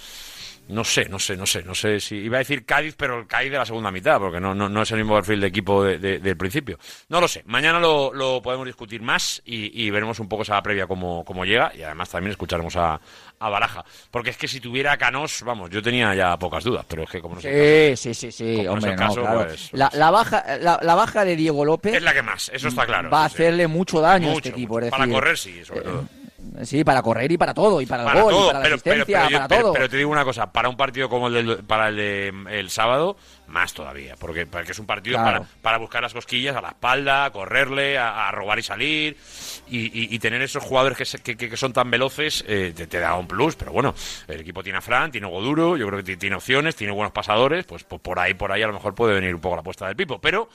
no 0.68 0.82
sé, 0.82 1.08
no 1.10 1.18
sé, 1.18 1.36
no 1.36 1.44
sé, 1.46 1.62
no 1.62 1.74
sé 1.74 2.00
si 2.00 2.16
iba 2.16 2.36
a 2.36 2.38
decir 2.38 2.64
Cádiz, 2.64 2.94
pero 2.96 3.18
el 3.20 3.26
Cádiz 3.26 3.52
de 3.52 3.58
la 3.58 3.66
segunda 3.66 3.90
mitad, 3.90 4.18
porque 4.18 4.40
no, 4.40 4.54
no, 4.54 4.68
no 4.68 4.82
es 4.82 4.90
el 4.92 4.98
mismo 4.98 5.14
perfil 5.14 5.40
de 5.40 5.46
equipo 5.48 5.84
de- 5.84 5.98
de- 5.98 6.18
del 6.20 6.36
principio. 6.36 6.78
No 7.10 7.20
lo 7.20 7.28
sé. 7.28 7.42
Mañana 7.46 7.78
lo, 7.78 8.12
lo 8.14 8.40
podemos 8.40 8.64
discutir 8.66 9.02
más 9.02 9.42
y, 9.44 9.84
y 9.84 9.90
veremos 9.90 10.18
un 10.20 10.28
poco 10.28 10.42
esa 10.42 10.62
previa 10.62 10.86
cómo, 10.86 11.24
cómo 11.24 11.44
llega 11.44 11.70
y 11.76 11.82
además 11.82 12.08
también 12.08 12.30
escucharemos 12.30 12.76
a, 12.76 12.98
a 13.38 13.48
Baraja. 13.50 13.84
Porque 14.10 14.30
es 14.30 14.36
que 14.38 14.48
si 14.48 14.60
tuviera 14.60 14.92
a 14.92 14.96
Canós, 14.96 15.42
vamos, 15.44 15.68
yo 15.70 15.82
tenía 15.82 16.14
ya 16.14 16.36
pocas 16.38 16.64
dudas, 16.64 16.86
pero 16.88 17.02
es 17.02 17.10
que 17.10 17.20
como 17.20 17.34
no 17.34 17.40
sé. 17.42 17.94
Sí, 17.96 18.14
sí, 18.14 18.32
sí, 18.32 18.66
hombre, 18.66 18.92
no, 18.92 18.96
caso, 18.96 19.20
claro. 19.20 19.44
pues- 19.48 19.70
la, 19.72 19.90
la 19.94 20.10
baja, 20.10 20.44
la, 20.60 20.78
la 20.82 20.94
baja 20.94 21.24
de 21.24 21.36
Diego 21.36 21.64
López 21.64 21.94
Es 21.94 22.02
la 22.02 22.14
que 22.14 22.22
más, 22.22 22.50
eso 22.54 22.68
está 22.68 22.86
claro. 22.86 23.10
va 23.10 23.26
a 23.26 23.28
sí. 23.28 23.34
hacerle 23.34 23.66
mucho 23.68 24.00
daño 24.00 24.30
a 24.30 24.32
este 24.34 24.48
equipo. 24.48 24.80
es 24.80 24.90
Para 24.90 25.06
correr, 25.08 25.36
sí, 25.36 25.62
sobre 25.64 25.82
todo. 25.82 26.04
Sí, 26.62 26.84
para 26.84 27.02
correr 27.02 27.32
y 27.32 27.36
para 27.36 27.52
todo, 27.52 27.80
y 27.80 27.86
para 27.86 28.04
el 28.04 28.08
para 28.08 28.22
gol, 28.22 28.32
todo, 28.32 28.44
y 28.44 28.46
para 28.52 28.58
la 28.60 28.62
pero, 28.64 28.78
pero- 28.78 28.94
asistencia, 29.02 29.18
pero 29.18 29.30
yo- 29.30 29.36
para 29.38 29.48
pero- 29.48 29.62
todo. 29.62 29.72
pero 29.72 29.88
te 29.88 29.96
digo 29.96 30.10
una 30.10 30.24
cosa, 30.24 30.52
para 30.52 30.68
un 30.68 30.76
partido 30.76 31.08
como 31.08 31.26
el 31.26 31.34
del, 31.34 31.64
para 31.64 31.88
el 31.88 31.96
de 31.96 32.32
el 32.50 32.70
sábado, 32.70 33.16
más 33.48 33.74
todavía, 33.74 34.14
porque, 34.18 34.46
porque 34.46 34.70
es 34.72 34.78
un 34.78 34.86
partido 34.86 35.16
Claro. 35.18 35.40
para, 35.40 35.50
para 35.62 35.78
buscar 35.78 36.02
las 36.02 36.12
cosquillas 36.14 36.54
a 36.54 36.60
la 36.60 36.68
espalda, 36.68 37.30
correrle, 37.32 37.98
a, 37.98 38.28
a 38.28 38.30
robar 38.30 38.58
y 38.58 38.62
salir, 38.62 39.16
y, 39.68 39.78
y- 39.86 40.14
y 40.14 40.18
tener 40.20 40.42
esos 40.42 40.62
jugadores 40.62 40.96
que, 40.96 41.04
se- 41.04 41.18
que, 41.18 41.36
que- 41.36 41.56
son 41.56 41.72
tan 41.72 41.90
veloces 41.90 42.44
eh, 42.46 42.72
te, 42.76 42.86
te 42.86 43.00
da 43.00 43.14
un 43.16 43.26
plus, 43.26 43.56
pero 43.56 43.72
bueno, 43.72 43.92
el 44.28 44.40
equipo 44.40 44.62
tiene 44.62 44.78
a 44.78 44.80
Fran, 44.80 45.10
tiene 45.10 45.26
a 45.26 45.30
Hugo 45.30 45.40
Duro, 45.42 45.76
yo 45.76 45.86
creo 45.88 45.98
que 45.98 46.04
ti- 46.04 46.16
tiene 46.16 46.36
opciones, 46.36 46.76
tiene 46.76 46.92
buenos 46.92 47.12
pasadores, 47.12 47.64
pues, 47.64 47.82
pues 47.82 48.00
por 48.00 48.18
ahí, 48.20 48.34
por 48.34 48.52
ahí 48.52 48.62
a 48.62 48.68
lo 48.68 48.74
mejor 48.74 48.94
puede 48.94 49.14
venir 49.14 49.34
un 49.34 49.40
poco 49.40 49.56
la 49.56 49.60
apuesta 49.62 49.86
del 49.88 49.96
Pipo, 49.96 50.20
pero... 50.20 50.48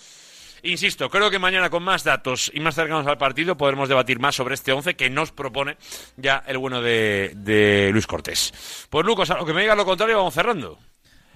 Insisto, 0.64 1.10
creo 1.10 1.30
que 1.30 1.40
mañana 1.40 1.70
con 1.70 1.84
más 1.84 2.04
datos 2.04 2.52
y 2.54 2.60
más 2.60 2.76
cercanos 2.76 3.08
al 3.08 3.18
partido 3.18 3.56
podremos 3.58 3.88
debatir 3.90 4.20
más 4.20 4.36
sobre 4.36 4.56
este 4.56 4.72
11 4.72 4.96
que 4.96 5.10
nos 5.10 5.32
propone 5.32 5.78
ya 6.18 6.44
el 6.48 6.58
bueno 6.58 6.82
de, 6.82 7.90
Luis 7.92 8.08
Cortés. 8.08 8.88
Pues 8.90 9.06
Lucas, 9.06 9.30
a 9.32 9.38
lo 9.38 9.46
que 9.46 9.54
me 9.54 9.62
diga 9.62 9.76
lo 9.76 9.86
contrario, 9.86 10.18
vamos 10.18 10.34
cerrando. 10.34 10.78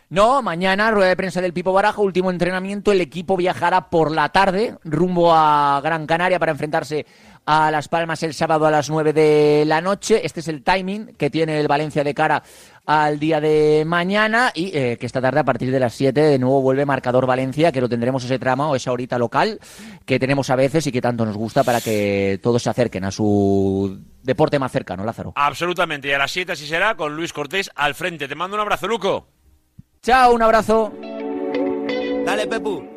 No, 0.10 0.44
mañana, 0.44 0.92
rueda 0.92 1.10
de 1.10 1.16
prensa 1.16 1.42
del 1.42 1.54
Pipo 1.54 1.74
Baraja, 1.74 2.02
último 2.02 2.30
entrenamiento. 2.30 2.92
El 2.92 3.02
equipo 3.02 3.36
viajará 3.36 3.90
por 3.90 4.12
la 4.12 4.30
tarde 4.30 4.78
rumbo 4.84 5.34
a 5.34 5.82
Gran 5.84 6.06
Canaria 6.06 6.38
para 6.38 6.52
enfrentarse 6.52 7.06
a 7.46 7.72
Las 7.72 7.88
Palmas 7.88 8.24
el 8.24 8.34
sábado 8.34 8.66
a 8.66 8.72
las 8.72 8.90
9 8.90 9.14
de 9.14 9.64
la 9.66 9.82
noche. 9.82 10.26
Este 10.26 10.40
es 10.40 10.48
el 10.48 10.64
timing 10.64 11.08
que 11.18 11.30
tiene 11.30 11.60
el 11.60 11.68
Valencia 11.68 12.04
de 12.04 12.14
cara 12.14 12.44
al 12.86 13.20
día 13.20 13.40
de 13.40 13.84
mañana 13.86 14.52
y 14.54 14.76
eh, 14.78 14.98
que 15.00 15.06
esta 15.06 15.22
tarde 15.22 15.40
a 15.40 15.44
partir 15.44 15.72
de 15.72 15.80
las 15.80 15.94
7 15.94 16.20
de 16.20 16.40
nuevo 16.40 16.62
vuelve 16.62 16.86
Marcador 16.86 17.26
Valencia, 17.26 17.72
que 17.72 17.82
lo 17.82 17.90
tendremos 17.90 18.24
ese 18.24 18.40
tramo 18.40 18.72
o 18.72 18.76
esa 18.76 18.92
horita 18.92 19.18
local 19.18 19.60
que 20.06 20.20
tenemos 20.20 20.50
a 20.50 20.56
veces 20.56 20.86
y 20.88 20.92
que 20.92 21.02
tanto 21.02 21.26
nos 21.26 21.38
gusta 21.38 21.64
para 21.64 21.82
que 21.82 22.40
todos 22.42 22.64
se 22.64 22.70
acerquen 22.70 23.06
a 23.06 23.12
su 23.12 24.00
deporte 24.22 24.60
más 24.60 24.72
cercano, 24.72 25.06
Lázaro. 25.06 25.34
Absolutamente, 25.36 26.10
y 26.10 26.12
a 26.12 26.18
las 26.18 26.32
7 26.32 26.52
así 26.54 26.68
será 26.68 26.96
con 26.96 27.16
Luis 27.16 27.34
Cortés 27.34 27.72
al 27.76 27.96
frente. 27.96 28.28
Te 28.28 28.36
mando 28.36 28.56
un 28.56 28.62
abrazo, 28.62 28.88
Luco. 28.88 29.28
Chao, 30.02 30.34
un 30.34 30.42
abrazo. 30.42 30.92
Dale, 32.26 32.48
Pepu. 32.48 32.93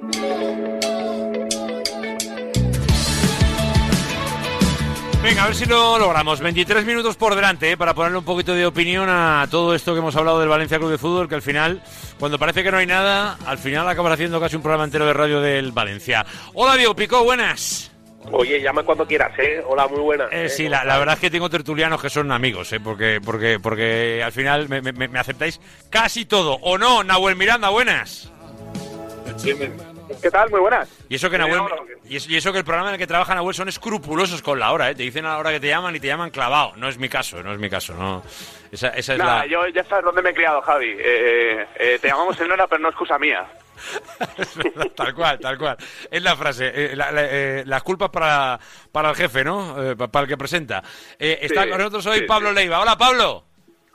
Venga, 5.27 5.43
a 5.43 5.47
ver 5.47 5.57
si 5.57 5.67
lo 5.67 5.99
logramos. 5.99 6.39
23 6.39 6.85
minutos 6.87 7.17
por 7.17 7.35
delante 7.35 7.73
¿eh? 7.73 7.77
para 7.77 7.95
ponerle 7.95 8.19
un 8.19 8.25
poquito 8.25 8.55
de 8.55 8.65
opinión 8.65 9.09
a 9.11 9.49
todo 9.51 9.75
esto 9.75 9.93
que 9.93 9.99
hemos 9.99 10.15
hablado 10.15 10.39
del 10.39 10.49
Valencia 10.49 10.79
Club 10.79 10.93
de 10.93 10.99
Fútbol, 10.99 11.29
que 11.29 11.35
al 11.35 11.43
final, 11.43 11.83
cuando 12.21 12.39
parece 12.39 12.63
que 12.63 12.71
no 12.71 12.77
hay 12.79 12.87
nada, 12.87 13.37
al 13.45 13.59
final 13.59 13.89
acabas 13.89 14.13
haciendo 14.13 14.39
casi 14.39 14.55
un 14.55 14.63
programa 14.63 14.85
entero 14.85 15.05
de 15.05 15.13
radio 15.13 15.41
del 15.41 15.73
Valencia. 15.73 16.25
Hola, 16.55 16.77
Diego 16.77 16.95
Picó, 16.95 17.25
buenas. 17.25 17.91
Oye, 18.31 18.61
llama 18.63 18.85
cuando 18.85 19.05
quieras, 19.05 19.33
¿eh? 19.41 19.61
Hola, 19.67 19.89
muy 19.89 19.99
buena. 19.99 20.27
Eh, 20.31 20.49
sí, 20.49 20.69
la, 20.69 20.85
la 20.85 20.97
verdad 20.97 21.15
es 21.15 21.21
que 21.21 21.31
tengo 21.31 21.51
tertulianos 21.51 22.01
que 22.01 22.09
son 22.09 22.31
amigos, 22.31 22.73
¿eh? 22.73 22.79
porque, 22.79 23.21
porque, 23.21 23.59
porque 23.61 24.23
al 24.25 24.31
final 24.31 24.69
me, 24.69 24.81
me- 24.81 24.93
me 25.09 25.19
aceptáis 25.19 25.61
casi 25.91 26.25
todo. 26.27 26.55
¿O 26.63 26.79
no, 26.79 27.03
Nahuel 27.03 27.35
Miranda, 27.35 27.69
buenas? 27.71 28.31
¿Qué 30.23 30.31
tal? 30.31 30.51
Muy 30.51 30.61
buenas. 30.61 30.89
Y 31.09 31.17
eso 31.17 31.29
que 31.29 31.37
Nahuel, 31.39 31.63
y 32.05 32.17
eso, 32.17 32.31
y 32.31 32.37
eso 32.37 32.53
que 32.53 32.59
el 32.59 32.65
programa 32.65 32.89
en 32.91 32.95
el 32.95 32.99
que 32.99 33.07
trabaja 33.07 33.35
Nahuel 33.35 33.55
son 33.55 33.69
escrupulosos 33.69 34.41
con 34.41 34.59
la 34.59 34.73
hora, 34.73 34.91
¿eh? 34.91 34.95
Te 34.95 35.03
dicen 35.03 35.25
a 35.27 35.31
la 35.31 35.39
hora 35.39 35.51
que 35.51 35.61
te 35.61 35.69
llaman 35.69 35.95
y 35.97 36.01
te 36.01 36.07
llaman 36.07 36.31
clavado. 36.31 36.73
No 36.77 36.89
es 36.89 36.97
mi 36.99 37.09
caso, 37.09 37.43
no 37.43 37.53
es 37.53 37.59
mi 37.59 37.69
caso, 37.69 37.95
no. 37.95 38.23
Esa, 38.71 38.89
esa 38.91 39.13
es 39.15 39.19
Nada, 39.19 39.39
la... 39.39 39.47
yo 39.47 39.67
ya 39.69 39.83
sabes 39.85 40.05
dónde 40.05 40.23
me 40.23 40.31
he 40.31 40.35
criado, 40.35 40.63
Javi. 40.63 40.95
Eh, 40.99 41.67
eh, 41.77 41.99
te 42.01 42.09
llamamos 42.09 42.41
en 42.41 42.51
hora, 42.53 42.67
pero 42.69 42.81
no 42.83 42.89
es 42.89 42.93
excusa 42.93 43.19
mía. 43.19 43.45
tal 44.97 45.15
cual, 45.15 45.39
tal 45.41 45.59
cual. 45.59 45.77
Es 46.11 46.23
la 46.23 46.37
frase. 46.37 46.71
eh, 46.75 46.97
la- 46.97 47.11
la- 47.13 47.25
eh, 47.25 47.63
las 47.67 47.83
culpas 47.83 48.11
para, 48.11 48.59
para 48.93 49.11
el 49.11 49.17
jefe, 49.17 49.45
¿no? 49.45 49.83
Eh, 49.91 49.97
pa- 49.97 50.09
para 50.09 50.23
el 50.25 50.29
que 50.29 50.37
presenta. 50.37 50.83
Eh, 51.19 51.39
está 51.43 51.65
Sí, 51.65 51.69
con 51.71 51.79
nosotros 51.79 52.07
hoy 52.07 52.21
sí, 52.21 52.25
Pablo 52.27 52.53
Leiva. 52.53 52.81
Hola, 52.81 52.97
Pablo. 52.97 53.45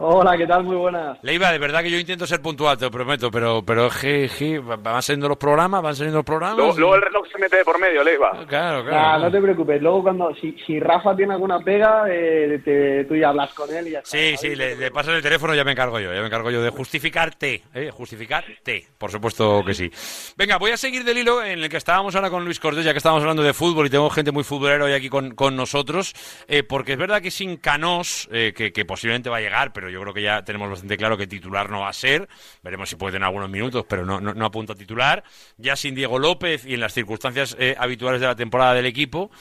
Hola, 0.04 0.36
¿qué 0.36 0.48
tal? 0.48 0.64
Muy 0.64 0.76
buenas. 0.78 1.20
Leiva, 1.22 1.52
de 1.52 1.60
verdad 1.60 1.84
que 1.84 1.92
yo 1.92 1.98
intento 2.00 2.26
ser 2.26 2.42
puntual, 2.42 2.76
te 2.76 2.86
lo 2.86 2.92
prometo, 2.92 3.30
pero, 3.30 3.64
pero 3.64 3.88
je, 3.92 4.28
je, 4.30 4.58
van 4.58 5.00
saliendo 5.04 5.28
los 5.30 5.38
programas, 5.38 5.84
van 5.84 5.96
saliendo 5.96 6.18
los 6.18 6.26
programas. 6.26 6.58
Luego, 6.58 6.74
luego 6.80 6.96
el 6.96 7.02
reloj 7.04 7.28
se 7.32 7.38
mete 7.38 7.58
de 7.58 7.64
por 7.64 7.80
medio, 7.80 8.04
Leiva. 8.04 8.32
Claro, 8.48 8.84
claro. 8.84 8.98
Ah, 8.98 9.20
no 9.20 9.30
te 9.32 9.40
preocupes, 9.40 9.80
luego 9.80 10.02
cuando 10.02 10.34
si, 10.42 10.54
si 10.66 10.80
Rafa 10.80 11.16
tiene 11.16 11.34
alguna 11.36 11.60
pega, 11.60 12.06
eh, 12.10 12.60
te- 12.66 13.06
tú 13.06 13.16
ya 13.16 13.30
hablas 13.30 13.54
con 13.54 13.70
él 13.72 13.90
y 13.90 13.92
ya 13.92 14.00
está. 14.00 14.10
Sí, 14.18 14.36
sí, 14.38 14.56
le, 14.56 14.76
le 14.76 14.90
pasas 14.90 15.14
el 15.14 15.22
teléfono, 15.22 15.54
ya 15.54 15.64
me 15.64 15.74
encargo 15.74 16.00
yo, 16.00 16.12
ya 16.12 16.20
me 16.22 16.26
encargo 16.26 16.50
yo 16.50 16.64
de 16.64 16.72
justificarte, 16.72 17.62
¿eh? 17.76 17.92
justificarte, 17.94 18.88
por 18.98 19.12
supuesto 19.12 19.64
que 19.64 19.76
sí. 19.76 19.92
Venga, 20.36 20.58
voy 20.58 20.72
a 20.72 20.78
seguir 20.78 21.04
del 21.04 21.20
hilo 21.20 21.44
en 21.44 21.60
el 21.60 21.70
que 21.70 21.78
estábamos 21.78 22.16
ahora 22.16 22.32
con 22.32 22.44
Luis 22.44 22.60
Cortés, 22.60 22.86
ya 22.86 22.92
que 22.94 22.98
estábamos 22.98 23.22
hablando 23.22 23.44
de 23.44 23.54
fútbol 23.54 23.86
y 23.86 23.92
tengo 23.92 24.10
gente 24.10 24.32
muy 24.32 24.44
futbolera 24.44 24.84
hoy 24.84 24.94
aquí 24.94 25.10
con, 25.10 25.36
con 25.36 25.56
nosotros, 25.56 26.16
eh, 26.48 26.64
porque 26.64 26.94
es 26.94 26.98
verdad 26.98 27.22
que 27.22 27.30
sin 27.30 27.58
Canós, 27.58 28.28
eh, 28.32 28.52
que, 28.58 28.74
que 28.74 28.84
posiblemente 28.84 29.30
va 29.30 29.38
a 29.38 29.42
llegar, 29.42 29.72
pero 29.74 29.91
yo 29.92 30.02
creo 30.02 30.14
que 30.14 30.22
ya 30.22 30.44
tenemos 30.44 30.70
bastante 30.70 30.98
claro 30.98 31.18
que 31.18 31.28
titular 31.28 31.70
no 31.70 31.82
va 31.82 31.90
a 31.90 31.94
ser. 31.94 32.28
Veremos 32.64 32.90
si 32.90 32.96
puede 32.96 33.18
en 33.18 33.24
algunos 33.24 33.50
minutos, 33.50 33.86
pero 33.88 34.06
no, 34.06 34.20
no, 34.20 34.34
no 34.34 34.46
apunta 34.46 34.74
a 34.74 34.76
titular. 34.76 35.24
Ya 35.58 35.76
sin 35.76 35.96
Diego 35.96 36.20
López 36.20 36.66
y 36.66 36.74
en 36.74 36.80
las 36.80 36.94
circunstancias 36.94 37.56
eh, 37.60 37.76
habituales 37.78 38.22
de 38.22 38.28
la 38.28 38.36
temporada 38.36 38.74
del 38.74 38.86
equipo, 38.86 39.32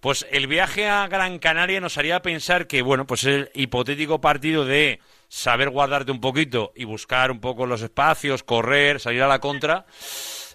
pues 0.00 0.26
el 0.30 0.46
viaje 0.46 0.88
a 0.88 1.06
Gran 1.08 1.38
Canaria 1.38 1.80
nos 1.80 1.98
haría 1.98 2.22
pensar 2.22 2.66
que, 2.66 2.82
bueno, 2.82 3.06
pues 3.06 3.24
el 3.24 3.50
hipotético 3.54 4.20
partido 4.20 4.64
de 4.64 5.00
saber 5.28 5.70
guardarte 5.70 6.10
un 6.10 6.20
poquito 6.20 6.72
y 6.74 6.84
buscar 6.84 7.30
un 7.30 7.40
poco 7.40 7.66
los 7.66 7.82
espacios, 7.82 8.42
correr, 8.42 9.00
salir 9.00 9.22
a 9.22 9.28
la 9.28 9.40
contra. 9.40 9.86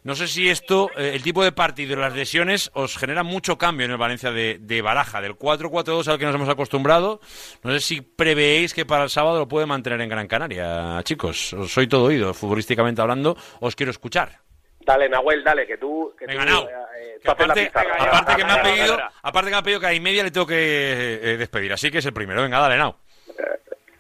No 0.04 0.16
sé 0.16 0.28
si 0.28 0.50
esto, 0.50 0.90
eh, 0.98 1.12
el 1.14 1.24
tipo 1.24 1.44
de 1.44 1.52
partido 1.52 1.94
y 1.94 1.96
las 1.96 2.14
lesiones, 2.14 2.70
os 2.74 2.98
genera 2.98 3.24
mucho 3.24 3.58
cambio 3.58 3.86
en 3.86 3.92
el 3.92 3.98
Valencia 3.98 4.32
de, 4.32 4.58
de 4.60 4.82
Baraja, 4.82 5.22
del 5.22 5.36
4-4-2 5.36 6.08
al 6.08 6.20
que 6.20 6.26
nos 6.26 6.36
hemos 6.36 6.50
acostumbrado. 6.50 7.22
No 7.64 7.72
sé 7.72 7.80
si 7.80 8.02
prevéis 8.02 8.74
que 8.74 8.86
para 8.86 9.04
el 9.04 9.10
sábado 9.10 9.40
lo 9.40 9.48
puede 9.48 9.66
mantener 9.66 10.02
en 10.02 10.10
Gran 10.10 10.28
Canaria, 10.28 11.02
chicos. 11.04 11.54
Os 11.54 11.72
soy 11.72 11.88
todo 11.88 12.06
oído, 12.06 12.34
futbolísticamente 12.34 13.02
hablando, 13.02 13.38
os 13.62 13.76
quiero 13.76 13.92
escuchar. 13.92 14.40
Dale, 14.86 15.08
Nahuel, 15.08 15.44
dale, 15.44 15.66
que 15.66 15.78
tú... 15.78 16.14
Que 16.20 16.26
Venga, 16.26 16.46
tú, 16.46 16.58
eh, 16.58 16.68
eh, 17.00 17.20
Que 17.24 17.32
aparte, 17.32 17.66
pizarra. 17.68 17.96
aparte 18.04 18.36
que 18.36 18.44
me 18.44 18.52
ha 18.52 18.62
pedido, 18.62 18.98
aparte 19.22 19.48
que 19.48 19.52
me 19.56 19.58
ha 19.58 19.64
pedido 19.64 19.80
que 19.80 19.88
a 19.88 19.94
y 19.94 20.00
media 20.02 20.24
le 20.24 20.32
tengo 20.32 20.46
que 20.46 21.20
eh, 21.24 21.38
despedir, 21.38 21.72
así 21.72 21.90
que 21.90 22.00
es 22.00 22.06
el 22.06 22.12
primero. 22.12 22.42
Venga, 22.42 22.60
dale, 22.60 22.78
Nau. 22.78 22.94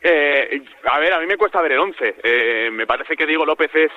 Eh, 0.01 0.61
a 0.91 0.99
ver, 0.99 1.13
a 1.13 1.19
mí 1.19 1.25
me 1.25 1.37
cuesta 1.37 1.61
ver 1.61 1.71
el 1.71 1.79
11. 1.79 2.15
Eh, 2.23 2.69
me 2.71 2.85
parece 2.85 3.15
que 3.15 3.25
Diego 3.25 3.45
López 3.45 3.71
es 3.73 3.91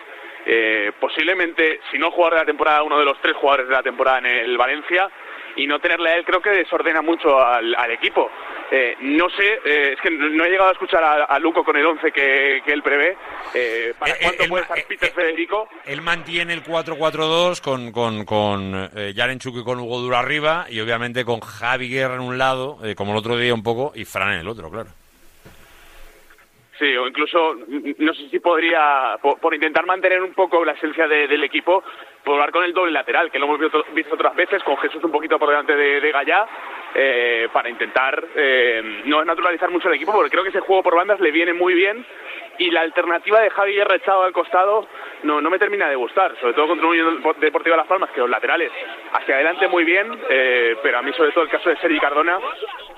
eh, 0.47 0.93
posiblemente, 1.01 1.81
si 1.91 1.99
no 1.99 2.11
jugador 2.11 2.35
de 2.35 2.41
la 2.41 2.47
temporada, 2.47 2.83
uno 2.83 2.99
de 2.99 3.05
los 3.05 3.21
tres 3.21 3.35
jugadores 3.37 3.69
de 3.69 3.75
la 3.75 3.83
temporada 3.83 4.19
en 4.19 4.27
el 4.27 4.57
Valencia. 4.57 5.11
Y 5.59 5.67
no 5.67 5.79
tenerle 5.79 6.11
a 6.11 6.17
él 6.17 6.25
creo 6.27 6.43
que 6.43 6.51
desordena 6.51 7.01
mucho 7.01 7.43
al, 7.43 7.75
al 7.75 7.91
equipo. 7.91 8.31
Eh, 8.71 8.95
no 9.01 9.31
sé, 9.31 9.61
eh, 9.65 9.95
es 9.95 10.01
que 10.03 10.11
no 10.11 10.45
he 10.45 10.51
llegado 10.51 10.69
a 10.69 10.73
escuchar 10.73 11.03
a, 11.03 11.25
a 11.25 11.39
Luco 11.39 11.65
con 11.65 11.77
el 11.77 11.87
11 11.87 12.13
que, 12.13 12.61
que 12.63 12.73
él 12.75 12.83
prevé. 12.83 13.17
Eh, 13.55 13.95
¿Para 13.99 14.17
cuánto 14.21 14.45
puede 14.49 14.63
estar 14.65 14.85
Peter 14.87 15.11
Federico? 15.13 15.67
Él 15.87 16.03
mantiene 16.03 16.53
el 16.53 16.63
4-4-2 16.63 17.63
con, 17.63 17.91
con, 17.91 18.27
con 18.27 18.91
eh, 18.95 19.15
Yarenchuk 19.15 19.57
y 19.57 19.65
con 19.65 19.81
Hugo 19.81 20.01
Duro 20.01 20.19
arriba 20.19 20.67
y 20.69 20.79
obviamente 20.81 21.25
con 21.25 21.41
Javi 21.41 21.89
Guerra 21.89 22.17
en 22.17 22.21
un 22.21 22.37
lado, 22.37 22.79
eh, 22.85 22.95
como 22.95 23.13
el 23.13 23.19
otro 23.19 23.39
día 23.39 23.55
un 23.55 23.63
poco, 23.63 23.93
y 23.95 24.05
Fran 24.05 24.35
en 24.35 24.41
el 24.41 24.49
otro, 24.49 24.71
claro. 24.71 24.91
Sí, 26.79 26.95
o 26.97 27.07
incluso, 27.07 27.55
mm, 27.67 27.93
no 27.99 28.13
sé 28.13 28.29
si 28.29 28.39
podría, 28.39 29.17
por, 29.23 29.55
intentar 29.55 29.87
mantener 29.87 30.21
un 30.23 30.35
poco 30.35 30.63
la 30.65 30.73
esencia 30.73 31.09
de- 31.09 31.27
del 31.27 31.43
equipo, 31.45 31.83
probar 32.23 32.51
con 32.51 32.65
el 32.65 32.75
doble 32.75 32.93
lateral, 32.93 33.31
que 33.31 33.39
lo 33.39 33.47
hemos 33.47 33.59
visto, 33.59 33.83
visto 33.95 34.15
otras 34.15 34.37
veces, 34.37 34.63
con 34.63 34.77
Jesús 34.79 35.03
un 35.03 35.11
poquito 35.13 35.39
por 35.39 35.49
delante 35.49 35.75
de, 35.75 36.01
de 36.03 36.13
Gallá, 36.13 36.47
eh, 36.95 37.49
para 37.53 37.71
intentar 37.71 38.23
eh, 38.35 39.03
no 39.07 39.25
naturalizar 39.25 39.71
mucho 39.71 39.89
el 39.89 39.95
equipo, 39.95 40.13
porque 40.13 40.31
creo 40.31 40.43
que 40.43 40.51
ese 40.51 40.61
juego 40.61 40.83
por 40.83 40.97
bandas 40.97 41.19
le 41.21 41.31
viene 41.31 41.55
muy 41.55 41.73
bien 41.73 42.05
y 42.59 42.71
la 42.71 42.81
alternativa 42.83 43.41
de 43.41 43.51
Javi 43.51 43.75
Guerra 43.75 43.97
echado 43.97 44.23
al 44.23 44.33
costado 44.33 44.87
no, 45.23 45.41
no 45.41 45.51
me 45.51 45.59
termina 45.59 45.89
de 45.89 45.97
gustar, 45.97 46.35
sobre 46.41 46.55
todo 46.55 46.69
contra 46.69 46.87
un 46.87 46.93
Unión 46.93 47.23
Deportivo 47.41 47.73
de 47.75 47.79
Las 47.79 47.87
Palmas, 47.87 48.11
que 48.15 48.21
los 48.21 48.31
laterales 48.31 48.71
hacia 49.13 49.35
adelante 49.37 49.69
muy 49.69 49.85
bien, 49.85 50.07
eh, 50.31 50.77
pero 50.83 50.99
a 50.99 51.03
mí 51.03 51.11
sobre 51.17 51.33
todo 51.33 51.45
el 51.45 51.51
caso 51.51 51.69
de 51.71 51.77
Sergi 51.79 51.99
Cardona, 51.99 52.39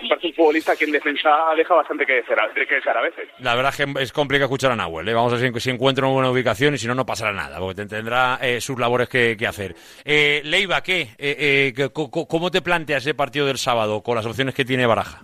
parece 0.09 0.27
un 0.29 0.35
futbolista 0.35 0.77
que 0.77 0.85
en 0.85 0.93
defensa 0.93 1.31
deja 1.57 1.75
bastante 1.75 2.05
que 2.07 2.15
desear, 2.15 2.51
que 2.55 2.91
a 2.91 3.01
veces. 3.01 3.29
La 3.41 3.55
verdad 3.55 3.73
es 3.77 3.85
que 3.85 4.03
es 4.03 4.13
complicado 4.13 4.47
escuchar 4.47 4.73
a 4.73 4.77
Nahuel. 4.77 5.09
¿eh? 5.09 5.15
Vamos 5.15 5.33
a 5.33 5.37
ver 5.37 5.53
si, 5.55 5.61
si 5.61 5.71
encuentra 5.71 6.05
una 6.07 6.15
buena 6.15 6.31
ubicación 6.31 6.75
y 6.75 6.79
si 6.79 6.87
no, 6.87 6.95
no 6.95 7.07
pasará 7.07 7.33
nada, 7.33 7.59
porque 7.59 7.83
te- 7.83 7.87
tendrá 7.87 8.39
eh, 8.43 8.61
sus 8.61 8.79
labores 8.79 9.09
que, 9.09 9.37
que 9.39 9.47
hacer. 9.47 9.75
Eh, 10.05 10.41
Leiva, 10.45 10.83
¿qué? 10.83 11.03
Eh, 11.19 11.37
eh, 11.39 11.73
¿qué- 11.77 11.91
co- 11.93 12.11
co- 12.11 12.27
¿Cómo 12.29 12.51
te 12.51 12.63
planteas 12.63 13.03
ese 13.05 13.15
partido 13.15 13.47
del 13.47 13.59
sábado 13.59 14.03
con 14.03 14.15
las 14.17 14.27
opciones 14.27 14.55
que 14.55 14.65
tiene 14.65 14.87
Baraja? 14.87 15.21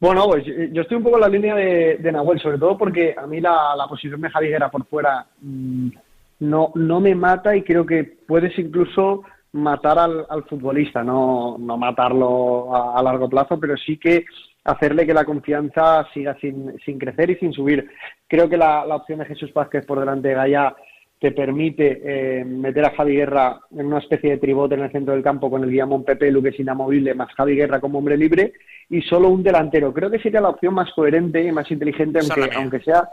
Bueno, 0.00 0.24
pues 0.26 0.46
eh, 0.48 0.70
yo 0.72 0.82
estoy 0.82 0.96
un 0.96 1.02
poco 1.02 1.16
en 1.16 1.20
la 1.20 1.28
línea 1.28 1.54
de, 1.54 2.10
Nahuel, 2.10 2.40
sobre 2.40 2.58
todo 2.58 2.78
porque 2.78 3.14
a 3.16 3.26
mí 3.26 3.38
la, 3.40 3.86
posición 3.88 4.20
de 4.20 4.30
Javi 4.30 4.48
Guerra 4.48 4.70
por 4.70 4.86
fuera 4.86 5.26
mm, 5.42 5.88
no, 6.40 6.72
no 6.74 7.00
me 7.00 7.14
mata 7.14 7.54
y 7.54 7.62
creo 7.62 7.84
que 7.84 8.04
puedes 8.04 8.58
incluso 8.58 9.22
matar 9.52 9.98
al, 9.98 10.26
al 10.28 10.44
futbolista, 10.44 11.02
no, 11.02 11.56
no 11.58 11.76
matarlo 11.76 12.74
a, 12.74 13.02
largo 13.02 13.28
plazo, 13.28 13.60
pero 13.60 13.76
sí 13.76 13.98
que 13.98 14.24
hacerle 14.64 15.06
que 15.06 15.14
la 15.14 15.24
confianza 15.24 16.06
siga 16.14 16.34
sin, 16.40 16.78
sin 16.84 16.98
crecer 16.98 17.30
y 17.30 17.36
sin 17.36 17.52
subir. 17.52 17.90
Creo 18.26 18.48
que 18.48 18.56
la, 18.56 18.84
opción 18.94 19.18
de 19.18 19.26
Jesús 19.26 19.52
Vázquez 19.52 19.84
por 19.84 20.00
delante 20.00 20.28
de 20.28 20.34
Gaya 20.34 20.74
te 21.20 21.32
permite 21.32 22.00
eh, 22.02 22.44
meter 22.46 22.86
a 22.86 22.92
Javi 22.92 23.14
Guerra 23.14 23.60
en 23.76 23.86
una 23.86 23.98
especie 23.98 24.30
de 24.30 24.38
tribote 24.38 24.74
en 24.74 24.80
el 24.80 24.90
centro 24.90 25.12
del 25.12 25.22
campo 25.22 25.50
con 25.50 25.62
el 25.62 25.70
Guillamón 25.70 26.02
Pepe, 26.02 26.30
Luque 26.30 26.48
es 26.48 26.58
inamovible, 26.58 27.14
más 27.14 27.32
Javi 27.34 27.56
Guerra 27.56 27.78
como 27.78 27.98
hombre 27.98 28.16
libre 28.16 28.54
y 28.88 29.02
solo 29.02 29.28
un 29.28 29.42
delantero. 29.42 29.92
Creo 29.92 30.10
que 30.10 30.18
sería 30.18 30.40
la 30.40 30.48
opción 30.48 30.72
más 30.72 30.90
coherente 30.94 31.44
y 31.44 31.52
más 31.52 31.70
inteligente, 31.70 32.20
aunque, 32.20 32.56
aunque 32.56 32.80
sea 32.80 33.10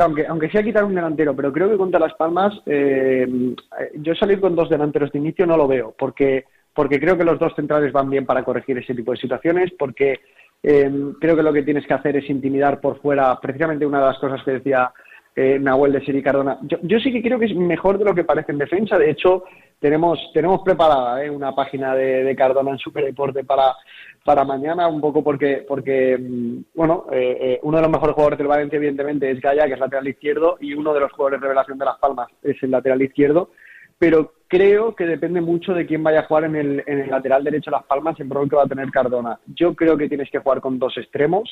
aunque, 0.00 0.26
aunque 0.26 0.50
sea 0.50 0.64
quitar 0.64 0.84
un 0.84 0.96
delantero, 0.96 1.36
pero 1.36 1.52
creo 1.52 1.70
que 1.70 1.76
contra 1.76 2.00
Las 2.00 2.14
Palmas 2.14 2.52
eh, 2.66 3.54
yo 3.94 4.14
salir 4.16 4.40
con 4.40 4.56
dos 4.56 4.68
delanteros 4.68 5.12
de 5.12 5.20
inicio 5.20 5.46
no 5.46 5.56
lo 5.56 5.68
veo, 5.68 5.94
porque, 5.96 6.44
porque 6.74 6.98
creo 6.98 7.16
que 7.16 7.22
los 7.22 7.38
dos 7.38 7.54
centrales 7.54 7.92
van 7.92 8.10
bien 8.10 8.26
para 8.26 8.42
corregir 8.42 8.76
ese 8.78 8.96
tipo 8.96 9.12
de 9.12 9.18
situaciones, 9.18 9.72
porque 9.78 10.18
eh, 10.64 10.90
creo 11.20 11.36
que 11.36 11.42
lo 11.44 11.52
que 11.52 11.62
tienes 11.62 11.86
que 11.86 11.94
hacer 11.94 12.16
es 12.16 12.28
intimidar 12.28 12.80
por 12.80 13.00
fuera, 13.00 13.38
precisamente 13.40 13.86
una 13.86 14.00
de 14.00 14.06
las 14.06 14.18
cosas 14.18 14.42
que 14.42 14.52
decía 14.52 14.92
eh, 15.38 15.56
Nahuel 15.60 15.92
de 15.92 16.00
Siri 16.00 16.20
Cardona. 16.20 16.58
Yo, 16.62 16.98
sí 16.98 17.12
que 17.12 17.22
creo 17.22 17.38
que 17.38 17.44
es 17.44 17.54
mejor 17.54 17.96
de 17.96 18.04
lo 18.04 18.12
que 18.12 18.24
parece 18.24 18.50
en 18.50 18.58
defensa. 18.58 18.98
De 18.98 19.08
hecho, 19.08 19.44
tenemos, 19.78 20.18
tenemos 20.34 20.62
preparada 20.62 21.24
eh, 21.24 21.30
una 21.30 21.54
página 21.54 21.94
de, 21.94 22.24
de 22.24 22.34
Cardona 22.34 22.72
en 22.72 22.78
Superdeporte 22.78 23.44
para, 23.44 23.76
para 24.24 24.44
mañana, 24.44 24.88
un 24.88 25.00
poco 25.00 25.22
porque, 25.22 25.64
porque 25.68 26.18
mm, 26.18 26.58
bueno, 26.74 27.06
eh, 27.12 27.38
eh, 27.40 27.60
uno 27.62 27.76
de 27.76 27.82
los 27.84 27.92
mejores 27.92 28.14
jugadores 28.14 28.38
del 28.38 28.48
Valencia, 28.48 28.78
evidentemente, 28.78 29.30
es 29.30 29.40
Gaya, 29.40 29.68
que 29.68 29.74
es 29.74 29.78
lateral 29.78 30.08
izquierdo, 30.08 30.56
y 30.60 30.74
uno 30.74 30.92
de 30.92 31.00
los 31.00 31.12
jugadores 31.12 31.40
revelación 31.40 31.78
de 31.78 31.84
Las 31.84 31.98
Palmas 31.98 32.26
es 32.42 32.60
el 32.64 32.72
lateral 32.72 33.00
izquierdo. 33.00 33.50
Pero 33.96 34.32
creo 34.48 34.94
que 34.94 35.06
depende 35.06 35.40
mucho 35.40 35.74
de 35.74 35.86
quién 35.86 36.02
vaya 36.02 36.20
a 36.20 36.24
jugar 36.24 36.44
en 36.44 36.56
el, 36.56 36.82
en 36.86 37.00
el 37.00 37.10
lateral 37.10 37.44
derecho 37.44 37.70
de 37.70 37.76
Las 37.76 37.84
Palmas, 37.84 38.18
en 38.18 38.30
rol 38.30 38.48
que 38.48 38.56
va 38.56 38.64
a 38.64 38.68
tener 38.68 38.90
Cardona. 38.90 39.38
Yo 39.46 39.74
creo 39.74 39.96
que 39.96 40.08
tienes 40.08 40.30
que 40.30 40.38
jugar 40.38 40.60
con 40.60 40.78
dos 40.78 40.96
extremos 40.96 41.48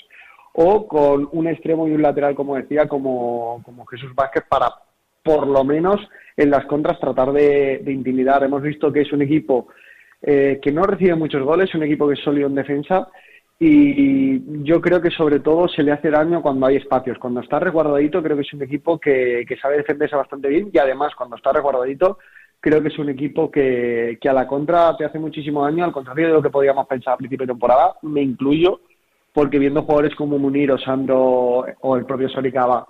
o 0.55 0.89
con 0.89 1.29
un 1.33 1.47
extremo 1.47 1.87
y 1.87 1.93
un 1.93 2.03
lateral, 2.03 2.35
como 2.35 2.57
decía, 2.57 2.89
como, 2.89 3.63
como 3.65 3.85
Jesús 3.87 4.15
Vázquez, 4.15 4.45
para 4.49 4.73
por 5.23 5.47
lo 5.47 5.65
menos 5.65 6.01
en 6.37 6.51
las 6.51 6.65
contras 6.67 6.99
tratar 6.99 7.33
de, 7.33 7.81
de 7.85 7.93
intimidar. 7.93 8.43
Hemos 8.43 8.63
visto 8.63 8.93
que 8.93 9.03
es 9.03 9.13
un 9.13 9.23
equipo 9.23 9.69
eh, 10.23 10.59
que 10.63 10.73
no 10.73 10.85
recibe 10.85 11.15
muchos 11.15 11.43
goles, 11.43 11.75
un 11.75 11.83
equipo 11.83 12.09
que 12.09 12.15
es 12.15 12.21
sólido 12.21 12.49
en 12.49 12.55
defensa 12.55 13.09
y 13.59 14.65
yo 14.65 14.81
creo 14.83 15.01
que 15.01 15.11
sobre 15.11 15.41
todo 15.41 15.67
se 15.69 15.83
le 15.83 15.93
hace 15.93 16.11
daño 16.11 16.43
cuando 16.43 16.67
hay 16.67 16.77
espacios. 16.77 17.19
Cuando 17.19 17.41
está 17.41 17.59
resguardadito 17.59 18.23
creo 18.23 18.37
que 18.37 18.43
es 18.43 18.53
un 18.53 18.63
equipo 18.63 18.99
que, 18.99 19.45
que 19.49 19.57
sabe 19.57 19.79
defenderse 19.79 20.17
bastante 20.17 20.49
bien 20.49 20.71
y 20.73 20.79
además 20.79 21.15
cuando 21.15 21.37
está 21.37 21.53
resguardadito 21.53 22.19
creo 22.61 22.83
que 22.83 22.89
es 22.89 22.99
un 22.99 23.09
equipo 23.09 23.51
que, 23.51 24.19
que 24.21 24.29
a 24.29 24.33
la 24.33 24.47
contra 24.47 24.97
te 24.97 25.05
hace 25.05 25.19
muchísimo 25.19 25.65
daño, 25.65 25.85
al 25.85 25.93
contrario 25.93 26.29
de 26.29 26.33
lo 26.35 26.43
que 26.43 26.51
podíamos 26.51 26.87
pensar 26.87 27.15
a 27.15 27.17
principio 27.17 27.47
de 27.47 27.53
temporada, 27.53 27.95
me 28.03 28.23
incluyo, 28.23 28.81
porque 29.33 29.59
viendo 29.59 29.83
jugadores 29.83 30.15
como 30.15 30.39
Munir 30.39 30.73
o 30.73 30.79
Sandro 30.79 31.67
o 31.81 31.97
el 31.97 32.07
propio 32.07 32.29
Soricaba 32.29 32.87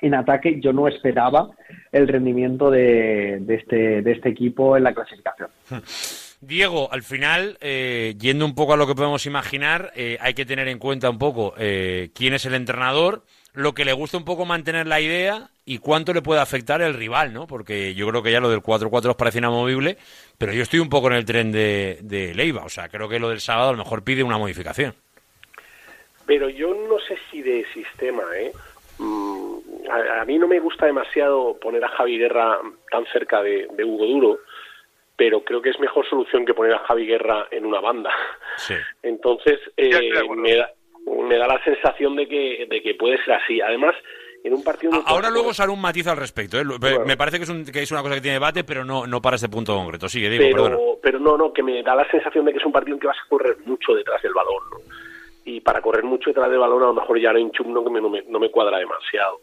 en 0.00 0.14
ataque, 0.14 0.60
yo 0.60 0.72
no 0.72 0.88
esperaba 0.88 1.50
el 1.92 2.08
rendimiento 2.08 2.70
de, 2.70 3.38
de 3.40 3.54
este, 3.54 4.02
de 4.02 4.12
este 4.12 4.28
equipo 4.28 4.76
en 4.76 4.84
la 4.84 4.94
clasificación. 4.94 5.48
Diego, 6.40 6.92
al 6.92 7.02
final, 7.02 7.56
eh, 7.60 8.14
yendo 8.18 8.44
un 8.44 8.54
poco 8.54 8.74
a 8.74 8.76
lo 8.76 8.86
que 8.86 8.94
podemos 8.94 9.24
imaginar, 9.26 9.92
eh, 9.96 10.18
hay 10.20 10.34
que 10.34 10.44
tener 10.44 10.68
en 10.68 10.78
cuenta 10.78 11.08
un 11.08 11.18
poco 11.18 11.54
eh, 11.56 12.10
quién 12.14 12.34
es 12.34 12.44
el 12.44 12.54
entrenador, 12.54 13.24
lo 13.54 13.74
que 13.74 13.86
le 13.86 13.94
gusta 13.94 14.18
un 14.18 14.24
poco 14.24 14.44
mantener 14.44 14.86
la 14.86 15.00
idea 15.00 15.50
y 15.68 15.78
cuánto 15.78 16.14
le 16.14 16.22
puede 16.22 16.40
afectar 16.40 16.80
el 16.80 16.94
rival, 16.94 17.32
¿no? 17.32 17.48
Porque 17.48 17.92
yo 17.94 18.08
creo 18.08 18.22
que 18.22 18.30
ya 18.30 18.40
lo 18.40 18.48
del 18.48 18.62
4-4 18.62 19.10
os 19.10 19.16
parece 19.16 19.38
inamovible, 19.38 19.98
pero 20.38 20.52
yo 20.52 20.62
estoy 20.62 20.78
un 20.78 20.88
poco 20.88 21.08
en 21.08 21.14
el 21.14 21.24
tren 21.24 21.50
de, 21.50 21.98
de 22.02 22.34
Leiva, 22.34 22.64
o 22.64 22.68
sea, 22.68 22.88
creo 22.88 23.08
que 23.08 23.18
lo 23.18 23.30
del 23.30 23.40
sábado 23.40 23.70
a 23.70 23.72
lo 23.72 23.78
mejor 23.78 24.04
pide 24.04 24.22
una 24.22 24.38
modificación. 24.38 24.94
Pero 26.24 26.48
yo 26.48 26.72
no 26.72 27.00
sé 27.00 27.18
si 27.30 27.42
de 27.42 27.66
sistema, 27.74 28.22
¿eh? 28.36 28.52
Mm, 28.98 29.58
a, 29.90 30.22
a 30.22 30.24
mí 30.24 30.38
no 30.38 30.46
me 30.46 30.60
gusta 30.60 30.86
demasiado 30.86 31.58
poner 31.58 31.84
a 31.84 31.88
Javi 31.88 32.16
Guerra 32.16 32.60
tan 32.90 33.04
cerca 33.06 33.42
de, 33.42 33.66
de 33.72 33.84
Hugo 33.84 34.06
Duro, 34.06 34.38
pero 35.16 35.42
creo 35.42 35.60
que 35.60 35.70
es 35.70 35.80
mejor 35.80 36.08
solución 36.08 36.46
que 36.46 36.54
poner 36.54 36.74
a 36.74 36.86
Javi 36.86 37.06
Guerra 37.06 37.48
en 37.50 37.66
una 37.66 37.80
banda. 37.80 38.12
Sí. 38.56 38.74
Entonces, 39.02 39.58
eh, 39.76 39.90
me, 40.36 40.54
da, 40.54 40.70
me 41.06 41.36
da 41.36 41.48
la 41.48 41.64
sensación 41.64 42.14
de 42.14 42.28
que, 42.28 42.66
de 42.70 42.82
que 42.82 42.94
puede 42.94 43.18
ser 43.24 43.34
así. 43.34 43.60
Además, 43.60 43.96
en 44.46 44.54
un 44.54 44.62
partido... 44.64 44.92
muy 44.92 45.02
Ahora 45.06 45.28
corto- 45.28 45.34
luego 45.34 45.50
haré 45.58 45.70
un 45.72 45.80
matiz 45.80 46.06
al 46.06 46.16
respecto. 46.16 46.58
¿eh? 46.58 46.64
Me 47.04 47.16
parece 47.16 47.38
que 47.38 47.44
es, 47.44 47.50
un- 47.50 47.64
que 47.64 47.82
es 47.82 47.90
una 47.90 48.02
cosa 48.02 48.14
que 48.14 48.20
tiene 48.20 48.34
debate, 48.36 48.64
pero 48.64 48.84
no, 48.84 49.06
no 49.06 49.20
para 49.20 49.36
este 49.36 49.48
punto 49.48 49.74
concreto. 49.74 50.08
Sigue, 50.08 50.36
perdona. 50.38 50.76
pero, 50.76 50.98
pero 51.02 51.18
no, 51.18 51.36
no, 51.36 51.52
que 51.52 51.62
me 51.62 51.82
da 51.82 51.94
la 51.94 52.08
sensación 52.10 52.44
de 52.44 52.52
que 52.52 52.58
es 52.58 52.64
un 52.66 52.72
partido 52.72 52.94
en 52.96 53.00
que 53.00 53.06
vas 53.06 53.16
a 53.24 53.28
correr 53.28 53.56
mucho 53.64 53.94
detrás 53.94 54.22
del 54.22 54.32
balón, 54.34 54.62
¿no? 54.70 54.76
Y 55.44 55.60
para 55.60 55.80
correr 55.80 56.02
mucho 56.04 56.30
detrás 56.30 56.50
del 56.50 56.58
balón 56.58 56.82
a 56.82 56.86
lo 56.86 56.94
mejor 56.94 57.20
ya 57.20 57.32
no 57.32 57.38
no, 57.38 57.84
que 57.84 57.90
me, 57.90 58.00
no, 58.00 58.08
me, 58.08 58.22
no 58.22 58.38
me 58.40 58.50
cuadra 58.50 58.78
demasiado. 58.78 59.42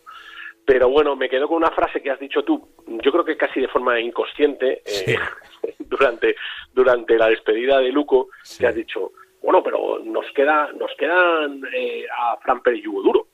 Pero 0.65 0.88
bueno, 0.89 1.15
me 1.15 1.27
quedo 1.30 1.47
con 1.47 1.57
una 1.57 1.71
frase 1.71 2.01
que 2.01 2.09
has 2.11 2.19
dicho 2.19 2.43
tú, 2.43 2.65
yo 2.88 3.11
creo 3.11 3.25
que 3.25 3.35
casi 3.38 3.59
de 3.59 3.67
forma 3.67 3.99
inconsciente, 3.99 4.81
eh, 4.85 5.17
durante, 5.80 6.35
durante 6.73 7.17
la 7.17 7.27
despedida 7.27 7.80
de 7.80 7.89
Luco, 7.91 8.30
que 8.57 8.67
has 8.67 8.75
dicho, 8.75 9.11
bueno, 9.41 9.61
pero 9.61 9.99
nos 9.99 10.25
queda 10.34 10.71
nos 10.73 10.91
quedan 10.97 11.61
eh, 11.73 12.05
a 12.17 12.38
Fran 12.38 12.61
Pérez 12.61 12.81
y 12.84 12.88
Hugo 12.88 13.01
Duro. 13.03 13.27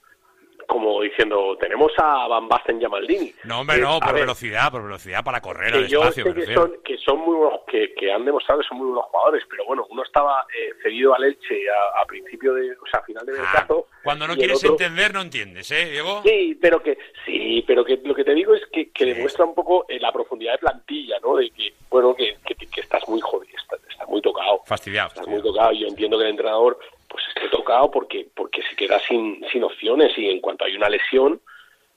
Como 0.69 1.01
diciendo, 1.01 1.57
tenemos 1.59 1.91
a 1.97 2.27
Van 2.27 2.47
Basten 2.47 2.79
y 2.81 2.85
a 2.85 2.89
Maldini. 2.89 3.33
No, 3.43 3.61
hombre, 3.61 3.77
Eh, 3.77 3.81
no, 3.81 3.99
por 3.99 4.13
ver, 4.13 4.21
velocidad, 4.21 4.71
por 4.71 4.83
velocidad 4.83 5.23
para 5.23 5.41
correr 5.41 5.71
que 5.73 5.77
al 5.79 5.87
yo 5.87 5.99
espacio. 6.03 6.23
sé 6.25 6.33
que 6.33 6.53
son, 6.53 6.73
que 6.85 6.97
son 6.99 7.19
muy 7.19 7.35
buenos, 7.35 7.61
que, 7.67 7.93
que 7.95 8.11
han 8.11 8.23
demostrado 8.23 8.61
que 8.61 8.67
son 8.67 8.77
muy 8.77 8.87
buenos 8.87 9.05
jugadores, 9.05 9.43
pero 9.49 9.65
bueno, 9.65 9.85
uno 9.89 10.03
estaba 10.03 10.45
eh, 10.55 10.69
cedido 10.83 11.13
al 11.15 11.23
Elche 11.23 11.69
a, 11.69 12.01
a 12.01 12.05
principio 12.05 12.53
de, 12.53 12.71
o 12.71 12.85
sea, 12.89 12.99
a 13.01 13.03
final 13.03 13.25
de 13.25 13.33
Ah, 13.37 13.41
mercado. 13.41 13.87
Cuando 14.03 14.27
no 14.27 14.35
quieres 14.35 14.57
otro- 14.63 14.71
entender, 14.71 15.13
no 15.13 15.21
entiendes, 15.21 15.69
¿eh, 15.71 15.89
Diego? 15.89 16.21
Sí, 16.23 16.57
pero 16.61 16.81
que 16.81 16.97
sí, 17.25 17.63
pero 17.67 17.83
que 17.83 17.99
lo 18.03 18.13
que 18.15 18.23
te 18.23 18.33
digo 18.33 18.53
es 18.53 18.61
que, 18.71 18.91
que 18.91 19.05
demuestra 19.05 19.45
un 19.45 19.55
poco 19.55 19.85
eh, 19.89 19.99
la 19.99 20.11
profundidad 20.11 20.53
de 20.53 20.59
plantilla, 20.59 21.17
¿no? 21.21 21.35
De 21.35 21.49
que 21.49 21.73
bueno, 21.89 22.13
que, 22.15 22.37
que, 22.45 22.55
que 22.55 22.81
estás 22.81 23.07
muy 23.09 23.19
jodido, 23.19 23.57
estás, 23.57 23.79
estás 23.89 24.07
muy 24.07 24.21
tocado. 24.21 24.61
Fastidiado. 24.65 25.07
Estás 25.09 25.27
muy 25.27 25.41
tocado. 25.41 25.71
Yo 25.73 25.87
entiendo 25.87 26.17
que 26.17 26.23
el 26.25 26.29
entrenador 26.29 26.79
pues 27.19 27.35
esté 27.35 27.49
tocado 27.49 27.91
porque 27.91 28.27
porque 28.35 28.61
se 28.63 28.75
queda 28.75 28.99
sin 28.99 29.45
sin 29.51 29.63
opciones 29.63 30.17
y 30.17 30.29
en 30.29 30.39
cuanto 30.39 30.65
hay 30.65 30.75
una 30.75 30.89
lesión, 30.89 31.41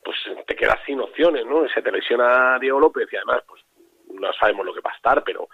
pues 0.04 0.16
te 0.46 0.56
quedas 0.56 0.78
sin 0.84 1.00
opciones, 1.00 1.46
¿no? 1.46 1.68
Se 1.68 1.82
te 1.82 1.92
lesiona 1.92 2.58
Diego 2.58 2.80
López 2.80 3.08
y 3.12 3.16
además 3.16 3.42
pues 3.46 3.62
no 4.14 4.32
sabemos 4.34 4.66
lo 4.66 4.74
que 4.74 4.80
va 4.80 4.90
a 4.92 4.96
estar, 4.96 5.22
pero 5.24 5.48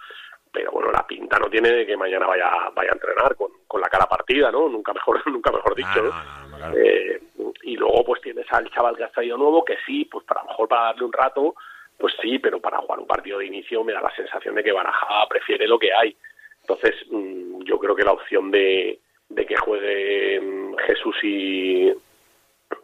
pero 0.50 0.72
bueno, 0.72 0.90
la 0.90 1.06
pinta 1.06 1.38
no 1.38 1.50
tiene 1.50 1.70
de 1.70 1.86
que 1.86 1.96
mañana 1.96 2.26
vaya 2.26 2.50
vaya 2.74 2.90
a 2.90 2.94
entrenar 2.94 3.36
con, 3.36 3.50
con 3.66 3.80
la 3.80 3.88
cara 3.88 4.06
partida, 4.06 4.50
¿no? 4.50 4.68
Nunca 4.68 4.92
mejor 4.92 5.22
nunca 5.30 5.52
mejor 5.52 5.74
dicho. 5.74 6.02
¿no? 6.02 6.76
Eh, 6.76 7.20
y 7.62 7.76
luego 7.76 8.04
pues 8.04 8.22
tienes 8.22 8.46
al 8.50 8.70
chaval 8.70 8.96
que 8.96 9.04
has 9.04 9.12
traído 9.12 9.36
nuevo 9.36 9.64
que 9.64 9.76
sí, 9.84 10.06
pues 10.06 10.24
para 10.24 10.42
lo 10.42 10.48
mejor 10.48 10.68
para 10.68 10.84
darle 10.84 11.04
un 11.04 11.12
rato, 11.12 11.54
pues 11.98 12.14
sí, 12.22 12.38
pero 12.38 12.60
para 12.60 12.78
jugar 12.78 13.00
un 13.00 13.06
partido 13.06 13.38
de 13.38 13.46
inicio 13.46 13.84
me 13.84 13.92
da 13.92 14.00
la 14.00 14.14
sensación 14.16 14.54
de 14.54 14.64
que 14.64 14.72
Baraja 14.72 15.26
prefiere 15.28 15.68
lo 15.68 15.78
que 15.78 15.92
hay. 15.92 16.16
Entonces, 16.62 16.94
mm, 17.10 17.62
yo 17.64 17.78
creo 17.78 17.94
que 17.94 18.04
la 18.04 18.12
opción 18.12 18.50
de, 18.50 19.00
de 19.28 19.46
que 19.46 19.56
juegue 19.56 20.40
mm, 20.40 20.76
Jesús 20.86 21.16
y, 21.22 21.92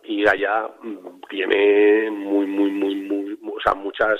y 0.04 0.22
Gaya 0.22 0.68
mm, 0.82 1.20
tiene 1.28 2.10
muy, 2.10 2.46
muy, 2.46 2.70
muy, 2.70 2.94
muy, 2.96 3.38
o 3.56 3.60
sea, 3.62 3.74
muchas, 3.74 4.18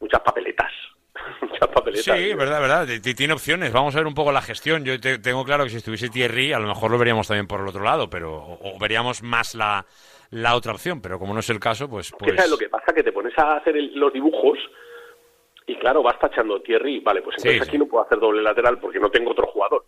muchas 0.00 0.20
papeletas. 0.20 0.72
muchas 1.42 1.68
papeletas. 1.68 2.04
Sí, 2.18 2.34
verdad, 2.34 2.60
verdad. 2.60 2.88
Tiene 3.16 3.32
opciones. 3.32 3.72
Vamos 3.72 3.94
a 3.94 3.98
ver 3.98 4.06
un 4.06 4.14
poco 4.14 4.32
la 4.32 4.42
gestión. 4.42 4.84
Yo 4.84 5.00
te- 5.00 5.18
tengo 5.18 5.44
claro 5.44 5.64
que 5.64 5.70
si 5.70 5.76
estuviese 5.76 6.08
Thierry, 6.10 6.52
a 6.52 6.58
lo 6.58 6.66
mejor 6.68 6.90
lo 6.90 6.98
veríamos 6.98 7.28
también 7.28 7.46
por 7.46 7.60
el 7.60 7.68
otro 7.68 7.82
lado, 7.84 8.10
pero 8.10 8.34
o, 8.34 8.74
o 8.74 8.78
veríamos 8.78 9.22
más 9.22 9.54
la, 9.54 9.86
la 10.30 10.54
otra 10.56 10.72
opción. 10.72 11.00
Pero 11.00 11.18
como 11.18 11.32
no 11.32 11.40
es 11.40 11.48
el 11.50 11.60
caso, 11.60 11.88
pues, 11.88 12.10
¿Qué 12.10 12.16
pues 12.18 12.34
sabes 12.36 12.50
lo 12.50 12.58
que 12.58 12.68
pasa? 12.68 12.92
Que 12.92 13.02
te 13.02 13.12
pones 13.12 13.32
a 13.38 13.56
hacer 13.56 13.76
el- 13.76 13.94
los 13.98 14.12
dibujos 14.12 14.58
y 15.66 15.76
claro, 15.76 16.02
vas 16.02 16.18
tachando 16.18 16.60
Thierry, 16.60 17.00
vale, 17.00 17.22
pues 17.22 17.36
Sí, 17.38 17.48
entonces 17.48 17.62
sí. 17.64 17.68
aquí 17.70 17.78
no 17.78 17.86
puedo 17.86 18.04
hacer 18.04 18.18
doble 18.18 18.42
lateral 18.42 18.78
porque 18.78 18.98
no 19.00 19.08
tengo 19.10 19.30
otro 19.30 19.46
jugador. 19.46 19.84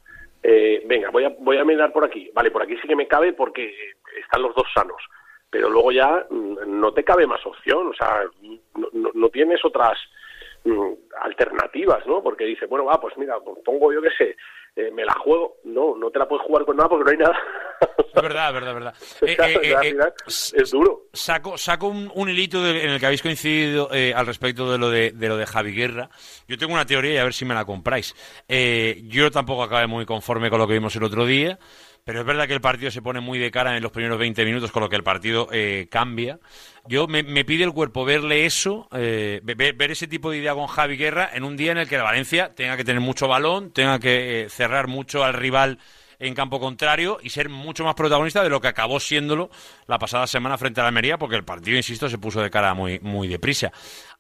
Eh, 0.49 0.83
venga, 0.87 1.11
voy 1.11 1.25
a, 1.25 1.31
voy 1.41 1.59
a 1.59 1.65
mirar 1.65 1.93
por 1.93 2.05
aquí. 2.05 2.31
Vale, 2.33 2.53
por 2.53 2.63
aquí 2.63 2.77
sí 2.77 2.87
que 2.87 2.95
me 2.95 3.09
cabe 3.09 3.33
porque 3.33 3.75
están 4.23 4.43
los 4.43 4.55
dos 4.55 4.67
sanos. 4.73 5.03
Pero 5.51 5.69
luego 5.69 5.91
ya 5.91 6.25
mm, 6.31 6.79
no 6.81 6.93
te 6.93 7.03
cabe 7.03 7.27
más 7.27 7.45
opción, 7.45 7.89
o 7.89 7.93
sea, 7.95 8.23
no, 8.77 8.89
no- 8.93 9.11
no 9.13 9.29
tienes 9.31 9.65
otras 9.65 9.99
alternativas, 11.21 12.07
¿no? 12.07 12.23
Porque 12.23 12.45
dice, 12.45 12.67
bueno, 12.67 12.85
va, 12.85 13.01
pues 13.01 13.17
mira, 13.17 13.37
pues 13.45 13.59
pongo 13.65 13.93
yo 13.93 14.01
qué 14.03 14.11
sé, 14.17 14.37
eh, 14.77 14.91
me 14.93 15.05
la 15.05 15.13
juego. 15.15 15.57
No, 15.65 15.97
no 15.97 16.11
te 16.11 16.19
la 16.19 16.27
puedes 16.29 16.45
jugar 16.47 16.65
con 16.65 16.77
nada 16.77 16.89
porque 16.89 17.05
no 17.05 17.11
hay 17.11 17.17
nada. 17.19 17.39
Es 18.15 18.23
verdad, 18.23 18.53
verdad, 18.53 18.71
es 18.71 18.75
verdad. 18.75 18.95
Eh, 19.23 19.37
eh, 19.83 20.13
es 20.57 20.71
duro. 20.71 21.03
Saco, 21.13 21.59
saco 21.59 21.89
un, 21.89 22.11
un 22.15 22.29
hilito 22.31 22.63
de- 22.63 22.85
en 22.85 22.91
el 22.91 23.01
que 23.01 23.07
habéis 23.07 23.23
coincidido 23.23 23.91
al 23.91 24.27
respecto 24.27 24.71
de 24.73 24.79
lo 24.79 24.89
de, 24.91 25.11
de 25.13 25.29
lo 25.29 25.37
de 25.37 25.47
Javi 25.47 25.73
Guerra. 25.75 26.09
Yo 26.49 26.57
tengo 26.57 26.73
una 26.73 26.87
teoría 26.87 27.15
y 27.15 27.17
a 27.19 27.25
ver 27.25 27.35
si 27.35 27.45
me 27.45 27.55
la 27.55 27.65
compráis. 27.65 28.15
Yo 29.05 29.31
tampoco 29.31 29.63
acabé 29.63 29.87
muy 29.87 30.07
conforme 30.07 30.49
con 30.51 30.59
lo 30.59 30.67
que 30.67 30.75
vimos 30.75 30.95
el 30.97 31.05
otro 31.05 31.27
día. 31.27 31.59
Pero 32.07 32.21
es 32.21 32.27
verdad 32.27 32.47
que 32.47 32.55
el 32.55 32.61
partido 32.61 32.93
se 32.93 33.03
pone 33.03 33.21
muy 33.21 33.39
de 33.41 33.51
cara 33.51 33.77
en 33.77 33.83
los 33.83 33.91
primeros 33.91 34.17
20 34.19 34.45
minutos, 34.45 34.71
con 34.71 34.81
lo 34.83 34.89
que 34.89 34.95
el 34.95 35.03
partido 35.03 35.49
eh, 35.51 35.89
cambia. 35.91 36.39
Yo 36.89 37.09
me, 37.09 37.25
me 37.25 37.45
pide 37.45 37.65
el 37.65 37.73
cuerpo 37.73 38.05
verle 38.05 38.47
eso, 38.47 38.89
eh, 38.93 39.41
ve- 39.43 39.57
ver, 39.57 39.75
ver 39.75 39.91
ese 39.91 40.07
tipo 40.07 40.31
de 40.31 40.39
idea 40.39 40.55
con 40.55 40.69
Javi 40.69 40.97
Guerra 40.97 41.29
en 41.35 41.43
un 41.43 41.57
día 41.57 41.73
en 41.73 41.79
el 41.79 41.89
que 41.89 41.97
la 41.97 42.05
Valencia 42.05 42.55
tenga 42.55 42.77
que 42.77 42.85
tener 42.85 43.01
mucho 43.01 43.27
balón, 43.27 43.73
tenga 43.73 43.99
que 43.99 44.43
eh, 44.45 44.49
cerrar 44.51 44.87
mucho 44.87 45.25
al 45.25 45.35
rival 45.35 45.79
en 46.19 46.35
campo 46.35 46.59
contrario 46.61 47.19
y 47.23 47.31
ser 47.31 47.49
mucho 47.49 47.85
más 47.85 47.95
protagonista 47.95 48.43
de 48.43 48.49
lo 48.49 48.61
que 48.61 48.69
acabó 48.69 49.01
siéndolo 49.01 49.51
la 49.87 49.99
pasada 49.99 50.27
semana 50.27 50.59
frente 50.59 50.81
a 50.81 50.85
la 50.85 50.89
Almería, 50.89 51.19
porque 51.19 51.37
el 51.37 51.45
partido, 51.45 51.77
insisto, 51.77 52.09
se 52.09 52.19
puso 52.19 52.41
de 52.41 52.51
cara 52.51 52.75
muy, 52.75 52.99
muy 53.01 53.29
deprisa. 53.29 53.73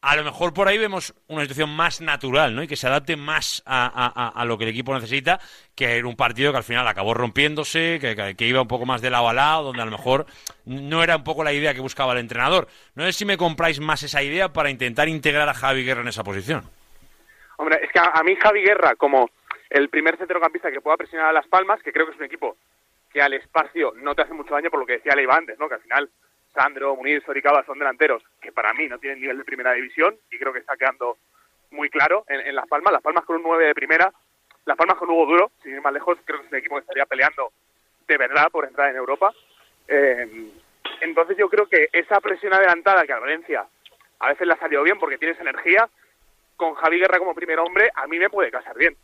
A 0.03 0.15
lo 0.15 0.23
mejor 0.25 0.53
por 0.53 0.69
ahí 0.69 0.77
vemos 0.79 1.15
una 1.27 1.43
situación 1.43 1.71
más 1.71 2.01
natural, 2.01 2.55
¿no? 2.55 2.63
Y 2.63 2.69
que 2.69 2.77
se 2.77 2.87
adapte 2.87 3.17
más 3.17 3.63
a, 3.67 3.87
a- 3.87 4.29
a- 4.29 4.45
lo 4.45 4.57
que 4.59 4.65
el 4.65 4.71
equipo 4.71 4.95
necesita, 4.95 5.41
que 5.75 5.97
era 5.97 6.07
un 6.07 6.15
partido 6.17 6.53
que 6.53 6.59
al 6.59 6.65
final 6.65 6.87
acabó 6.87 7.15
rompiéndose, 7.15 7.99
que, 8.01 8.15
que- 8.15 8.35
que 8.37 8.47
iba 8.47 8.61
un 8.61 8.69
poco 8.69 8.85
más 8.87 9.01
de 9.01 9.11
lado 9.11 9.29
a 9.29 9.33
lado, 9.33 9.65
donde 9.65 9.83
a 9.83 9.87
lo 9.87 9.91
mejor 9.91 10.27
no 10.67 11.03
era 11.03 11.17
un 11.17 11.25
poco 11.25 11.43
la 11.43 11.53
idea 11.53 11.75
que 11.75 11.81
buscaba 11.81 12.13
el 12.13 12.19
entrenador. 12.19 12.69
No 12.95 13.05
sé 13.05 13.13
si 13.15 13.25
me 13.25 13.37
compráis 13.39 13.81
más 13.81 14.03
esa 14.03 14.23
idea 14.23 14.53
para 14.53 14.71
intentar 14.71 15.09
integrar 15.09 15.49
a 15.49 15.55
Javi 15.55 15.83
Guerra 15.85 16.03
en 16.03 16.09
esa 16.09 16.23
posición. 16.23 16.69
Hombre, 17.57 17.81
es 17.83 17.91
que 17.91 17.99
a, 17.99 18.11
a 18.15 18.23
mí 18.23 18.37
Javi 18.37 18.61
Guerra, 18.63 18.95
como 18.97 19.31
el 19.71 19.89
primer 19.89 20.17
centrocampista 20.17 20.71
que 20.71 20.81
pueda 20.81 20.97
presionar 20.97 21.29
a 21.29 21.33
Las 21.33 21.47
Palmas, 21.47 21.83
que 21.83 21.93
creo 21.93 22.07
que 22.07 22.13
es 22.13 22.19
un 22.19 22.25
equipo 22.25 22.57
que 23.13 23.23
al 23.23 23.33
espacio 23.33 23.93
no 23.97 24.15
te 24.15 24.23
hace 24.23 24.35
mucho 24.35 24.55
daño 24.55 24.71
por 24.71 24.81
lo 24.81 24.87
que 24.87 24.95
decía 24.95 25.15
Leiva 25.15 25.37
antes, 25.37 25.59
¿no? 25.59 25.69
Que 25.69 25.77
al 25.77 25.81
final 25.81 26.11
Sandro, 26.55 26.97
Munir, 26.97 27.23
Soricaba 27.25 27.65
son 27.65 27.79
delanteros 27.79 28.23
que 28.41 28.53
para 28.53 28.73
mí 28.75 28.89
no 28.89 28.99
tienen 28.99 29.21
nivel 29.21 29.39
de 29.39 29.45
primera 29.45 29.73
división 29.73 30.17
y 30.31 30.39
creo 30.39 30.53
que 30.53 30.61
está 30.61 30.77
quedando 30.77 31.19
muy 31.71 31.91
claro 31.91 32.25
en, 32.29 32.55
Las 32.55 32.67
Palmas. 32.67 32.93
Las 32.93 33.03
Palmas 33.03 33.25
con 33.25 33.37
un 33.37 33.43
9 33.43 33.67
de 33.67 33.75
primera, 33.75 34.13
Las 34.65 34.77
Palmas 34.77 34.97
con 34.97 35.11
Hugo 35.11 35.27
Duro, 35.27 35.51
sin 35.63 35.75
ir 35.75 35.83
más 35.83 35.93
lejos, 35.93 36.19
creo 36.25 36.41
que 36.41 36.47
es 36.47 36.53
un 36.53 36.59
equipo 36.59 36.77
que 36.77 36.81
estaría 36.81 37.07
peleando 37.07 37.53
de 38.07 38.17
verdad 38.17 38.49
por 38.51 38.65
entrar 38.65 38.91
en 38.91 38.97
Europa. 38.97 39.33
Eh, 39.89 40.51
entonces 41.01 41.37
yo 41.37 41.49
creo 41.49 41.69
que 41.69 41.89
esa 41.93 42.21
presión 42.21 42.55
adelantada 42.55 43.05
que 43.05 43.13
al 43.13 43.21
Valencia 43.21 43.67
a 44.19 44.29
veces 44.29 44.47
le 44.47 44.55
ha 44.55 44.59
salido 44.59 44.83
bien 44.83 44.99
porque 44.99 45.19
tienes 45.19 45.39
energía, 45.41 45.89
con 46.57 46.75
Javi 46.75 46.99
Guerra 46.99 47.19
como 47.19 47.35
primer 47.35 47.59
hombre, 47.59 47.91
a 47.95 48.07
mí 48.07 48.19
me 48.19 48.31
puede 48.31 48.51
casar 48.51 48.77
bien. 48.77 48.97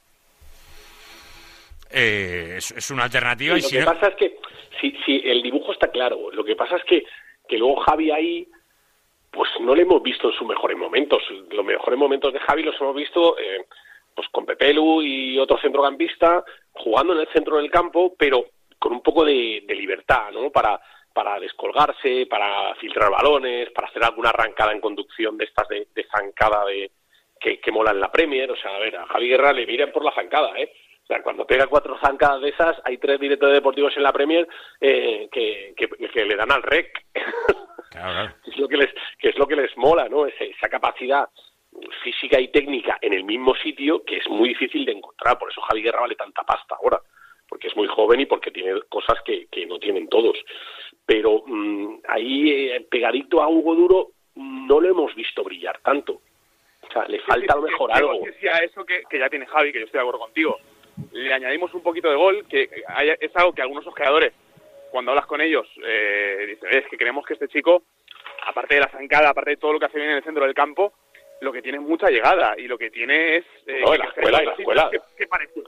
Eh, 1.93 2.55
es, 2.59 2.71
es 2.73 2.91
una 2.91 3.05
alternativa 3.05 3.55
Sí, 3.57 3.61
y 3.61 3.63
lo 3.63 3.69
si 3.69 3.77
que 3.77 3.81
no- 3.85 3.93
pasa 3.93 4.09
es 4.09 4.15
que 4.17 4.39
si, 4.81 4.91
si 5.05 5.23
el 5.29 5.43
dibujo 5.43 5.73
está 5.73 5.89
claro, 5.91 6.31
lo 6.33 6.45
que 6.45 6.57
pasa 6.57 6.77
es 6.77 6.85
que, 6.85 7.05
que 7.49 7.59
luego 7.59 7.77
Javi 7.81 8.11
ahí, 8.11 8.49
pues 9.31 9.51
no 9.61 9.75
le 9.75 9.83
hemos 9.83 10.03
visto 10.03 10.29
en 10.31 10.35
sus 10.35 10.47
mejores 10.47 10.77
momentos. 10.77 11.23
Los 11.51 11.65
mejores 11.65 11.99
momentos 11.99 12.33
de 12.33 12.41
Javi 12.41 12.63
los 12.63 12.79
hemos 12.81 12.95
visto 12.97 13.39
eh, 13.39 13.65
pues 14.15 14.29
con 14.31 14.45
Pepelu 14.45 15.03
y 15.03 15.39
otro 15.39 15.59
centrocampista 15.59 16.45
jugando 16.73 17.13
en 17.15 17.21
el 17.21 17.29
centro 17.29 17.57
del 17.57 17.71
campo, 17.71 18.15
pero 18.19 18.45
con 18.79 18.93
un 18.93 19.03
poco 19.03 19.25
de, 19.25 19.63
de 19.67 19.75
libertad, 19.75 20.31
¿no? 20.33 20.51
Para, 20.51 20.81
para 21.15 21.39
descolgarse, 21.41 22.27
para 22.27 22.75
filtrar 22.77 23.11
balones, 23.11 23.71
para 23.71 23.89
hacer 23.89 24.03
alguna 24.05 24.31
arrancada 24.31 24.73
en 24.73 24.81
conducción 24.81 25.37
de 25.39 25.45
estas 25.45 25.69
de, 25.69 25.87
de 25.95 26.05
zancada 26.05 26.65
de, 26.67 26.91
que, 27.41 27.59
que 27.61 27.71
mola 27.73 27.93
en 27.93 28.01
la 28.01 28.11
Premier. 28.11 28.51
O 28.51 28.57
sea, 28.57 28.75
a 28.77 28.79
ver, 28.81 28.97
a 28.97 29.07
Javi 29.07 29.29
Guerra 29.29 29.53
le 29.53 29.67
miran 29.67 29.93
por 29.93 30.05
la 30.05 30.13
zancada, 30.15 30.59
¿eh? 30.59 30.73
O 31.03 31.07
sea, 31.07 31.23
cuando 31.23 31.47
pega 31.47 31.67
cuatro 31.67 31.99
zancadas 32.01 32.41
de 32.43 32.51
esas, 32.51 32.81
hay 32.85 32.97
tres 32.99 33.19
directores 33.21 33.55
deportivos 33.55 33.97
en 33.97 34.03
la 34.05 34.13
Premier 34.13 34.47
eh, 34.81 35.29
que, 35.33 35.75
que, 35.77 35.89
que 35.89 36.25
le 36.25 36.37
dan 36.37 36.53
al 36.53 36.63
rec. 36.63 37.05
Que 38.43 38.51
es 38.53 38.57
lo 38.59 38.69
que 38.69 38.77
les, 38.79 38.91
que 39.19 39.29
es 39.29 39.37
lo 39.39 39.47
que 39.47 39.57
les 39.57 39.77
mola, 39.77 40.09
¿no? 40.09 40.27
Ese- 40.27 40.51
esa 40.51 40.69
capacidad 40.69 41.29
física 42.03 42.41
y 42.41 42.49
técnica 42.49 42.99
en 43.01 43.13
el 43.13 43.25
mismo 43.25 43.55
sitio 43.57 44.05
que 44.05 44.17
es 44.19 44.29
muy 44.29 44.51
difícil 44.51 44.85
de 44.85 44.93
encontrar. 44.93 45.39
Por 45.39 45.51
eso 45.51 45.61
Javi 45.63 45.83
Guerra 45.83 46.01
vale 46.01 46.15
tanta 46.15 46.43
pasta 46.43 46.77
ahora, 46.77 47.01
porque 47.49 47.69
es 47.69 47.77
muy 47.77 47.89
joven 47.89 48.21
y 48.21 48.27
porque 48.27 48.51
tiene 48.51 48.81
cosas 48.89 49.19
que, 49.25 49.47
que 49.49 49.67
no 49.67 49.79
tienen 49.79 50.09
todos. 50.09 50.39
Pero 51.05 51.43
mm, 51.47 51.99
ahí, 52.09 52.51
eh, 52.71 52.87
pegadito 52.91 53.43
a 53.43 53.49
Hugo 53.49 53.75
Duro, 53.75 54.09
no 54.37 54.81
lo 54.81 54.89
hemos 54.89 55.15
visto 55.15 55.43
brillar 55.45 55.79
tanto. 55.83 56.21
O 56.89 56.93
sea, 56.93 57.05
le 57.09 57.21
falta 57.21 57.53
a 57.53 57.57
lo 57.57 57.63
mejor 57.63 57.91
algo. 57.93 58.13
sí 58.41 58.49
a 58.49 58.57
eso 58.59 58.85
que, 58.87 59.03
que 59.09 59.19
ya 59.19 59.29
tiene 59.29 59.47
Javi, 59.47 59.73
que 59.73 59.81
yo 59.81 59.85
estoy 59.87 59.99
de 59.99 60.03
acuerdo 60.03 60.21
contigo. 60.21 60.59
Le 61.13 61.33
añadimos 61.33 61.73
un 61.75 61.83
poquito 61.83 62.09
de 62.11 62.17
gol, 62.17 62.47
que 62.49 62.69
hay- 62.87 63.15
es 63.21 63.35
algo 63.37 63.53
que 63.53 63.63
algunos 63.63 63.87
ojeadores, 63.87 64.33
cuando 64.91 65.11
hablas 65.13 65.27
con 65.27 65.41
ellos, 65.41 65.67
eh, 65.85 66.47
dicen, 66.49 66.69
es 66.79 66.87
que 66.89 66.97
creemos 66.99 67.25
que 67.27 67.35
este 67.35 67.49
chico, 67.49 67.85
aparte 68.47 68.75
de 68.75 68.81
la 68.83 68.89
zancada, 68.89 69.31
aparte 69.31 69.51
de 69.53 69.57
todo 69.57 69.73
lo 69.73 69.79
que 69.79 69.87
hace 69.87 69.99
bien 69.99 70.11
en 70.11 70.17
el 70.19 70.25
centro 70.25 70.45
del 70.45 70.55
campo, 70.55 70.93
lo 71.41 71.53
que 71.53 71.63
tiene 71.63 71.79
es 71.79 71.85
mucha 71.85 72.09
llegada 72.09 72.55
y 72.59 72.69
lo 72.69 72.79
que 72.79 72.91
tiene 72.91 73.37
es... 73.37 73.45
eh, 73.67 73.81
No, 73.81 73.95
la 73.97 74.05
escuela, 74.05 74.43
la 74.43 74.53
escuela. 74.53 74.91
Que, 74.91 74.99
que 75.17 75.27
parecía- 75.27 75.63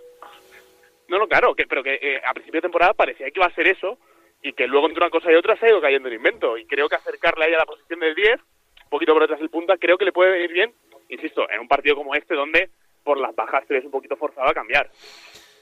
No, 1.09 1.19
no, 1.19 1.27
claro, 1.29 1.55
que, 1.55 1.67
pero 1.67 1.83
que 1.83 1.99
eh, 2.01 2.21
a 2.25 2.33
principio 2.33 2.59
de 2.59 2.63
temporada 2.63 2.95
parecía 2.95 3.27
que 3.27 3.39
iba 3.39 3.47
a 3.47 3.55
ser 3.55 3.67
eso 3.67 3.99
y 4.43 4.53
que 4.53 4.67
luego 4.67 4.87
entre 4.87 5.03
una 5.03 5.11
cosa 5.11 5.33
y 5.33 5.35
otra 5.35 5.57
se 5.57 5.67
ha 5.67 5.71
ido 5.71 5.81
cayendo 5.81 6.09
el 6.09 6.15
invento. 6.15 6.57
Y 6.57 6.67
creo 6.67 6.89
que 6.89 6.97
acercarle 6.97 7.45
a 7.45 7.49
ella 7.49 7.57
a 7.57 7.61
la 7.61 7.67
posición 7.67 7.99
del 8.01 8.15
10, 8.15 8.37
un 8.85 8.91
poquito 8.91 9.13
por 9.13 9.23
detrás 9.23 9.41
del 9.41 9.51
punta, 9.51 9.77
creo 9.79 9.99
que 9.99 10.05
le 10.05 10.13
puede 10.13 10.31
venir 10.33 10.53
bien, 10.53 10.73
insisto, 11.09 11.49
en 11.51 11.61
un 11.61 11.69
partido 11.69 11.97
como 11.97 12.15
este 12.15 12.35
donde 12.35 12.71
por 13.05 13.21
las 13.21 13.35
bajas 13.37 13.65
te 13.67 13.75
ves 13.75 13.85
un 13.85 13.91
poquito 13.91 14.17
forzado 14.17 14.49
a 14.49 14.55
cambiar. 14.55 14.89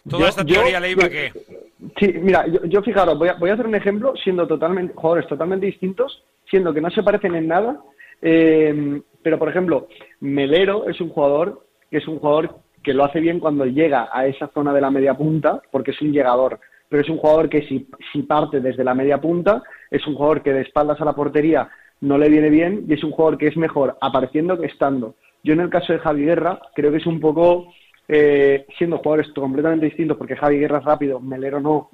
Toda 0.09 0.29
esta 0.29 0.45
teoría, 0.45 0.81
Leiva, 0.81 1.09
que... 1.09 1.33
Sí, 1.99 2.13
mira, 2.21 2.47
yo, 2.47 2.65
yo 2.65 2.83
fijaros, 2.83 3.19
voy 3.19 3.29
a, 3.29 3.35
voy 3.35 3.51
a 3.51 3.55
hacer 3.55 3.67
un 3.67 3.75
ejemplo 3.75 4.15
siendo 4.17 4.47
totalmente, 4.47 4.95
jugadores 4.95 5.29
totalmente 5.29 5.67
distintos, 5.67 6.25
siendo 6.51 6.73
que 6.73 6.81
no 6.81 6.91
se 6.91 7.03
parecen 7.03 7.35
en 7.35 7.49
nada, 7.49 7.81
eh, 8.21 9.01
pero 9.23 9.39
por 9.39 9.49
ejemplo, 9.49 9.89
Melero 10.21 10.89
es 10.89 11.01
un 11.01 11.11
jugador 11.11 11.67
que 11.91 11.99
es 11.99 12.09
un 12.09 12.19
jugador 12.19 12.57
que 12.83 12.95
lo 12.95 13.05
hace 13.05 13.21
bien 13.21 13.39
cuando 13.39 13.65
llega 13.65 14.09
a 14.13 14.27
esa 14.27 14.49
zona 14.49 14.73
de 14.73 14.81
la 14.81 14.91
media 14.91 15.15
punta, 15.15 15.63
porque 15.71 15.93
es 15.93 16.01
un 16.03 16.13
llegador. 16.13 16.59
pero 16.89 17.03
es 17.03 17.09
un 17.09 17.19
jugador 17.19 17.49
que 17.49 17.63
si, 17.63 17.89
si 18.13 18.23
parte 18.23 18.61
desde 18.61 18.85
la 18.85 18.95
media 18.95 19.21
punta, 19.21 19.63
es 19.91 20.07
un 20.07 20.15
jugador 20.15 20.43
que 20.43 20.53
de 20.53 20.63
espaldas 20.63 21.01
a 21.01 21.05
la 21.05 21.15
portería 21.15 21.69
no 22.01 22.19
le 22.19 22.29
viene 22.29 22.51
bien 22.51 22.85
y 22.89 22.95
es 22.95 23.05
un 23.05 23.13
jugador 23.13 23.39
que 23.39 23.47
es 23.47 23.57
mejor 23.57 23.97
apareciendo 24.01 24.59
que 24.59 24.67
estando. 24.67 25.15
Yo 25.43 25.55
en 25.55 25.61
el 25.61 25.71
caso 25.71 25.93
de 25.93 25.99
Javi 25.99 26.25
Guerra 26.25 26.61
creo 26.75 26.91
que 26.91 26.99
es 26.99 27.07
un 27.07 27.21
poco 27.21 27.73
eh, 28.09 28.67
siendo 28.79 28.99
jugadores 28.99 29.33
completamente 29.33 29.87
distintos 29.87 30.17
porque 30.17 30.37
Javi 30.37 30.59
Guerra 30.59 30.79
es 30.79 30.85
rápido, 30.85 31.21
Melero 31.21 31.61
no, 31.61 31.91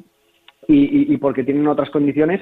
y, 0.66 1.12
y, 1.12 1.16
porque 1.16 1.44
tienen 1.44 1.66
otras 1.66 1.90
condiciones. 1.90 2.40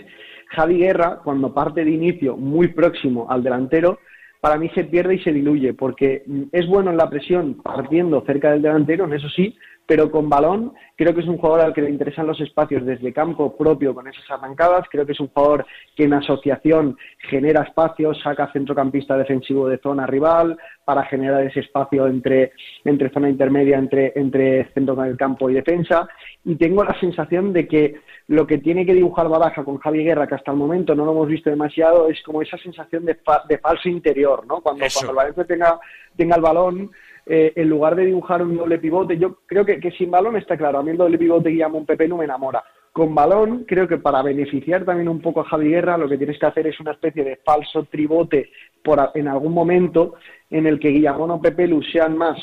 Javi 0.49 0.78
Guerra, 0.78 1.20
cuando 1.23 1.55
parte 1.55 1.85
de 1.85 1.91
inicio 1.91 2.37
muy 2.37 2.69
próximo 2.69 3.27
al 3.31 3.43
delantero, 3.43 3.99
para 4.41 4.59
mí 4.59 4.69
se 4.74 4.85
pierde 4.85 5.15
y 5.16 5.19
se 5.20 5.33
diluye, 5.33 5.74
porque 5.74 6.24
es 6.53 6.66
bueno 6.66 6.91
en 6.91 6.97
la 6.97 7.11
presión 7.11 7.55
partiendo 7.62 8.23
cerca 8.27 8.51
del 8.51 8.62
delantero, 8.62 9.05
en 9.05 9.15
eso 9.15 9.28
sí, 9.28 9.57
pero 9.87 10.11
con 10.11 10.29
balón 10.29 10.75
creo 10.97 11.15
que 11.15 11.21
es 11.21 11.29
un 11.29 11.39
jugador 11.39 11.61
al 11.61 11.75
que 11.75 11.83
le 11.83 11.91
interesan 11.91 12.27
los 12.27 12.41
espacios 12.41 12.85
desde 12.85 13.13
campo 13.13 13.57
propio 13.57 13.95
con 13.95 14.09
esas 14.09 14.29
arrancadas, 14.31 14.87
creo 14.91 15.07
que 15.07 15.13
es 15.13 15.21
un 15.21 15.29
jugador 15.29 15.67
que 15.95 16.05
en 16.05 16.15
asociación 16.15 16.97
genera 17.19 17.63
espacios, 17.63 18.21
saca 18.23 18.51
centrocampista 18.53 19.17
defensivo 19.17 19.69
de 19.69 19.79
zona 19.79 20.07
rival 20.07 20.57
para 20.85 21.05
generar 21.05 21.43
ese 21.43 21.61
espacio 21.61 22.07
entre, 22.07 22.53
entre 22.85 23.11
zona 23.11 23.29
intermedia, 23.29 23.79
entre, 23.79 24.13
entre 24.17 24.65
centro 24.73 24.95
del 24.97 25.17
campo 25.17 25.49
y 25.51 25.55
defensa, 25.55 26.09
y 26.45 26.57
tengo 26.57 26.83
la 26.85 26.99
sensación 26.99 27.53
de 27.53 27.69
que 27.69 28.01
lo 28.29 28.47
que 28.47 28.59
tiene 28.59 28.85
que 28.85 28.95
dibujar 28.95 29.29
Baraja 29.29 29.65
con 29.65 29.79
Javi 29.79 30.03
Guerra, 30.03 30.27
que 30.27 30.35
hasta 30.35 30.51
el 30.51 30.57
momento 30.57 30.95
no 30.95 31.05
lo 31.05 31.13
hemos 31.13 31.29
visto 31.29 31.51
demasiado, 31.51 32.09
es 32.09 32.23
como 32.23 32.43
esa 32.43 32.57
sensación 32.59 33.05
de, 33.05 33.17
de 33.49 33.59
falso 33.59 33.89
interior, 33.89 34.47
¿no? 34.47 34.61
Cuando, 34.61 34.85
cuando 34.93 35.11
el 35.11 35.17
Valencia 35.17 35.45
tenga, 35.45 35.81
tenga 36.17 36.37
el 36.37 36.43
balón, 36.43 36.91
eh, 37.28 37.53
en 37.57 37.69
lugar 37.69 37.97
de 37.97 38.07
dibujar 38.07 38.40
un 38.40 38.57
doble 38.57 38.78
pivote, 38.78 39.19
yo 39.19 39.39
creo 39.47 39.65
que, 39.65 39.81
sin 39.98 40.12
balón 40.12 40.36
está 40.36 40.57
claro, 40.57 40.78
a 40.78 40.82
mí 40.85 40.93
el 40.93 40.97
doble 40.97 41.19
pivote 41.19 41.66
un 41.66 41.85
Pepe 41.85 42.07
no 42.07 42.19
me 42.19 42.24
enamora. 42.24 42.62
Con 42.93 43.16
balón, 43.16 43.65
creo 43.66 43.89
que 43.89 43.98
para 43.98 44.23
beneficiar 44.23 44.85
también 44.85 45.09
un 45.09 45.20
poco 45.20 45.40
a 45.40 45.44
Javi 45.44 45.70
Guerra, 45.70 45.98
lo 45.98 46.09
que 46.09 46.19
tienes 46.19 46.39
que 46.39 46.47
hacer 46.47 46.69
es 46.69 46.78
una 46.78 46.93
especie 46.93 47.24
de 47.24 47.36
falso 47.44 47.82
tribote 47.90 48.51
por, 48.82 49.11
en 49.15 49.27
algún 49.27 49.53
momento 49.53 50.15
en 50.48 50.66
el 50.66 50.78
que 50.78 50.90
Guillamón 50.90 51.32
o 51.32 51.40
Pepe 51.40 51.69
sean 51.93 52.16
más 52.16 52.39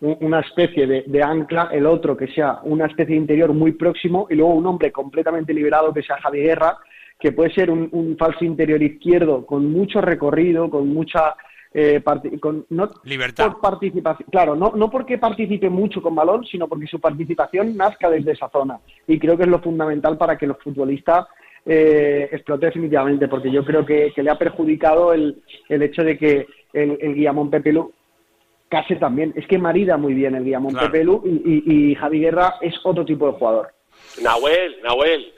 una 0.00 0.40
especie 0.40 0.86
de, 0.86 1.22
ancla, 1.22 1.70
el 1.72 1.86
otro 1.86 2.16
que 2.16 2.26
sea 2.26 2.58
una 2.64 2.86
especie 2.86 3.14
de 3.14 3.20
interior 3.20 3.54
muy 3.54 3.72
próximo 3.72 4.26
y 4.28 4.34
luego 4.34 4.54
un 4.54 4.66
hombre 4.66 4.90
completamente 4.90 5.54
liberado 5.54 5.94
que 5.94 6.02
sea 6.02 6.20
Javi 6.20 6.40
Guerra, 6.40 6.76
que 7.18 7.32
puede 7.32 7.54
ser 7.54 7.70
un 7.70 8.16
falso 8.18 8.44
interior 8.44 8.82
izquierdo 8.82 9.46
con 9.46 9.72
mucho 9.72 10.00
recorrido, 10.02 10.68
con 10.68 10.92
mucha 10.92 11.34
eh, 11.78 12.02
con, 12.40 12.64
no 12.70 12.88
Libertad. 13.04 13.52
por 13.52 13.60
participación, 13.60 14.26
claro, 14.30 14.56
no, 14.56 14.72
no 14.74 14.88
porque 14.90 15.18
participe 15.18 15.68
mucho 15.68 16.00
con 16.00 16.14
balón, 16.14 16.46
sino 16.46 16.68
porque 16.68 16.86
su 16.86 16.98
participación 16.98 17.76
nazca 17.76 18.08
desde 18.08 18.32
esa 18.32 18.48
zona. 18.48 18.80
Y 19.06 19.18
creo 19.18 19.36
que 19.36 19.42
es 19.42 19.48
lo 19.50 19.60
fundamental 19.60 20.16
para 20.16 20.38
que 20.38 20.46
los 20.46 20.56
futbolistas 20.58 21.26
eh, 21.66 22.30
explote 22.32 22.66
definitivamente, 22.66 23.28
porque 23.28 23.50
yo 23.50 23.62
creo 23.62 23.84
que, 23.84 24.10
que 24.14 24.22
le 24.22 24.30
ha 24.30 24.38
perjudicado 24.38 25.12
el, 25.12 25.42
el, 25.68 25.82
hecho 25.82 26.02
de 26.02 26.16
que 26.16 26.46
el, 26.72 26.96
el 26.98 27.14
Guillamón 27.14 27.50
Pepelu 27.50 27.92
case 28.70 28.96
también. 28.96 29.34
Es 29.36 29.46
que 29.46 29.58
marida 29.58 29.98
muy 29.98 30.14
bien 30.14 30.34
el 30.34 30.44
Guillamón 30.44 30.72
Claro. 30.72 30.90
Pepelu 30.90 31.22
y, 31.26 31.62
y, 31.66 31.90
y 31.90 31.94
Javi 31.94 32.20
Guerra 32.20 32.54
es 32.62 32.74
otro 32.84 33.04
tipo 33.04 33.26
de 33.26 33.32
jugador. 33.38 33.68
Nahuel, 34.22 34.76
Nahuel. 34.82 35.30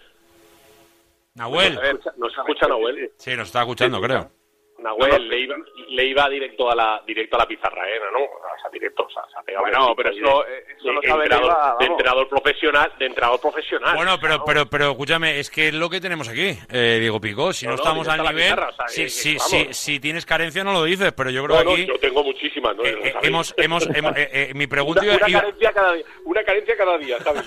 Nahuel. 1.35 1.75
¿Nos 1.75 1.85
escucha, 1.85 2.13
nos 2.17 2.33
escucha 2.39 2.69
Nahuel? 2.69 3.11
Sí, 3.17 3.31
nos 3.35 3.49
está 3.49 3.63
escuchando, 3.63 4.01
creo. 4.01 4.38
Nahuel 4.79 5.29
le, 5.29 5.41
iba, 5.41 5.57
le 5.89 6.05
iba 6.07 6.29
directo 6.29 6.71
a 6.71 6.75
la 6.75 7.03
directo 7.07 7.37
a 7.37 7.41
la 7.41 7.47
pizarraena, 7.47 8.07
¿no? 8.13 8.21
O 8.25 8.61
sea, 8.61 8.71
directo, 8.71 9.03
o 9.05 9.11
sea, 9.11 9.23
se 9.33 9.39
ha 9.39 9.43
pegado 9.43 9.65
Bueno, 9.65 9.95
pero 9.97 10.11
eso- 10.11 10.45
de- 10.45 10.73
eso 10.79 10.93
lo 10.93 11.01
de 11.01 11.09
sabe 11.09 11.23
entrenador, 11.25 11.49
Leiva, 11.53 11.77
de 11.81 11.87
entrenador 11.87 12.29
profesional, 12.29 12.93
de 12.99 13.07
entrenador 13.07 13.41
profesional. 13.41 13.97
Bueno, 13.97 14.19
pero, 14.21 14.45
pero, 14.45 14.67
pero 14.67 14.91
escúchame, 14.93 15.41
es 15.41 15.51
que 15.51 15.69
es 15.69 15.75
lo 15.75 15.91
que 15.91 16.01
tenemos 16.01 16.29
aquí, 16.29 16.57
eh, 16.71 16.99
Diego 17.01 17.21
Pico. 17.21 17.53
Si 17.53 17.67
no, 17.67 17.73
No, 17.73 17.77
no, 17.77 17.83
estamos 17.83 18.09
al 18.09 18.23
nivel, 18.23 18.37
pizarra, 18.45 18.69
o 18.69 18.73
sea, 18.73 18.89
si, 18.89 19.03
que- 19.03 19.09
si, 19.11 19.37
que 19.37 19.75
si, 19.75 20.01
tienes 20.01 20.25
carencia 20.25 20.63
no 20.63 20.73
lo 20.73 20.85
dices, 20.85 21.13
pero 21.13 21.31
yo 21.31 21.45
creo 21.45 21.57
No, 21.57 21.61
que 21.63 21.65
no, 21.67 21.73
aquí 21.75 21.87
yo 21.87 21.99
tengo 21.99 22.23
muchísimas, 22.23 22.77
¿no? 22.77 22.85
Eh, 22.85 22.93
sabéis. 23.13 23.15
hemos, 23.29 23.55
hemos, 23.57 23.89
hemos- 23.97 24.17
eh, 24.17 24.29
eh, 24.33 24.53
mi 24.55 24.67
pregunta 24.69 25.01
una, 25.03 25.09
iba- 25.09 25.17
una 25.19 25.29
iba- 25.29 25.41
carencia 25.41 25.73
cada 25.73 25.93
día, 25.95 26.05
una 26.25 26.45
carencia 26.45 26.77
cada 26.77 26.99
día, 26.99 27.19
¿sabes? 27.21 27.43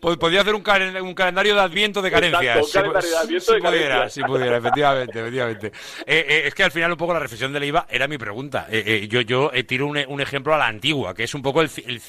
Pod- 0.00 0.18
Podría 0.18 0.40
hacer 0.40 0.54
un, 0.54 0.62
calen- 0.62 1.00
un 1.02 1.14
calendario 1.14 1.54
de 1.54 1.60
adviento 1.60 2.02
de 2.02 2.10
carencias. 2.10 2.56
un 2.56 2.64
si 2.64 2.72
calendario 2.72 3.10
de 3.10 3.16
adviento 3.16 3.44
si 3.46 3.52
de 3.54 3.60
pudiera, 3.60 3.88
carencias. 3.94 4.12
si 4.14 4.22
pudiera, 4.22 4.56
efectivamente, 4.56 5.18
efectivamente. 5.20 5.51
Eh, 5.60 5.70
eh, 6.06 6.42
es 6.46 6.54
que 6.54 6.62
al 6.64 6.70
final 6.70 6.92
un 6.92 6.96
poco 6.98 7.12
la 7.12 7.20
reflexión 7.20 7.52
de 7.52 7.60
Leiva 7.60 7.86
era 7.90 8.08
mi 8.08 8.18
pregunta. 8.18 8.66
Eh, 8.70 9.06
yo 9.10 9.20
yo 9.20 9.50
tiro 9.66 9.86
un, 9.86 9.96
ejemplo 10.20 10.54
a 10.54 10.58
la 10.58 10.66
antigua, 10.66 11.14
que 11.14 11.24
es 11.24 11.34
un 11.34 11.42
poco 11.42 11.62
el, 11.62 11.70
el 11.86 12.00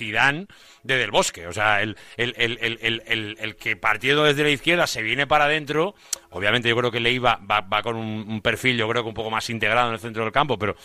de 0.84 0.98
Del 0.98 1.12
Bosque. 1.12 1.48
O 1.48 1.54
sea, 1.54 1.82
el, 1.82 1.96
el, 2.18 2.34
el, 2.38 2.58
el, 2.62 2.80
el, 2.82 3.04
el- 3.08 3.38
el 3.40 3.56
que 3.56 3.76
partiendo 3.76 4.24
desde 4.24 4.44
la 4.44 4.50
izquierda 4.50 4.88
se 4.88 5.02
viene 5.02 5.28
para 5.28 5.46
adentro. 5.46 5.96
Obviamente 6.32 6.70
yo 6.70 6.76
creo 6.76 6.92
que 6.92 7.00
Leiva 7.00 7.40
va, 7.50 7.62
va 7.62 7.82
con 7.84 7.96
un, 7.96 8.26
perfil, 8.42 8.78
yo 8.78 8.88
creo 8.90 9.04
que 9.04 9.10
un 9.10 9.14
poco 9.16 9.30
más 9.30 9.50
integrado 9.50 9.88
en 9.90 9.94
el 9.96 10.00
centro 10.00 10.24
del 10.24 10.32
campo, 10.32 10.58
pero 10.58 10.76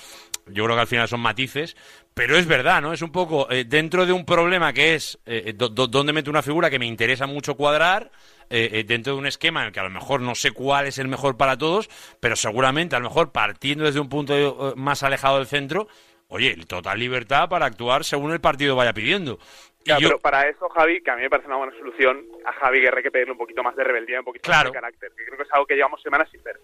yo 0.47 0.65
creo 0.65 0.77
que 0.77 0.81
al 0.83 0.87
final 0.87 1.09
son 1.09 1.21
matices. 1.21 1.77
Pero 2.15 2.37
es 2.37 2.47
verdad, 2.47 2.83
¿no? 2.83 2.93
Es 2.93 3.03
un 3.03 3.13
poco 3.13 3.47
dentro 3.67 4.05
de 4.05 4.13
un 4.13 4.25
problema 4.25 4.73
que 4.73 4.95
es 4.97 5.19
do- 5.55 5.69
do- 5.69 5.87
meto 6.13 6.31
una 6.31 6.43
figura 6.43 6.69
que 6.69 6.79
me 6.79 6.87
interesa 6.87 7.27
mucho 7.27 7.55
cuadrar, 7.55 8.11
eh, 8.51 8.71
eh, 8.73 8.85
dentro 8.85 9.13
de 9.15 9.19
un 9.19 9.27
esquema 9.27 9.61
en 9.61 9.67
el 9.69 9.73
que 9.73 9.81
a 9.81 9.85
lo 9.85 9.91
mejor 9.91 10.21
no 10.21 10.35
sé 10.35 10.53
cuál 10.53 10.87
es 10.87 10.99
el 10.99 11.09
mejor 11.09 11.37
para 11.37 11.57
todos, 11.59 11.89
pero 12.21 12.37
seguramente 12.37 12.97
a 12.97 12.99
lo 12.99 13.09
mejor 13.09 13.33
partiendo 13.33 13.85
desde 13.85 14.01
un 14.01 14.09
punto 14.09 14.35
eh, 14.37 14.73
más 14.77 15.03
alejado 15.03 15.39
del 15.39 15.47
centro, 15.47 15.89
oye, 16.29 16.57
total 16.67 16.99
libertad 16.99 17.49
para 17.49 17.67
actuar 17.67 18.05
según 18.05 18.33
el 18.33 18.41
partido 18.41 18.77
vaya 18.77 18.93
pidiendo. 18.93 19.39
Claro, 19.85 20.01
yo- 20.01 20.09
pero 20.09 20.21
para 20.21 20.49
eso, 20.49 20.69
Javi, 20.69 21.01
que 21.01 21.11
a 21.11 21.17
mí 21.17 21.23
me 21.23 21.31
parece 21.31 21.47
una 21.49 21.57
buena 21.57 21.73
solución, 21.79 22.23
a 22.45 22.53
Javi 22.53 22.81
Guerra 22.81 22.99
hay 22.99 23.03
que 23.05 23.11
pedirle 23.11 23.33
un 23.33 23.39
poquito 23.39 23.63
más 23.63 23.75
de 23.77 23.85
rebeldía, 23.85 24.19
un 24.19 24.25
poquito 24.25 24.43
Claro. 24.45 24.65
más 24.69 24.73
de 24.73 24.81
carácter, 24.81 25.13
que 25.17 25.25
creo 25.25 25.37
que 25.39 25.43
es 25.45 25.49
algo 25.53 25.67
que 25.67 25.75
llevamos 25.77 26.03
semanas 26.03 26.29
sin 26.31 26.43
ver. 26.43 26.61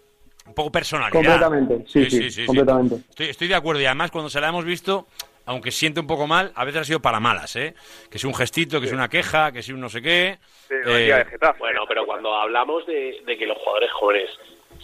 un 0.47 0.53
poco 0.53 0.71
personalidad. 0.71 1.39
Completamente, 1.41 1.83
sí, 1.87 2.29
sí, 2.31 2.45
completamente. 2.45 2.95
Estoy, 3.09 3.29
estoy 3.29 3.47
de 3.47 3.55
acuerdo 3.55 3.81
y 3.81 3.85
además 3.87 4.11
cuando 4.11 4.29
se 4.29 4.39
la 4.39 4.49
hemos 4.49 4.63
visto, 4.63 5.07
aunque 5.45 5.71
siente 5.71 5.99
un 5.99 6.07
poco 6.07 6.27
mal, 6.27 6.51
a 6.55 6.65
veces 6.65 6.81
ha 6.81 6.85
sido 6.85 6.99
para 6.99 7.19
malas, 7.19 7.55
¿eh? 7.55 7.73
Que 8.09 8.17
es 8.17 8.23
un 8.23 8.33
gestito, 8.33 8.79
que 8.79 8.87
es 8.87 8.93
una 8.93 9.09
queja, 9.09 9.51
que 9.51 9.59
es 9.59 9.69
un 9.69 9.79
no 9.79 9.89
sé 9.89 10.01
qué. 10.01 10.37
Eh, 10.69 11.25
Bueno, 11.59 11.85
pero 11.87 12.05
cuando 12.05 12.33
hablamos 12.33 12.85
de, 12.85 13.21
de 13.25 13.37
que 13.37 13.45
los 13.45 13.57
jugadores 13.57 13.91
jóvenes 13.91 14.29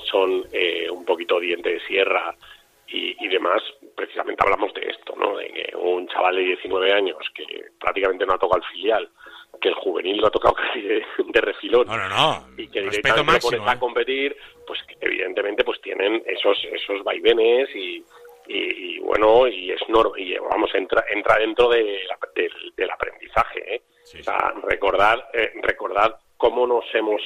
son 0.09 0.45
eh, 0.51 0.89
un 0.89 1.05
poquito 1.05 1.39
diente 1.39 1.69
de 1.69 1.79
sierra 1.81 2.35
y, 2.87 3.15
y 3.23 3.27
demás, 3.27 3.61
precisamente 3.95 4.43
hablamos 4.43 4.73
de 4.73 4.81
esto, 4.81 5.15
¿no? 5.17 5.37
De 5.37 5.47
que 5.47 5.75
un 5.75 6.07
chaval 6.07 6.35
de 6.35 6.41
19 6.41 6.93
años 6.93 7.17
que 7.33 7.45
prácticamente 7.79 8.25
no 8.25 8.33
ha 8.33 8.37
tocado 8.37 8.61
el 8.61 8.71
filial, 8.71 9.09
que 9.59 9.69
el 9.69 9.75
juvenil 9.75 10.17
lo 10.17 10.27
ha 10.27 10.31
tocado 10.31 10.55
casi 10.67 10.81
de, 10.81 11.03
de 11.27 11.41
refilón. 11.41 11.87
No, 11.87 11.97
no, 11.97 12.09
no. 12.09 12.47
Y 12.57 12.67
que 12.67 12.81
directamente 12.81 13.19
lo 13.19 13.23
máximo, 13.23 13.51
pones 13.57 13.67
a 13.67 13.75
¿eh? 13.75 13.79
competir, 13.79 14.37
pues 14.67 14.79
evidentemente 14.99 15.63
pues 15.63 15.81
tienen 15.81 16.21
esos 16.25 16.57
esos 16.71 17.03
vaivenes 17.03 17.69
y, 17.75 18.03
y, 18.53 18.95
y, 18.95 18.99
bueno, 18.99 19.47
y 19.47 19.71
es 19.71 19.81
nor 19.89 20.13
y 20.19 20.37
vamos, 20.37 20.73
entra, 20.75 21.03
entra 21.09 21.37
dentro 21.37 21.69
de 21.69 22.03
la- 22.07 22.19
del, 22.35 22.51
del 22.75 22.89
aprendizaje, 22.91 23.75
¿eh? 23.75 23.81
O 24.19 24.23
sea, 24.23 24.53
recordar, 24.63 25.29
eh, 25.33 25.51
recordar 25.61 26.17
cómo 26.37 26.65
nos 26.67 26.83
hemos 26.93 27.21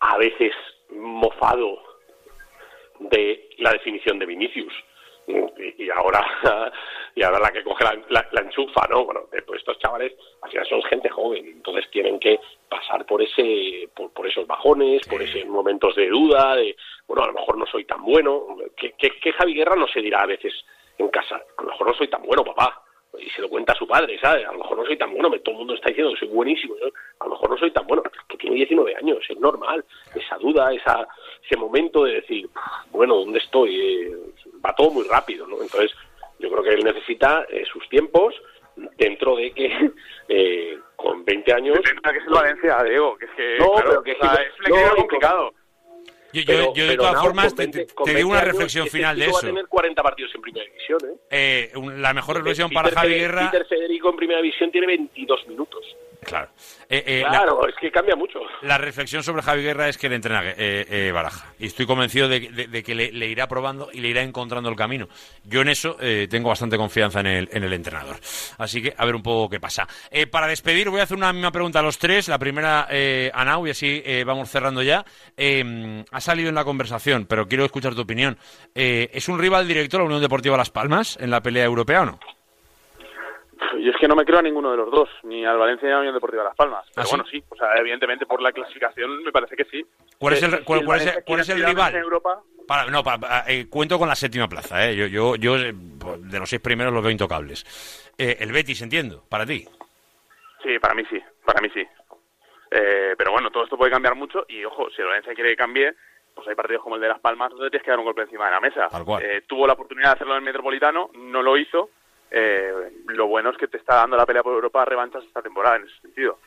a 0.00 0.16
veces 0.18 0.52
mofado 0.90 1.82
de 2.98 3.48
la 3.58 3.72
definición 3.72 4.18
de 4.18 4.26
Vinicius. 4.26 4.72
Y 5.78 5.88
ahora 5.90 6.72
y 7.14 7.22
ahora 7.22 7.38
la 7.40 7.50
que 7.52 7.62
coge 7.62 7.84
la, 7.84 7.98
la- 8.08 8.28
la 8.32 8.40
enchufa, 8.42 8.86
¿no? 8.88 9.04
Bueno, 9.04 9.22
eh, 9.32 9.42
pues 9.46 9.60
estos 9.60 9.78
chavales 9.78 10.12
al 10.42 10.50
final 10.50 10.66
son 10.66 10.82
gente 10.84 11.08
joven, 11.10 11.46
entonces 11.46 11.90
tienen 11.90 12.18
que 12.18 12.40
pasar 12.68 13.04
por 13.06 13.20
ese 13.22 13.88
por, 13.94 14.10
por 14.12 14.26
esos 14.26 14.46
bajones, 14.46 15.06
por 15.08 15.20
esos 15.22 15.44
momentos 15.46 15.94
de 15.96 16.08
duda, 16.08 16.56
de, 16.56 16.74
bueno, 17.06 17.24
a 17.24 17.26
lo 17.26 17.34
mejor 17.34 17.58
no 17.58 17.66
soy 17.66 17.84
tan 17.84 18.02
bueno. 18.02 18.56
que 18.76 18.92
que 18.92 19.10
que 19.20 19.32
Javi 19.32 19.54
Guerra 19.54 19.76
no 19.76 19.86
se 19.88 20.00
dirá 20.00 20.22
a 20.22 20.26
veces 20.26 20.52
en 20.98 21.08
casa? 21.08 21.36
A 21.58 21.62
lo 21.62 21.68
mejor 21.70 21.86
no 21.88 21.94
soy 21.94 22.08
tan 22.08 22.22
bueno, 22.22 22.44
papá. 22.44 22.78
Y 23.18 23.28
se 23.28 23.42
lo 23.42 23.50
cuenta 23.50 23.74
a 23.74 23.76
su 23.76 23.86
padre, 23.86 24.18
¿sabes? 24.18 24.46
A 24.48 24.52
lo 24.52 24.58
mejor 24.60 24.78
no 24.78 24.86
soy 24.86 24.96
tan 24.96 25.12
bueno, 25.12 25.28
todo 25.40 25.52
el 25.52 25.58
mundo 25.58 25.74
está 25.74 25.88
diciendo 25.90 26.14
que 26.14 26.20
soy 26.20 26.28
buenísimo. 26.28 26.74
yo, 26.80 26.86
a 27.20 27.24
lo 27.26 27.30
mejor 27.32 27.50
no 27.50 27.58
soy 27.58 27.70
tan 27.70 27.86
bueno, 27.86 28.02
que 28.26 28.38
tiene 28.38 28.56
19 28.56 28.96
años, 28.96 29.18
es 29.28 29.38
normal. 29.38 29.84
Esa 30.14 30.38
duda, 30.38 30.72
esa, 30.72 31.06
ese 31.44 31.58
momento 31.58 32.04
de 32.04 32.14
decir, 32.14 32.48
bueno, 32.90 33.16
¿dónde 33.16 33.38
estoy? 33.40 33.78
Eh, 33.78 34.16
va 34.64 34.74
todo 34.74 34.90
muy 34.92 35.04
rápido, 35.04 35.46
¿no? 35.46 35.60
Entonces, 35.60 35.92
yo 36.42 36.50
creo 36.50 36.62
que 36.62 36.70
él 36.70 36.84
necesita 36.84 37.46
eh, 37.48 37.64
sus 37.72 37.88
tiempos 37.88 38.34
dentro 38.98 39.36
de 39.36 39.52
que 39.52 39.90
eh, 40.28 40.78
con 40.96 41.24
20 41.24 41.52
años... 41.52 41.78
que 41.80 41.90
es 42.18 42.24
el 42.26 42.32
Valencia, 42.32 42.82
Diego, 42.84 43.16
que 43.16 43.24
es 43.26 43.30
que, 43.32 43.56
No, 43.58 43.72
claro, 43.72 43.88
pero 43.90 44.02
que 44.02 44.12
o 44.12 44.16
sea, 44.20 44.34
es 44.34 44.68
no, 44.68 44.76
con- 44.88 44.96
complicado. 44.96 45.52
Yo, 46.34 46.40
yo- 46.40 46.46
Pero- 46.46 46.74
yo 46.74 46.86
de 46.86 46.96
todas 46.96 47.20
formas 47.22 47.54
te, 47.54 47.62
20 47.66 47.78
te- 47.78 47.84
digo 47.84 48.04
20 48.06 48.24
una 48.24 48.38
años, 48.38 48.52
reflexión 48.52 48.86
este 48.86 48.96
final 48.98 49.16
de 49.18 49.24
chico 49.26 49.36
eso. 49.38 49.46
va 49.46 49.50
a 49.50 49.54
tener 49.54 49.66
40 49.68 50.02
partidos 50.02 50.34
en 50.34 50.40
Primera 50.40 50.64
División, 50.64 50.98
¿eh? 51.04 51.14
Eh, 51.30 51.72
un- 51.76 52.00
la 52.00 52.14
mejor 52.14 52.36
reflexión 52.36 52.70
Peter 52.70 52.82
para 52.84 53.00
Javi 53.02 53.14
Guerra. 53.14 53.50
Peter 53.50 53.66
Federico 53.66 54.08
en 54.10 54.16
Primera 54.16 54.40
División 54.40 54.70
tiene 54.70 54.86
22 54.86 55.46
minutos. 55.48 55.84
Claro. 56.24 56.50
Eh, 56.88 57.02
eh, 57.06 57.24
claro, 57.28 57.66
es 57.66 57.74
que 57.80 57.90
cambia 57.90 58.14
mucho. 58.14 58.38
La 58.62 58.78
reflexión 58.78 59.22
sobre 59.22 59.42
Javi 59.42 59.62
Guerra 59.62 59.88
es 59.88 59.98
que 59.98 60.08
le 60.08 60.14
entrena 60.14 60.42
eh, 60.50 60.86
eh, 60.88 61.10
Baraja. 61.12 61.52
Y 61.58 61.66
estoy 61.66 61.84
convencido 61.84 62.28
de, 62.28 62.40
de- 62.48 62.66
de 62.68 62.82
que 62.82 62.94
le, 62.94 63.10
le 63.12 63.26
irá 63.26 63.48
probando 63.48 63.90
y 63.92 64.00
le 64.00 64.08
irá 64.08 64.22
encontrando 64.22 64.68
el 64.68 64.76
camino. 64.76 65.08
Yo 65.44 65.62
en 65.62 65.68
eso 65.68 65.96
eh, 66.00 66.28
tengo 66.30 66.48
bastante 66.48 66.76
confianza 66.76 67.20
en 67.20 67.26
el, 67.26 67.48
en 67.52 67.64
el 67.64 67.72
entrenador. 67.72 68.16
Así 68.58 68.80
que 68.80 68.94
a 68.96 69.04
ver 69.04 69.16
un 69.16 69.22
poco 69.22 69.50
qué 69.50 69.58
pasa. 69.58 69.88
Eh, 70.10 70.26
para 70.26 70.46
despedir, 70.46 70.88
voy 70.90 71.00
a 71.00 71.04
hacer 71.04 71.16
una 71.16 71.32
misma 71.32 71.50
pregunta 71.50 71.80
a 71.80 71.82
los 71.82 71.98
tres. 71.98 72.28
La 72.28 72.38
primera 72.38 72.86
eh, 72.90 73.30
a 73.34 73.44
Nau 73.44 73.66
y 73.66 73.70
así 73.70 74.02
vamos 74.24 74.48
cerrando 74.48 74.82
ya. 74.82 75.04
Eh, 75.36 76.04
ha 76.10 76.20
salido 76.20 76.48
en 76.50 76.54
la 76.54 76.64
conversación, 76.64 77.26
pero 77.26 77.48
quiero 77.48 77.64
escuchar 77.64 77.94
tu 77.94 78.02
opinión. 78.02 78.38
Eh, 78.74 79.10
¿Es 79.12 79.28
un 79.28 79.38
rival 79.40 79.66
directo 79.66 79.98
la 79.98 80.04
Unión 80.04 80.20
Deportiva 80.20 80.56
Las 80.56 80.70
Palmas 80.70 81.18
en 81.20 81.30
la 81.30 81.42
pelea 81.42 81.64
europea 81.64 82.02
o 82.02 82.06
no? 82.06 82.20
Yo 83.80 83.90
es 83.90 83.96
que 83.98 84.08
no 84.08 84.14
me 84.16 84.24
creo 84.24 84.38
a 84.38 84.42
ninguno 84.42 84.70
de 84.70 84.76
los 84.76 84.90
dos, 84.90 85.08
ni 85.24 85.44
al 85.44 85.58
Valencia 85.58 85.86
ni 85.86 85.92
a 85.92 85.94
la 85.96 86.00
Unión 86.00 86.14
Deportiva 86.14 86.44
Las 86.44 86.56
Palmas. 86.56 86.86
Pero 86.94 87.02
¿Ah, 87.02 87.06
sí? 87.06 87.10
bueno, 87.16 87.24
sí, 87.30 87.42
o 87.48 87.56
sea, 87.56 87.74
evidentemente 87.76 88.26
por 88.26 88.40
la 88.42 88.52
clasificación 88.52 89.22
me 89.22 89.32
parece 89.32 89.56
que 89.56 89.64
sí. 89.64 89.84
¿Cuál 90.18 90.34
es 90.34 90.42
Eh, 90.42 90.46
el, 90.46 90.52
si 90.58 90.64
cuál, 90.64 90.84
cuál 90.84 91.00
es 91.00 91.06
el- 91.16 91.24
cuál 91.24 91.40
es 91.40 91.48
rival? 91.54 91.94
en 91.94 92.02
Europa, 92.02 92.40
Para- 92.66 92.86
no, 92.90 93.02
pa- 93.02 93.18
pa- 93.18 93.44
eh, 93.48 93.66
cuento 93.68 93.98
con 93.98 94.08
la 94.08 94.14
séptima 94.14 94.48
plaza. 94.48 94.88
Eh. 94.88 94.94
Yo, 94.96 95.06
yo, 95.06 95.36
yo 95.36 95.56
eh, 95.56 95.72
de 95.74 96.38
los 96.38 96.48
seis 96.48 96.60
primeros 96.62 96.92
los 96.92 97.02
veo 97.02 97.10
intocables. 97.10 97.64
Eh, 98.18 98.36
el 98.40 98.52
Betis, 98.52 98.82
entiendo, 98.82 99.24
para 99.28 99.44
ti. 99.46 99.66
sí, 100.62 100.78
para 100.78 100.94
mí 100.94 101.02
sí, 101.10 101.20
para 101.44 101.60
mí 101.60 101.68
sí. 101.74 101.86
Eh, 102.70 103.14
pero 103.18 103.32
bueno, 103.32 103.50
todo 103.50 103.64
esto 103.64 103.76
puede 103.76 103.90
cambiar 103.90 104.14
mucho 104.14 104.44
y 104.48 104.64
ojo, 104.64 104.88
si 104.90 105.02
el 105.02 105.08
Valencia 105.08 105.34
quiere 105.34 105.50
que 105.50 105.56
cambie, 105.56 105.92
pues 106.34 106.48
hay 106.48 106.54
partidos 106.54 106.82
como 106.82 106.94
el 106.96 107.02
de 107.02 107.08
Las 107.08 107.20
Palmas 107.20 107.50
donde 107.50 107.68
tienes 107.70 107.84
que 107.84 107.90
dar 107.90 107.98
un 107.98 108.06
golpe 108.06 108.22
encima 108.22 108.46
de 108.46 108.50
la 108.52 108.60
mesa. 108.60 108.88
Tal 108.88 109.04
cual. 109.04 109.22
Tuvo 109.46 109.66
la 109.66 109.74
oportunidad 109.74 110.08
de 110.10 110.14
hacerlo 110.14 110.32
en 110.34 110.38
el 110.38 110.44
Metropolitano, 110.44 111.10
no 111.14 111.42
lo 111.42 111.56
hizo. 111.58 111.90
Eh, 112.32 112.72
lo 113.08 113.26
bueno 113.26 113.50
es 113.50 113.56
que 113.58 113.68
te 113.68 113.76
está 113.76 113.96
dando 113.96 114.16
la 114.16 114.24
pelea 114.26 114.42
por 114.42 114.54
Europa 114.54 114.84
revanchas 114.84 115.22
esta 115.24 115.42
temporada 115.42 115.76
en 115.76 115.84
ese 115.84 116.00
sentido. 116.00 116.38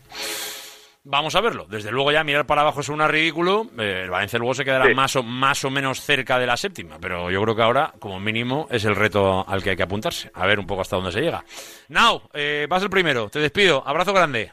Vamos 1.08 1.36
a 1.36 1.42
verlo. 1.42 1.68
Desde 1.70 1.92
luego 1.92 2.12
ya 2.12 2.24
mirar 2.24 2.48
para 2.48 2.62
abajo 2.62 2.80
es 2.80 2.90
una 2.90 3.08
ridículo. 3.08 3.68
Eh, 3.78 4.02
el 4.06 4.10
Valencia 4.10 4.40
luego 4.40 4.56
se 4.56 4.66
quedará 4.66 4.86
Sí. 4.88 4.96
más, 4.96 5.16
o, 5.16 5.22
más 5.22 5.64
o 5.64 5.70
menos 5.70 6.02
cerca 6.02 6.40
de 6.40 6.48
la 6.48 6.58
séptima. 6.58 6.98
Pero 7.00 7.30
yo 7.30 7.40
creo 7.44 7.56
que 7.56 7.62
ahora, 7.62 7.94
como 8.00 8.20
mínimo, 8.20 8.68
es 8.72 8.86
el 8.86 8.96
reto 8.96 9.48
al 9.48 9.62
que 9.62 9.70
hay 9.70 9.76
que 9.78 9.84
apuntarse. 9.84 10.32
A 10.34 10.48
ver 10.48 10.58
un 10.60 10.66
poco 10.66 10.82
hasta 10.82 10.96
dónde 10.96 11.12
se 11.12 11.22
llega. 11.22 11.44
Now, 11.90 12.24
eh, 12.34 12.66
vas 12.68 12.82
el 12.82 12.90
primero. 12.90 13.30
Te 13.30 13.38
despido. 13.38 13.84
Abrazo 13.86 14.14
grande. 14.14 14.52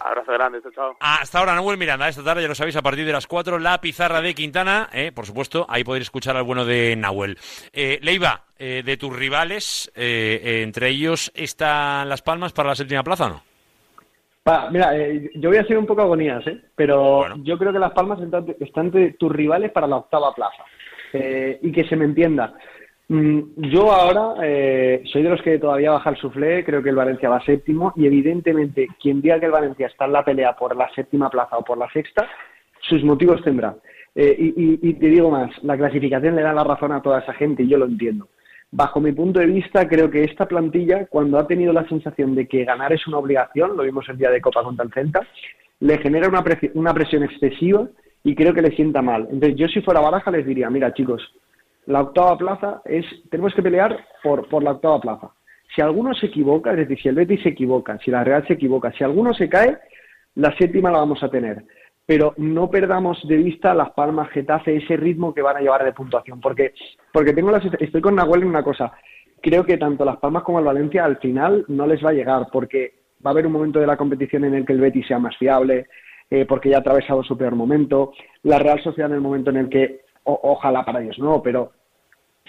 Abrazo 0.00 0.32
grande, 0.32 0.62
chao, 0.62 0.72
chao. 0.72 0.96
Hasta 1.00 1.38
ahora, 1.38 1.54
Nahuel 1.54 1.76
Miranda. 1.78 2.08
Esta 2.08 2.24
tarde, 2.24 2.42
ya 2.42 2.48
lo 2.48 2.54
sabéis, 2.54 2.76
a 2.76 2.82
partir 2.82 3.04
de 3.04 3.12
las 3.12 3.26
4, 3.26 3.58
la 3.58 3.80
pizarra 3.80 4.20
de 4.20 4.34
Quintana. 4.34 4.88
eh, 4.92 5.12
por 5.14 5.26
supuesto, 5.26 5.66
ahí 5.68 5.84
podéis 5.84 6.04
escuchar 6.04 6.36
al 6.36 6.44
bueno 6.44 6.64
de 6.64 6.96
Nahuel. 6.96 7.36
Eh, 7.72 7.98
Leiva, 8.02 8.44
eh, 8.58 8.82
de 8.84 8.96
tus 8.96 9.14
rivales, 9.14 9.90
eh, 9.94 10.40
eh, 10.42 10.62
entre 10.62 10.88
ellos, 10.88 11.30
¿están 11.34 12.08
Las 12.08 12.22
Palmas 12.22 12.52
para 12.52 12.70
la 12.70 12.74
séptima 12.74 13.02
plaza 13.02 13.26
o 13.26 13.28
no? 13.28 13.42
Pa, 14.42 14.70
mira, 14.70 14.96
eh, 14.96 15.30
yo 15.34 15.50
voy 15.50 15.58
a 15.58 15.64
ser 15.64 15.76
un 15.76 15.84
poco 15.86 16.00
agonías, 16.00 16.46
¿eh? 16.46 16.58
pero 16.74 17.36
yo 17.44 17.58
creo 17.58 17.72
que 17.72 17.78
Las 17.78 17.92
Palmas 17.92 18.20
están, 18.20 18.46
están 18.58 18.86
entre 18.86 19.12
tus 19.12 19.30
rivales 19.30 19.70
para 19.70 19.86
la 19.86 19.96
octava 19.96 20.34
plaza. 20.34 20.64
Eh, 21.12 21.58
y 21.62 21.72
que 21.72 21.84
se 21.84 21.96
me 21.96 22.04
entienda. 22.04 22.54
Mm, 23.12 23.40
yo 23.72 23.90
ahora 23.90 24.34
eh, 24.46 25.02
soy 25.06 25.22
de 25.24 25.30
los 25.30 25.42
que 25.42 25.58
todavía 25.58 25.90
baja 25.90 26.10
el 26.10 26.16
suflé, 26.16 26.64
creo 26.64 26.80
que 26.80 26.90
el 26.90 26.94
Valencia 26.94 27.28
va 27.28 27.40
séptimo 27.44 27.92
y 27.96 28.06
evidentemente 28.06 28.86
quien 29.02 29.20
diga 29.20 29.40
que 29.40 29.46
el 29.46 29.52
Valencia 29.52 29.88
está 29.88 30.04
en 30.04 30.12
la 30.12 30.24
pelea 30.24 30.54
por 30.54 30.76
la 30.76 30.88
séptima 30.94 31.28
plaza 31.28 31.58
o 31.58 31.64
por 31.64 31.76
la 31.76 31.90
sexta, 31.90 32.28
sus 32.82 33.02
motivos 33.02 33.42
tendrá. 33.42 33.74
Eh, 34.14 34.36
y, 34.38 34.46
y- 34.64 34.78
y 34.90 34.94
te 34.94 35.06
digo 35.08 35.28
más, 35.28 35.50
la 35.64 35.76
clasificación 35.76 36.36
le 36.36 36.42
da 36.42 36.52
la 36.52 36.62
razón 36.62 36.92
a 36.92 37.02
toda 37.02 37.18
esa 37.18 37.32
gente 37.34 37.64
y 37.64 37.68
yo 37.68 37.78
lo 37.78 37.86
entiendo. 37.86 38.28
Bajo 38.70 39.00
mi 39.00 39.10
punto 39.10 39.40
de 39.40 39.46
vista, 39.46 39.88
creo 39.88 40.08
que 40.08 40.22
esta 40.22 40.46
plantilla, 40.46 41.06
cuando 41.06 41.36
ha 41.40 41.48
tenido 41.48 41.72
la 41.72 41.88
sensación 41.88 42.36
de 42.36 42.46
que 42.46 42.64
ganar 42.64 42.92
es 42.92 43.04
una 43.08 43.18
obligación, 43.18 43.76
lo 43.76 43.82
vimos 43.82 44.08
el 44.08 44.18
día 44.18 44.30
de 44.30 44.40
Copa 44.40 44.62
contra 44.62 44.84
el 44.84 44.92
Celta, 44.92 45.26
le 45.80 45.98
genera 45.98 46.28
una, 46.28 46.44
una 46.74 46.94
presión 46.94 47.24
excesiva 47.24 47.88
y 48.22 48.36
creo 48.36 48.54
que 48.54 48.62
le 48.62 48.70
sienta 48.76 49.02
mal. 49.02 49.22
Entonces, 49.32 49.56
yo 49.56 49.66
si 49.66 49.80
fuera 49.80 49.98
Baraja 50.00 50.30
les 50.30 50.46
diría, 50.46 50.70
mira 50.70 50.94
chicos, 50.94 51.20
la 51.90 52.02
octava 52.02 52.38
plaza 52.38 52.82
es, 52.84 53.04
tenemos 53.30 53.52
que 53.54 53.62
pelear 53.62 53.98
por, 54.22 54.48
por 54.48 54.62
la 54.62 54.72
octava 54.72 55.00
plaza. 55.00 55.30
Si 55.74 55.80
alguno 55.82 56.14
se 56.14 56.26
equivoca, 56.26 56.70
es 56.72 56.78
decir, 56.78 57.00
si 57.00 57.08
el 57.08 57.14
Betis 57.14 57.42
se 57.42 57.50
equivoca, 57.50 57.98
si 57.98 58.10
la 58.10 58.24
Real 58.24 58.46
se 58.46 58.54
equivoca, 58.54 58.90
si 58.92 59.04
alguno 59.04 59.32
se 59.34 59.48
cae, 59.48 59.78
la 60.34 60.56
séptima 60.56 60.90
la 60.90 60.98
vamos 60.98 61.22
a 61.22 61.28
tener. 61.28 61.64
Pero 62.06 62.34
no 62.38 62.68
perdamos 62.70 63.20
de 63.28 63.36
vista 63.36 63.72
Las 63.72 63.90
Palmas, 63.90 64.30
Getafe, 64.30 64.76
ese 64.76 64.96
ritmo 64.96 65.32
que 65.32 65.42
van 65.42 65.56
a 65.56 65.60
llevar 65.60 65.84
de 65.84 65.92
puntuación. 65.92 66.40
Porque, 66.40 66.72
porque 67.12 67.32
tengo 67.32 67.50
la, 67.52 67.60
sens- 67.60 67.76
estoy 67.80 68.00
con 68.00 68.16
Nahuel 68.16 68.42
en 68.42 68.48
una 68.48 68.64
cosa. 68.64 68.92
Creo 69.40 69.64
que 69.64 69.78
tanto 69.78 70.04
Las 70.04 70.16
Palmas 70.16 70.42
como 70.42 70.58
el 70.58 70.64
Valencia 70.64 71.04
al 71.04 71.18
final 71.18 71.64
no 71.68 71.86
les 71.86 72.04
va 72.04 72.10
a 72.10 72.14
llegar, 72.14 72.48
porque 72.52 72.94
va 73.24 73.30
a 73.30 73.32
haber 73.32 73.46
un 73.46 73.52
momento 73.52 73.78
de 73.78 73.86
la 73.86 73.96
competición 73.96 74.44
en 74.44 74.54
el 74.54 74.66
que 74.66 74.72
el 74.72 74.80
Betis 74.80 75.06
sea 75.06 75.18
más 75.18 75.36
fiable, 75.36 75.86
eh, 76.30 76.46
porque 76.46 76.68
ya 76.70 76.78
ha 76.78 76.80
atravesado 76.80 77.22
su 77.22 77.36
peor 77.38 77.54
momento. 77.54 78.12
La 78.42 78.58
Real 78.58 78.82
Sociedad 78.82 79.10
en 79.10 79.16
el 79.16 79.22
momento 79.22 79.50
en 79.50 79.56
el 79.58 79.68
que, 79.68 80.00
ojalá 80.24 80.84
para 80.84 81.00
ellos 81.00 81.18
no, 81.18 81.40
pero 81.42 81.72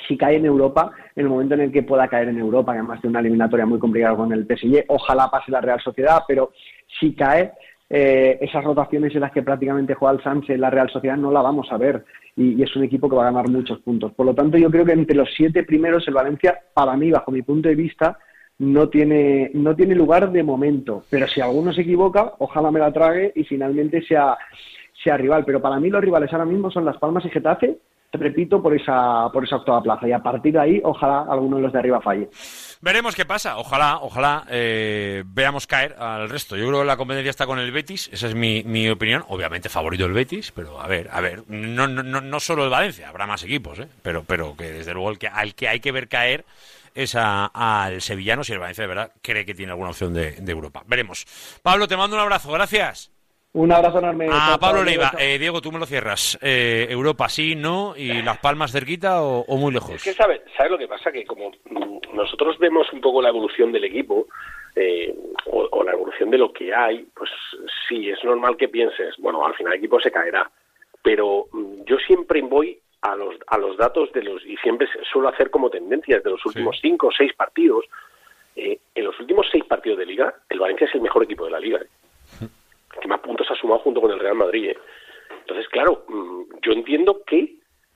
si 0.07 0.17
cae 0.17 0.37
en 0.37 0.45
Europa, 0.45 0.91
en 1.15 1.23
el 1.23 1.29
momento 1.29 1.53
en 1.55 1.61
el 1.61 1.71
que 1.71 1.83
pueda 1.83 2.07
caer 2.07 2.29
en 2.29 2.39
Europa, 2.39 2.73
además 2.73 3.01
de 3.01 3.07
una 3.07 3.19
eliminatoria 3.19 3.65
muy 3.65 3.79
complicada 3.79 4.15
con 4.15 4.31
el 4.31 4.45
PSG, 4.45 4.85
ojalá 4.87 5.29
pase 5.29 5.51
la 5.51 5.61
Real 5.61 5.79
Sociedad, 5.81 6.23
pero 6.27 6.51
si 6.99 7.13
cae, 7.13 7.53
eh, 7.89 8.37
esas 8.41 8.63
rotaciones 8.63 9.13
en 9.13 9.21
las 9.21 9.31
que 9.31 9.43
prácticamente 9.43 9.93
juega 9.93 10.15
el 10.15 10.23
Sánchez, 10.23 10.57
la 10.57 10.69
Real 10.69 10.89
Sociedad 10.89 11.17
no 11.17 11.31
la 11.31 11.41
vamos 11.41 11.67
a 11.71 11.77
ver 11.77 12.05
y, 12.35 12.53
y 12.53 12.63
es 12.63 12.75
un 12.75 12.83
equipo 12.83 13.09
que 13.09 13.15
va 13.15 13.23
a 13.23 13.31
ganar 13.31 13.49
muchos 13.49 13.79
puntos. 13.79 14.13
Por 14.13 14.25
lo 14.25 14.33
tanto, 14.33 14.57
yo 14.57 14.71
creo 14.71 14.85
que 14.85 14.93
entre 14.93 15.15
los 15.15 15.29
siete 15.35 15.63
primeros 15.63 16.07
el 16.07 16.13
Valencia, 16.13 16.59
para 16.73 16.95
mí, 16.95 17.11
bajo 17.11 17.31
mi 17.31 17.41
punto 17.41 17.67
de 17.67 17.75
vista, 17.75 18.17
no 18.61 18.89
tiene, 18.89 19.49
no 19.55 19.75
tiene 19.75 19.95
lugar 19.95 20.31
de 20.31 20.43
momento. 20.43 21.03
Pero 21.09 21.27
si 21.27 21.41
alguno 21.41 21.73
se 21.73 21.81
equivoca, 21.81 22.33
ojalá 22.37 22.69
me 22.69 22.79
la 22.79 22.93
trague 22.93 23.33
y 23.35 23.43
finalmente 23.43 24.03
sea, 24.03 24.37
sea 25.03 25.17
rival. 25.17 25.43
Pero 25.45 25.61
para 25.61 25.79
mí 25.79 25.89
los 25.89 26.01
rivales 26.01 26.31
ahora 26.31 26.45
mismo 26.45 26.69
son 26.69 26.85
Las 26.85 26.97
Palmas 26.97 27.25
y 27.25 27.29
Getafe, 27.29 27.79
repito, 28.13 28.61
por 28.61 28.73
esa, 28.75 29.29
por 29.31 29.43
esa 29.43 29.57
octava 29.57 29.81
plaza. 29.81 30.07
Y 30.07 30.11
a 30.11 30.19
partir 30.19 30.53
de 30.53 30.59
ahí, 30.59 30.81
ojalá 30.83 31.21
alguno 31.29 31.57
de 31.57 31.63
los 31.63 31.73
de 31.73 31.79
arriba 31.79 32.01
falle. 32.01 32.29
Veremos 32.81 33.15
qué 33.15 33.25
pasa. 33.25 33.57
Ojalá, 33.57 33.99
ojalá 34.01 34.45
eh, 34.49 35.23
veamos 35.25 35.67
caer 35.67 35.95
al 35.99 36.29
resto. 36.29 36.57
Yo 36.57 36.67
creo 36.67 36.79
que 36.81 36.85
la 36.87 36.97
competencia 36.97 37.29
está 37.29 37.45
con 37.45 37.59
el 37.59 37.71
Betis. 37.71 38.09
Esa 38.11 38.27
es 38.27 38.35
mi, 38.35 38.63
mi 38.63 38.89
opinión. 38.89 39.23
Obviamente 39.27 39.69
favorito 39.69 40.05
el 40.05 40.13
Betis, 40.13 40.51
pero 40.51 40.81
a 40.81 40.87
ver, 40.87 41.09
a 41.11 41.21
ver. 41.21 41.43
No, 41.47 41.87
no, 41.87 42.03
no, 42.03 42.39
solo 42.39 42.63
el 42.63 42.69
Valencia, 42.69 43.07
habrá 43.09 43.27
más 43.27 43.43
equipos, 43.43 43.79
¿eh? 43.79 43.87
Pero, 44.01 44.23
pero 44.25 44.55
que 44.57 44.71
desde 44.71 44.93
luego 44.93 45.11
el 45.11 45.19
que, 45.19 45.27
al 45.27 45.53
que 45.55 45.67
hay 45.69 45.79
que 45.79 45.91
ver 45.91 46.07
caer 46.07 46.43
es 46.95 47.15
a- 47.15 47.45
al 47.53 48.01
sevillano 48.01 48.43
si 48.43 48.51
el 48.53 48.59
Valencia 48.59 48.81
de 48.83 48.87
verdad 48.87 49.11
cree 49.21 49.45
que 49.45 49.53
tiene 49.53 49.71
alguna 49.71 49.91
opción 49.91 50.13
de, 50.13 50.31
de 50.33 50.51
Europa. 50.51 50.83
Veremos. 50.87 51.25
Pablo, 51.61 51.87
te 51.87 51.95
mando 51.95 52.15
un 52.15 52.21
abrazo. 52.21 52.51
Gracias. 52.51 53.11
Un 53.53 53.71
abrazo 53.71 53.99
enorme. 53.99 54.27
A 54.27 54.51
Chao, 54.51 54.59
Pablo 54.59 54.83
Leiva. 54.83 55.11
Eh, 55.19 55.37
Diego, 55.37 55.61
tú 55.61 55.71
me 55.71 55.79
lo 55.79 55.85
cierras. 55.85 56.39
Eh, 56.41 56.87
Europa 56.89 57.27
sí, 57.27 57.55
no. 57.55 57.93
¿Y 57.97 58.21
Las 58.21 58.37
Palmas 58.37 58.71
cerquita 58.71 59.21
o, 59.23 59.41
o 59.41 59.57
muy 59.57 59.73
lejos? 59.73 59.95
Es 59.95 60.03
que, 60.03 60.13
¿sabes 60.13 60.41
sabe 60.55 60.69
lo 60.69 60.77
que 60.77 60.87
pasa? 60.87 61.11
Que 61.11 61.25
como 61.25 61.51
nosotros 62.13 62.57
vemos 62.59 62.91
un 62.93 63.01
poco 63.01 63.21
la 63.21 63.29
evolución 63.29 63.71
del 63.71 63.83
equipo, 63.83 64.27
eh, 64.75 65.13
o, 65.47 65.67
o 65.69 65.83
la 65.83 65.91
evolución 65.91 66.29
de 66.29 66.37
lo 66.37 66.53
que 66.53 66.73
hay, 66.73 67.05
pues 67.13 67.29
sí, 67.89 68.09
es 68.09 68.23
normal 68.23 68.55
que 68.55 68.69
pienses, 68.69 69.15
bueno, 69.17 69.45
al 69.45 69.53
final 69.55 69.73
el 69.73 69.79
equipo 69.79 69.99
se 69.99 70.11
caerá. 70.11 70.49
Pero 71.03 71.47
mm, 71.51 71.83
yo 71.85 71.97
siempre 71.97 72.41
voy 72.41 72.79
a 73.01 73.15
los, 73.15 73.35
a 73.47 73.57
los 73.57 73.77
datos 73.77 74.11
de 74.13 74.23
los, 74.23 74.45
y 74.45 74.55
siempre 74.57 74.87
suelo 75.11 75.29
hacer 75.29 75.49
como 75.49 75.69
tendencias 75.69 76.23
de 76.23 76.29
los 76.29 76.45
últimos 76.45 76.77
cinco 76.81 77.07
o 77.07 77.11
seis 77.11 77.33
partidos. 77.33 77.85
Eh, 78.55 78.79
en 78.95 79.03
los 79.05 79.19
últimos 79.19 79.47
seis 79.51 79.63
partidos 79.65 79.97
de 79.97 80.05
liga, 80.05 80.33
el 80.49 80.59
Valencia 80.59 80.87
es 80.87 80.95
el 80.95 81.01
mejor 81.01 81.23
equipo 81.23 81.45
de 81.45 81.51
la 81.51 81.59
liga. 81.59 81.79
Que 82.99 83.07
más 83.07 83.19
puntos 83.19 83.47
ha 83.49 83.55
sumado 83.55 83.79
junto 83.81 84.01
con 84.01 84.11
el 84.11 84.19
Real 84.19 84.35
Madrid. 84.35 84.69
¿eh? 84.69 84.77
Entonces, 85.39 85.67
claro, 85.69 86.05
mm, 86.07 86.43
yo 86.61 86.71
entiendo 86.73 87.23
que 87.25 87.55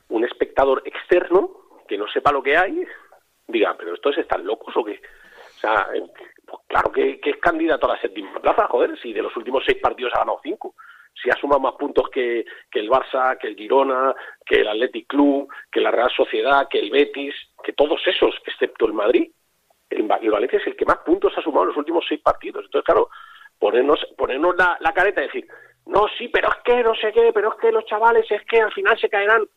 un 0.09 0.23
espectador 0.23 0.81
externo 0.85 1.51
que 1.87 1.97
no 1.97 2.07
sepa 2.07 2.31
lo 2.31 2.43
que 2.43 2.57
hay 2.57 2.83
diga, 3.47 3.75
pero 3.77 3.93
estos 3.93 4.17
están 4.17 4.45
locos 4.45 4.75
o 4.75 4.83
qué. 4.83 4.99
O 5.55 5.59
sea, 5.59 5.87
eh, 5.93 6.03
pues 6.45 6.61
claro 6.67 6.91
que, 6.91 7.19
es 7.23 7.37
candidato 7.37 7.85
a 7.85 7.95
la 7.95 8.01
séptima 8.01 8.39
plaza, 8.39 8.67
joder, 8.67 8.99
si 8.99 9.13
de 9.13 9.21
los 9.21 9.35
últimos 9.37 9.63
seis 9.65 9.79
partidos 9.81 10.13
ha 10.15 10.19
ganado 10.19 10.39
cinco. 10.43 10.75
Si 11.13 11.29
ha 11.29 11.35
sumado 11.39 11.61
más 11.61 11.75
puntos 11.75 12.09
que, 12.09 12.45
que 12.69 12.79
el 12.79 12.89
Barça, 12.89 13.37
que 13.37 13.47
el 13.47 13.55
Girona, 13.55 14.13
que 14.45 14.61
el 14.61 14.67
Athletic 14.67 15.07
Club, 15.07 15.47
que 15.71 15.79
la 15.79 15.91
Real 15.91 16.11
Sociedad, 16.15 16.67
que 16.69 16.79
el 16.79 16.91
Betis, 16.91 17.33
que 17.63 17.71
todos 17.71 18.01
esos, 18.05 18.35
excepto 18.45 18.85
el 18.85 18.93
Madrid, 18.93 19.31
el, 19.89 20.11
el 20.21 20.31
Valencia 20.31 20.59
es 20.59 20.67
el 20.67 20.75
que 20.75 20.85
más 20.85 20.97
puntos 20.97 21.31
ha 21.37 21.41
sumado 21.41 21.63
en 21.63 21.69
los 21.69 21.77
últimos 21.77 22.03
seis 22.07 22.19
partidos. 22.21 22.65
Entonces, 22.65 22.85
claro, 22.85 23.09
ponernos, 23.59 23.99
ponernos 24.17 24.55
la, 24.57 24.77
la 24.79 24.93
careta 24.93 25.21
y 25.21 25.27
decir, 25.27 25.47
no, 25.85 26.07
sí, 26.17 26.27
pero 26.29 26.49
es 26.49 26.55
que 26.63 26.83
no 26.83 26.95
sé 26.95 27.11
qué, 27.11 27.31
pero 27.33 27.49
es 27.49 27.59
que 27.59 27.71
los 27.71 27.85
chavales 27.85 28.25
es 28.31 28.43
que 28.45 28.61
al 28.61 28.71
final 28.73 28.99
se 28.99 29.09
caerán. 29.09 29.47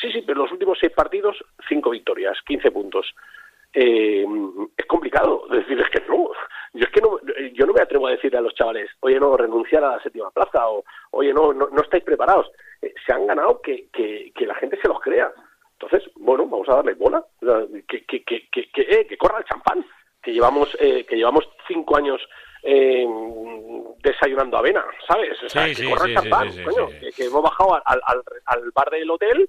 Sí, 0.00 0.10
sí, 0.12 0.22
pero 0.26 0.42
los 0.42 0.52
últimos 0.52 0.78
seis 0.80 0.92
partidos, 0.92 1.36
cinco 1.68 1.90
victorias, 1.90 2.36
15 2.46 2.70
puntos. 2.70 3.14
Eh, 3.72 4.24
es 4.76 4.86
complicado 4.86 5.46
decir, 5.50 5.78
es 5.80 5.90
que 5.90 6.06
no. 6.08 6.30
Yo 6.72 6.84
es 6.84 6.90
que 6.90 7.00
no, 7.00 7.18
yo 7.54 7.66
no 7.66 7.72
me 7.72 7.80
atrevo 7.80 8.06
a 8.06 8.10
decirle 8.10 8.38
a 8.38 8.42
los 8.42 8.54
chavales, 8.54 8.90
oye, 9.00 9.18
no, 9.18 9.36
renunciar 9.36 9.84
a 9.84 9.96
la 9.96 10.02
séptima 10.02 10.30
plaza, 10.30 10.68
o 10.68 10.84
oye, 11.12 11.32
no, 11.32 11.52
no, 11.52 11.68
no 11.70 11.82
estáis 11.82 12.04
preparados. 12.04 12.50
Eh, 12.82 12.94
se 13.06 13.12
han 13.12 13.26
ganado 13.26 13.60
que, 13.62 13.88
que, 13.92 14.32
que 14.34 14.46
la 14.46 14.54
gente 14.56 14.78
se 14.80 14.88
los 14.88 15.00
crea. 15.00 15.32
Entonces, 15.78 16.10
bueno, 16.16 16.46
vamos 16.46 16.68
a 16.68 16.76
darle 16.76 16.94
bola, 16.94 17.22
que, 17.86 18.04
que, 18.06 18.24
que, 18.24 18.70
eh, 18.76 19.06
que 19.06 19.18
corra 19.18 19.38
el 19.38 19.44
champán, 19.44 19.84
que 20.22 20.32
llevamos, 20.32 20.74
eh, 20.80 21.04
que 21.04 21.16
llevamos 21.16 21.46
cinco 21.68 21.96
años 21.96 22.20
eh, 22.66 23.06
desayunando 24.02 24.58
avena, 24.58 24.84
¿sabes? 25.08 25.42
O 25.42 25.48
sea, 25.48 25.64
Sí, 25.64 25.68
que 25.70 25.82
sí, 25.82 25.88
corran 25.90 26.14
champán, 26.14 26.48
coño. 26.64 26.88
Que, 27.00 27.10
que 27.12 27.24
hemos 27.24 27.42
bajado 27.42 27.74
al, 27.84 28.00
al, 28.04 28.22
al 28.46 28.70
bar 28.74 28.90
del 28.90 29.10
hotel 29.10 29.48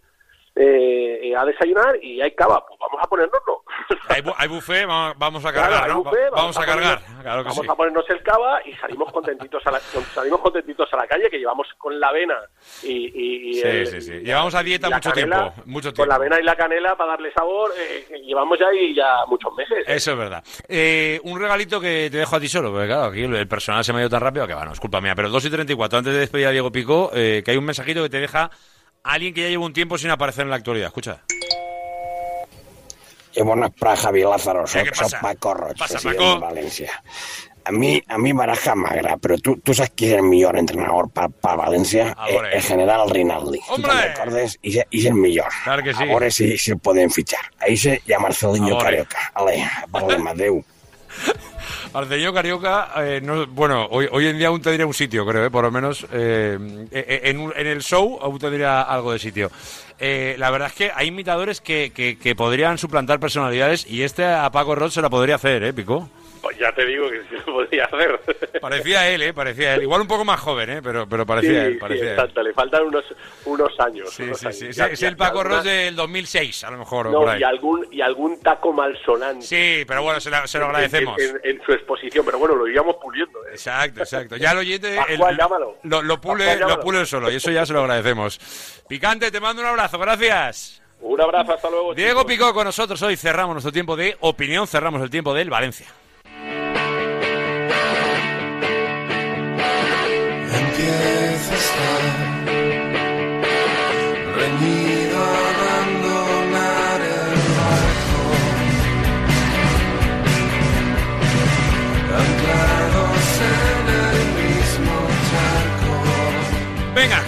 eh, 0.60 1.20
eh, 1.30 1.36
a 1.36 1.46
desayunar 1.46 1.96
y 2.04 2.22
hay 2.22 2.32
cava, 2.32 2.66
pues 2.68 2.80
vamos 2.80 3.00
a 3.02 3.08
ponernoslo. 3.08 3.64
Hay, 4.10 4.22
bu- 4.22 4.34
hay 4.38 4.48
buffet, 4.48 4.88
vamos, 4.88 5.16
vamos 5.18 5.46
a 5.46 5.54
cargar, 5.54 5.88
¿no? 5.90 6.04
buffet, 6.04 6.32
vamos 6.32 6.58
a 6.58 6.66
cargar, 6.66 7.00
ponernos- 7.00 7.22
claro 7.22 7.44
que 7.44 7.50
vamos 7.50 7.66
sí. 7.66 7.72
a 7.72 7.76
ponernos 7.76 8.10
el 8.10 8.24
cava 8.24 8.60
y 8.66 8.74
salimos 8.74 9.12
contentitos 9.12 9.62
a 9.68 9.72
la, 9.72 9.80
salimos 9.80 10.40
contentitos 10.42 10.90
a 10.94 10.98
la 10.98 11.08
calle 11.08 11.30
que 11.30 11.38
llevamos 11.38 11.68
con 11.78 12.00
la 12.00 12.08
avena 12.08 12.36
y, 12.84 12.88
y- 12.90 13.50
y 13.50 13.54
Sí, 13.56 13.68
el- 13.68 13.88
sí, 13.88 14.02
sí. 14.02 14.12
Llevamos 14.24 14.56
a 14.56 14.64
dieta 14.64 14.88
y 14.90 14.94
mucho 14.94 15.10
canela, 15.12 15.52
tiempo, 15.54 15.62
mucho 15.70 15.90
Con 15.90 15.94
tiempo. 15.96 16.10
la 16.10 16.16
avena 16.16 16.40
y 16.40 16.44
la 16.44 16.56
canela 16.56 16.96
para 16.96 17.12
darle 17.12 17.32
sabor, 17.34 17.72
eh, 17.78 18.08
llevamos 18.26 18.58
ya 18.60 18.68
ahí 18.68 18.96
ya 18.96 19.26
muchos 19.28 19.54
meses. 19.56 19.84
Eso 19.86 20.12
es 20.14 20.18
verdad. 20.18 20.44
Eh, 20.68 21.20
un 21.24 21.40
regalito 21.40 21.80
que 21.80 22.10
te 22.10 22.18
dejo 22.18 22.36
a 22.36 22.40
ti 22.40 22.48
solo, 22.48 22.72
porque 22.72 22.88
claro, 22.88 23.04
aquí 23.12 23.24
el 23.24 23.48
personal 23.48 23.84
se 23.84 23.94
me 23.94 24.00
ha 24.00 24.02
ido 24.04 24.10
tan 24.10 24.22
rápido 24.22 24.48
que, 24.48 24.56
bueno, 24.56 24.72
es 24.74 24.80
culpa 24.80 25.02
mía. 25.02 25.14
Pero 25.16 25.30
2 25.30 25.46
y 25.46 25.50
34, 25.52 26.00
antes 26.00 26.14
de 26.14 26.20
despedir 26.20 26.48
a 26.48 26.52
Diego 26.52 26.72
Pico, 26.72 27.12
eh, 27.14 27.42
que 27.46 27.52
hay 27.52 27.58
un 27.58 27.66
mensajito 27.66 28.02
que 28.04 28.10
te 28.10 28.20
deja 28.20 28.50
alguien 29.14 29.34
que 29.34 29.42
ya 29.44 29.50
lleva 29.50 29.66
un 29.66 29.74
tiempo 29.74 29.98
sin 29.98 30.10
aparecer 30.12 30.44
en 30.44 30.50
la 30.50 30.56
actualidad. 30.58 30.88
Escucha. 30.88 31.22
I 33.36 33.42
bona 33.44 33.70
pra, 33.70 33.96
Javi 33.96 34.24
Lázaro, 34.24 34.64
Eh, 34.66 34.92
passa? 34.98 35.20
Paco 35.22 35.56
president 35.78 36.18
Paco? 36.18 36.34
de 36.34 36.40
València. 36.42 36.90
A 37.66 37.72
mi, 37.72 38.02
a 38.08 38.18
mi 38.18 38.32
Baraja 38.34 38.74
m'agrada, 38.76 39.18
però 39.20 39.36
tu, 39.44 39.58
tu 39.60 39.74
saps 39.76 39.92
qui 39.94 40.08
és 40.08 40.14
el 40.16 40.24
millor 40.24 40.56
entrenador 40.58 41.10
per, 41.14 41.28
per 41.30 41.58
València? 41.60 42.14
A 42.18 42.26
veure. 42.32 42.54
el 42.56 42.62
general 42.64 43.10
Rinaldi. 43.12 43.60
Hombre! 43.68 43.92
Tu 43.92 43.98
te'n 43.98 44.08
recordes? 44.16 44.56
I 44.64 44.78
és 44.80 45.06
el 45.06 45.14
millor. 45.20 45.52
Claro 45.66 45.84
que 45.84 45.94
sí. 45.94 46.02
A 46.02 46.06
veure 46.08 46.32
si, 46.32 46.58
si 46.58 46.72
el 46.72 46.80
podem 46.80 47.12
fitxar. 47.12 47.44
Ahí 47.60 47.76
se 47.78 48.00
i 48.08 48.14
a 48.14 48.20
Marcelinho. 48.20 48.80
Carioca. 48.80 49.30
Ale, 49.36 49.60
parlem. 49.92 50.64
Arceño 51.94 52.34
Carioca, 52.34 52.90
eh, 52.98 53.22
no, 53.24 53.48
bueno, 53.48 53.88
hoy, 53.90 54.28
en 54.28 54.38
día 54.38 54.50
aún 54.50 54.62
tendría 54.62 54.86
un 54.86 54.94
sitio, 54.94 55.26
creo, 55.26 55.46
eh, 55.46 55.50
por 55.50 55.64
lo 55.64 55.72
menos 55.72 56.06
eh, 56.12 56.58
eh, 56.92 57.22
en, 57.24 57.52
en 57.56 57.68
el 57.68 57.82
show 57.82 58.20
aún 58.22 58.38
tendría 58.40 58.82
algo 58.82 59.12
de 59.14 59.20
sitio. 59.20 59.50
Eh, 60.00 60.36
la 60.38 60.52
verdad 60.52 60.68
es 60.68 60.76
que 60.76 60.92
hay 60.94 61.08
imitadores 61.08 61.60
que, 61.60 61.92
que, 61.94 62.18
que 62.18 62.36
podrían 62.36 62.78
suplantar 62.78 63.20
personalidades 63.20 63.90
y 63.90 64.04
este 64.04 64.26
a 64.26 64.50
Paco 64.52 64.76
Ross 64.76 64.94
se 64.94 65.02
la 65.02 65.10
podría 65.10 65.36
hacer, 65.36 65.64
¿eh, 65.64 65.74
Pico? 65.74 66.10
Pues 66.48 66.60
ya 66.60 66.72
te 66.72 66.86
digo 66.86 67.10
que 67.10 67.20
sí 67.24 67.36
lo 67.46 67.54
podría 67.56 67.84
hacer. 67.86 68.22
Parecía 68.62 69.10
él, 69.10 69.22
¿eh? 69.22 69.34
Parecía 69.34 69.76
él. 69.76 69.82
Igual 69.84 70.00
un 70.02 70.08
poco 70.08 70.24
más 70.24 70.40
joven, 70.40 70.70
¿eh? 70.70 70.82
Pero, 70.82 71.06
pero 71.08 71.26
parecía 71.26 71.50
Sí, 71.52 71.56
él, 71.58 71.74
sí, 71.74 71.78
parecía 71.80 72.16
él. 72.16 72.44
le 72.46 72.54
faltan 72.54 72.84
unos, 72.86 73.04
unos 73.44 73.80
años. 73.82 74.10
Sí, 74.14 74.24
unos 74.24 74.40
sí, 74.40 74.46
años. 74.46 74.58
sí. 74.60 74.68
Es, 74.68 74.76
Ya- 74.78 74.86
es 74.88 75.00
ya- 75.02 75.10
el 75.10 75.18
Paco 75.18 75.44
Ross 75.44 75.66
del 75.66 75.94
2006, 75.98 76.64
a 76.64 76.72
lo 76.72 76.78
mejor, 76.78 77.08
o 77.08 77.12
No, 77.12 77.20
por 77.20 77.30
ahí. 77.32 77.42
y 77.42 77.44
algún, 77.44 77.86
y 77.92 78.00
algún 78.00 78.40
taco 78.42 78.72
malsonante. 78.72 79.46
Sí, 79.46 79.84
pero 79.86 80.04
bueno, 80.04 80.22
se, 80.22 80.30
la- 80.30 80.48
se 80.48 80.58
lo 80.58 80.68
agradecemos. 80.68 81.20
En, 81.20 81.36
en- 81.44 81.58
en 81.58 81.66
su 81.66 81.74
exposición, 81.74 82.24
pero 82.26 82.40
bueno, 82.40 82.56
lo 82.56 82.66
íbamos 82.66 82.96
puliendo. 82.96 83.46
¿eh? 83.48 83.50
Exacto, 83.52 84.00
exacto. 84.04 84.38
Ya 84.38 84.52
el 84.54 84.60
oyente 84.60 84.98
el- 85.10 85.20
llámalo. 85.38 85.78
lo, 85.84 86.02
lo 86.02 86.22
pule, 86.22 86.46
Pascual, 86.46 86.70
lo 86.70 86.80
pule 86.80 87.06
solo 87.06 87.30
y 87.30 87.36
eso 87.36 87.52
ya 87.52 87.66
se 87.66 87.74
lo 87.74 87.82
agradecemos. 87.82 88.40
Picante, 88.88 89.32
te 89.32 89.42
mando 89.42 89.62
un 89.62 89.68
abrazo, 89.68 90.00
gracias. 90.00 90.82
Un 91.02 91.20
abrazo, 91.22 91.54
hasta 91.54 91.70
luego. 91.70 91.94
Diego 91.94 92.22
chicos. 92.22 92.34
Picó 92.34 92.54
con 92.54 92.64
nosotros 92.64 93.00
hoy, 93.04 93.18
cerramos 93.18 93.54
nuestro 93.54 93.72
tiempo 93.74 93.96
de 93.98 94.16
opinión, 94.22 94.66
cerramos 94.66 95.02
el 95.04 95.10
tiempo 95.10 95.34
del 95.34 95.50
Valencia. 95.50 95.88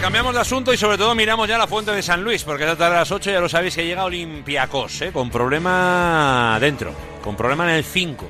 Cambiamos 0.09 0.33
de 0.33 0.41
asunto 0.41 0.73
y 0.73 0.77
sobre 0.77 0.97
todo 0.97 1.13
miramos 1.13 1.47
ya 1.47 1.55
la 1.55 1.67
fuente 1.67 1.91
de 1.91 2.01
San 2.01 2.23
Luis, 2.23 2.43
porque 2.43 2.63
esta 2.63 2.75
tarde 2.75 2.95
a 2.95 2.99
las 3.01 3.11
8 3.11 3.29
ya 3.29 3.39
lo 3.39 3.47
sabéis 3.47 3.75
que 3.75 3.85
llega 3.85 4.05
Olympiacos, 4.05 5.03
¿eh? 5.03 5.11
con 5.11 5.29
problema 5.29 6.57
dentro, 6.59 6.93
con 7.23 7.35
problema 7.35 7.65
en 7.65 7.75
el 7.75 7.83
5. 7.83 8.27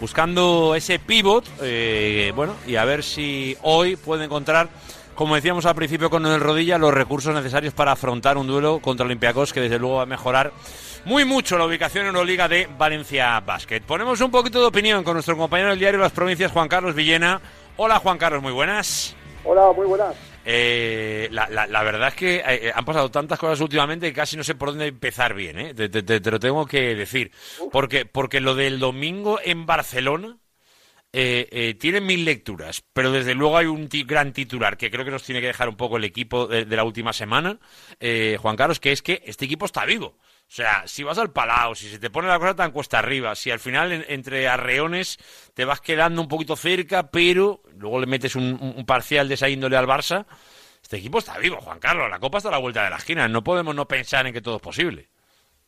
Buscando 0.00 0.76
ese 0.76 1.00
pivot, 1.00 1.44
eh, 1.60 2.32
bueno, 2.36 2.54
y 2.68 2.76
a 2.76 2.84
ver 2.84 3.02
si 3.02 3.56
hoy 3.62 3.96
puede 3.96 4.26
encontrar, 4.26 4.68
como 5.16 5.34
decíamos 5.34 5.66
al 5.66 5.74
principio 5.74 6.08
con 6.08 6.24
el 6.24 6.38
rodilla, 6.38 6.78
los 6.78 6.94
recursos 6.94 7.34
necesarios 7.34 7.74
para 7.74 7.90
afrontar 7.90 8.38
un 8.38 8.46
duelo 8.46 8.78
contra 8.78 9.04
Olympiacos, 9.04 9.52
que 9.52 9.60
desde 9.60 9.80
luego 9.80 9.96
va 9.96 10.02
a 10.04 10.06
mejorar 10.06 10.52
muy 11.04 11.24
mucho 11.24 11.58
la 11.58 11.64
ubicación 11.64 12.02
en 12.02 12.14
Euroliga 12.14 12.46
de 12.46 12.68
Valencia 12.78 13.40
Basket. 13.40 13.80
Ponemos 13.80 14.20
un 14.20 14.30
poquito 14.30 14.60
de 14.60 14.66
opinión 14.66 15.02
con 15.02 15.14
nuestro 15.14 15.36
compañero 15.36 15.70
del 15.70 15.80
diario 15.80 15.98
Las 15.98 16.12
Provincias, 16.12 16.52
Juan 16.52 16.68
Carlos 16.68 16.94
Villena. 16.94 17.40
Hola 17.76 17.98
Juan 17.98 18.18
Carlos, 18.18 18.40
muy 18.40 18.52
buenas. 18.52 19.16
Hola, 19.44 19.72
muy 19.72 19.86
buenas. 19.86 20.14
Eh, 20.50 21.28
la, 21.30 21.46
la- 21.50 21.66
la 21.66 21.82
verdad 21.82 22.08
es 22.08 22.14
que 22.14 22.36
eh, 22.46 22.72
han 22.74 22.84
pasado 22.86 23.10
tantas 23.10 23.38
cosas 23.38 23.60
últimamente 23.60 24.06
que 24.08 24.14
casi 24.14 24.34
no 24.34 24.42
sé 24.42 24.54
por 24.54 24.70
dónde 24.70 24.86
empezar 24.86 25.34
bien, 25.34 25.58
¿eh? 25.58 25.74
te, 25.74 25.90
te- 25.90 26.02
te- 26.02 26.20
te 26.20 26.30
lo 26.30 26.40
tengo 26.40 26.64
que 26.64 26.94
decir. 26.94 27.30
Porque, 27.70 28.06
porque 28.06 28.40
lo 28.40 28.54
del 28.54 28.78
domingo 28.78 29.38
en 29.44 29.66
Barcelona 29.66 30.38
eh, 31.12 31.48
eh, 31.50 31.74
tiene 31.74 32.00
mil 32.00 32.24
lecturas, 32.24 32.82
pero 32.94 33.12
desde 33.12 33.34
luego 33.34 33.58
hay 33.58 33.66
un 33.66 33.88
gran 34.06 34.32
titular 34.32 34.78
que 34.78 34.90
creo 34.90 35.04
que 35.04 35.10
nos 35.10 35.22
tiene 35.22 35.42
que 35.42 35.48
dejar 35.48 35.68
un 35.68 35.76
poco 35.76 35.98
el 35.98 36.04
equipo 36.04 36.46
de, 36.46 36.64
de 36.64 36.76
la 36.76 36.84
última 36.84 37.12
semana, 37.12 37.58
eh, 38.00 38.38
Juan 38.40 38.56
Carlos, 38.56 38.80
que 38.80 38.92
es 38.92 39.02
que 39.02 39.22
este 39.26 39.44
equipo 39.44 39.66
está 39.66 39.84
vivo. 39.84 40.16
O 40.48 40.50
sea, 40.50 40.86
si 40.86 41.02
vas 41.04 41.18
al 41.18 41.30
Palau, 41.30 41.74
si 41.74 41.88
se 41.90 41.98
te 41.98 42.08
pone 42.08 42.26
la 42.26 42.38
cosa 42.38 42.56
tan 42.56 42.72
cuesta 42.72 42.98
arriba, 42.98 43.34
si 43.34 43.50
al 43.50 43.58
final 43.58 43.92
en- 43.92 44.04
entre 44.08 44.48
arreones 44.48 45.18
te 45.54 45.66
vas 45.66 45.80
quedando 45.82 46.22
un 46.22 46.28
poquito 46.28 46.56
cerca, 46.56 47.10
pero 47.10 47.60
luego 47.76 48.00
le 48.00 48.06
metes 48.06 48.34
un, 48.34 48.84
parcial 48.86 49.28
de 49.28 49.34
esa 49.34 49.48
índole 49.50 49.76
al 49.76 49.86
Barça, 49.86 50.24
este 50.82 50.96
equipo 50.96 51.18
está 51.18 51.36
vivo, 51.38 51.60
Juan 51.60 51.78
Carlos. 51.78 52.08
La 52.08 52.18
Copa 52.18 52.38
está 52.38 52.48
a 52.48 52.52
la 52.52 52.58
vuelta 52.58 52.82
de 52.82 52.88
la 52.90 52.96
esquina. 52.96 53.28
No 53.28 53.44
podemos 53.44 53.74
no 53.74 53.86
pensar 53.86 54.26
en 54.26 54.32
que 54.32 54.40
todo 54.40 54.56
es 54.56 54.62
posible. 54.62 55.08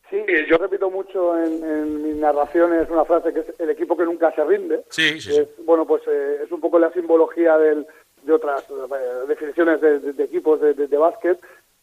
Sí, 0.08 0.16
yo 0.48 0.56
repito 0.56 0.90
mucho 0.90 1.36
en, 1.38 1.62
en 1.62 2.02
mis 2.02 2.16
narraciones 2.16 2.88
una 2.90 3.04
frase 3.04 3.32
que 3.34 3.40
es 3.40 3.46
el 3.58 3.70
equipo 3.70 3.96
que 3.96 4.04
nunca 4.04 4.32
se 4.34 4.42
rinde. 4.44 4.82
Sí, 4.88 5.20
sí, 5.20 5.30
es, 5.36 5.46
bueno, 5.66 5.86
pues 5.86 6.02
eh, 6.08 6.38
es 6.44 6.50
un 6.50 6.60
poco 6.60 6.78
la 6.78 6.90
simbología 6.92 7.56
del, 7.58 7.86
de 8.22 8.32
otras 8.32 8.62
eh, 8.70 9.26
definiciones 9.28 9.80
de, 9.82 10.00
de- 10.00 10.12
de 10.14 10.24
equipos 10.24 10.60
de- 10.60 10.74
de 10.74 10.96
básquet. 10.96 11.38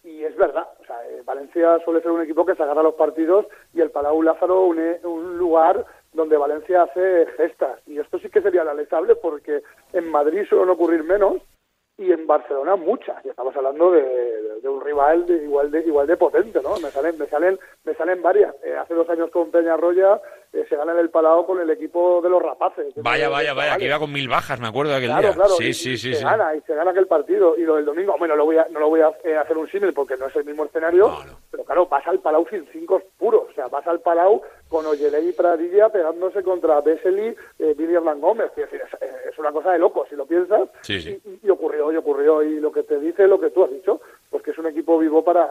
Y 0.07 0.23
es 0.23 0.37
verdad, 0.37 0.65
o 0.81 0.85
sea, 0.85 1.05
eh, 1.09 1.21
Valencia 1.25 1.79
suele 1.83 1.99
ser 2.01 2.11
un 2.11 2.21
equipo 2.21 2.45
que 2.45 2.55
se 2.55 2.63
agarra 2.63 2.81
los 2.81 2.93
partidos 2.95 3.45
y 3.73 3.81
el 3.81 3.91
Palau 3.91 4.21
Lázaro 4.23 4.63
une- 4.63 4.99
un 5.03 5.37
lugar 5.37 5.85
donde 6.13 6.37
Valencia 6.37 6.83
hace 6.83 7.25
gestas. 7.35 7.81
Y 7.85 7.99
esto 7.99 8.17
sí 8.19 8.29
que 8.29 8.41
sería 8.41 8.63
lamentable 8.63 9.15
porque 9.15 9.61
en 9.91 10.09
Madrid 10.09 10.45
suelen 10.47 10.69
ocurrir 10.69 11.03
menos 11.03 11.41
y 11.97 12.13
en 12.13 12.25
Barcelona 12.25 12.77
muchas. 12.77 13.23
Y 13.25 13.29
estamos 13.29 13.53
hablando 13.57 13.91
de 13.91 14.69
un 14.69 14.79
rival 14.81 15.25
de 15.25 15.43
igual 15.43 15.71
de 15.71 15.81
igual 15.81 16.07
de 16.07 16.15
potente, 16.15 16.61
¿no? 16.61 16.77
Me 16.79 16.89
salen 16.89 17.17
me 17.17 17.25
salen 17.27 17.59
me 17.83 17.93
salen 17.95 18.21
varias. 18.21 18.55
Eh, 18.63 18.75
hace 18.77 18.93
dos 18.93 19.09
años 19.09 19.29
con 19.29 19.51
Peñarroya 19.51 20.21
eh, 20.53 20.65
se 20.69 20.75
gana 20.75 20.93
en 20.93 20.99
el 20.99 21.09
Palau 21.09 21.45
con 21.45 21.59
el 21.59 21.69
equipo 21.69 22.21
de 22.21 22.29
los 22.29 22.41
rapaces. 22.41 22.93
Vaya, 22.95 23.29
vaya, 23.29 23.53
vaya, 23.53 23.77
que 23.77 23.85
iba 23.85 23.99
con 23.99 24.11
mil 24.11 24.27
bajas, 24.27 24.59
me 24.59 24.67
acuerdo 24.67 24.91
de 24.91 24.97
aquel 24.97 25.09
Claro, 25.09 25.21
día. 25.27 25.33
claro, 25.33 25.49
sí, 25.51 25.67
y- 25.69 25.73
sí, 25.73 25.91
y 25.93 25.97
sí, 25.97 26.13
se 26.13 26.19
sí. 26.19 26.23
gana 26.23 26.55
y 26.55 26.61
se 26.61 26.75
gana 26.75 26.91
aquel 26.91 27.07
partido 27.07 27.55
y 27.57 27.61
lo 27.63 27.75
del 27.75 27.85
domingo, 27.85 28.15
bueno, 28.17 28.33
no 28.35 28.39
lo 28.39 28.45
voy 28.45 28.57
a 28.57 28.67
no 28.71 28.79
lo 28.79 28.89
voy 28.89 29.01
a 29.01 29.11
eh, 29.23 29.35
hacer 29.35 29.57
un 29.57 29.67
símil 29.69 29.93
porque 29.93 30.17
no 30.17 30.27
es 30.27 30.35
el 30.35 30.45
mismo 30.45 30.65
escenario, 30.65 31.11
pero 31.51 31.63
claro, 31.63 31.85
vas 31.87 32.05
al 32.07 32.19
Palau 32.19 32.45
sin 32.49 32.65
cinco 32.71 33.01
puros, 33.17 33.43
o 33.49 33.53
sea, 33.53 33.67
vas 33.67 33.85
al 33.87 33.99
Palau 34.01 34.41
con 34.69 34.85
Oyeley 34.85 35.29
y 35.29 35.33
Pradilla 35.33 35.89
pegándose 35.89 36.43
contra 36.43 36.81
Vesely, 36.81 37.35
eh, 37.59 37.73
Billy 37.77 37.95
Hernán 37.95 38.19
Gómez, 38.21 38.51
es 38.55 38.69
decir, 38.69 38.81
es, 38.81 39.01
es 39.31 39.39
una 39.39 39.51
cosa 39.51 39.71
de 39.71 39.79
loco 39.79 40.05
si 40.09 40.15
lo 40.15 40.25
piensas 40.25 40.69
Sí, 40.81 40.99
sí. 41.01 41.19
y, 41.25 41.47
y 41.47 41.49
ocurrió, 41.49 41.91
y 41.91 41.97
ocurrió 41.97 42.43
y 42.43 42.59
lo 42.59 42.71
que 42.71 42.83
te 42.83 42.99
dice 42.99 43.27
lo 43.27 43.39
que 43.39 43.49
tú 43.51 43.63
has 43.63 43.71
dicho, 43.71 44.01
pues 44.29 44.43
que 44.43 44.51
es 44.51 44.57
un 44.57 44.67
equipo 44.67 44.97
vivo 44.99 45.23
para 45.23 45.49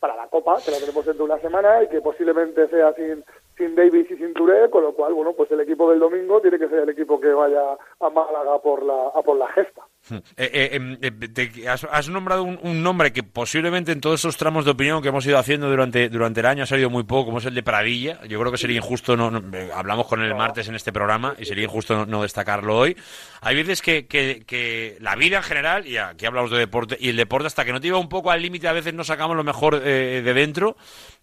para 0.00 0.16
la 0.16 0.26
Copa, 0.28 0.56
que 0.64 0.70
la 0.70 0.78
tenemos 0.78 1.04
dentro 1.04 1.26
de 1.26 1.32
una 1.32 1.42
semana 1.42 1.82
y 1.82 1.88
que 1.88 2.00
posiblemente 2.00 2.66
sea 2.68 2.92
sin 2.94 3.22
sin 3.60 3.74
Davis 3.74 4.10
y 4.10 4.16
sin 4.16 4.32
Touré, 4.32 4.70
con 4.70 4.82
lo 4.82 4.94
cual, 4.94 5.12
bueno, 5.12 5.34
pues 5.34 5.50
el 5.50 5.60
equipo 5.60 5.90
del 5.90 5.98
domingo 5.98 6.40
tiene 6.40 6.58
que 6.58 6.68
ser 6.68 6.78
el 6.78 6.88
equipo 6.88 7.20
que 7.20 7.28
vaya 7.28 7.76
a 8.00 8.08
Málaga 8.08 8.58
por 8.62 8.82
la, 8.82 9.08
a 9.08 9.22
por 9.22 9.36
la 9.36 9.48
gesta. 9.48 9.82
Eh, 10.10 10.50
eh, 10.52 10.68
em, 10.72 10.98
eh, 11.00 11.10
te- 11.10 11.68
has, 11.68 11.84
has 11.90 12.08
nombrado 12.08 12.42
un, 12.42 12.58
un 12.62 12.82
nombre 12.82 13.12
que 13.12 13.22
posiblemente 13.22 13.92
en 13.92 14.00
todos 14.00 14.20
esos 14.20 14.36
tramos 14.36 14.64
de 14.64 14.72
opinión 14.72 15.02
que 15.02 15.08
hemos 15.08 15.24
ido 15.26 15.38
haciendo 15.38 15.68
durante, 15.68 16.08
durante 16.08 16.40
el 16.40 16.46
año 16.46 16.64
ha 16.64 16.66
salido 16.66 16.90
muy 16.90 17.04
poco, 17.04 17.26
como 17.26 17.38
es 17.38 17.44
el 17.46 17.54
de 17.54 17.62
Pradilla. 17.62 18.20
Yo 18.26 18.38
creo 18.40 18.50
que 18.52 18.58
sería 18.58 18.76
injusto, 18.76 19.16
no, 19.16 19.30
no- 19.30 19.42
hablamos 19.74 20.06
con 20.06 20.20
él 20.20 20.26
el 20.26 20.34
martes 20.36 20.68
en 20.68 20.74
este 20.74 20.92
programa 20.92 21.34
y 21.38 21.44
sería 21.44 21.64
injusto 21.64 21.94
no, 21.96 22.06
no 22.06 22.22
destacarlo 22.22 22.76
hoy. 22.76 22.96
Hay 23.40 23.56
veces 23.56 23.82
que, 23.82 24.06
que- 24.06 24.42
que 24.46 24.96
la 25.00 25.16
vida 25.16 25.38
en 25.38 25.42
general, 25.42 25.86
y 25.86 25.96
aquí 25.96 26.26
hablamos 26.26 26.50
de 26.50 26.58
deporte, 26.58 26.96
y 27.00 27.08
el 27.10 27.16
deporte 27.16 27.46
hasta 27.46 27.64
que 27.64 27.72
no 27.72 27.80
te 27.80 27.86
iba 27.88 27.98
un 27.98 28.08
poco 28.08 28.30
al 28.30 28.42
límite 28.42 28.68
a 28.68 28.72
veces 28.72 28.94
no 28.94 29.04
sacamos 29.04 29.36
lo 29.36 29.44
mejor 29.44 29.80
eh, 29.84 30.22
de 30.24 30.34
dentro. 30.34 30.76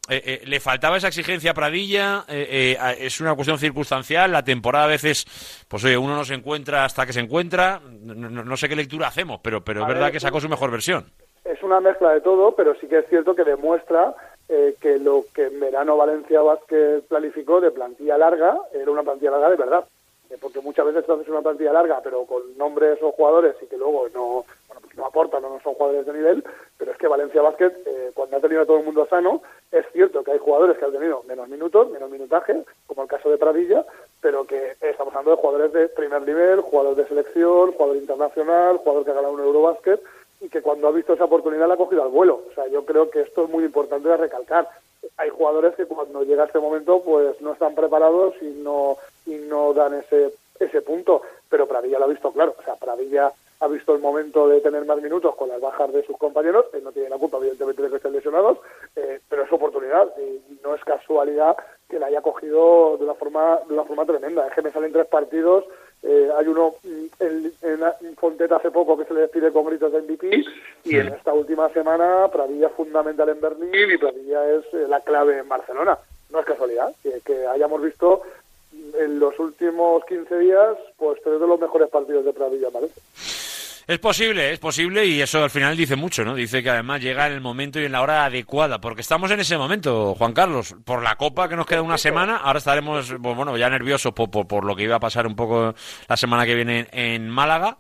Eh, 0.09 0.21
eh, 0.25 0.41
le 0.45 0.59
faltaba 0.61 0.95
esa 0.97 1.09
exigencia 1.09 1.51
a 1.51 1.53
Pradilla, 1.53 2.23
eh, 2.29 2.77
eh, 2.79 2.95
es 3.01 3.19
una 3.19 3.35
cuestión 3.35 3.57
circunstancial, 3.59 4.31
la 4.31 4.43
temporada 4.43 4.85
a 4.85 4.87
veces, 4.87 5.25
pues 5.67 5.83
oye, 5.83 5.97
uno 5.97 6.15
no 6.15 6.23
se 6.23 6.33
encuentra 6.33 6.85
hasta 6.85 7.05
que 7.05 7.11
se 7.13 7.19
encuentra, 7.19 7.81
no, 8.03 8.13
no- 8.29 8.43
no 8.43 8.57
sé 8.57 8.69
qué 8.69 8.75
lectura 8.75 9.07
hacemos, 9.07 9.41
pero, 9.43 9.61
pero 9.63 9.81
es 9.81 9.87
verdad 9.87 10.03
ver, 10.05 10.11
que 10.13 10.19
sacó 10.21 10.39
su 10.39 10.47
mejor 10.47 10.71
versión. 10.71 11.11
Es 11.43 11.61
una 11.61 11.79
mezcla 11.81 12.11
de 12.13 12.21
todo, 12.21 12.53
pero 12.55 12.73
sí 12.79 12.87
que 12.87 12.99
es 12.99 13.05
cierto 13.09 13.35
que 13.35 13.43
demuestra 13.43 14.15
eh, 14.49 14.75
que 14.79 14.97
lo 14.97 15.25
que 15.33 15.47
en 15.47 15.59
verano 15.59 15.97
Valencia 15.97 16.41
Vázquez 16.41 17.03
planificó 17.09 17.59
de 17.59 17.71
plantilla 17.71 18.17
larga 18.17 18.55
era 18.73 18.89
una 18.89 19.03
plantilla 19.03 19.31
larga 19.31 19.49
de 19.49 19.55
verdad. 19.57 19.85
porque 20.41 20.59
muchas 20.61 20.85
veces 20.85 21.09
haces 21.09 21.27
una 21.27 21.41
plantilla 21.41 21.73
larga, 21.73 21.99
pero 22.03 22.25
con 22.25 22.41
nombres 22.57 22.97
o 23.01 23.11
jugadores 23.11 23.55
y 23.61 23.65
que 23.67 23.77
luego 23.77 24.07
no, 24.13 24.45
no 24.97 25.05
aportan 25.05 25.43
no 25.43 25.59
son 25.63 25.75
jugadores 25.75 26.05
de 26.05 26.13
nivel, 26.13 26.43
pero 26.77 26.91
es 26.91 26.97
que 26.97 27.07
Valencia 27.07 27.41
Basket, 27.41 27.71
eh, 27.85 28.11
cuando 28.13 28.37
ha 28.37 28.41
tenido 28.41 28.63
a 28.63 28.65
todo 28.65 28.79
el 28.79 28.85
mundo 28.85 29.07
sano, 29.09 29.41
es 29.71 29.85
cierto 29.93 30.23
que 30.23 30.31
hay 30.31 30.39
jugadores 30.39 30.77
que 30.77 30.85
han 30.85 30.91
tenido 30.91 31.23
menos 31.27 31.47
minutos, 31.47 31.89
menos 31.91 32.09
minutaje, 32.09 32.63
como 32.87 33.03
el 33.03 33.07
caso 33.07 33.29
de 33.29 33.37
Pradilla, 33.37 33.85
pero 34.21 34.45
que 34.45 34.75
estamos 34.81 35.13
hablando 35.13 35.31
de 35.31 35.37
jugadores 35.37 35.73
de 35.73 35.89
primer 35.89 36.23
nivel, 36.23 36.61
jugadores 36.61 36.97
de 36.97 37.07
selección, 37.07 37.71
jugador 37.73 37.97
internacional, 37.97 38.77
jugador 38.77 39.05
que 39.05 39.11
ha 39.11 39.15
ganado 39.15 39.33
un 39.33 39.41
Eurobasket, 39.41 40.01
y 40.39 40.49
que 40.49 40.61
cuando 40.61 40.87
ha 40.87 40.91
visto 40.91 41.13
esa 41.13 41.25
oportunidad 41.25 41.67
la 41.67 41.75
ha 41.75 41.77
cogido 41.77 42.03
al 42.03 42.09
vuelo. 42.09 42.43
O 42.51 42.53
sea, 42.53 42.67
yo 42.67 42.85
creo 42.85 43.09
que 43.09 43.21
esto 43.21 43.45
es 43.45 43.49
muy 43.49 43.63
importante 43.63 44.07
de 44.07 44.17
recalcar. 44.17 44.67
Hay 45.17 45.29
jugadores 45.29 45.75
que 45.75 45.85
cuando 45.85 46.23
llega 46.23 46.45
este 46.45 46.59
momento 46.59 47.01
pues 47.01 47.39
no 47.41 47.53
están 47.53 47.75
preparados 47.75 48.35
y 48.41 48.45
no 48.45 48.97
y 49.25 49.35
no 49.35 49.73
dan 49.73 49.95
ese 49.95 50.33
ese 50.59 50.81
punto, 50.81 51.21
pero 51.49 51.67
Pradilla 51.67 51.99
lo 51.99 52.05
ha 52.05 52.09
visto 52.09 52.31
claro. 52.31 52.55
O 52.57 52.63
sea, 52.63 52.75
Pradilla 52.75 53.31
ha 53.59 53.67
visto 53.67 53.95
el 53.95 54.01
momento 54.01 54.47
de 54.47 54.61
tener 54.61 54.85
más 54.85 55.01
minutos 55.01 55.35
con 55.35 55.49
las 55.49 55.59
bajas 55.59 55.91
de 55.91 56.05
sus 56.05 56.17
compañeros, 56.17 56.65
él 56.73 56.83
no 56.83 56.91
tiene 56.91 57.09
la 57.09 57.17
culpa 57.17 57.37
evidentemente 57.37 57.81
de 57.81 57.89
que 57.89 57.95
estén 57.95 58.13
lesionados, 58.13 58.59
eh, 58.95 59.19
pero 59.29 59.43
es 59.43 59.51
oportunidad 59.51 60.07
y 60.17 60.59
no 60.63 60.75
es 60.75 60.83
casualidad 60.83 61.55
que 61.89 61.99
la 61.99 62.07
haya 62.07 62.21
cogido 62.21 62.97
de 62.97 63.05
una 63.05 63.15
forma 63.15 63.59
de 63.67 63.73
una 63.73 63.85
forma 63.85 64.05
tremenda. 64.05 64.47
Es 64.47 64.53
que 64.53 64.61
me 64.61 64.71
salen 64.71 64.91
tres 64.91 65.07
partidos 65.07 65.65
eh, 66.03 66.29
hay 66.37 66.47
uno 66.47 66.75
mm, 66.83 67.05
en, 67.19 67.53
en, 67.63 67.79
en, 68.01 68.15
Fonteta 68.15 68.57
hace 68.57 68.69
poco 68.69 68.97
que 68.97 69.05
se 69.05 69.13
le 69.13 69.21
despide 69.21 69.51
con 69.51 69.65
gritos 69.65 69.91
de 69.91 70.01
MVP 70.01 70.43
y 70.83 70.95
en 70.95 71.07
esta 71.07 71.33
última 71.33 71.69
semana 71.69 72.27
Pradilla 72.31 72.67
es 72.67 72.73
fundamental 72.73 73.29
en 73.29 73.41
Berlín 73.41 73.71
y 73.73 73.97
Pradilla 73.97 74.47
es 74.51 74.65
eh, 74.73 74.85
la 74.87 75.01
clave 75.01 75.39
en 75.39 75.49
Barcelona. 75.49 75.97
No 76.31 76.39
es 76.39 76.45
casualidad 76.45 76.93
que, 77.01 77.19
que, 77.25 77.47
hayamos 77.47 77.81
visto 77.81 78.21
en 78.99 79.19
los 79.19 79.39
últimos 79.39 80.05
15 80.05 80.37
días 80.37 80.77
pues 80.97 81.19
tres 81.23 81.39
de 81.39 81.47
los 81.47 81.59
mejores 81.59 81.89
partidos 81.89 82.25
de 82.25 82.33
Pradilla, 82.33 82.69
parece. 82.69 83.01
Es 83.87 83.99
posible, 83.99 84.51
es 84.51 84.59
posible 84.59 85.05
y 85.05 85.21
eso 85.21 85.41
al 85.41 85.49
final 85.49 85.77
dice 85.77 85.95
mucho, 85.95 86.25
¿no? 86.25 86.35
Dice 86.35 86.61
que 86.61 86.69
además 86.69 87.01
llega 87.01 87.25
en 87.27 87.31
el 87.33 87.39
momento 87.39 87.79
y 87.79 87.85
en 87.85 87.93
la 87.93 88.01
hora 88.01 88.25
adecuada, 88.25 88.81
porque 88.81 88.99
estamos 88.99 89.31
en 89.31 89.39
ese 89.39 89.57
momento, 89.57 90.13
Juan 90.15 90.33
Carlos, 90.33 90.75
por 90.83 91.01
la 91.01 91.15
Copa 91.15 91.47
que 91.47 91.55
nos 91.55 91.65
queda 91.65 91.81
una 91.81 91.97
semana, 91.97 92.35
ahora 92.35 92.59
estaremos, 92.59 93.15
pues, 93.21 93.35
bueno, 93.37 93.55
ya 93.55 93.69
nerviosos 93.69 94.11
por, 94.11 94.29
por, 94.29 94.45
por 94.45 94.65
lo 94.65 94.75
que 94.75 94.83
iba 94.83 94.97
a 94.97 94.99
pasar 94.99 95.25
un 95.25 95.37
poco 95.37 95.73
la 96.09 96.17
semana 96.17 96.45
que 96.45 96.55
viene 96.55 96.87
en 96.91 97.29
Málaga. 97.29 97.77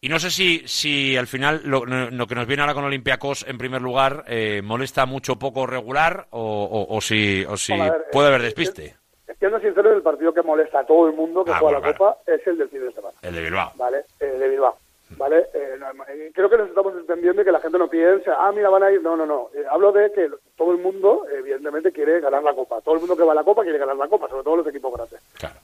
Y 0.00 0.08
no 0.08 0.20
sé 0.20 0.30
si, 0.30 0.62
si 0.68 1.16
al 1.16 1.26
final 1.26 1.62
lo, 1.64 1.84
lo 1.84 2.26
que 2.28 2.34
nos 2.36 2.46
viene 2.46 2.62
ahora 2.62 2.74
con 2.74 2.84
Olympiacos 2.84 3.44
en 3.48 3.58
primer 3.58 3.82
lugar 3.82 4.22
eh, 4.28 4.62
molesta 4.62 5.04
mucho 5.04 5.36
poco 5.36 5.66
regular 5.66 6.28
o, 6.30 6.40
o, 6.40 6.96
o 6.96 7.00
si, 7.00 7.44
o 7.44 7.56
si 7.56 7.76
ver, 7.76 8.06
puede 8.12 8.28
haber 8.28 8.42
despiste. 8.42 8.94
Siendo 9.40 9.58
sincero, 9.58 9.92
el 9.94 10.02
partido 10.02 10.32
que 10.32 10.42
molesta 10.42 10.78
a 10.80 10.86
todo 10.86 11.08
el 11.08 11.14
mundo 11.16 11.44
que 11.44 11.50
Ah, 11.50 11.58
juega 11.58 11.78
bueno, 11.80 11.92
la 11.92 11.98
Copa 11.98 12.18
es 12.26 12.46
el 12.46 12.56
del 12.56 12.68
fin 12.68 12.86
de 12.86 12.92
semana. 12.92 13.14
El 13.20 13.34
de 13.34 13.42
Bilbao. 13.42 13.72
¿vale? 13.76 14.04
Eh, 14.20 14.26
de 14.26 14.48
Bilbao. 14.48 14.78
¿Vale? 15.20 15.48
Eh, 15.52 15.76
no, 15.78 15.86
creo 16.32 16.48
que 16.48 16.56
nos 16.56 16.70
estamos 16.70 16.94
entendiendo 16.94 17.42
y 17.42 17.44
que 17.44 17.52
la 17.52 17.60
gente 17.60 17.76
no 17.76 17.90
piensa, 17.90 18.36
ah, 18.38 18.50
mira, 18.52 18.70
van 18.70 18.84
a 18.84 18.90
ir. 18.90 19.02
No, 19.02 19.18
no, 19.18 19.26
no. 19.26 19.50
Eh, 19.52 19.66
hablo 19.70 19.92
de 19.92 20.10
que 20.12 20.30
todo 20.56 20.72
el 20.72 20.78
mundo, 20.78 21.26
evidentemente, 21.30 21.92
quiere 21.92 22.20
ganar 22.20 22.42
la 22.42 22.54
Copa. 22.54 22.80
Todo 22.80 22.94
el 22.94 23.00
mundo 23.00 23.14
que 23.14 23.24
va 23.24 23.32
a 23.32 23.34
la 23.34 23.44
Copa 23.44 23.62
quiere 23.62 23.76
ganar 23.76 23.96
la 23.96 24.08
Copa, 24.08 24.30
sobre 24.30 24.44
todo 24.44 24.56
los 24.56 24.66
equipos 24.68 24.94
grandes. 24.94 25.20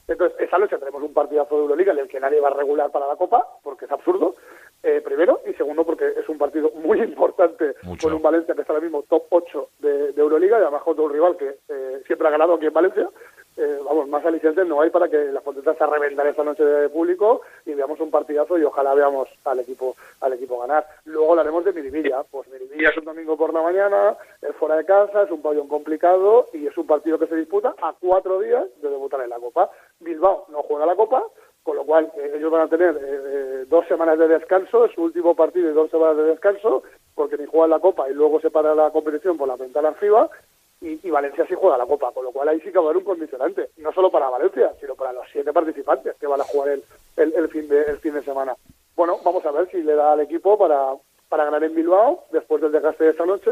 Entonces, 0.07 0.39
esa 0.39 0.59
noche 0.59 0.77
tenemos 0.77 1.01
un 1.01 1.11
partidazo 1.11 1.55
de 1.55 1.61
Euroliga 1.63 1.91
en 1.91 1.97
el 1.97 2.07
que 2.07 2.19
nadie 2.19 2.39
va 2.39 2.49
a 2.49 2.53
regular 2.53 2.91
para 2.91 3.07
la 3.07 3.15
Copa, 3.15 3.47
porque 3.63 3.85
es 3.85 3.91
absurdo. 3.91 4.35
Eh, 4.83 5.01
primero, 5.03 5.41
y 5.47 5.53
segundo, 5.53 5.83
porque 5.83 6.05
es 6.05 6.29
un 6.29 6.37
partido 6.37 6.69
muy 6.75 7.01
importante 7.01 7.73
con 7.99 8.13
un 8.13 8.21
Valencia 8.21 8.53
que 8.53 8.61
está 8.61 8.73
ahora 8.73 8.83
mismo 8.83 9.05
top 9.09 9.23
8 9.31 9.69
de, 9.79 10.11
de 10.13 10.21
Euroliga 10.21 10.59
y 10.59 10.61
además 10.61 10.83
contra 10.83 11.03
un 11.03 11.13
rival 11.13 11.35
que 11.35 11.57
eh, 11.67 12.03
siempre 12.05 12.27
ha 12.27 12.31
ganado 12.31 12.53
aquí 12.53 12.67
en 12.67 12.73
Valencia. 12.73 13.09
Eh, 13.57 13.79
vamos, 13.83 14.07
más 14.07 14.23
alicientes 14.23 14.67
no 14.67 14.81
hay 14.81 14.91
para 14.91 15.09
que 15.09 15.17
las 15.31 15.43
Fonteta 15.43 15.73
se 15.73 15.85
reventan 15.85 16.27
esta 16.27 16.43
noche 16.43 16.63
de 16.63 16.89
público 16.89 17.41
y 17.65 17.73
veamos 17.73 17.99
un 17.99 18.11
partidazo 18.11 18.57
y 18.57 18.63
ojalá 18.63 18.93
veamos 18.93 19.27
al 19.45 19.59
equipo 19.59 19.95
al 20.21 20.33
equipo 20.33 20.59
ganar. 20.59 20.85
Luego 21.05 21.31
hablaremos 21.31 21.65
de 21.65 21.73
Miribilla. 21.73 22.23
Pues 22.29 22.47
Miribilla 22.49 22.89
es 22.89 22.97
un 22.97 23.05
domingo 23.05 23.35
por 23.35 23.53
la 23.53 23.63
mañana, 23.63 24.15
es 24.41 24.55
fuera 24.55 24.75
de 24.75 24.85
casa, 24.85 25.23
es 25.23 25.31
un 25.31 25.41
pabellón 25.41 25.67
complicado 25.67 26.45
y 26.53 26.67
es 26.67 26.77
un 26.77 26.85
partido 26.85 27.17
que 27.17 27.27
se 27.27 27.35
disputa 27.35 27.73
a 27.81 27.93
cuatro 27.99 28.39
días 28.39 28.65
de 28.81 28.89
debutar 28.89 29.21
en 29.21 29.29
la 29.29 29.39
Copa. 29.39 29.69
Bilbao 29.99 30.45
no 30.49 30.61
juega 30.61 30.85
la 30.85 30.95
Copa, 30.95 31.23
con 31.63 31.75
lo 31.75 31.83
cual 31.83 32.11
eh, 32.15 32.33
ellos 32.37 32.51
van 32.51 32.61
a 32.61 32.69
tener 32.69 32.95
eh, 32.95 32.99
eh, 33.03 33.65
dos 33.67 33.85
semanas 33.87 34.17
de 34.17 34.27
descanso, 34.27 34.85
es 34.85 34.93
su 34.93 35.03
último 35.03 35.35
partido 35.35 35.69
y 35.69 35.73
dos 35.73 35.91
semanas 35.91 36.17
de 36.17 36.23
descanso, 36.23 36.83
porque 37.13 37.37
ni 37.37 37.45
juegan 37.45 37.71
la 37.71 37.79
Copa 37.79 38.09
y 38.09 38.13
luego 38.13 38.39
se 38.39 38.49
para 38.49 38.73
la 38.73 38.91
competición 38.91 39.37
por 39.37 39.47
la 39.47 39.57
ventana 39.57 39.91
FIBA, 39.93 40.29
y, 40.81 41.07
y, 41.07 41.09
Valencia 41.09 41.45
sí 41.47 41.55
juega 41.55 41.77
la 41.77 41.85
Copa, 41.85 42.11
con 42.11 42.23
lo 42.23 42.31
cual 42.31 42.49
ahí 42.49 42.59
sí 42.59 42.71
que 42.71 42.77
va 42.77 42.85
a 42.85 42.87
haber 42.89 42.97
un 42.97 43.03
condicionante, 43.03 43.69
no 43.77 43.91
solo 43.91 44.11
para 44.11 44.29
Valencia, 44.29 44.71
sino 44.79 44.95
para 44.95 45.11
los 45.11 45.25
siete 45.31 45.51
participantes 45.51 46.15
que 46.19 46.27
van 46.27 46.41
a 46.41 46.45
jugar 46.45 46.69
el, 46.69 46.83
el, 47.15 47.33
el, 47.33 47.49
fin, 47.49 47.67
de, 47.67 47.81
el 47.83 47.97
fin 47.97 48.13
de 48.13 48.23
semana. 48.23 48.55
Bueno, 48.95 49.19
vamos 49.23 49.45
a 49.45 49.51
ver 49.51 49.69
si 49.71 49.81
le 49.81 49.95
da 49.95 50.13
al 50.13 50.21
equipo 50.21 50.57
para, 50.57 50.93
para 51.29 51.45
ganar 51.45 51.63
en 51.63 51.75
Bilbao 51.75 52.25
después 52.31 52.61
del 52.61 52.71
desgaste 52.71 53.05
de 53.05 53.09
esta 53.11 53.25
noche 53.25 53.51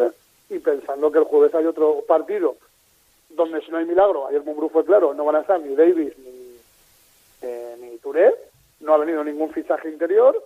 y 0.50 0.60
pensando 0.60 1.12
que 1.12 1.20
el 1.20 1.26
jueves 1.26 1.54
hay 1.56 1.66
otro 1.66 2.04
partido 2.08 2.56
donde 3.30 3.62
si 3.62 3.72
no 3.72 3.78
hay 3.78 3.86
milagro, 3.86 4.28
ayer 4.28 4.44
Mumbrú 4.44 4.70
fue 4.70 4.86
claro, 4.86 5.14
no 5.14 5.26
van 5.26 5.38
a 5.38 5.42
estar 5.42 5.60
ni 5.60 5.76
Davis 5.76 6.18
ni, 6.20 6.58
eh, 7.42 7.76
ni 7.82 7.98
Touré, 7.98 8.34
no 8.80 8.94
ha 8.94 8.98
venido 8.98 9.24
ningún 9.24 9.52
fichaje 9.52 9.90
interior, 9.90 10.42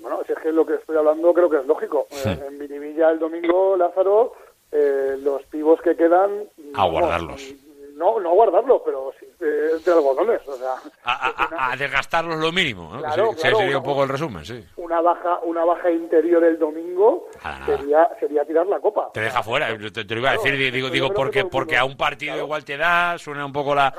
bueno, 0.00 0.20
si 0.26 0.32
es 0.32 0.38
que 0.38 0.52
lo 0.52 0.66
que 0.66 0.74
estoy 0.74 0.96
hablando 0.96 1.32
creo 1.32 1.50
que 1.50 1.58
es 1.58 1.66
lógico. 1.66 2.06
Sí. 2.10 2.28
Eh, 2.28 2.44
en 2.46 2.58
Minivilla 2.58 3.10
el 3.10 3.18
domingo, 3.18 3.76
Lázaro, 3.76 4.34
eh, 4.72 5.16
los 5.22 5.42
pivos 5.44 5.80
que 5.82 5.96
quedan... 5.96 6.44
A 6.74 6.86
guardarlos. 6.86 7.42
No, 7.50 7.67
no 7.98 8.30
a 8.30 8.32
guardarlos, 8.32 8.82
pero 8.84 9.12
sí, 9.18 9.26
eh, 9.40 9.78
de 9.84 9.92
algodones, 9.92 10.40
o 10.46 10.56
sea... 10.56 10.74
A, 11.04 11.28
a, 11.28 11.72
a, 11.72 11.76
desgastarlos 11.76 12.38
lo 12.38 12.52
mínimo, 12.52 12.90
¿no? 12.92 13.00
Claro, 13.00 13.32
sería 13.36 13.66
una, 13.66 13.78
un 13.78 13.84
poco 13.84 14.04
el 14.04 14.08
resumen, 14.08 14.44
sí. 14.44 14.64
Una 14.76 15.00
baja, 15.00 15.40
una 15.42 15.64
baja 15.64 15.90
interior 15.90 16.44
el 16.44 16.58
domingo 16.58 17.28
sería, 17.66 18.08
sería 18.20 18.44
tirar 18.44 18.66
la 18.66 18.78
copa. 18.80 19.10
Te 19.12 19.20
deja 19.20 19.42
fuera, 19.42 19.76
te, 19.76 20.04
te 20.04 20.14
lo 20.14 20.20
iba 20.20 20.30
a 20.30 20.32
decir, 20.34 20.54
claro, 20.54 20.70
digo, 20.70 20.90
digo 20.90 21.08
porque, 21.14 21.44
porque 21.44 21.76
a 21.76 21.84
un 21.84 21.96
partido 21.96 22.36
igual 22.36 22.64
te 22.64 22.76
da, 22.76 23.18
suena 23.18 23.44
un 23.44 23.52
poco 23.52 23.74
la... 23.74 23.92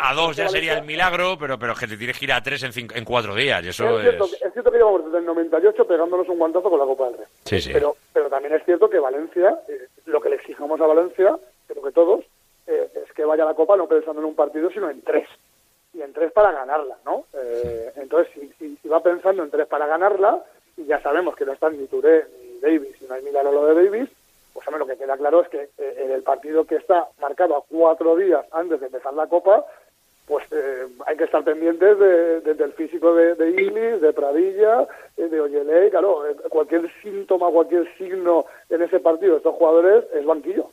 A 0.00 0.14
dos 0.14 0.36
ya 0.36 0.48
sería 0.48 0.74
el 0.78 0.84
milagro, 0.84 1.36
pero, 1.38 1.58
pero 1.58 1.74
que 1.74 1.86
te 1.86 1.96
tienes 1.96 2.18
que 2.18 2.26
ir 2.26 2.32
a 2.32 2.42
tres 2.42 2.62
en, 2.62 2.72
cinco, 2.72 2.94
en 2.96 3.04
cuatro 3.04 3.34
días, 3.34 3.64
y 3.64 3.68
eso 3.68 3.98
es... 3.98 4.02
Cierto, 4.02 4.24
es... 4.24 4.42
es 4.42 4.52
cierto 4.52 4.70
que 4.70 4.78
llevamos 4.78 5.04
desde 5.06 5.18
el 5.18 5.26
98 5.26 5.86
pegándonos 5.86 6.28
un 6.28 6.38
guantazo 6.38 6.70
con 6.70 6.78
la 6.78 6.84
Copa 6.84 7.06
del 7.06 7.18
Rey. 7.18 7.26
Sí, 7.44 7.60
sí. 7.60 7.70
Pero, 7.72 7.96
pero 8.12 8.28
también 8.28 8.54
es 8.54 8.64
cierto 8.64 8.88
que 8.88 8.98
Valencia, 8.98 9.58
eh, 9.68 9.88
lo 10.06 10.20
que 10.20 10.28
le 10.30 10.36
exigimos 10.36 10.80
a 10.80 10.86
Valencia, 10.86 11.36
creo 11.66 11.82
que 11.82 11.92
todos, 11.92 12.24
eh, 12.66 12.88
es 12.94 13.12
que 13.12 13.24
vaya 13.24 13.44
a 13.44 13.46
la 13.46 13.54
Copa 13.54 13.76
no 13.76 13.86
pensando 13.86 14.20
en 14.20 14.26
un 14.26 14.34
partido, 14.34 14.70
sino 14.70 14.90
en 14.90 15.02
tres. 15.02 15.28
Y 15.92 16.02
en 16.02 16.12
tres 16.12 16.32
para 16.32 16.52
ganarla, 16.52 16.96
¿no? 17.04 17.24
Eh, 17.34 17.92
entonces, 17.96 18.32
si, 18.34 18.48
si, 18.58 18.76
si, 18.76 18.88
va 18.88 19.00
pensando 19.00 19.42
en 19.42 19.50
tres 19.50 19.66
para 19.66 19.86
ganarla, 19.86 20.44
y 20.76 20.84
ya 20.86 21.00
sabemos 21.00 21.36
que 21.36 21.44
no 21.44 21.52
están 21.52 21.78
ni 21.78 21.86
Touré 21.86 22.26
ni 22.40 22.58
Davis, 22.60 23.00
y 23.00 23.04
no 23.04 23.14
hay 23.14 23.22
milagro 23.22 23.52
lo 23.52 23.66
de 23.66 23.84
Davis, 23.84 24.10
pues 24.52 24.66
hombre, 24.66 24.80
lo 24.80 24.86
que 24.86 24.96
queda 24.96 25.16
claro 25.16 25.42
es 25.42 25.48
que 25.48 25.68
eh, 25.78 25.94
en 25.98 26.10
el 26.10 26.22
partido 26.22 26.64
que 26.64 26.76
está 26.76 27.08
marcado 27.20 27.56
a 27.56 27.62
cuatro 27.68 28.16
días 28.16 28.44
antes 28.52 28.80
de 28.80 28.86
empezar 28.86 29.14
la 29.14 29.26
Copa, 29.26 29.64
pues 30.26 30.44
eh, 30.52 30.86
hay 31.06 31.16
que 31.16 31.24
estar 31.24 31.44
pendientes 31.44 31.98
de, 31.98 32.40
de, 32.40 32.54
del 32.54 32.72
físico 32.72 33.14
de, 33.14 33.34
de 33.34 33.98
de 33.98 34.12
Pradilla, 34.12 34.86
eh, 35.16 35.28
de 35.28 35.40
Oyele, 35.40 35.90
claro, 35.90 36.26
eh, 36.26 36.34
cualquier 36.48 36.90
síntoma, 37.02 37.50
cualquier 37.50 37.86
signo 37.98 38.46
en 38.70 38.82
ese 38.82 39.00
partido 39.00 39.32
de 39.32 39.38
estos 39.38 39.54
jugadores 39.54 40.04
es 40.14 40.24
banquillo. 40.24 40.70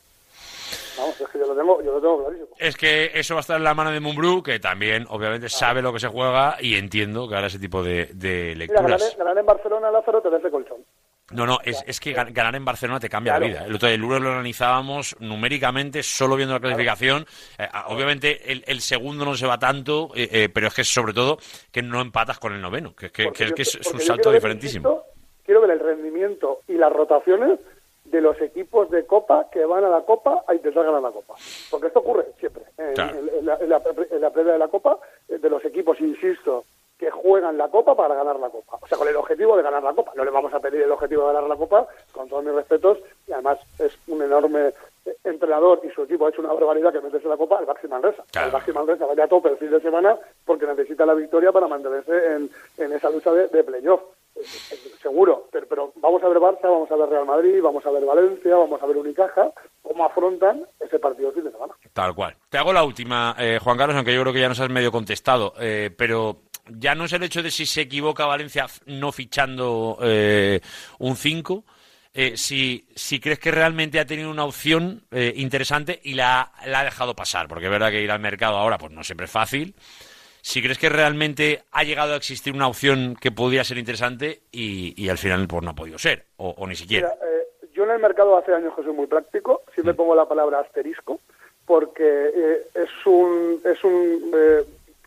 Vamos, 1.01 1.19
es 1.19 1.27
que 1.29 1.39
yo 1.39 1.47
lo 1.47 1.55
tengo, 1.55 1.81
yo 1.81 1.93
lo 1.93 2.01
tengo 2.01 2.19
clarísimo. 2.23 2.49
Es 2.59 2.77
que 2.77 3.11
eso 3.15 3.33
va 3.33 3.39
a 3.39 3.41
estar 3.41 3.57
en 3.57 3.63
la 3.63 3.73
mano 3.73 3.91
de 3.91 3.99
Mumbrú, 3.99 4.43
que 4.43 4.59
también, 4.59 5.05
obviamente, 5.09 5.49
sabe 5.49 5.81
lo 5.81 5.91
que 5.91 5.99
se 5.99 6.07
juega 6.07 6.57
y 6.59 6.75
entiendo 6.75 7.27
que 7.27 7.35
hará 7.35 7.47
ese 7.47 7.57
tipo 7.57 7.81
de, 7.81 8.09
de 8.13 8.55
lecturas. 8.55 8.83
Mira, 8.83 8.97
ganar, 8.97 9.17
ganar, 9.17 9.37
en 9.39 9.45
Barcelona, 9.45 9.91
Lázaro, 9.91 10.21
te 10.21 10.29
da 10.29 10.37
ese 10.37 10.51
colchón. 10.51 10.77
No, 11.31 11.45
no, 11.45 11.57
es, 11.63 11.83
es 11.87 11.99
que 11.99 12.13
ganar 12.13 12.55
en 12.55 12.65
Barcelona 12.65 12.99
te 12.99 13.09
cambia 13.09 13.33
claro. 13.33 13.45
la 13.45 13.51
vida. 13.51 13.65
El 13.65 13.75
otro 13.75 13.87
día 13.87 13.95
el 13.95 14.01
lunes 14.01 14.21
lo 14.21 14.29
organizábamos 14.29 15.15
numéricamente, 15.19 16.03
solo 16.03 16.35
viendo 16.35 16.53
la 16.53 16.59
clasificación. 16.59 17.25
Eh, 17.57 17.67
obviamente 17.87 18.51
el, 18.51 18.63
el, 18.67 18.81
segundo 18.81 19.25
no 19.25 19.35
se 19.35 19.47
va 19.47 19.57
tanto, 19.57 20.09
eh, 20.13 20.29
eh, 20.31 20.49
pero 20.53 20.67
es 20.67 20.73
que 20.73 20.83
sobre 20.83 21.13
todo 21.13 21.37
que 21.71 21.81
no 21.81 22.01
empatas 22.01 22.37
con 22.37 22.53
el 22.53 22.61
noveno, 22.61 22.93
que, 22.95 23.09
que, 23.11 23.31
que, 23.31 23.47
yo, 23.47 23.55
que 23.55 23.61
es, 23.61 23.75
es, 23.75 23.93
un 23.93 24.01
salto 24.01 24.31
diferentísimo. 24.31 24.89
Ver, 24.89 25.01
quiero 25.45 25.61
ver 25.61 25.71
el 25.71 25.79
rendimiento 25.79 26.59
y 26.67 26.73
las 26.73 26.91
rotaciones 26.91 27.59
de 28.11 28.21
los 28.21 28.39
equipos 28.41 28.89
de 28.91 29.05
Copa 29.05 29.47
que 29.51 29.65
van 29.65 29.83
a 29.83 29.89
la 29.89 30.01
Copa 30.01 30.43
a 30.45 30.53
intentar 30.53 30.83
ganar 30.83 31.01
la 31.01 31.11
Copa. 31.11 31.35
Porque 31.69 31.87
esto 31.87 31.99
ocurre 31.99 32.25
siempre. 32.39 32.63
Claro. 32.93 33.17
En, 33.17 33.45
la, 33.45 33.55
en, 33.55 33.69
la, 33.69 33.81
en 34.11 34.21
la 34.21 34.29
previa 34.29 34.53
de 34.53 34.59
la 34.59 34.67
Copa, 34.67 34.99
de 35.27 35.49
los 35.49 35.63
equipos, 35.65 35.99
insisto, 36.01 36.63
que 36.97 37.09
juegan 37.09 37.57
la 37.57 37.69
Copa 37.69 37.95
para 37.95 38.13
ganar 38.13 38.39
la 38.39 38.49
Copa. 38.49 38.77
O 38.81 38.87
sea, 38.87 38.97
con 38.97 39.07
el 39.07 39.15
objetivo 39.15 39.57
de 39.57 39.63
ganar 39.63 39.81
la 39.81 39.93
Copa. 39.93 40.11
No 40.15 40.23
le 40.23 40.29
vamos 40.29 40.53
a 40.53 40.59
pedir 40.59 40.83
el 40.83 40.91
objetivo 40.91 41.27
de 41.27 41.33
ganar 41.33 41.49
la 41.49 41.55
Copa, 41.55 41.87
con 42.11 42.29
todos 42.29 42.43
mis 42.43 42.53
respetos, 42.53 42.99
y 43.27 43.31
además 43.31 43.59
es 43.79 43.97
un 44.07 44.21
enorme 44.21 44.73
entrenador 45.23 45.81
y 45.83 45.89
su 45.89 46.03
equipo 46.03 46.27
ha 46.27 46.29
hecho 46.29 46.41
una 46.41 46.53
barbaridad 46.53 46.93
que 46.93 47.01
meterse 47.01 47.27
la 47.27 47.37
Copa 47.37 47.57
al 47.57 47.65
Baxi 47.65 47.87
Manresa. 47.87 48.23
Claro. 48.31 48.47
El 48.47 48.53
Baxi 48.53 48.71
Manresa 48.71 49.07
vaya 49.07 49.23
a 49.23 49.27
tope 49.27 49.49
el 49.49 49.57
fin 49.57 49.71
de 49.71 49.81
semana 49.81 50.15
porque 50.45 50.67
necesita 50.67 51.07
la 51.07 51.15
victoria 51.15 51.51
para 51.51 51.67
mantenerse 51.67 52.33
en, 52.33 52.49
en 52.77 52.93
esa 52.93 53.09
lucha 53.09 53.31
de, 53.33 53.47
de 53.47 53.63
playoff. 53.63 54.01
Seguro, 55.01 55.47
pero, 55.51 55.67
pero, 55.67 55.93
vamos 55.97 56.23
a 56.23 56.27
ver 56.27 56.37
Barça, 56.37 56.63
vamos 56.63 56.89
a 56.89 56.95
ver 56.95 57.09
Real 57.09 57.25
Madrid, 57.25 57.61
vamos 57.61 57.85
a 57.85 57.91
ver 57.91 58.05
Valencia, 58.05 58.55
vamos 58.55 58.81
a 58.81 58.85
ver 58.85 58.97
Unicaja, 58.97 59.51
cómo 59.81 60.05
afrontan 60.05 60.65
ese 60.79 60.99
partido 60.99 61.29
el 61.29 61.35
fin 61.35 61.43
de 61.43 61.51
semana. 61.51 61.73
Tal 61.93 62.15
cual. 62.15 62.35
Te 62.49 62.57
hago 62.57 62.73
la 62.73 62.83
última, 62.83 63.35
eh, 63.37 63.59
Juan 63.61 63.77
Carlos, 63.77 63.95
aunque 63.95 64.13
yo 64.13 64.21
creo 64.21 64.33
que 64.33 64.41
ya 64.41 64.49
nos 64.49 64.59
has 64.59 64.69
medio 64.69 64.91
contestado, 64.91 65.53
eh, 65.59 65.91
pero 65.95 66.41
ya 66.67 66.95
no 66.95 67.05
es 67.05 67.13
el 67.13 67.23
hecho 67.23 67.43
de 67.43 67.51
si 67.51 67.65
se 67.65 67.81
equivoca 67.81 68.25
Valencia 68.25 68.67
no 68.85 69.11
fichando 69.11 69.97
eh, 70.01 70.61
un 70.99 71.15
5, 71.15 71.63
eh, 72.13 72.33
si, 72.35 72.87
si 72.95 73.19
crees 73.19 73.39
que 73.39 73.51
realmente 73.51 73.99
ha 73.99 74.05
tenido 74.05 74.29
una 74.29 74.43
opción 74.43 75.03
eh, 75.11 75.33
interesante 75.37 75.99
y 76.03 76.13
la, 76.13 76.51
la 76.65 76.81
ha 76.81 76.83
dejado 76.83 77.15
pasar, 77.15 77.47
porque 77.47 77.65
es 77.65 77.71
verdad 77.71 77.89
que 77.89 78.01
ir 78.01 78.11
al 78.11 78.19
mercado 78.19 78.57
ahora 78.57 78.77
pues 78.77 78.91
no 78.91 79.03
siempre 79.03 79.25
es 79.25 79.31
fácil. 79.31 79.75
Si 80.41 80.61
crees 80.61 80.77
que 80.77 80.89
realmente 80.89 81.63
ha 81.71 81.83
llegado 81.83 82.13
a 82.13 82.17
existir 82.17 82.53
una 82.53 82.67
opción 82.67 83.15
que 83.19 83.31
podría 83.31 83.63
ser 83.63 83.77
interesante 83.77 84.41
y, 84.51 84.93
y 85.01 85.09
al 85.09 85.17
final 85.17 85.47
pues 85.47 85.63
no 85.63 85.71
ha 85.71 85.75
podido 85.75 85.97
ser, 85.97 86.25
o, 86.37 86.55
o 86.57 86.67
ni 86.67 86.75
siquiera. 86.75 87.13
Mira, 87.13 87.31
eh, 87.31 87.47
yo 87.73 87.83
en 87.83 87.91
el 87.91 87.99
mercado 87.99 88.37
hace 88.37 88.53
años 88.53 88.73
que 88.75 88.83
soy 88.83 88.93
muy 88.93 89.07
práctico, 89.07 89.61
siempre 89.73 89.93
pongo 89.93 90.15
la 90.15 90.27
palabra 90.27 90.59
asterisco, 90.59 91.19
porque 91.65 92.03
eh, 92.03 92.67
es 92.75 93.05
un, 93.05 93.61
es 93.63 93.83
un 93.83 94.31
eh, 94.35 94.63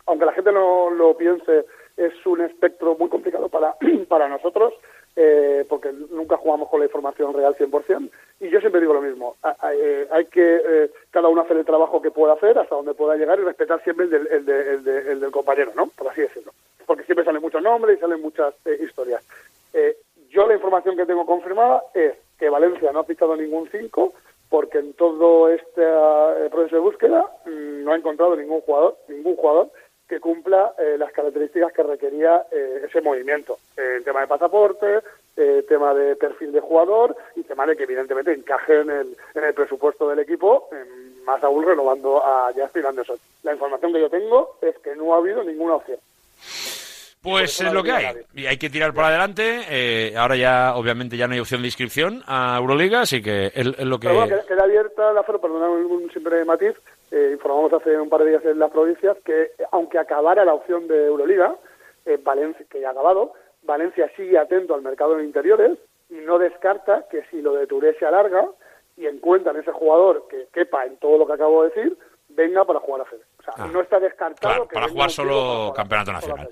aunque 0.07 0.25
la 0.25 0.33
gente 0.33 0.51
no 0.51 0.89
lo 0.89 1.15
piense, 1.17 1.65
es 1.97 2.13
un 2.25 2.41
espectro 2.41 2.95
muy 2.97 3.09
complicado 3.09 3.49
para, 3.49 3.75
para 4.07 4.27
nosotros, 4.27 4.73
eh, 5.15 5.65
porque 5.69 5.91
nunca 6.11 6.37
jugamos 6.37 6.69
con 6.69 6.79
la 6.79 6.85
información 6.87 7.33
real 7.33 7.55
100%, 7.55 8.09
y 8.41 8.49
yo 8.49 8.59
siempre 8.59 8.81
digo 8.81 8.93
lo 8.93 9.01
mismo, 9.01 9.35
a- 9.43 9.55
eh, 9.73 10.07
hay 10.11 10.25
que 10.25 10.61
eh, 10.65 10.91
cada 11.11 11.29
uno 11.29 11.41
hacer 11.41 11.57
el 11.57 11.65
trabajo 11.65 12.01
que 12.01 12.11
pueda 12.11 12.33
hacer, 12.33 12.57
hasta 12.59 12.75
donde 12.75 12.93
pueda 12.93 13.15
llegar, 13.15 13.39
y 13.39 13.43
respetar 13.43 13.81
siempre 13.83 14.05
el 14.05 14.45
del 15.19 15.31
compañero, 15.31 15.71
¿no? 15.75 15.87
Por 15.97 16.09
así 16.09 16.21
decirlo. 16.21 16.51
Porque 16.85 17.03
siempre 17.03 17.25
salen 17.25 17.41
muchos 17.41 17.61
nombres 17.63 17.97
y 17.97 18.01
salen 18.01 18.21
muchas 18.21 18.53
eh, 18.65 18.77
historias. 18.83 19.25
Eh, 19.73 19.97
yo 20.29 20.45
la 20.47 20.53
información 20.55 20.95
que 20.97 21.05
tengo 21.05 21.25
confirmada 21.25 21.81
es 21.93 22.13
que 22.37 22.49
Valencia 22.49 22.91
no 22.91 22.99
ha 22.99 23.03
fichado 23.05 23.35
ningún 23.35 23.69
5 23.71 24.13
porque 24.49 24.77
en 24.79 24.93
todo 24.93 25.49
este 25.49 25.81
eh, 25.81 26.49
proceso 26.51 26.75
de 26.75 26.81
búsqueda 26.81 27.25
mm, 27.45 27.83
no 27.83 27.91
ha 27.93 27.95
encontrado 27.95 28.35
ningún 28.35 28.61
jugador, 28.61 28.97
ningún 29.07 29.35
jugador 29.37 29.71
que 30.07 30.19
cumpla 30.19 30.73
eh, 30.77 30.97
las 30.97 31.11
características 31.11 31.73
que 31.73 31.83
requería 31.83 32.43
eh, 32.51 32.83
ese 32.87 33.01
movimiento. 33.01 33.57
Eh, 33.75 33.95
el 33.97 34.03
tema 34.03 34.21
de 34.21 34.27
pasaporte, 34.27 34.99
eh, 35.35 35.65
tema 35.67 35.93
de 35.93 36.15
perfil 36.15 36.51
de 36.51 36.61
jugador 36.61 37.15
y 37.35 37.43
tema 37.43 37.65
de 37.65 37.75
que 37.75 37.83
evidentemente 37.83 38.31
encaje 38.33 38.81
en 38.81 38.89
el, 38.89 39.17
en 39.33 39.43
el 39.43 39.53
presupuesto 39.53 40.07
del 40.07 40.19
equipo, 40.19 40.69
más 41.25 41.43
aún 41.43 41.65
renovando 41.65 42.23
a 42.23 42.51
Justin 42.55 42.85
Anderson. 42.85 43.17
La 43.43 43.53
información 43.53 43.91
que 43.91 44.01
yo 44.01 44.09
tengo 44.09 44.57
es 44.61 44.77
que 44.79 44.95
no 44.95 45.13
ha 45.13 45.17
habido 45.17 45.43
ninguna 45.43 45.75
opción. 45.75 45.97
Pues 47.21 47.59
es 47.59 47.73
lo 47.73 47.81
que 47.81 47.91
hay. 47.91 48.15
Y 48.35 48.45
hay 48.45 48.57
que 48.57 48.69
tirar 48.69 48.93
por 48.93 49.03
adelante. 49.03 49.61
eh, 49.67 50.13
ahora 50.15 50.35
ya, 50.35 50.75
obviamente, 50.75 51.17
ya 51.17 51.27
no 51.27 51.33
hay 51.33 51.39
opción 51.39 51.61
de 51.63 51.69
inscripción 51.69 52.21
a 52.27 52.57
Euroliga, 52.59 53.01
así 53.01 53.19
que 53.23 53.47
es, 53.47 53.55
es 53.55 53.79
lo 53.79 53.99
que... 53.99 54.07
Pero 54.07 54.19
bueno, 54.19 54.35
queda, 54.35 54.45
queda 54.45 54.63
abierta 54.63 55.11
la 55.11 55.23
un, 55.23 55.85
un 55.85 56.11
simple 56.11 56.45
matiz, 56.45 56.75
eh, 57.11 57.31
informamos 57.33 57.73
hace 57.73 57.99
un 57.99 58.09
par 58.09 58.23
de 58.23 58.31
días 58.31 58.45
en 58.45 58.59
las 58.59 58.71
provincias 58.71 59.17
que 59.23 59.51
aunque 59.71 59.99
acabara 59.99 60.45
la 60.45 60.53
opción 60.53 60.87
de 60.87 61.05
Euroliga, 61.05 61.55
eh, 62.05 62.19
Valencia, 62.21 62.65
que 62.69 62.81
ya 62.81 62.89
ha 62.89 62.91
acabado, 62.91 63.33
Valencia 63.63 64.11
sigue 64.15 64.37
atento 64.37 64.75
al 64.75 64.81
mercado 64.81 65.15
de 65.15 65.23
interiores 65.23 65.77
y 66.09 66.15
no 66.15 66.37
descarta 66.37 67.07
que 67.09 67.23
si 67.31 67.41
lo 67.41 67.53
de 67.53 67.67
Touré 67.67 67.97
se 67.97 68.05
alarga 68.05 68.47
y 68.97 69.07
encuentran 69.07 69.57
ese 69.57 69.71
jugador 69.71 70.27
que 70.29 70.47
quepa 70.53 70.85
en 70.85 70.97
todo 70.97 71.17
lo 71.17 71.27
que 71.27 71.33
acabo 71.33 71.63
de 71.63 71.69
decir, 71.69 71.97
venga 72.29 72.63
para 72.65 72.79
jugar 72.79 73.01
a 73.01 73.05
FED. 73.05 73.19
O 73.53 73.55
sea, 73.57 73.65
no 73.67 73.81
está 73.81 73.99
descartado 73.99 74.53
Claro, 74.53 74.67
que 74.67 74.73
para 74.73 74.87
jugar 74.87 75.11
solo 75.11 75.73
campeonato 75.75 76.11
nacional. 76.11 76.49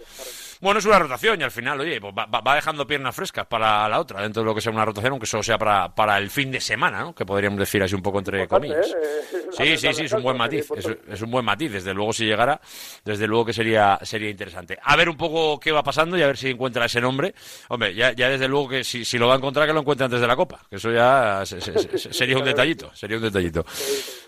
Bueno, 0.61 0.79
es 0.79 0.85
una 0.85 0.97
rotación 0.99 1.41
y 1.41 1.43
al 1.43 1.51
final, 1.51 1.79
oye, 1.81 1.99
pues 1.99 2.13
va, 2.17 2.25
va- 2.25 2.39
va 2.39 2.55
dejando 2.55 2.87
piernas 2.87 3.13
frescas 3.13 3.45
para 3.47 3.87
la 3.89 3.99
otra, 3.99 4.21
dentro 4.21 4.41
de 4.43 4.45
lo 4.45 4.55
que 4.55 4.61
sea 4.61 4.71
una 4.71 4.85
rotación, 4.85 5.11
aunque 5.11 5.25
solo 5.25 5.43
sea 5.43 5.57
para, 5.57 5.93
para 5.93 6.17
el 6.17 6.29
fin 6.29 6.51
de 6.51 6.61
semana, 6.61 7.01
¿no? 7.01 7.13
Que 7.13 7.25
podríamos 7.25 7.59
decir 7.59 7.83
así 7.83 7.93
un 7.95 8.01
poco 8.01 8.19
entre 8.19 8.47
comillas. 8.47 8.87
¿eh? 8.87 9.39
Sí, 9.53 9.77
sí, 9.77 9.93
sí, 9.93 10.05
es 10.05 10.11
un 10.13 10.23
buen 10.23 10.35
matiz. 10.35 10.65
Es, 10.75 10.87
es 11.09 11.21
un 11.21 11.29
buen 11.29 11.45
matiz. 11.45 11.71
Desde 11.71 11.93
luego, 11.93 12.11
si 12.11 12.25
llegara, 12.25 12.59
desde 13.05 13.27
luego 13.27 13.45
que 13.45 13.53
sería, 13.53 13.99
sería 14.01 14.29
interesante. 14.31 14.79
A 14.81 14.95
ver 14.95 15.07
un 15.09 15.15
poco 15.17 15.59
qué 15.59 15.71
va 15.71 15.83
pasando 15.83 16.17
y 16.17 16.23
a 16.23 16.27
ver 16.27 16.37
si 16.37 16.49
encuentra 16.49 16.85
ese 16.85 16.99
nombre. 16.99 17.35
Hombre, 17.67 17.93
ya, 17.93 18.13
ya 18.13 18.29
desde 18.29 18.47
luego 18.47 18.69
que 18.69 18.83
si, 18.83 19.05
si 19.05 19.19
lo 19.19 19.27
va 19.27 19.35
a 19.35 19.37
encontrar, 19.37 19.67
que 19.67 19.73
lo 19.73 19.81
encuentre 19.81 20.05
antes 20.05 20.21
de 20.21 20.25
la 20.27 20.35
Copa. 20.35 20.59
Que 20.69 20.77
eso 20.77 20.91
ya 20.91 21.45
se- 21.45 21.61
se- 21.61 21.97
se- 21.99 22.13
sería 22.13 22.35
un 22.37 22.45
detallito. 22.45 22.89
Sería 22.95 23.17
un 23.17 23.23
detallito. 23.23 23.63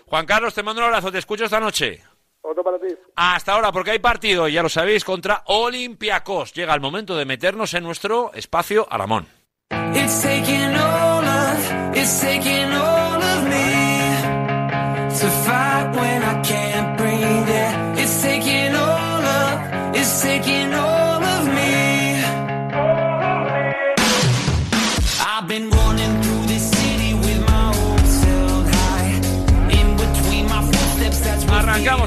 Juan 0.06 0.26
Carlos, 0.26 0.54
te 0.54 0.62
mando 0.62 0.80
un 0.80 0.86
abrazo. 0.86 1.10
Te 1.10 1.18
escucho 1.18 1.44
esta 1.46 1.58
noche. 1.58 2.04
Otro 2.48 2.62
para 2.62 2.78
ti. 2.78 2.94
Hasta 3.16 3.52
ahora, 3.52 3.72
porque 3.72 3.90
hay 3.90 3.98
partido, 3.98 4.46
ya 4.46 4.62
lo 4.62 4.68
sabéis, 4.68 5.04
contra 5.04 5.42
Olympiacos. 5.46 6.52
Llega 6.54 6.74
el 6.74 6.80
momento 6.80 7.16
de 7.16 7.24
meternos 7.24 7.74
en 7.74 7.82
nuestro 7.82 8.32
espacio 8.34 8.86
Aramón. 8.88 9.26
It's 9.94 10.24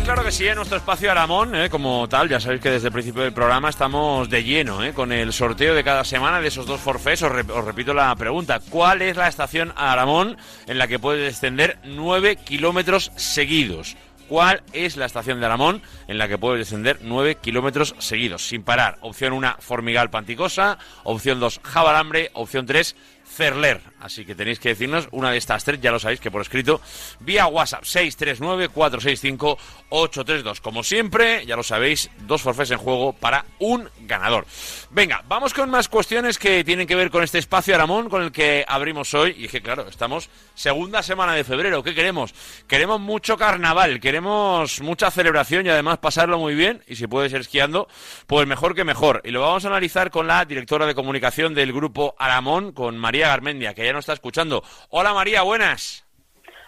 claro 0.10 0.24
que 0.24 0.32
sí, 0.32 0.48
en 0.48 0.56
nuestro 0.56 0.78
espacio 0.78 1.12
Aramón, 1.12 1.54
¿eh? 1.56 1.70
como 1.70 2.10
tal, 2.10 2.28
ya 2.30 2.40
sabéis 2.40 2.62
que 2.62 2.72
desde 2.72 2.88
el 2.88 2.94
principio 2.94 3.22
del 3.22 3.32
programa 3.32 3.70
estamos 3.70 4.28
de 4.28 4.44
lleno 4.44 4.84
¿eh? 4.84 4.92
con 4.92 5.12
el 5.12 5.32
sorteo 5.32 5.76
de 5.76 5.84
cada 5.84 6.04
semana 6.04 6.42
de 6.42 6.48
esos 6.48 6.66
dos 6.66 6.80
forfés. 6.82 7.22
Os, 7.22 7.32
re- 7.32 7.46
os 7.52 7.64
repito 7.64 7.94
la 7.94 8.16
pregunta, 8.16 8.60
¿cuál 8.72 9.04
es 9.04 9.16
la 9.18 9.28
estación 9.28 9.72
Aramón 9.76 10.36
en 10.66 10.80
la 10.80 10.88
que 10.88 10.98
puedes 10.98 11.24
descender 11.24 11.78
9 11.84 12.38
kilómetros 12.38 13.12
seguidos? 13.18 13.98
¿Cuál 14.28 14.62
es 14.74 14.98
la 14.98 15.06
estación 15.06 15.40
de 15.40 15.46
Aramón 15.46 15.82
en 16.08 16.18
la 16.18 16.28
que 16.28 16.38
puedes 16.40 16.60
descender 16.60 17.00
9 17.02 17.36
kilómetros 17.36 17.96
seguidos, 18.00 18.48
sin 18.48 18.64
parar? 18.64 18.98
Opción 19.02 19.34
1, 19.34 19.56
Formigal 19.60 20.10
Panticosa. 20.10 20.78
Opción 21.04 21.40
2, 21.40 21.62
Jabalambre. 21.64 22.30
Opción 22.34 22.66
3, 22.68 22.96
Cerler. 23.40 23.82
Así 24.02 24.26
que 24.26 24.36
tenéis 24.36 24.60
que 24.60 24.68
decirnos 24.70 25.08
una 25.12 25.30
de 25.32 25.38
estas 25.38 25.64
tres, 25.64 25.80
ya 25.80 25.92
lo 25.92 26.00
sabéis 26.00 26.20
que 26.20 26.30
por 26.30 26.42
escrito, 26.42 26.82
vía 27.22 27.48
WhatsApp 27.48 27.84
639-465-832. 27.84 30.60
Como 30.60 30.84
siempre, 30.84 31.46
ya 31.46 31.56
lo 31.56 31.64
sabéis, 31.64 32.10
dos 32.28 32.42
forfés 32.42 32.72
en 32.72 32.80
juego 32.80 33.14
para 33.14 33.46
un 33.60 33.88
ganador. 34.02 34.46
Venga, 34.90 35.24
vamos 35.30 35.54
con 35.54 35.70
más 35.70 35.88
cuestiones 35.88 36.38
que 36.38 36.66
tienen 36.66 36.86
que 36.86 36.96
ver 36.96 37.12
con 37.12 37.24
este 37.24 37.38
espacio 37.38 37.76
Aramón 37.76 38.10
con 38.10 38.24
el 38.24 38.34
que 38.34 38.66
abrimos 38.68 39.14
hoy. 39.14 39.34
Y 39.38 39.48
que, 39.48 39.62
claro, 39.62 39.88
estamos 39.88 40.30
segunda 40.54 41.02
semana 41.02 41.32
de 41.34 41.46
febrero. 41.46 41.82
¿Qué 41.82 41.96
queremos? 41.96 42.34
Queremos 42.68 43.00
mucho 43.00 43.38
carnaval, 43.38 44.02
queremos 44.02 44.82
mucha 44.82 45.12
celebración 45.12 45.66
y 45.66 45.70
además 45.70 46.00
pasarlo 46.00 46.40
muy 46.40 46.56
bien. 46.56 46.84
Y 46.88 46.96
si 46.96 47.08
puede 47.08 47.30
ser 47.30 47.40
esquiando, 47.42 47.88
pues 48.28 48.46
mejor 48.48 48.76
que 48.76 48.84
mejor. 48.84 49.22
Y 49.24 49.32
lo 49.32 49.40
vamos 49.42 49.64
a 49.64 49.70
analizar 49.70 50.12
con 50.12 50.28
la 50.28 50.44
directora 50.44 50.86
de 50.86 50.96
comunicación 50.96 51.54
del 51.54 51.72
grupo 51.72 52.16
Aramón, 52.18 52.74
con 52.74 52.98
María 52.98 53.29
Garmendia, 53.30 53.74
que 53.74 53.86
ya 53.86 53.94
nos 53.94 54.00
está 54.04 54.14
escuchando. 54.14 54.64
Hola 54.90 55.14
María, 55.14 55.44
buenas. 55.44 56.06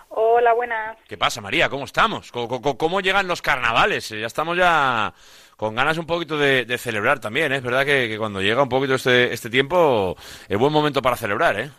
Hola, 0.10 0.54
buenas. 0.54 0.98
¿Qué 1.08 1.18
pasa, 1.18 1.40
María? 1.42 1.70
¿Cómo 1.70 1.86
estamos? 1.86 2.32
¿Cómo, 2.32 2.48
cómo- 2.48 2.78
cómo 2.78 3.00
llegan 3.02 3.28
los 3.28 3.42
carnavales? 3.42 4.12
Eh, 4.12 4.20
Ya 4.20 4.28
estamos 4.28 4.58
ya 4.58 5.14
con 5.58 5.74
ganas 5.76 5.98
un 5.98 6.06
poquito 6.06 6.38
de, 6.38 6.66
de 6.66 6.78
celebrar 6.78 7.20
también. 7.20 7.52
¿eh? 7.54 7.58
Es 7.58 7.64
verdad 7.64 7.86
que, 7.86 8.08
que 8.10 8.18
cuando 8.18 8.42
llega 8.42 8.62
un 8.62 8.70
poquito 8.70 8.96
este, 8.96 9.32
este 9.34 9.50
tiempo 9.50 10.16
es 10.50 10.58
buen 10.58 10.74
momento 10.74 11.02
para 11.02 11.16
celebrar, 11.16 11.60
¿eh? 11.60 11.70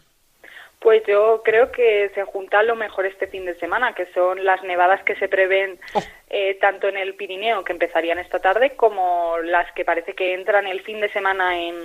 Pues 0.80 1.02
yo 1.06 1.42
creo 1.44 1.70
que 1.70 2.10
se 2.14 2.24
junta 2.24 2.62
lo 2.64 2.74
mejor 2.74 3.06
este 3.06 3.28
fin 3.28 3.44
de 3.44 3.54
semana, 3.60 3.94
que 3.94 4.06
son 4.14 4.44
las 4.44 4.62
nevadas 4.64 5.02
que 5.04 5.14
se 5.14 5.28
prevén 5.28 5.78
eh, 6.30 6.58
tanto 6.60 6.88
en 6.88 6.96
el 6.96 7.14
Pirineo, 7.14 7.62
que 7.62 7.72
empezarían 7.72 8.18
esta 8.18 8.40
tarde, 8.40 8.74
como 8.76 9.36
las 9.44 9.70
que 9.74 9.84
parece 9.84 10.14
que 10.14 10.34
entran 10.34 10.66
el 10.66 10.80
fin 10.82 11.00
de 11.00 11.08
semana 11.12 11.56
en, 11.56 11.76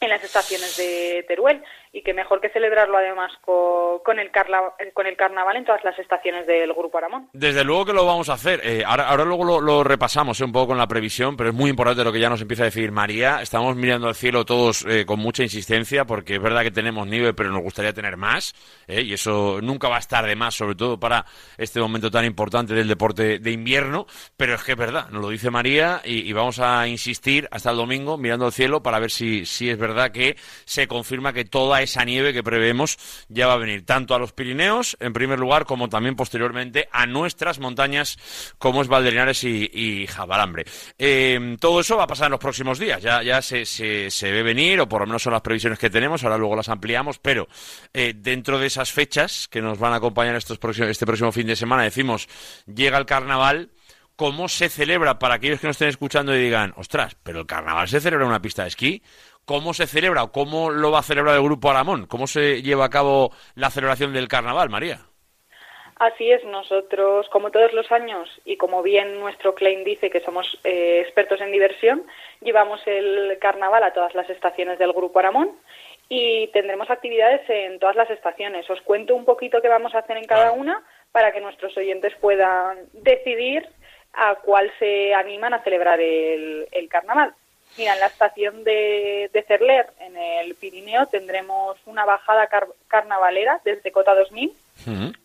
en 0.00 0.08
las 0.08 0.22
estaciones 0.22 0.76
de 0.76 1.24
Teruel. 1.26 1.64
Y 1.94 2.02
que 2.02 2.14
mejor 2.14 2.40
que 2.40 2.48
celebrarlo 2.48 2.96
además 2.96 3.32
co- 3.42 4.00
con, 4.02 4.18
el, 4.18 4.30
carla- 4.30 4.72
con 4.94 5.06
el 5.06 5.14
carnaval 5.14 5.56
en 5.56 5.66
todas 5.66 5.84
las 5.84 5.98
estaciones 5.98 6.46
del 6.46 6.72
Grupo 6.72 6.96
Aramón. 6.96 7.28
Desde 7.34 7.64
luego 7.64 7.84
que 7.84 7.92
lo 7.92 8.06
vamos 8.06 8.30
a 8.30 8.32
hacer. 8.32 8.62
Eh, 8.64 8.82
ahora, 8.86 9.08
ahora 9.10 9.26
luego 9.26 9.44
lo, 9.44 9.60
lo 9.60 9.84
repasamos 9.84 10.40
eh, 10.40 10.44
un 10.44 10.52
poco 10.52 10.68
con 10.68 10.78
la 10.78 10.86
previsión, 10.88 11.36
pero 11.36 11.50
es 11.50 11.54
muy 11.54 11.68
importante 11.68 12.02
lo 12.02 12.10
que 12.10 12.18
ya 12.18 12.30
nos 12.30 12.40
empieza 12.40 12.62
a 12.62 12.66
decir 12.66 12.90
María. 12.92 13.42
Estamos 13.42 13.76
mirando 13.76 14.08
al 14.08 14.14
cielo 14.14 14.46
todos 14.46 14.86
eh, 14.88 15.04
con 15.04 15.20
mucha 15.20 15.42
insistencia, 15.42 16.06
porque 16.06 16.36
es 16.36 16.42
verdad 16.42 16.62
que 16.62 16.70
tenemos 16.70 17.06
nieve, 17.06 17.34
pero 17.34 17.50
nos 17.50 17.62
gustaría 17.62 17.92
tener 17.92 18.16
más, 18.16 18.54
eh, 18.88 19.02
y 19.02 19.12
eso 19.12 19.60
nunca 19.62 19.90
va 19.90 19.96
a 19.96 20.00
estar 20.00 20.24
de 20.24 20.34
más, 20.34 20.54
sobre 20.54 20.76
todo 20.76 20.98
para 20.98 21.26
este 21.58 21.78
momento 21.78 22.10
tan 22.10 22.24
importante 22.24 22.72
del 22.72 22.88
deporte 22.88 23.38
de 23.38 23.50
invierno. 23.50 24.06
Pero 24.38 24.54
es 24.54 24.62
que 24.64 24.72
es 24.72 24.78
verdad, 24.78 25.10
nos 25.10 25.20
lo 25.20 25.28
dice 25.28 25.50
María, 25.50 26.00
y, 26.06 26.20
y 26.20 26.32
vamos 26.32 26.58
a 26.58 26.88
insistir 26.88 27.48
hasta 27.50 27.70
el 27.70 27.76
domingo 27.76 28.16
mirando 28.16 28.46
al 28.46 28.52
cielo 28.52 28.82
para 28.82 28.98
ver 28.98 29.10
si, 29.10 29.44
si 29.44 29.68
es 29.68 29.76
verdad 29.76 30.10
que 30.10 30.36
se 30.64 30.88
confirma 30.88 31.34
que 31.34 31.44
toda 31.44 31.81
esa 31.82 32.04
nieve 32.04 32.32
que 32.32 32.42
preveemos 32.42 32.98
ya 33.28 33.46
va 33.46 33.54
a 33.54 33.58
venir 33.58 33.84
tanto 33.84 34.14
a 34.14 34.18
los 34.18 34.32
Pirineos, 34.32 34.96
en 35.00 35.12
primer 35.12 35.38
lugar, 35.38 35.66
como 35.66 35.88
también 35.88 36.16
posteriormente 36.16 36.88
a 36.92 37.06
nuestras 37.06 37.58
montañas, 37.58 38.18
como 38.58 38.82
es 38.82 38.88
Valderinares 38.88 39.44
y, 39.44 40.06
Jabalambre. 40.06 40.64
Eh, 40.98 41.56
todo 41.60 41.80
eso 41.80 41.96
va 41.96 42.04
a 42.04 42.06
pasar 42.06 42.26
en 42.26 42.32
los 42.32 42.40
próximos 42.40 42.78
días, 42.78 43.02
ya, 43.02 43.42
se 43.42 44.32
ve 44.32 44.42
venir, 44.42 44.80
o 44.80 44.88
por 44.88 45.00
lo 45.00 45.06
menos 45.06 45.22
son 45.22 45.32
las 45.32 45.42
previsiones 45.42 45.78
que 45.78 45.90
tenemos, 45.90 46.24
ahora 46.24 46.38
luego 46.38 46.56
las 46.56 46.68
ampliamos, 46.68 47.18
pero 47.18 47.48
eh, 47.92 48.14
dentro 48.16 48.58
de 48.58 48.66
esas 48.66 48.92
fechas 48.92 49.48
que 49.48 49.62
nos 49.62 49.78
van 49.78 49.92
a 49.92 49.96
acompañar 49.96 50.36
estos 50.36 50.58
próximos, 50.58 50.90
este 50.90 51.06
próximo 51.06 51.32
fin 51.32 51.46
de 51.46 51.56
semana, 51.56 51.82
decimos, 51.82 52.28
llega 52.66 52.98
el 52.98 53.06
carnaval, 53.06 53.70
¿cómo 54.16 54.48
se 54.48 54.68
celebra 54.68 55.18
para 55.18 55.34
aquellos 55.34 55.60
que 55.60 55.66
nos 55.66 55.74
estén 55.74 55.88
escuchando 55.88 56.34
y 56.34 56.42
digan, 56.42 56.72
ostras, 56.76 57.16
pero 57.22 57.40
el 57.40 57.46
carnaval 57.46 57.88
se 57.88 58.00
celebra 58.00 58.24
en 58.24 58.30
una 58.30 58.42
pista 58.42 58.62
de 58.62 58.68
esquí? 58.68 59.02
¿Cómo 59.44 59.74
se 59.74 59.86
celebra 59.86 60.22
o 60.22 60.32
cómo 60.32 60.70
lo 60.70 60.92
va 60.92 61.00
a 61.00 61.02
celebrar 61.02 61.34
el 61.34 61.42
Grupo 61.42 61.70
Aramón? 61.70 62.06
¿Cómo 62.06 62.26
se 62.26 62.62
lleva 62.62 62.84
a 62.84 62.90
cabo 62.90 63.30
la 63.56 63.70
celebración 63.70 64.12
del 64.12 64.28
carnaval, 64.28 64.70
María? 64.70 65.00
Así 66.02 66.30
es, 66.32 66.44
nosotros, 66.44 67.28
como 67.28 67.50
todos 67.50 67.72
los 67.72 67.90
años, 67.92 68.28
y 68.44 68.56
como 68.56 68.82
bien 68.82 69.20
nuestro 69.20 69.54
claim 69.54 69.84
dice 69.84 70.10
que 70.10 70.20
somos 70.20 70.58
eh, 70.64 71.00
expertos 71.00 71.40
en 71.40 71.52
diversión, 71.52 72.04
llevamos 72.40 72.80
el 72.86 73.38
carnaval 73.40 73.84
a 73.84 73.92
todas 73.92 74.14
las 74.14 74.28
estaciones 74.28 74.78
del 74.78 74.92
Grupo 74.92 75.20
Aramón 75.20 75.52
y 76.08 76.48
tendremos 76.48 76.90
actividades 76.90 77.48
en 77.48 77.78
todas 77.78 77.94
las 77.94 78.10
estaciones. 78.10 78.68
Os 78.68 78.80
cuento 78.82 79.14
un 79.14 79.24
poquito 79.24 79.62
qué 79.62 79.68
vamos 79.68 79.94
a 79.94 80.00
hacer 80.00 80.16
en 80.16 80.24
cada 80.24 80.52
una 80.52 80.82
para 81.12 81.32
que 81.32 81.40
nuestros 81.40 81.76
oyentes 81.76 82.12
puedan 82.20 82.78
decidir 82.92 83.68
a 84.12 84.34
cuál 84.36 84.72
se 84.78 85.14
animan 85.14 85.54
a 85.54 85.62
celebrar 85.62 86.00
el, 86.00 86.66
el 86.72 86.88
carnaval. 86.88 87.34
Mira, 87.78 87.94
en 87.94 88.00
la 88.00 88.06
estación 88.06 88.64
de, 88.64 89.30
de, 89.32 89.42
Cerler, 89.44 89.86
en 90.00 90.16
el 90.16 90.54
Pirineo, 90.54 91.06
tendremos 91.06 91.78
una 91.86 92.04
bajada 92.04 92.46
car 92.48 92.68
carnavalera 92.88 93.60
desde 93.64 93.92
Cota 93.92 94.14
2000, 94.14 94.52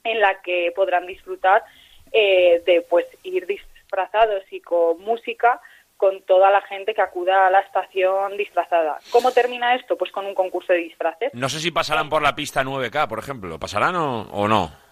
en 0.04 0.22
la 0.22 0.42
que 0.42 0.72
podrán 0.76 1.06
disfrutar 1.08 1.64
eh, 2.12 2.62
de 2.66 2.82
pues 2.82 3.06
ir 3.24 3.46
disfrazados 3.46 4.44
y 4.52 4.62
con 4.62 5.02
música 5.02 5.60
con 5.98 6.22
toda 6.22 6.52
la 6.52 6.62
gente 6.62 6.94
que 6.94 7.02
acuda 7.02 7.48
a 7.48 7.50
la 7.50 7.60
estación 7.62 8.38
disfrazada. 8.38 9.00
¿Cómo 9.10 9.32
termina 9.32 9.74
esto? 9.76 9.98
Pues 9.98 10.12
con 10.12 10.28
un 10.28 10.36
concurso 10.36 10.72
de 10.72 10.80
disfraces. 10.80 11.34
No 11.34 11.50
sé 11.50 11.60
si 11.60 11.72
pasarán 11.72 12.08
por 12.08 12.22
la 12.22 12.36
pista 12.36 12.64
9K, 12.64 13.08
por 13.08 13.18
ejemplo. 13.18 13.60
¿Pasarán 13.60 13.96
o, 13.96 14.22
o 14.32 14.48
no? 14.48 14.87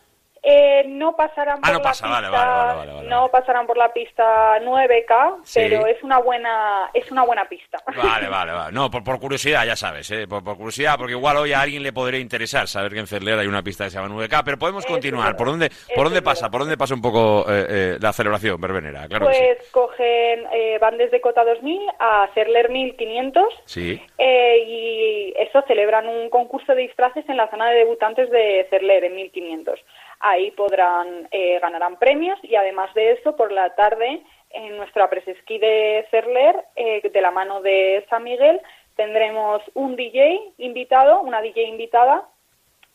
Eh, 0.47 0.83
no 0.89 1.15
pasarán 1.15 1.57
Ah, 1.57 1.61
por 1.61 1.71
no 1.71 1.77
la 1.79 1.83
pasa, 1.83 2.03
pista, 2.05 2.21
vale, 2.21 2.29
vale, 2.29 2.75
vale, 2.75 2.93
vale, 2.93 3.09
no 3.09 3.27
pasarán 3.29 3.65
por 3.65 3.77
la 3.77 3.91
pista 3.91 4.59
9K, 4.61 5.37
Sí. 5.43 5.59
pero 5.63 5.87
es 5.87 6.03
una 6.03 6.19
buena 6.19 6.89
es 6.93 7.09
una 7.11 7.23
buena 7.23 7.45
pista. 7.45 7.79
Vale, 7.87 8.27
vale, 8.29 8.51
vale. 8.53 8.71
No, 8.71 8.91
por, 8.91 9.03
por 9.03 9.19
curiosidad, 9.19 9.65
ya 9.65 9.75
sabes, 9.75 10.09
¿eh? 10.11 10.27
por, 10.27 10.43
por 10.43 10.55
curiosidad, 10.57 10.97
porque 10.99 11.13
igual 11.13 11.37
hoy 11.37 11.53
a 11.53 11.61
alguien 11.61 11.81
le 11.81 11.91
podría 11.93 12.19
interesar 12.19 12.67
saber 12.67 12.93
que 12.93 12.99
en 12.99 13.07
Cerler 13.07 13.39
hay 13.39 13.47
una 13.47 13.63
pista 13.63 13.85
de 13.85 13.89
se 13.89 13.97
llama 13.99 14.13
9K, 14.13 14.43
pero 14.45 14.59
podemos 14.59 14.85
continuar. 14.85 15.35
¿Por 15.35 15.47
dónde, 15.47 15.71
por 15.95 16.03
dónde 16.05 16.21
pasa? 16.21 16.51
¿Por 16.51 16.59
dónde 16.61 16.77
pasa 16.77 16.93
un 16.93 17.01
poco 17.01 17.45
eh, 17.49 17.65
eh, 17.69 17.97
la 17.99 18.13
celebración 18.13 18.61
verbenera? 18.61 19.07
Claro 19.07 19.27
que 19.27 19.33
pues 19.57 19.71
cogen 19.71 20.45
eh, 20.53 20.77
van 20.79 20.97
desde 20.97 21.21
Cota 21.21 21.43
2000 21.43 21.81
a 21.99 22.29
Cerler 22.35 22.69
1500 22.69 23.43
sí. 23.65 23.95
Sí. 23.95 24.01
eh, 24.19 24.57
y 24.67 25.33
eso 25.37 25.61
celebran 25.67 26.07
un 26.07 26.29
concurso 26.29 26.73
de 26.75 26.81
disfraces 26.83 27.27
en 27.29 27.37
la 27.37 27.49
zona 27.49 27.69
de 27.71 27.77
debutantes 27.77 28.29
de 28.29 28.67
Cerler 28.69 29.03
en 29.05 29.15
1500. 29.15 29.79
Ahí 30.19 30.51
podrán 30.51 31.27
eh, 31.31 31.59
ganarán 31.59 31.97
premios 31.97 32.39
y 32.43 32.55
además 32.55 32.93
de 32.93 33.13
eso 33.13 33.35
por 33.35 33.51
la 33.51 33.75
tarde 33.75 34.21
en 34.51 34.77
nuestra 34.77 35.09
presesquí 35.09 35.57
de 35.57 36.05
Cerler 36.11 36.55
eh, 36.75 37.09
de 37.09 37.21
la 37.21 37.31
mano 37.31 37.61
de 37.61 38.05
San 38.09 38.23
Miguel 38.23 38.61
tendremos 38.95 39.61
un 39.73 39.95
DJ 39.95 40.53
invitado, 40.57 41.21
una 41.21 41.41
DJ 41.41 41.63
invitada 41.63 42.27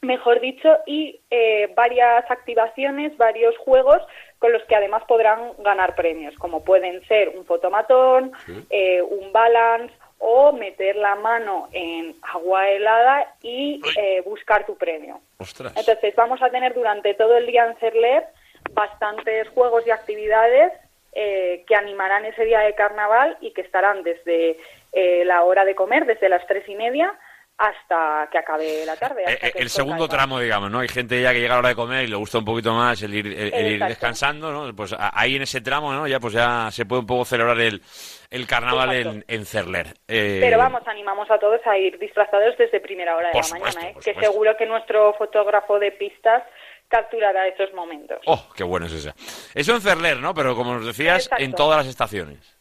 mejor 0.02 0.40
dicho, 0.40 0.78
y 0.86 1.20
eh, 1.30 1.72
varias 1.76 2.30
activaciones, 2.30 3.16
varios 3.16 3.56
juegos 3.58 4.00
con 4.38 4.52
los 4.52 4.62
que 4.64 4.74
además 4.74 5.02
podrán 5.06 5.52
ganar 5.58 5.94
premios, 5.94 6.34
como 6.36 6.64
pueden 6.64 7.06
ser 7.06 7.28
un 7.36 7.44
fotomatón, 7.44 8.32
eh, 8.70 9.02
un 9.02 9.32
balance 9.32 9.94
o 10.20 10.52
meter 10.52 10.96
la 10.96 11.16
mano 11.16 11.68
en 11.72 12.14
agua 12.22 12.68
helada 12.68 13.34
y 13.42 13.80
eh, 13.96 14.20
buscar 14.20 14.66
tu 14.66 14.76
premio. 14.76 15.20
Ostras. 15.38 15.72
Entonces 15.74 16.14
vamos 16.14 16.40
a 16.42 16.50
tener 16.50 16.74
durante 16.74 17.14
todo 17.14 17.36
el 17.38 17.46
día 17.46 17.66
en 17.66 17.76
Cerler 17.76 18.24
bastantes 18.72 19.48
juegos 19.48 19.86
y 19.86 19.90
actividades 19.90 20.72
eh, 21.12 21.64
que 21.66 21.74
animarán 21.74 22.26
ese 22.26 22.44
día 22.44 22.60
de 22.60 22.74
carnaval 22.74 23.38
y 23.40 23.52
que 23.52 23.62
estarán 23.62 24.02
desde 24.02 24.58
eh, 24.92 25.24
la 25.24 25.42
hora 25.42 25.64
de 25.64 25.74
comer, 25.74 26.04
desde 26.04 26.28
las 26.28 26.46
tres 26.46 26.68
y 26.68 26.74
media, 26.74 27.18
hasta 27.62 28.26
que 28.32 28.38
acabe 28.38 28.86
la 28.86 28.96
tarde. 28.96 29.22
hasta 29.26 29.48
Eh, 29.48 29.52
que 29.52 29.58
el 29.62 29.68
segundo 29.68 30.08
tramo, 30.08 30.40
digamos, 30.40 30.70
¿no? 30.70 30.78
Hay 30.80 30.88
gente 30.88 31.20
ya 31.20 31.30
que 31.32 31.40
llega 31.40 31.52
a 31.52 31.56
la 31.56 31.58
hora 31.58 31.68
de 31.68 31.74
comer 31.74 32.04
y 32.04 32.06
le 32.08 32.16
gusta 32.16 32.38
un 32.38 32.44
poquito 32.46 32.72
más 32.72 33.02
el 33.02 33.12
ir, 33.14 33.26
el- 33.26 33.52
el 33.52 33.72
ir 33.72 33.84
descansando, 33.84 34.50
¿no? 34.50 34.74
Pues 34.74 34.96
ahí 34.98 35.36
en 35.36 35.42
ese 35.42 35.60
tramo, 35.60 35.92
¿no? 35.92 36.06
Ya 36.06 36.18
pues 36.18 36.32
ya 36.32 36.70
se 36.70 36.86
puede 36.86 37.00
un 37.00 37.06
poco 37.06 37.26
celebrar 37.26 37.60
el, 37.60 37.82
el 38.30 38.46
carnaval 38.46 38.92
en, 38.94 39.24
en 39.28 39.44
Cerler. 39.44 39.88
Eh, 40.08 40.38
Pero 40.40 40.56
vamos, 40.56 40.80
animamos 40.86 41.30
a 41.30 41.38
todos 41.38 41.60
a 41.66 41.76
ir 41.76 41.98
disfrazados 41.98 42.56
desde 42.56 42.80
primera 42.80 43.14
hora 43.14 43.26
de 43.26 43.32
Por 43.32 43.42
la 43.42 43.48
supuesto, 43.48 43.78
mañana, 43.78 43.90
¿eh? 43.90 43.94
que 44.02 44.10
supuesto. 44.12 44.32
seguro 44.32 44.56
que 44.56 44.64
nuestro 44.66 45.12
fotógrafo 45.18 45.78
de 45.78 45.92
pistas 45.92 46.42
capturará 46.88 47.46
esos 47.46 47.72
momentos. 47.74 48.20
Oh, 48.24 48.42
qué 48.56 48.64
bueno 48.64 48.86
es 48.86 48.92
ese. 48.92 49.12
Eso 49.54 49.74
en 49.74 49.82
Cerler, 49.82 50.16
¿no? 50.16 50.32
Pero 50.32 50.56
como 50.56 50.72
nos 50.74 50.86
decías, 50.86 51.24
Exacto. 51.26 51.44
en 51.44 51.52
todas 51.52 51.76
las 51.78 51.86
estaciones. 51.88 52.56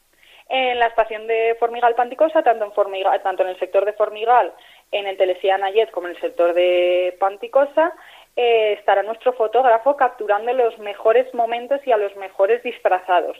En 0.52 0.80
la 0.80 0.88
estación 0.88 1.28
de 1.28 1.56
Formigal 1.60 1.94
Panticosa, 1.94 2.42
tanto 2.42 2.66
en, 2.66 2.72
Formigal, 2.74 3.22
tanto 3.22 3.44
en 3.44 3.50
el 3.50 3.60
sector 3.60 3.86
de 3.86 3.94
Formigal, 3.94 4.52
en 4.92 5.08
el 5.08 5.18
Telesía 5.18 5.58
Nayet, 5.58 5.92
como 5.92 6.08
en 6.08 6.16
el 6.16 6.22
sector 6.22 6.54
de 6.54 7.16
Panticosa, 7.20 7.94
eh, 8.36 8.74
estará 8.80 9.04
nuestro 9.04 9.34
fotógrafo 9.34 9.96
capturando 9.98 10.54
los 10.54 10.78
mejores 10.80 11.32
momentos 11.34 11.82
y 11.86 11.92
a 11.92 11.98
los 11.98 12.16
mejores 12.16 12.64
disfrazados. 12.64 13.38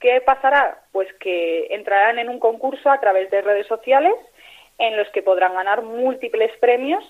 ¿Qué 0.00 0.20
pasará? 0.20 0.82
Pues 0.92 1.08
que 1.20 1.68
entrarán 1.70 2.18
en 2.18 2.28
un 2.28 2.40
concurso 2.40 2.90
a 2.90 2.98
través 2.98 3.30
de 3.30 3.42
redes 3.42 3.66
sociales 3.66 4.14
en 4.78 4.96
los 4.96 5.08
que 5.10 5.22
podrán 5.22 5.54
ganar 5.54 5.82
múltiples 5.82 6.50
premios 6.58 7.04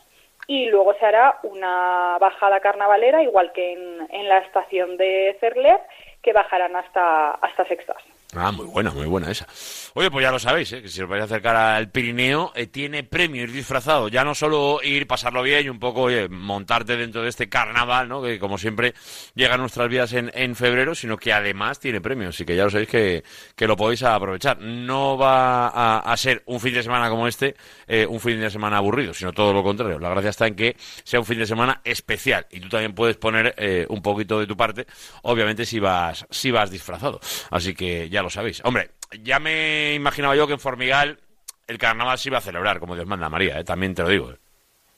y 0.46 0.66
luego 0.66 0.94
se 0.94 1.06
hará 1.06 1.38
una 1.42 2.18
bajada 2.20 2.60
carnavalera, 2.60 3.22
igual 3.22 3.52
que 3.52 3.72
en, 3.72 4.08
en 4.10 4.28
la 4.28 4.38
estación 4.38 4.96
de 4.96 5.36
Cerler, 5.40 5.80
que 6.22 6.32
bajarán 6.32 6.76
hasta, 6.76 7.32
hasta 7.32 7.64
Sextas. 7.66 8.02
Ah, 8.36 8.52
muy 8.52 8.66
buena, 8.66 8.92
muy 8.92 9.06
buena 9.06 9.28
esa. 9.28 9.48
Oye, 9.94 10.08
pues 10.08 10.22
ya 10.22 10.30
lo 10.30 10.38
sabéis, 10.38 10.72
¿eh? 10.72 10.82
que 10.82 10.88
si 10.88 11.02
os 11.02 11.08
vais 11.08 11.20
a 11.20 11.24
acercar 11.24 11.56
al 11.56 11.90
Pirineo, 11.90 12.52
eh, 12.54 12.68
tiene 12.68 13.02
premio 13.02 13.42
ir 13.42 13.50
disfrazado. 13.50 14.06
Ya 14.06 14.22
no 14.22 14.36
solo 14.36 14.78
ir, 14.84 15.08
pasarlo 15.08 15.42
bien 15.42 15.66
y 15.66 15.68
un 15.68 15.80
poco, 15.80 16.08
montarte 16.30 16.96
dentro 16.96 17.22
de 17.22 17.28
este 17.28 17.48
carnaval, 17.48 18.08
¿no? 18.08 18.22
Que 18.22 18.38
como 18.38 18.56
siempre 18.56 18.94
llega 19.34 19.54
a 19.54 19.58
nuestras 19.58 19.88
vidas 19.88 20.12
en, 20.12 20.30
en 20.32 20.54
febrero, 20.54 20.94
sino 20.94 21.16
que 21.16 21.32
además 21.32 21.80
tiene 21.80 22.00
premios. 22.00 22.36
Así 22.36 22.44
que 22.44 22.54
ya 22.54 22.64
lo 22.64 22.70
sabéis 22.70 22.88
que, 22.88 23.24
que 23.56 23.66
lo 23.66 23.76
podéis 23.76 24.04
aprovechar. 24.04 24.60
No 24.60 25.18
va 25.18 25.66
a, 25.66 25.98
a 25.98 26.16
ser 26.16 26.44
un 26.46 26.60
fin 26.60 26.74
de 26.74 26.84
semana 26.84 27.10
como 27.10 27.26
este, 27.26 27.56
eh, 27.88 28.06
un 28.06 28.20
fin 28.20 28.38
de 28.40 28.48
semana 28.50 28.76
aburrido, 28.76 29.12
sino 29.12 29.32
todo 29.32 29.52
lo 29.52 29.64
contrario. 29.64 29.98
La 29.98 30.08
gracia 30.08 30.30
está 30.30 30.46
en 30.46 30.54
que 30.54 30.76
sea 31.02 31.18
un 31.18 31.26
fin 31.26 31.38
de 31.38 31.46
semana 31.46 31.80
especial 31.82 32.46
y 32.52 32.60
tú 32.60 32.68
también 32.68 32.94
puedes 32.94 33.16
poner 33.16 33.54
eh, 33.56 33.86
un 33.88 34.02
poquito 34.02 34.38
de 34.38 34.46
tu 34.46 34.56
parte, 34.56 34.86
obviamente 35.22 35.66
si 35.66 35.80
vas, 35.80 36.24
si 36.30 36.52
vas 36.52 36.70
disfrazado. 36.70 37.18
Así 37.50 37.74
que 37.74 38.08
ya 38.08 38.19
lo 38.22 38.30
sabéis. 38.30 38.64
Hombre, 38.64 38.90
ya 39.22 39.38
me 39.38 39.94
imaginaba 39.94 40.34
yo 40.36 40.46
que 40.46 40.54
en 40.54 40.60
Formigal 40.60 41.18
el 41.66 41.78
carnaval 41.78 42.18
se 42.18 42.28
iba 42.28 42.38
a 42.38 42.42
celebrar, 42.42 42.80
como 42.80 42.94
Dios 42.94 43.06
manda 43.06 43.28
María, 43.28 43.58
¿eh? 43.60 43.64
también 43.64 43.94
te 43.94 44.02
lo 44.02 44.08
digo. 44.08 44.30
¿eh? 44.32 44.36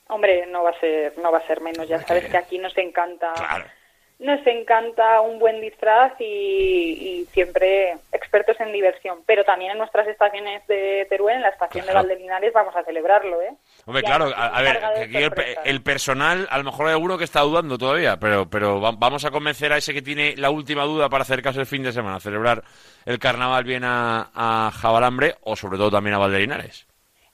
Hombre, 0.09 0.47
no 0.47 0.62
va 0.62 0.70
a 0.70 0.81
ser, 0.81 1.16
no 1.19 1.31
va 1.32 1.39
a 1.39 1.47
ser 1.47 1.61
menos. 1.61 1.86
Ya 1.89 2.01
sabes 2.03 2.27
que 2.31 2.36
aquí 2.36 2.59
nos 2.59 2.77
encanta, 2.78 3.32
Claro. 3.35 3.65
nos 4.19 4.47
encanta 4.47 5.20
un 5.23 5.39
buen 5.39 5.61
disfraz 5.61 6.12
y, 6.20 6.24
y 6.24 7.24
siempre 7.32 7.97
expertos 8.12 8.59
en 8.61 8.73
diversión. 8.73 9.20
Pero 9.27 9.44
también 9.44 9.73
en 9.73 9.78
nuestras 9.78 10.07
estaciones 10.09 10.66
de 10.66 11.07
Teruel, 11.09 11.36
en 11.36 11.43
la 11.43 11.49
estación 11.51 11.85
Claro. 11.85 12.01
de 12.03 12.09
Valdelinares, 12.09 12.53
vamos 12.53 12.74
a 12.77 12.85
celebrarlo, 12.85 13.40
¿eh? 13.43 13.53
Hombre, 13.85 14.03
claro, 14.05 14.27
a, 14.37 14.47
a 14.47 14.63
ver, 14.63 14.81
el, 15.13 15.33
el 15.65 15.83
personal, 15.83 16.47
a 16.51 16.59
lo 16.59 16.65
mejor 16.65 16.87
hay 16.87 16.93
alguno 16.93 17.19
que 17.19 17.25
está 17.25 17.41
dudando 17.41 17.77
todavía, 17.79 18.17
pero, 18.17 18.49
pero 18.49 18.81
va- 18.81 18.93
vamos 18.97 19.25
a 19.25 19.31
convencer 19.33 19.73
a 19.73 19.79
ese 19.79 19.93
que 19.93 20.03
tiene 20.03 20.35
la 20.37 20.51
última 20.51 20.85
duda 20.85 21.09
para 21.09 21.23
acercarse 21.23 21.59
el 21.61 21.67
fin 21.67 21.83
de 21.83 21.91
semana, 21.93 22.17
a 22.17 22.21
celebrar 22.21 22.63
el 23.07 23.19
carnaval 23.19 23.65
bien 23.65 23.83
a, 23.85 24.31
a 24.35 24.71
Jabalambre 24.71 25.35
o 25.43 25.57
sobre 25.57 25.79
todo 25.79 25.91
también 25.91 26.15
a 26.15 26.19
Valderinares. 26.19 26.87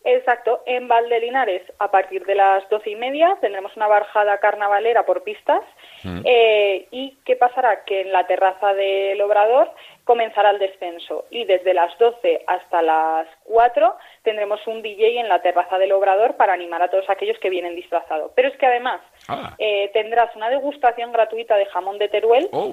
Exacto, 0.05 0.63
en 0.65 0.89
Valdelinares 0.89 1.61
a 1.81 1.91
partir 1.91 2.25
de 2.25 2.35
las 2.35 2.67
doce 2.71 2.89
y 2.91 2.97
media 2.97 3.37
tendremos 3.43 3.77
una 3.77 3.89
bajada 3.89 4.39
carnavalera 4.39 5.05
por 5.05 5.23
pistas 5.25 5.61
Mm. 6.05 6.21
eh, 6.25 6.87
y 6.93 7.19
¿qué 7.25 7.35
pasará? 7.35 7.83
Que 7.85 8.03
en 8.03 8.13
la 8.13 8.25
terraza 8.29 8.73
del 8.73 9.21
Obrador 9.21 9.69
comenzará 10.05 10.51
el 10.51 10.61
descenso 10.61 11.25
y 11.29 11.45
desde 11.45 11.75
las 11.75 11.91
12 11.99 12.45
hasta 12.47 12.83
las 12.83 13.27
4 13.43 13.97
tendremos 14.29 14.61
un 14.67 14.83
DJ 14.83 15.21
en 15.21 15.29
la 15.29 15.41
terraza 15.41 15.79
del 15.79 15.93
Obrador 15.93 16.37
para 16.37 16.53
animar 16.53 16.83
a 16.83 16.89
todos 16.89 17.09
aquellos 17.09 17.39
que 17.39 17.49
vienen 17.49 17.75
disfrazados. 17.75 18.31
Pero 18.35 18.49
es 18.49 18.57
que 18.59 18.67
además 18.67 19.01
Ah. 19.27 19.55
eh, 19.59 19.89
tendrás 19.95 20.37
una 20.37 20.51
degustación 20.51 21.13
gratuita 21.13 21.57
de 21.57 21.65
jamón 21.67 21.97
de 21.99 22.09
Teruel 22.11 22.49
Oh, 22.53 22.71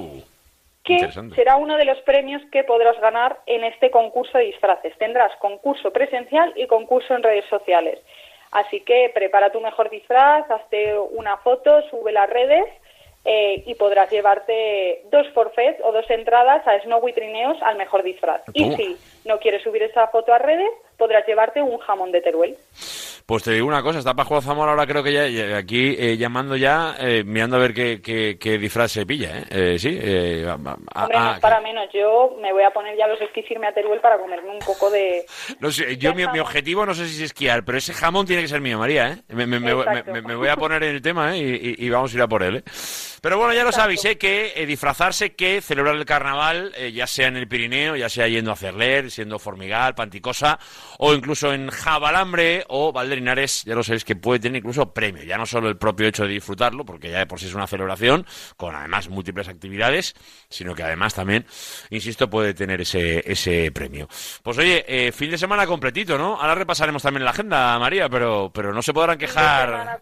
que 0.83 1.09
será 1.33 1.55
uno 1.55 1.77
de 1.77 1.85
los 1.85 1.97
premios 2.01 2.41
que 2.51 2.65
podrás 2.65 2.99
ganar 2.99 3.37
en 3.45 3.63
este 3.63 3.89
concurso 3.89 4.37
de 4.37 4.45
disfraces. 4.45 4.95
Tendrás 4.97 5.33
concurso 5.37 5.91
presencial 5.93 6.51
y 6.57 6.67
concurso 6.67 7.15
en 7.15 7.23
redes 7.23 7.45
sociales. 7.45 7.99
Así 8.51 8.81
que 8.81 9.09
prepara 9.13 9.51
tu 9.51 9.61
mejor 9.61 9.89
disfraz, 9.89 10.49
hazte 10.51 10.97
una 10.97 11.37
foto, 11.37 11.81
sube 11.89 12.11
las 12.11 12.29
redes 12.29 12.65
eh, 13.25 13.63
y 13.65 13.73
podrás 13.75 14.11
llevarte 14.11 15.01
dos 15.09 15.27
forfaits 15.33 15.81
o 15.83 15.91
dos 15.91 16.07
entradas 16.11 16.65
a 16.67 16.79
Snowy 16.81 17.13
Trineos 17.13 17.57
al 17.63 17.77
mejor 17.77 18.03
disfraz. 18.03 18.41
Y 18.53 18.71
si 18.75 18.97
no 19.27 19.39
quieres 19.39 19.63
subir 19.63 19.81
esa 19.81 20.07
foto 20.09 20.31
a 20.33 20.37
redes, 20.37 20.69
podrás 20.97 21.25
llevarte 21.27 21.61
un 21.61 21.77
jamón 21.79 22.11
de 22.11 22.21
Teruel. 22.21 22.55
Pues 23.25 23.41
te 23.41 23.51
digo 23.51 23.65
una 23.67 23.81
cosa, 23.81 23.97
está 23.99 24.13
Pajo 24.13 24.39
Zamora 24.39 24.71
ahora 24.71 24.85
creo 24.85 25.01
que 25.01 25.11
ya, 25.11 25.57
aquí 25.57 25.95
eh, 25.97 26.15
llamando 26.15 26.55
ya, 26.55 26.95
eh, 26.99 27.23
mirando 27.25 27.55
a 27.55 27.59
ver 27.59 27.73
qué, 27.73 27.99
qué, 27.99 28.37
qué 28.39 28.59
disfraz 28.59 28.91
se 28.91 29.03
pilla, 29.07 29.39
¿eh? 29.39 29.43
Eh, 29.49 29.79
sí, 29.79 29.97
eh, 29.99 30.45
a- 30.47 30.51
a- 30.53 31.03
Hombre, 31.05 31.17
no 31.17 31.29
a- 31.29 31.33
es 31.33 31.39
para 31.39 31.59
menos. 31.59 31.89
Yo 31.91 32.37
me 32.39 32.53
voy 32.53 32.63
a 32.63 32.69
poner 32.69 32.95
ya 32.95 33.07
los 33.07 33.19
esquís 33.19 33.49
irme 33.49 33.65
a 33.65 33.73
Teruel 33.73 33.99
para 33.99 34.19
comerme 34.19 34.51
un 34.51 34.59
poco 34.59 34.91
de... 34.91 35.25
no 35.59 35.71
sé, 35.71 35.97
yo 35.97 36.13
mi, 36.13 36.27
mi 36.27 36.37
objetivo 36.39 36.85
no 36.85 36.93
sé 36.93 37.07
si 37.07 37.15
es 37.15 37.31
esquiar, 37.31 37.65
pero 37.65 37.79
ese 37.79 37.93
jamón 37.93 38.27
tiene 38.27 38.43
que 38.43 38.47
ser 38.47 38.61
mío, 38.61 38.77
María, 38.77 39.09
¿eh? 39.13 39.17
Me, 39.29 39.47
me- 39.47 39.59
me- 39.59 39.73
me- 39.73 40.21
me 40.21 40.35
voy 40.35 40.47
a 40.49 40.55
poner 40.55 40.83
en 40.83 40.95
el 40.95 41.01
tema, 41.01 41.35
¿eh? 41.35 41.39
Y, 41.39 41.43
y- 41.81 41.85
y 41.87 41.89
vamos 41.89 42.13
a 42.13 42.15
ir 42.17 42.21
a 42.21 42.27
por 42.27 42.43
él, 42.43 42.57
¿eh? 42.57 42.63
Pero 43.25 43.39
bueno, 43.39 43.55
ya 43.55 43.63
lo 43.63 43.71
sabéis, 43.71 44.05
¿eh? 44.05 44.19
Que 44.19 44.53
eh, 44.55 44.67
disfrazarse, 44.67 45.33
que 45.33 45.59
celebrar 45.59 45.95
el 45.95 46.05
carnaval, 46.05 46.71
eh, 46.77 46.91
ya 46.91 47.07
sea 47.07 47.27
en 47.27 47.37
el 47.37 47.47
Pirineo, 47.47 47.95
ya 47.95 48.07
sea 48.07 48.27
yendo 48.27 48.51
a 48.51 48.55
Cerler, 48.55 49.09
siendo 49.09 49.39
Formigal, 49.39 49.95
Panticosa, 49.95 50.59
o 50.99 51.11
incluso 51.11 51.51
en 51.51 51.71
Jabalambre 51.71 52.65
o 52.67 52.93
Valderinares, 52.93 53.63
ya 53.63 53.73
lo 53.73 53.81
sabéis 53.81 54.05
que 54.05 54.15
puede 54.15 54.41
tener 54.41 54.57
incluso 54.57 54.93
premio. 54.93 55.23
Ya 55.23 55.39
no 55.39 55.47
solo 55.47 55.69
el 55.69 55.75
propio 55.75 56.05
hecho 56.05 56.21
de 56.21 56.33
disfrutarlo, 56.33 56.85
porque 56.85 57.09
ya 57.09 57.17
de 57.17 57.25
por 57.25 57.39
sí 57.39 57.47
es 57.47 57.55
una 57.55 57.65
celebración, 57.65 58.27
con 58.57 58.75
además 58.75 59.09
múltiples 59.09 59.47
actividades, 59.47 60.13
sino 60.47 60.75
que 60.75 60.83
además 60.83 61.15
también, 61.15 61.47
insisto, 61.89 62.29
puede 62.29 62.53
tener 62.53 62.81
ese, 62.81 63.23
ese 63.25 63.71
premio. 63.71 64.07
Pues 64.43 64.59
oye, 64.59 64.85
eh, 64.87 65.11
fin 65.11 65.31
de 65.31 65.39
semana 65.39 65.65
completito, 65.65 66.15
¿no? 66.19 66.39
Ahora 66.39 66.53
repasaremos 66.53 67.01
también 67.01 67.25
la 67.25 67.31
agenda, 67.31 67.79
María, 67.79 68.07
pero, 68.07 68.51
pero 68.53 68.71
no 68.71 68.83
se 68.83 68.93
podrán 68.93 69.17
quejar 69.17 69.99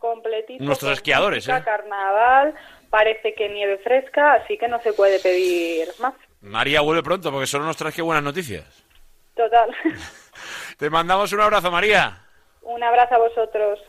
nuestros 0.59 0.91
esquiadores, 0.91 1.47
música, 1.47 1.59
¿eh? 1.59 1.63
carnaval, 1.63 2.53
parece 2.93 3.33
que 3.33 3.49
nieve 3.49 3.79
fresca, 3.79 4.33
así 4.33 4.55
que 4.55 4.67
no 4.67 4.79
se 4.83 4.93
puede 4.93 5.19
pedir 5.19 5.87
más. 5.99 6.13
María 6.41 6.81
vuelve 6.81 7.01
pronto, 7.01 7.31
porque 7.31 7.47
solo 7.47 7.65
nos 7.65 7.75
traes 7.75 7.95
que 7.95 8.03
buenas 8.03 8.23
noticias. 8.23 8.85
Total. 9.35 9.75
Te 10.77 10.91
mandamos 10.91 11.33
un 11.33 11.41
abrazo, 11.41 11.71
María. 11.71 12.19
Un 12.61 12.83
abrazo 12.83 13.15
a 13.15 13.17
vosotros. 13.17 13.79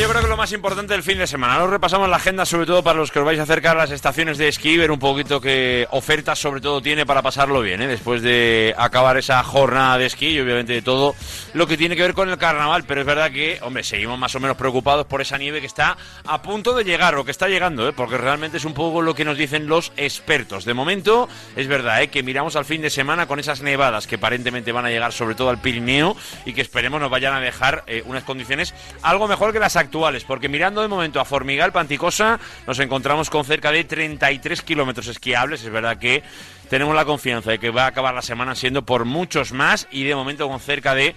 Yo 0.00 0.08
creo 0.08 0.22
que 0.22 0.28
lo 0.28 0.38
más 0.38 0.52
importante 0.52 0.94
del 0.94 1.02
fin 1.02 1.18
de 1.18 1.26
semana. 1.26 1.54
Ahora 1.54 1.72
repasamos 1.72 2.08
la 2.08 2.16
agenda, 2.16 2.46
sobre 2.46 2.64
todo 2.64 2.82
para 2.82 2.98
los 2.98 3.12
que 3.12 3.18
os 3.18 3.26
vais 3.26 3.38
a 3.38 3.42
acercar 3.42 3.76
a 3.76 3.80
las 3.80 3.90
estaciones 3.90 4.38
de 4.38 4.48
esquí, 4.48 4.76
ver 4.78 4.90
un 4.90 4.98
poquito 4.98 5.38
qué 5.38 5.86
ofertas, 5.90 6.38
sobre 6.38 6.62
todo, 6.62 6.80
tiene 6.80 7.04
para 7.04 7.20
pasarlo 7.20 7.60
bien, 7.60 7.82
¿eh? 7.82 7.86
después 7.86 8.22
de 8.22 8.74
acabar 8.78 9.18
esa 9.18 9.42
jornada 9.44 9.98
de 9.98 10.06
esquí 10.06 10.28
y, 10.28 10.40
obviamente, 10.40 10.72
de 10.72 10.82
todo 10.82 11.14
lo 11.52 11.66
que 11.66 11.76
tiene 11.76 11.94
que 11.94 12.02
ver 12.02 12.14
con 12.14 12.30
el 12.30 12.38
carnaval. 12.38 12.84
Pero 12.84 13.02
es 13.02 13.06
verdad 13.06 13.30
que, 13.30 13.58
hombre, 13.62 13.84
seguimos 13.84 14.18
más 14.18 14.34
o 14.34 14.40
menos 14.40 14.56
preocupados 14.56 15.06
por 15.06 15.20
esa 15.20 15.36
nieve 15.36 15.60
que 15.60 15.66
está 15.66 15.98
a 16.26 16.40
punto 16.40 16.74
de 16.74 16.84
llegar, 16.84 17.14
o 17.16 17.24
que 17.24 17.30
está 17.30 17.48
llegando, 17.48 17.86
¿eh? 17.86 17.92
porque 17.92 18.16
realmente 18.16 18.56
es 18.56 18.64
un 18.64 18.74
poco 18.74 19.02
lo 19.02 19.14
que 19.14 19.26
nos 19.26 19.36
dicen 19.36 19.68
los 19.68 19.92
expertos. 19.98 20.64
De 20.64 20.72
momento, 20.72 21.28
es 21.54 21.68
verdad 21.68 22.02
¿eh? 22.02 22.08
que 22.08 22.22
miramos 22.22 22.56
al 22.56 22.64
fin 22.64 22.80
de 22.80 22.90
semana 22.90 23.26
con 23.26 23.38
esas 23.38 23.60
nevadas 23.60 24.06
que 24.06 24.14
aparentemente 24.14 24.72
van 24.72 24.86
a 24.86 24.90
llegar, 24.90 25.12
sobre 25.12 25.34
todo 25.34 25.50
al 25.50 25.60
Pirineo, 25.60 26.16
y 26.46 26.54
que 26.54 26.62
esperemos 26.62 26.98
nos 26.98 27.10
vayan 27.10 27.34
a 27.34 27.40
dejar 27.40 27.84
eh, 27.86 28.02
unas 28.06 28.24
condiciones 28.24 28.74
algo 29.02 29.28
mejor 29.28 29.52
que 29.52 29.58
las 29.58 29.76
actuales, 29.82 30.24
porque 30.24 30.48
mirando 30.48 30.80
de 30.80 30.88
momento 30.88 31.20
a 31.20 31.24
Formigal, 31.24 31.72
Panticosa, 31.72 32.40
nos 32.66 32.78
encontramos 32.78 33.28
con 33.28 33.44
cerca 33.44 33.70
de 33.70 33.84
33 33.84 34.62
kilómetros 34.62 35.08
esquiables. 35.08 35.62
Es 35.62 35.70
verdad 35.70 35.98
que 35.98 36.22
tenemos 36.70 36.94
la 36.94 37.04
confianza 37.04 37.50
de 37.50 37.58
que 37.58 37.70
va 37.70 37.84
a 37.84 37.88
acabar 37.88 38.14
la 38.14 38.22
semana 38.22 38.54
siendo 38.54 38.82
por 38.82 39.04
muchos 39.04 39.52
más 39.52 39.86
y 39.90 40.04
de 40.04 40.14
momento 40.14 40.48
con 40.48 40.58
cerca 40.58 40.94
de 40.94 41.14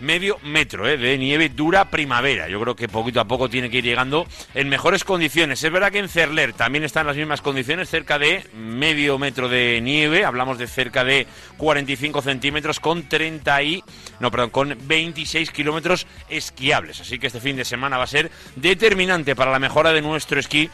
medio 0.00 0.38
metro 0.42 0.88
¿eh? 0.88 0.96
de 0.96 1.18
nieve 1.18 1.48
dura 1.48 1.90
primavera. 1.90 2.48
Yo 2.48 2.60
creo 2.60 2.76
que 2.76 2.88
poquito 2.88 3.20
a 3.20 3.24
poco 3.24 3.48
tiene 3.48 3.70
que 3.70 3.78
ir 3.78 3.84
llegando 3.84 4.26
en 4.54 4.68
mejores 4.68 5.04
condiciones. 5.04 5.62
Es 5.62 5.72
verdad 5.72 5.92
que 5.92 5.98
en 5.98 6.08
Cerler 6.08 6.52
también 6.52 6.84
están 6.84 7.06
las 7.06 7.16
mismas 7.16 7.40
condiciones, 7.40 7.88
cerca 7.88 8.18
de 8.18 8.44
medio 8.54 9.18
metro 9.18 9.48
de 9.48 9.80
nieve. 9.80 10.24
Hablamos 10.24 10.58
de 10.58 10.66
cerca 10.66 11.04
de 11.04 11.26
45 11.56 12.22
centímetros 12.22 12.80
con 12.80 13.08
30 13.08 13.62
y 13.62 13.84
no, 14.20 14.30
perdón, 14.30 14.50
con 14.50 14.76
26 14.82 15.50
kilómetros 15.50 16.06
esquiables. 16.28 17.00
Así 17.00 17.18
que 17.18 17.28
este 17.28 17.40
fin 17.40 17.56
de 17.56 17.64
semana 17.64 17.98
va 17.98 18.04
a 18.04 18.08
ser 18.08 18.30
determinante 18.56 19.36
para 19.36 19.50
la 19.50 19.58
mejora 19.58 19.92
de 19.92 20.02
nuestro 20.02 20.40
esquí 20.40 20.70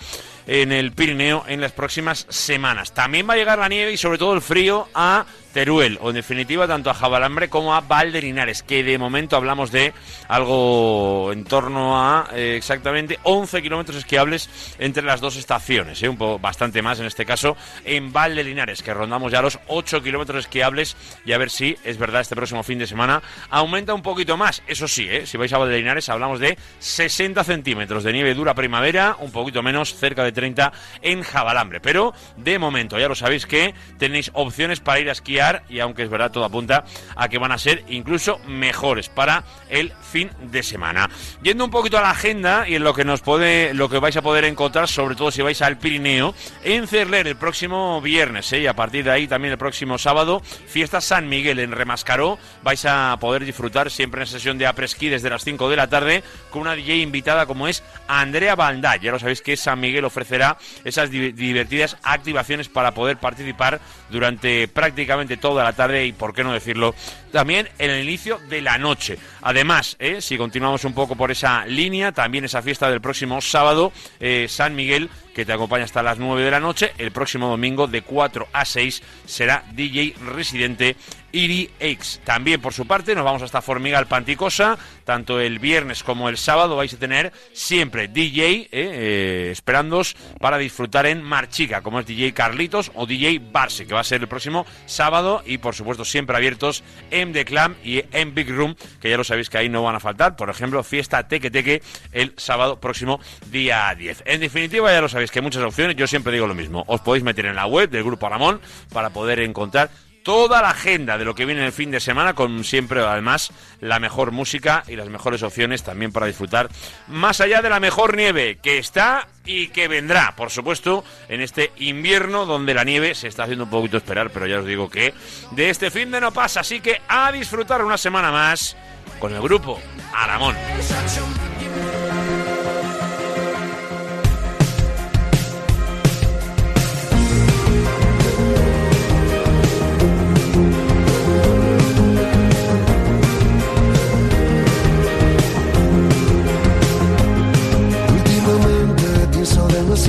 en 0.46 0.72
el 0.72 0.92
Pirineo 0.92 1.44
en 1.46 1.60
las 1.60 1.72
próximas 1.72 2.26
semanas. 2.28 2.92
También 2.92 3.28
va 3.28 3.34
a 3.34 3.36
llegar 3.36 3.58
la 3.58 3.68
nieve 3.68 3.92
y 3.92 3.96
sobre 3.96 4.18
todo 4.18 4.34
el 4.34 4.42
frío 4.42 4.88
a 4.94 5.24
Teruel, 5.52 5.98
o 6.00 6.08
en 6.08 6.16
definitiva 6.16 6.66
tanto 6.66 6.90
a 6.90 6.94
Jabalambre 6.94 7.48
como 7.48 7.74
a 7.74 7.80
Valderinares, 7.80 8.62
que 8.62 8.82
de 8.82 8.98
momento 8.98 9.36
hablamos 9.36 9.70
de 9.70 9.92
algo 10.28 11.30
en 11.32 11.44
torno 11.44 12.00
a 12.00 12.28
eh, 12.34 12.54
exactamente 12.56 13.18
11 13.22 13.62
kilómetros 13.62 13.98
esquiables 13.98 14.48
entre 14.78 15.02
las 15.02 15.20
dos 15.20 15.36
estaciones, 15.36 16.02
¿eh? 16.02 16.08
un 16.08 16.16
poco 16.16 16.38
bastante 16.38 16.82
más 16.82 17.00
en 17.00 17.06
este 17.06 17.26
caso 17.26 17.56
en 17.84 18.12
Valderinares, 18.12 18.82
que 18.82 18.94
rondamos 18.94 19.30
ya 19.30 19.42
los 19.42 19.58
8 19.68 20.02
kilómetros 20.02 20.46
esquiables 20.46 20.96
y 21.24 21.32
a 21.32 21.38
ver 21.38 21.50
si 21.50 21.76
es 21.84 21.98
verdad 21.98 22.22
este 22.22 22.34
próximo 22.34 22.62
fin 22.62 22.78
de 22.78 22.86
semana 22.86 23.22
aumenta 23.50 23.94
un 23.94 24.02
poquito 24.02 24.36
más. 24.36 24.62
Eso 24.66 24.88
sí, 24.88 25.06
¿eh? 25.08 25.26
si 25.26 25.36
vais 25.36 25.52
a 25.52 25.58
Valderinares 25.58 26.08
hablamos 26.08 26.40
de 26.40 26.56
60 26.78 27.44
centímetros 27.44 28.04
de 28.04 28.12
nieve 28.12 28.34
dura 28.34 28.54
primavera, 28.54 29.16
un 29.20 29.30
poquito 29.30 29.62
menos, 29.62 29.94
cerca 29.94 30.24
de 30.24 30.32
30 30.32 30.72
en 31.02 31.22
Jabalambre. 31.22 31.80
Pero 31.80 32.14
de 32.36 32.58
momento 32.58 32.98
ya 32.98 33.08
lo 33.08 33.14
sabéis 33.14 33.46
que 33.46 33.74
tenéis 33.98 34.30
opciones 34.34 34.80
para 34.80 35.00
ir 35.00 35.08
a 35.08 35.12
esquiar 35.12 35.41
y 35.68 35.80
aunque 35.80 36.02
es 36.04 36.10
verdad 36.10 36.30
todo 36.30 36.44
apunta 36.44 36.84
a 37.16 37.28
que 37.28 37.38
van 37.38 37.52
a 37.52 37.58
ser 37.58 37.84
incluso 37.88 38.38
mejores 38.46 39.08
para 39.08 39.44
el 39.68 39.92
fin 40.10 40.30
de 40.42 40.62
semana. 40.62 41.08
Yendo 41.42 41.64
un 41.64 41.70
poquito 41.70 41.98
a 41.98 42.02
la 42.02 42.10
agenda 42.10 42.68
y 42.68 42.74
en 42.76 42.84
lo 42.84 42.94
que 42.94 43.04
nos 43.04 43.20
puede, 43.20 43.74
lo 43.74 43.88
que 43.88 43.98
vais 43.98 44.16
a 44.16 44.22
poder 44.22 44.44
encontrar, 44.44 44.88
sobre 44.88 45.14
todo 45.14 45.30
si 45.30 45.42
vais 45.42 45.60
al 45.62 45.78
Pirineo, 45.78 46.34
en 46.62 46.86
Cerler 46.86 47.26
el 47.26 47.36
próximo 47.36 48.00
viernes, 48.00 48.52
¿eh? 48.52 48.60
y 48.60 48.66
a 48.66 48.74
partir 48.76 49.04
de 49.04 49.10
ahí 49.10 49.26
también 49.26 49.52
el 49.52 49.58
próximo 49.58 49.98
sábado, 49.98 50.40
fiesta 50.40 51.00
San 51.00 51.28
Miguel 51.28 51.58
en 51.58 51.72
Remascaró, 51.72 52.38
vais 52.62 52.84
a 52.84 53.16
poder 53.20 53.44
disfrutar 53.44 53.90
siempre 53.90 54.20
en 54.22 54.26
sesión 54.26 54.58
de 54.58 54.66
apresquí 54.66 55.08
desde 55.08 55.30
las 55.30 55.42
5 55.44 55.68
de 55.70 55.76
la 55.76 55.88
tarde 55.88 56.22
con 56.50 56.62
una 56.62 56.74
DJ 56.74 56.96
invitada 56.98 57.46
como 57.46 57.68
es 57.68 57.82
Andrea 58.08 58.54
Valdá. 58.54 58.96
Ya 58.96 59.10
lo 59.12 59.18
sabéis 59.18 59.40
que 59.42 59.56
San 59.56 59.80
Miguel 59.80 60.04
ofrecerá 60.04 60.56
esas 60.84 61.10
di- 61.10 61.32
divertidas 61.32 61.96
activaciones 62.02 62.68
para 62.68 62.92
poder 62.92 63.16
participar 63.18 63.80
durante 64.12 64.68
prácticamente 64.68 65.36
toda 65.36 65.64
la 65.64 65.72
tarde 65.72 66.06
y, 66.06 66.12
por 66.12 66.34
qué 66.34 66.44
no 66.44 66.52
decirlo, 66.52 66.94
también 67.32 67.68
en 67.78 67.90
el 67.90 68.04
inicio 68.04 68.38
de 68.48 68.60
la 68.60 68.78
noche. 68.78 69.18
Además, 69.40 69.96
¿eh? 69.98 70.20
si 70.20 70.36
continuamos 70.36 70.84
un 70.84 70.94
poco 70.94 71.16
por 71.16 71.30
esa 71.30 71.64
línea, 71.66 72.12
también 72.12 72.44
esa 72.44 72.62
fiesta 72.62 72.90
del 72.90 73.00
próximo 73.00 73.40
sábado, 73.40 73.92
eh, 74.20 74.46
San 74.48 74.76
Miguel, 74.76 75.10
que 75.34 75.44
te 75.44 75.52
acompaña 75.52 75.84
hasta 75.84 76.02
las 76.02 76.18
9 76.18 76.44
de 76.44 76.50
la 76.50 76.60
noche, 76.60 76.92
el 76.98 77.10
próximo 77.10 77.48
domingo 77.48 77.86
de 77.86 78.02
4 78.02 78.48
a 78.52 78.64
6 78.64 79.02
será 79.24 79.64
DJ 79.72 80.14
residente 80.26 80.96
Iri 81.32 81.70
X. 81.80 82.20
También 82.24 82.60
por 82.60 82.72
su 82.72 82.86
parte 82.86 83.14
nos 83.14 83.24
vamos 83.24 83.42
hasta 83.42 83.62
Formigal 83.62 84.06
Panticosa, 84.06 84.78
tanto 85.04 85.40
el 85.40 85.58
viernes 85.58 86.02
como 86.02 86.28
el 86.28 86.36
sábado 86.36 86.76
vais 86.76 86.94
a 86.94 86.98
tener 86.98 87.32
siempre 87.52 88.08
DJ 88.08 88.42
eh, 88.50 88.68
eh, 88.72 89.48
esperándoos 89.50 90.14
para 90.38 90.58
disfrutar 90.58 91.06
en 91.06 91.22
Marchica, 91.22 91.82
como 91.82 92.00
es 92.00 92.06
DJ 92.06 92.32
Carlitos 92.32 92.90
o 92.94 93.06
DJ 93.06 93.40
Barsi, 93.52 93.86
que 93.86 93.94
va 93.94 94.00
a 94.00 94.04
ser 94.04 94.20
el 94.20 94.28
próximo 94.28 94.66
sábado. 94.86 95.42
Y 95.46 95.58
por 95.58 95.74
supuesto 95.74 96.04
siempre 96.04 96.36
abiertos 96.36 96.82
en 97.10 97.32
The 97.32 97.44
Clam 97.44 97.76
y 97.82 98.02
en 98.12 98.34
Big 98.34 98.50
Room, 98.50 98.76
que 99.00 99.10
ya 99.10 99.16
lo 99.16 99.24
sabéis 99.24 99.50
que 99.50 99.58
ahí 99.58 99.68
no 99.68 99.82
van 99.82 99.96
a 99.96 100.00
faltar, 100.00 100.36
por 100.36 100.50
ejemplo, 100.50 100.82
fiesta 100.82 101.26
Teque 101.28 101.50
Teque 101.50 101.82
el 102.12 102.34
sábado 102.36 102.80
próximo 102.80 103.20
día 103.50 103.94
10. 103.96 104.24
En 104.26 104.40
definitiva, 104.40 104.92
ya 104.92 105.00
lo 105.00 105.08
sabéis 105.08 105.30
que 105.30 105.38
hay 105.38 105.42
muchas 105.44 105.62
opciones, 105.62 105.96
yo 105.96 106.06
siempre 106.06 106.32
digo 106.32 106.46
lo 106.46 106.54
mismo, 106.54 106.84
os 106.86 107.00
podéis 107.00 107.24
meter 107.24 107.46
en 107.46 107.56
la 107.56 107.66
web 107.66 107.90
del 107.90 108.04
Grupo 108.04 108.28
Ramón 108.28 108.60
para 108.92 109.10
poder 109.10 109.40
encontrar 109.40 109.90
toda 110.22 110.62
la 110.62 110.70
agenda 110.70 111.18
de 111.18 111.24
lo 111.24 111.34
que 111.34 111.44
viene 111.44 111.60
en 111.60 111.66
el 111.66 111.72
fin 111.72 111.90
de 111.90 112.00
semana, 112.00 112.34
con 112.34 112.64
siempre 112.64 113.00
además 113.00 113.52
la 113.80 113.98
mejor 113.98 114.32
música 114.32 114.84
y 114.88 114.96
las 114.96 115.08
mejores 115.08 115.42
opciones 115.42 115.82
también 115.82 116.12
para 116.12 116.26
disfrutar, 116.26 116.68
más 117.08 117.40
allá 117.40 117.62
de 117.62 117.68
la 117.68 117.80
mejor 117.80 118.16
nieve 118.16 118.58
que 118.62 118.78
está 118.78 119.28
y 119.44 119.68
que 119.68 119.88
vendrá, 119.88 120.34
por 120.36 120.50
supuesto, 120.50 121.04
en 121.28 121.40
este 121.40 121.72
invierno 121.76 122.46
donde 122.46 122.74
la 122.74 122.84
nieve 122.84 123.14
se 123.14 123.28
está 123.28 123.44
haciendo 123.44 123.64
un 123.64 123.70
poquito 123.70 123.96
esperar, 123.96 124.30
pero 124.30 124.46
ya 124.46 124.60
os 124.60 124.66
digo 124.66 124.88
que 124.88 125.14
de 125.52 125.70
este 125.70 125.90
fin 125.90 126.10
de 126.10 126.20
no 126.20 126.32
pasa, 126.32 126.60
así 126.60 126.80
que 126.80 127.00
a 127.08 127.32
disfrutar 127.32 127.84
una 127.84 127.98
semana 127.98 128.30
más 128.30 128.76
con 129.18 129.34
el 129.34 129.42
grupo 129.42 129.80
Aramón. 130.14 130.56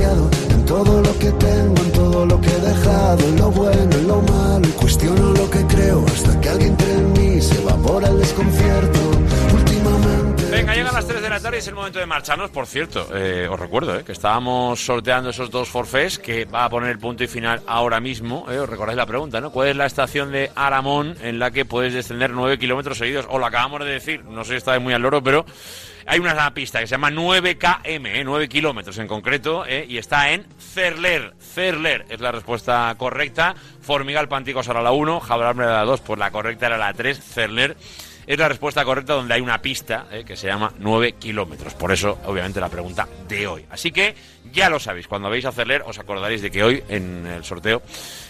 en 0.01 0.65
todo 0.65 1.01
lo 1.01 1.19
que 1.19 1.31
tengo, 1.33 1.75
en 1.83 1.91
todo 1.91 2.25
lo 2.25 2.41
que 2.41 2.49
he 2.49 2.59
dejado, 2.59 3.23
en 3.27 3.35
lo 3.37 3.51
bueno, 3.51 3.95
en 3.95 4.07
lo 4.07 4.21
malo, 4.21 4.67
y 4.67 4.71
cuestiono 4.71 5.33
lo 5.33 5.49
que 5.51 5.63
creo 5.67 6.03
hasta 6.07 6.39
que 6.41 6.49
alguien 6.49 6.71
entre 6.71 6.93
en 6.93 7.13
mí 7.13 7.41
se 7.41 7.61
evapora 7.61 8.07
el 8.07 8.17
desconcierto. 8.17 9.12
Venga, 10.53 10.75
llegan 10.75 10.93
las 10.93 11.07
3 11.07 11.19
de 11.19 11.29
la 11.29 11.39
tarde 11.39 11.57
y 11.57 11.59
es 11.61 11.67
el 11.67 11.73
momento 11.73 11.97
de 11.97 12.05
marcharnos. 12.05 12.51
Por 12.51 12.67
cierto, 12.67 13.07
eh, 13.11 13.47
os 13.49 13.59
recuerdo 13.59 13.97
eh, 13.97 14.03
que 14.03 14.11
estábamos 14.11 14.85
sorteando 14.85 15.31
esos 15.31 15.49
dos 15.49 15.67
forfés 15.67 16.19
que 16.19 16.45
va 16.45 16.65
a 16.65 16.69
poner 16.69 16.91
el 16.91 16.99
punto 16.99 17.23
y 17.23 17.27
final 17.27 17.61
ahora 17.65 17.99
mismo. 17.99 18.45
eh, 18.51 18.59
os 18.59 18.69
recordáis 18.69 18.95
la 18.95 19.07
pregunta, 19.07 19.41
¿no? 19.41 19.51
¿Cuál 19.51 19.69
es 19.69 19.75
la 19.75 19.87
estación 19.87 20.31
de 20.31 20.51
Aramón 20.53 21.17
en 21.23 21.39
la 21.39 21.49
que 21.49 21.65
puedes 21.65 21.91
descender 21.91 22.29
9 22.29 22.59
kilómetros 22.59 22.99
seguidos? 22.99 23.25
Os 23.31 23.39
lo 23.39 23.45
acabamos 23.47 23.79
de 23.79 23.93
decir, 23.93 24.23
no 24.25 24.43
sé 24.43 24.51
si 24.51 24.57
está 24.57 24.79
muy 24.79 24.93
al 24.93 25.01
loro, 25.01 25.23
pero 25.23 25.43
hay 26.05 26.19
una 26.19 26.53
pista 26.53 26.79
que 26.79 26.85
se 26.85 26.91
llama 26.91 27.09
9KM, 27.09 28.05
eh, 28.05 28.23
9 28.23 28.47
kilómetros 28.47 28.97
en 28.99 29.07
concreto, 29.07 29.65
eh, 29.65 29.87
y 29.89 29.97
está 29.97 30.31
en 30.31 30.45
Cerler. 30.59 31.33
Cerler 31.39 32.05
es 32.09 32.21
la 32.21 32.31
respuesta 32.31 32.93
correcta. 32.97 33.55
Formigal 33.81 34.27
Panticos 34.27 34.67
era 34.67 34.83
la 34.83 34.91
1, 34.91 35.19
Jabralme 35.19 35.63
era 35.63 35.77
la 35.77 35.85
2, 35.85 36.01
pues 36.01 36.19
la 36.19 36.29
correcta 36.29 36.67
era 36.67 36.77
la 36.77 36.93
3, 36.93 37.19
Cerler 37.19 37.75
es 38.25 38.37
la 38.37 38.47
respuesta 38.47 38.83
correcta 38.85 39.13
donde 39.13 39.33
hay 39.33 39.41
una 39.41 39.61
pista 39.61 40.07
eh, 40.11 40.23
que 40.25 40.35
se 40.35 40.47
llama 40.47 40.73
9 40.79 41.13
kilómetros. 41.13 41.73
Por 41.73 41.91
eso, 41.91 42.19
obviamente, 42.25 42.59
la 42.59 42.69
pregunta 42.69 43.07
de 43.27 43.47
hoy. 43.47 43.65
Así 43.69 43.91
que 43.91 44.15
ya 44.51 44.69
lo 44.69 44.79
sabéis, 44.79 45.07
cuando 45.07 45.29
veis 45.29 45.45
a 45.45 45.51
Cerler 45.51 45.83
os 45.85 45.97
acordaréis 45.99 46.41
de 46.41 46.51
que 46.51 46.63
hoy 46.63 46.83
en 46.89 47.25
el 47.25 47.43
sorteo 47.43 47.81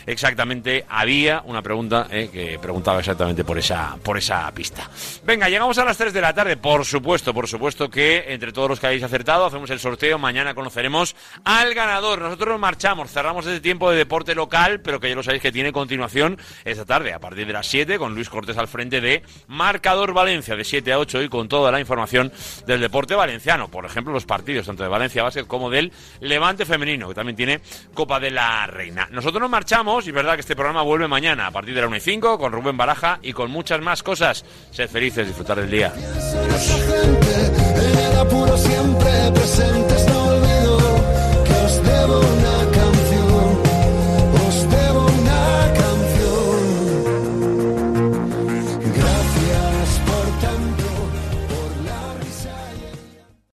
exactamente 0.06 0.86
había 0.90 1.42
una 1.46 1.62
pregunta 1.62 2.08
eh, 2.10 2.30
que 2.32 2.60
preguntaba 2.60 3.00
exactamente 3.00 3.44
por 3.44 3.58
esa, 3.58 3.98
por 4.04 4.18
esa 4.18 4.52
pista. 4.52 4.90
Venga, 5.24 5.50
llegamos 5.50 5.78
a 5.78 5.86
las 5.86 5.98
3 5.98 6.14
de 6.14 6.22
la 6.22 6.34
tarde. 6.34 6.58
Por 6.58 6.86
supuesto, 6.86 7.34
por 7.34 7.48
supuesto 7.48 7.90
que 7.90 8.26
entre 8.28 8.52
todos 8.52 8.70
los 8.70 8.80
que 8.80 8.88
habéis 8.88 9.04
acertado 9.04 9.46
hacemos 9.46 9.70
el 9.70 9.80
sorteo. 9.80 10.18
Mañana 10.18 10.54
conoceremos 10.54 11.16
al 11.44 11.74
ganador. 11.74 12.22
Nosotros 12.22 12.50
nos 12.50 12.60
marchamos, 12.60 13.12
cerramos 13.12 13.46
este 13.46 13.62
tiempo 13.62 13.92
de 13.92 13.98
deporte 13.98 14.36
local, 14.36 14.82
pero 14.82 15.00
que 15.00 15.10
ya 15.10 15.16
lo 15.16 15.24
sabéis 15.24 15.42
que 15.42 15.52
tiene 15.52 15.72
continuación 15.72 16.38
esta 16.66 16.86
tarde 16.86 17.14
a 17.14 17.20
partir 17.20 17.48
de 17.48 17.54
las 17.54 17.68
7 17.68 17.98
con 17.98 18.16
Luis 18.16 18.30
Cortés 18.30 18.58
al 18.58 18.68
frente 18.68 19.02
de 19.02 19.24
Marcador 19.48 20.14
Valencia 20.14 20.56
de 20.56 20.64
7 20.64 20.94
a 20.94 21.00
8 21.00 21.24
y 21.24 21.30
con 21.30 21.48
toda 21.48 21.72
la 21.72 21.80
información 21.80 22.32
del 22.66 22.82
deporte 22.82 23.16
valenciano. 23.16 23.70
Por 23.70 23.86
ejemplo, 23.86 24.14
los 24.14 24.26
partidos 24.26 24.66
tanto 24.66 24.84
de 24.84 24.90
Valencia 24.90 25.24
Básquet 25.24 25.48
como 25.48 25.70
del 25.70 25.92
Levante 26.22 26.66
Femenino, 26.66 27.08
que 27.10 27.16
también 27.16 27.36
tiene 27.36 27.62
Copa 27.94 28.20
de 28.20 28.32
la 28.32 28.68
Reina. 28.68 29.08
Nosotros 29.12 29.42
nos 29.42 29.50
marchamos 29.50 30.06
y 30.06 30.10
es 30.10 30.16
verdad 30.16 30.36
que 30.36 30.42
este 30.42 30.56
programa 30.56 30.82
vuelve 30.82 31.08
mañana 31.08 31.48
a 31.48 31.52
partir 31.52 31.74
de 31.74 31.82
la 31.82 31.88
1 31.88 31.98
y 31.98 32.02
5 32.02 32.38
con 32.38 32.52
Rubén 32.52 32.78
Baraja 32.78 33.20
y 33.22 33.34
con 33.34 33.52
muchas 33.52 33.82
más 33.82 34.04
cosas. 34.04 34.46
Sed 34.72 34.90
felices, 34.90 35.28
disfrutar 35.28 35.60
del 35.60 35.70
día. 35.70 35.94